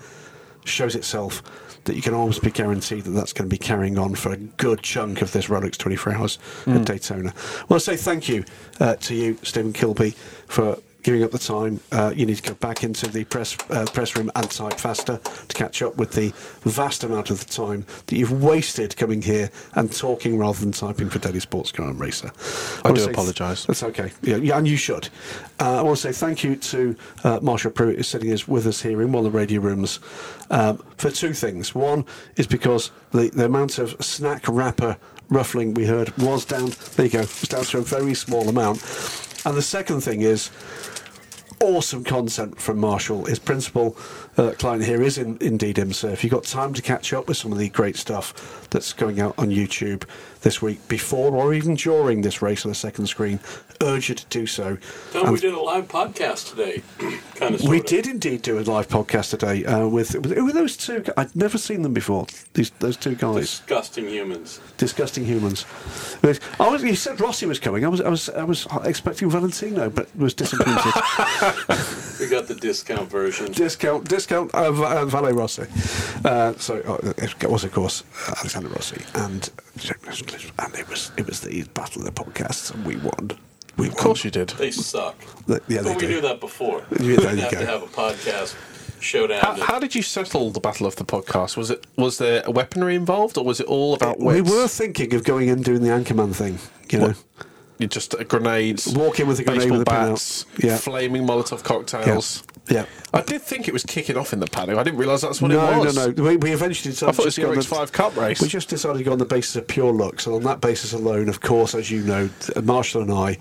shows 0.66 0.96
itself 0.96 1.42
that 1.86 1.96
you 1.96 2.02
can 2.02 2.14
almost 2.14 2.44
be 2.44 2.52
guaranteed 2.52 3.06
that 3.06 3.12
that's 3.12 3.34
going 3.34 3.50
to 3.50 3.54
be 3.54 3.58
carrying 3.58 3.98
on 3.98 4.14
for 4.14 4.34
a 4.34 4.38
good 4.38 4.84
chunk 4.84 5.22
of 5.22 5.32
this 5.32 5.48
Rolex 5.48 5.78
24 5.78 6.14
hours 6.14 6.38
at 6.68 6.86
Daytona. 6.86 7.34
Well, 7.70 7.78
I 7.78 7.80
say 7.80 7.96
thank 7.96 8.30
you 8.30 8.44
uh, 8.80 8.96
to 8.98 9.16
you, 9.16 9.38
Stephen 9.42 9.74
Kilbey, 9.74 10.14
for 10.48 10.78
giving 11.08 11.24
up 11.24 11.32
the 11.32 11.40
time. 11.40 11.80
Uh, 11.94 12.12
you 12.14 12.26
need 12.26 12.36
to 12.36 12.44
go 12.44 12.54
back 12.56 12.84
into 12.84 13.08
the 13.08 13.24
press 13.24 13.56
uh, 13.70 13.86
press 13.94 14.18
room 14.18 14.30
and 14.36 14.52
type 14.52 14.74
faster 14.74 15.18
to 15.48 15.56
catch 15.56 15.82
up 15.82 15.96
with 15.96 16.12
the 16.12 16.34
vast 16.70 17.02
amount 17.06 17.30
of 17.30 17.40
the 17.40 17.46
time 17.46 17.86
that 18.08 18.18
you've 18.18 18.44
wasted 18.44 18.94
coming 18.98 19.22
here 19.22 19.50
and 19.76 19.90
talking 19.94 20.38
rather 20.38 20.60
than 20.60 20.74
typing 20.74 21.10
for 21.10 21.20
Daily 21.20 21.40
Sports 21.40 21.72
Car 21.72 21.88
and 21.88 21.98
Racer. 21.98 22.30
I 22.84 22.90
wanna 22.90 23.06
do 23.06 23.10
apologise. 23.10 23.64
That's 23.64 23.84
okay. 23.84 24.12
Yeah, 24.22 24.36
yeah, 24.36 24.58
and 24.58 24.68
you 24.68 24.76
should. 24.76 25.08
Uh, 25.62 25.80
I 25.80 25.82
want 25.82 25.98
to 25.98 26.02
say 26.02 26.12
thank 26.12 26.44
you 26.44 26.58
to 26.58 26.98
uh, 27.24 27.40
Marshall 27.42 27.72
Pruett, 27.72 27.96
who's 27.96 28.10
sitting 28.10 28.34
us 28.34 28.46
with 28.46 28.68
us 28.68 28.82
here 28.82 29.02
in 29.02 29.14
one 29.14 29.26
of 29.26 29.32
the 29.32 29.38
radio 29.38 29.62
rooms, 29.62 30.02
um, 30.50 30.84
for 30.98 31.10
two 31.10 31.32
things. 31.32 31.74
One 31.74 32.04
is 32.36 32.48
because 32.48 32.92
the, 33.12 33.30
the 33.30 33.46
amount 33.46 33.80
of 33.80 33.96
snack 34.04 34.44
wrapper 34.50 34.98
ruffling 35.30 35.74
we 35.74 35.86
heard 35.86 36.16
was 36.18 36.44
down. 36.44 36.74
There 36.98 37.06
you 37.06 37.12
go. 37.14 37.20
It's 37.22 37.48
down 37.48 37.64
to 37.64 37.78
a 37.78 37.82
very 37.82 38.14
small 38.14 38.50
amount. 38.50 38.84
And 39.46 39.56
the 39.56 39.62
second 39.62 40.02
thing 40.02 40.24
is 40.24 40.50
awesome 41.60 42.04
content 42.04 42.60
from 42.60 42.78
Marshall. 42.78 43.26
His 43.26 43.40
principal 43.40 43.98
uh, 44.38 44.52
client 44.58 44.86
here 44.86 45.02
is 45.02 45.18
in, 45.18 45.38
indeed 45.42 45.78
IMSA. 45.78 46.14
If 46.14 46.24
you've 46.24 46.32
got 46.32 46.44
time 46.44 46.74
to 46.74 46.82
catch 46.82 47.14
up 47.14 47.28
with 47.28 47.38
some 47.38 47.52
of 47.52 47.58
the 47.58 47.70
great 47.70 47.96
stuff 47.96 48.68
that's 48.70 48.94
going 48.94 49.20
out 49.20 49.36
on 49.38 49.50
YouTube 49.50 50.04
this 50.42 50.62
week, 50.62 50.86
before 50.88 51.32
or 51.34 51.54
even 51.54 51.76
during 51.76 52.22
this 52.22 52.42
race 52.42 52.66
on 52.66 52.70
the 52.70 52.76
second 52.76 53.08
screen, 53.08 53.40
urge 53.82 54.10
you 54.10 54.16
to 54.16 54.26
do 54.28 54.46
so. 54.46 54.78
Tell 55.12 55.22
me 55.22 55.28
And 55.28 55.34
we 55.34 55.40
did 55.40 55.54
a 55.54 55.60
live 55.62 55.88
podcast 55.88 56.50
today. 56.50 56.82
kind 57.36 57.56
of. 57.56 57.62
we 57.64 57.82
did 57.82 58.08
indeed 58.08 58.42
do 58.42 58.60
a 58.60 58.62
live 58.62 58.88
podcast 58.88 59.32
today 59.32 59.66
uh, 59.66 59.88
with, 59.88 60.16
with 60.16 60.38
were 60.38 60.52
those 60.52 60.78
two? 60.78 61.04
I'd 61.16 61.36
never 61.36 61.58
seen 61.58 61.82
them 61.82 61.94
before. 61.94 62.28
These 62.54 62.72
those 62.80 62.98
two 62.98 63.16
guys, 63.16 63.36
Disgusting 63.60 64.08
humans. 64.08 64.60
disgusting 64.78 65.26
humans. 65.26 65.66
I 66.60 66.70
was, 66.70 66.84
you 66.84 66.96
said 66.96 67.20
Rossi 67.20 67.46
was 67.46 67.60
coming. 67.60 67.86
I 67.86 67.88
was 67.88 68.02
I 68.02 68.10
was 68.10 68.30
I 68.30 68.44
was 68.44 68.68
expecting 68.84 69.30
Valentino, 69.30 69.90
but 69.90 70.16
was 70.16 70.34
disappointed. 70.34 70.94
We 72.20 72.28
got 72.28 72.48
the 72.48 72.56
discount 72.56 73.10
version. 73.12 73.52
discount 73.52 74.10
discount 74.10 74.54
uh, 74.56 74.72
uh, 74.72 75.32
Rossi. 75.34 75.68
Uh, 76.26 76.54
so 76.58 76.82
uh, 76.82 77.14
it 77.18 77.50
was 77.50 77.64
of 77.64 77.72
course 77.72 78.04
uh, 78.28 78.34
Alexander 78.40 78.70
Rossi, 78.70 79.04
and 79.14 79.50
and 80.60 80.76
it 80.76 80.88
was 80.90 81.12
it 81.18 81.26
was 81.28 81.42
the 81.42 81.64
battle 81.74 82.06
of 82.06 82.14
the 82.14 82.24
podcasts, 82.24 82.74
and 82.74 82.86
we 82.86 82.96
won. 82.98 83.32
We 83.78 83.88
Of 83.90 83.96
course 83.98 84.24
you 84.24 84.32
did. 84.32 84.50
They 84.50 84.72
suck. 84.72 85.16
The- 85.46 85.62
yeah, 85.68 85.82
they 85.82 85.94
but 85.94 86.02
we 86.02 86.08
do. 86.08 86.14
knew 86.16 86.22
that 86.22 86.40
before. 86.40 86.84
Yeah, 86.92 86.98
we 87.00 87.16
there 87.16 87.18
didn't 87.18 87.38
you 87.38 87.42
have 87.44 87.52
go. 87.52 87.60
to 87.60 87.66
have 87.68 87.84
a 87.84 87.88
podcast 87.88 88.56
showdown. 89.00 89.40
How, 89.42 89.54
to- 89.54 89.64
how 89.64 89.80
did 89.80 89.94
you 89.94 90.02
settle 90.02 90.50
the 90.50 90.60
battle 90.60 90.88
of 90.88 90.96
the 90.96 91.06
podcast? 91.06 91.56
Was 91.58 91.70
it 91.70 91.86
was 91.96 92.18
there 92.18 92.42
a 92.46 92.52
weaponry 92.52 92.96
involved, 92.96 93.38
or 93.38 93.46
was 93.46 93.60
it 93.60 93.68
all 93.68 93.94
about 93.94 94.20
We 94.20 94.42
were 94.42 94.68
thinking 94.68 95.14
of 95.14 95.24
going 95.24 95.50
and 95.50 95.64
doing 95.64 95.82
the 95.82 95.90
Anchorman 95.90 96.34
thing, 96.34 96.58
you 96.92 97.00
know. 97.00 97.08
What? 97.10 97.24
You 97.80 97.86
just 97.86 98.16
uh, 98.16 98.24
grenades, 98.24 98.88
Walk 98.88 99.20
in 99.20 99.28
with 99.28 99.40
a 99.40 99.44
grenade 99.44 99.60
baseball 99.70 99.78
with 99.78 99.88
a 99.88 99.92
bats, 99.92 100.48
Yeah. 100.58 100.78
flaming 100.78 101.28
Molotov 101.28 101.64
cocktails. 101.64 102.42
Yeah. 102.48 102.57
I 103.14 103.22
did 103.22 103.42
think 103.42 103.68
it 103.68 103.74
was 103.74 103.84
kicking 103.84 104.18
off 104.18 104.34
in 104.34 104.40
the 104.40 104.48
paddock. 104.48 104.78
I 104.78 104.84
didn't 104.84 105.00
realise 105.00 105.22
that's 105.22 105.42
what 105.42 105.50
No, 105.52 105.72
it 105.82 105.86
was. 105.86 105.96
no, 105.96 106.08
no. 106.12 106.24
We, 106.24 106.38
we 106.38 106.52
eventually 106.52 106.92
decided 106.92 107.14
I 107.14 107.16
thought 107.16 107.24
it 107.24 107.26
was 107.28 107.36
to 107.36 107.42
the 107.42 107.48
go 107.48 107.52
on 107.54 107.58
RX5 107.88 107.92
Cup 107.94 108.16
race. 108.18 108.42
We 108.42 108.48
just 108.50 108.68
decided 108.70 108.98
to 108.98 109.04
go 109.04 109.12
on 109.14 109.18
the 109.20 109.26
basis 109.26 109.56
of 109.56 109.68
pure 109.68 109.92
looks, 109.94 110.26
and 110.26 110.36
on 110.36 110.44
that 110.44 110.60
basis 110.62 110.92
alone, 110.94 111.30
of 111.30 111.40
course, 111.42 111.74
as 111.76 111.90
you 111.90 112.02
know, 112.02 112.30
Marshall 112.64 113.02
and 113.02 113.12
I, 113.12 113.38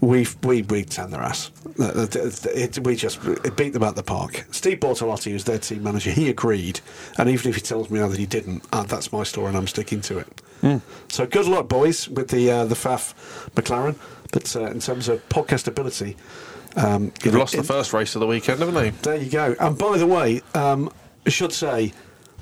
we 0.00 0.26
we 0.42 0.62
we 0.62 0.84
tanned 0.84 1.12
their 1.12 1.22
ass. 1.22 1.50
It, 1.78 2.46
it- 2.46 2.78
we 2.84 2.96
just 2.96 3.24
it 3.24 3.56
beat 3.56 3.72
them 3.72 3.82
at 3.82 3.96
the 3.96 4.02
park. 4.02 4.46
Steve 4.50 4.80
Bortolotti, 4.80 5.32
who's 5.32 5.44
their 5.44 5.58
team 5.58 5.82
manager, 5.82 6.10
he 6.10 6.28
agreed, 6.28 6.80
and 7.18 7.28
even 7.28 7.48
if 7.48 7.54
he 7.56 7.60
tells 7.62 7.90
me 7.90 7.98
now 8.00 8.08
that 8.08 8.18
he 8.18 8.26
didn't, 8.26 8.62
uh, 8.72 8.82
that's 8.84 9.12
my 9.12 9.22
story, 9.22 9.48
and 9.48 9.56
I'm 9.56 9.66
sticking 9.66 10.00
to 10.02 10.18
it. 10.18 10.42
So 11.08 11.26
good 11.26 11.46
luck, 11.46 11.68
boys, 11.68 12.06
with 12.08 12.28
the 12.28 12.50
uh, 12.50 12.64
the 12.66 12.74
Pfaff 12.74 13.14
McLaren. 13.54 13.96
But 14.32 14.54
uh, 14.54 14.66
in 14.66 14.78
terms 14.80 15.08
of 15.08 15.26
podcast 15.30 15.66
ability, 15.66 16.16
um, 16.76 17.04
you 17.04 17.10
They've 17.22 17.32
know, 17.32 17.38
lost 17.40 17.56
the 17.56 17.62
first 17.62 17.92
race 17.92 18.14
of 18.14 18.20
the 18.20 18.26
weekend, 18.26 18.60
haven't 18.60 18.74
they? 18.74 18.90
there 18.90 19.16
you 19.16 19.30
go. 19.30 19.54
And 19.58 19.76
by 19.76 19.98
the 19.98 20.06
way, 20.06 20.42
um, 20.54 20.90
I 21.26 21.30
should 21.30 21.52
say 21.52 21.92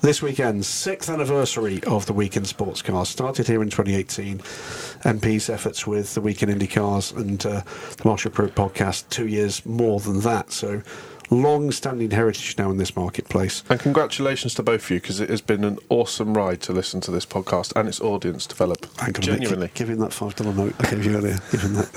this 0.01 0.23
weekend's 0.23 0.67
sixth 0.69 1.11
anniversary 1.11 1.83
of 1.85 2.07
the 2.07 2.13
Week 2.13 2.37
In 2.37 2.45
Sports 2.45 2.83
Cars 2.83 3.09
started 3.09 3.47
here 3.49 3.63
in 3.63 3.71
2018. 3.71 4.39
MP's 4.39 5.49
efforts 5.51 5.87
with 5.87 6.15
the 6.15 6.21
Week 6.21 6.43
In 6.43 6.49
Indy 6.51 6.69
Cars 6.69 7.13
and 7.13 7.45
uh, 7.45 7.63
the 7.97 8.03
Marshall 8.05 8.31
Pruett 8.31 8.53
podcast 8.53 9.09
two 9.11 9.27
years 9.27 9.65
more 9.67 9.99
than 10.01 10.21
that. 10.21 10.53
So 10.53 10.83
long-standing 11.31 12.11
heritage 12.11 12.57
now 12.57 12.71
in 12.71 12.77
this 12.79 12.97
marketplace. 12.97 13.63
And 13.69 13.79
congratulations 13.79 14.55
to 14.55 14.63
both 14.63 14.85
of 14.85 14.91
you 14.91 15.01
because 15.01 15.21
it 15.21 15.29
has 15.31 15.41
been 15.41 15.65
an 15.65 15.79
awesome 15.89 16.35
ride 16.35 16.61
to 16.63 16.73
listen 16.73 17.01
to 17.03 17.11
this 17.11 17.27
podcast 17.27 17.73
and 17.77 17.89
its 17.89 18.01
audience 18.01 18.47
develop. 18.47 18.87
I'm 19.01 19.13
Genuinely. 19.13 19.67
Make, 19.67 19.75
give 19.75 19.91
him 19.91 19.99
that 19.99 20.13
five 20.13 20.35
dollar 20.37 20.55
note 20.55 20.75
I 20.79 20.91
gave 20.91 21.05
you 21.05 21.17
earlier. 21.17 21.39
Give 21.51 21.61
him 21.63 21.75
that 21.75 21.91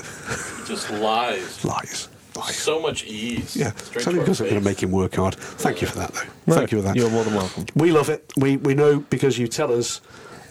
just 0.66 0.90
lies. 0.90 1.64
lies. 1.64 2.08
Lies. 2.36 2.56
So 2.56 2.80
much 2.80 3.04
ease. 3.04 3.56
Yeah, 3.56 3.72
Straight 3.72 3.94
it's 3.96 4.04
to 4.04 4.10
only 4.10 4.20
because 4.20 4.40
I'm 4.40 4.48
going 4.48 4.60
to 4.60 4.64
make 4.68 4.82
him 4.82 4.90
work 4.90 5.14
hard. 5.16 5.34
Thank 5.34 5.80
you 5.82 5.86
for 5.88 5.98
that, 5.98 6.12
though. 6.14 6.22
No, 6.46 6.54
Thank 6.54 6.72
you 6.72 6.78
for 6.78 6.82
that. 6.82 6.96
You're 6.96 7.10
more 7.10 7.24
than 7.24 7.34
welcome. 7.34 7.66
We 7.74 7.92
love 7.92 8.08
it. 8.08 8.32
We 8.36 8.56
we 8.58 8.74
know 8.74 9.00
because 9.00 9.38
you 9.38 9.48
tell 9.48 9.72
us, 9.72 10.00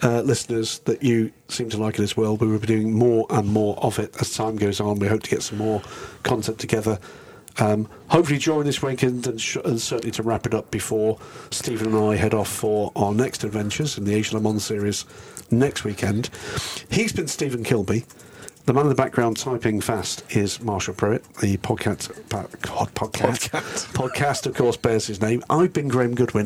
uh, 0.03 0.21
listeners, 0.21 0.79
that 0.79 1.01
you 1.03 1.31
seem 1.47 1.69
to 1.69 1.77
like 1.77 1.95
it 1.99 2.03
as 2.03 2.15
well. 2.15 2.37
We 2.37 2.47
will 2.47 2.59
be 2.59 2.67
doing 2.67 2.93
more 2.93 3.25
and 3.29 3.47
more 3.47 3.77
of 3.83 3.97
it 3.99 4.15
as 4.21 4.33
time 4.33 4.55
goes 4.57 4.79
on. 4.79 4.99
We 4.99 5.07
hope 5.07 5.23
to 5.23 5.29
get 5.29 5.41
some 5.43 5.57
more 5.57 5.81
content 6.23 6.59
together 6.59 6.99
Um, 7.59 7.89
hopefully 8.07 8.39
during 8.39 8.65
this 8.65 8.81
weekend, 8.81 9.27
and, 9.27 9.39
sh- 9.41 9.57
and 9.65 9.79
certainly 9.81 10.11
to 10.11 10.23
wrap 10.23 10.45
it 10.45 10.53
up 10.53 10.71
before 10.71 11.17
Stephen 11.51 11.87
and 11.93 12.11
I 12.11 12.15
head 12.15 12.33
off 12.33 12.47
for 12.47 12.93
our 12.95 13.13
next 13.13 13.43
adventures 13.43 13.97
in 13.97 14.05
the 14.05 14.15
Asia 14.15 14.35
Le 14.37 14.41
Mans 14.41 14.63
series 14.63 15.03
next 15.51 15.83
weekend. 15.83 16.29
He's 16.89 17.11
been 17.11 17.27
Stephen 17.27 17.63
Kilbey. 17.65 18.05
The 18.71 18.75
man 18.75 18.85
in 18.85 18.89
the 18.89 18.95
background 18.95 19.35
typing 19.35 19.81
fast 19.81 20.23
is 20.33 20.61
Marshall 20.61 20.93
Pruett. 20.93 21.23
The 21.41 21.57
podcast, 21.57 22.07
pa- 22.29 22.47
God, 22.61 22.95
podcast, 22.95 23.49
podcast, 23.93 24.45
of 24.45 24.55
course, 24.55 24.77
bears 24.77 25.07
his 25.07 25.21
name. 25.21 25.43
I've 25.49 25.73
been 25.73 25.89
Graham 25.89 26.15
Goodwin, 26.15 26.45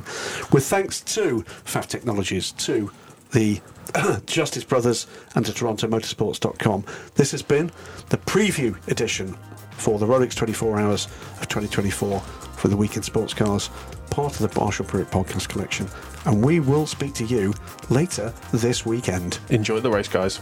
with 0.52 0.66
thanks 0.66 1.02
to 1.02 1.44
Pfaff 1.66 1.86
Technologies, 1.86 2.52
to 2.54 2.92
the 3.32 3.62
Justice 4.26 4.64
Brothers, 4.64 5.06
and 5.36 5.46
to 5.46 5.52
TorontoMotorsports.com. 5.52 6.86
This 7.14 7.30
has 7.30 7.44
been 7.44 7.70
the 8.10 8.18
preview 8.18 8.76
edition 8.88 9.38
for 9.70 10.00
the 10.00 10.08
Rolex 10.08 10.34
24 10.34 10.80
Hours 10.80 11.06
of 11.40 11.48
2024 11.48 12.20
for 12.22 12.68
the 12.70 12.76
Week 12.76 12.96
In 12.96 13.04
Sports 13.04 13.36
Cars, 13.36 13.70
part 14.10 14.40
of 14.40 14.52
the 14.52 14.60
Marshall 14.60 14.88
Pruett 14.88 15.12
podcast 15.12 15.48
collection. 15.48 15.88
And 16.26 16.44
we 16.44 16.60
will 16.60 16.88
speak 16.88 17.14
to 17.14 17.24
you 17.24 17.54
later 17.92 18.34
this 18.52 18.84
weekend. 18.84 19.38
Enjoy 19.50 19.80
the 19.80 19.92
race, 19.92 20.08
guys. 20.08 20.40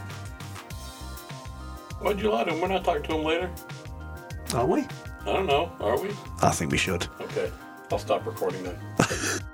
Why'd 2.03 2.19
you 2.19 2.31
lie 2.31 2.43
to 2.43 2.51
him? 2.51 2.59
We're 2.59 2.67
not 2.67 2.83
talking 2.83 3.03
to 3.03 3.15
him 3.15 3.23
later. 3.23 3.49
Are 4.53 4.65
we? 4.65 4.81
I 5.21 5.25
don't 5.25 5.45
know. 5.45 5.71
Are 5.79 5.97
we? 5.97 6.09
I 6.41 6.51
think 6.51 6.69
we 6.69 6.77
should. 6.77 7.07
Okay. 7.21 7.49
I'll 7.91 7.97
stop 7.97 8.25
recording 8.25 8.61
then. 8.63 8.77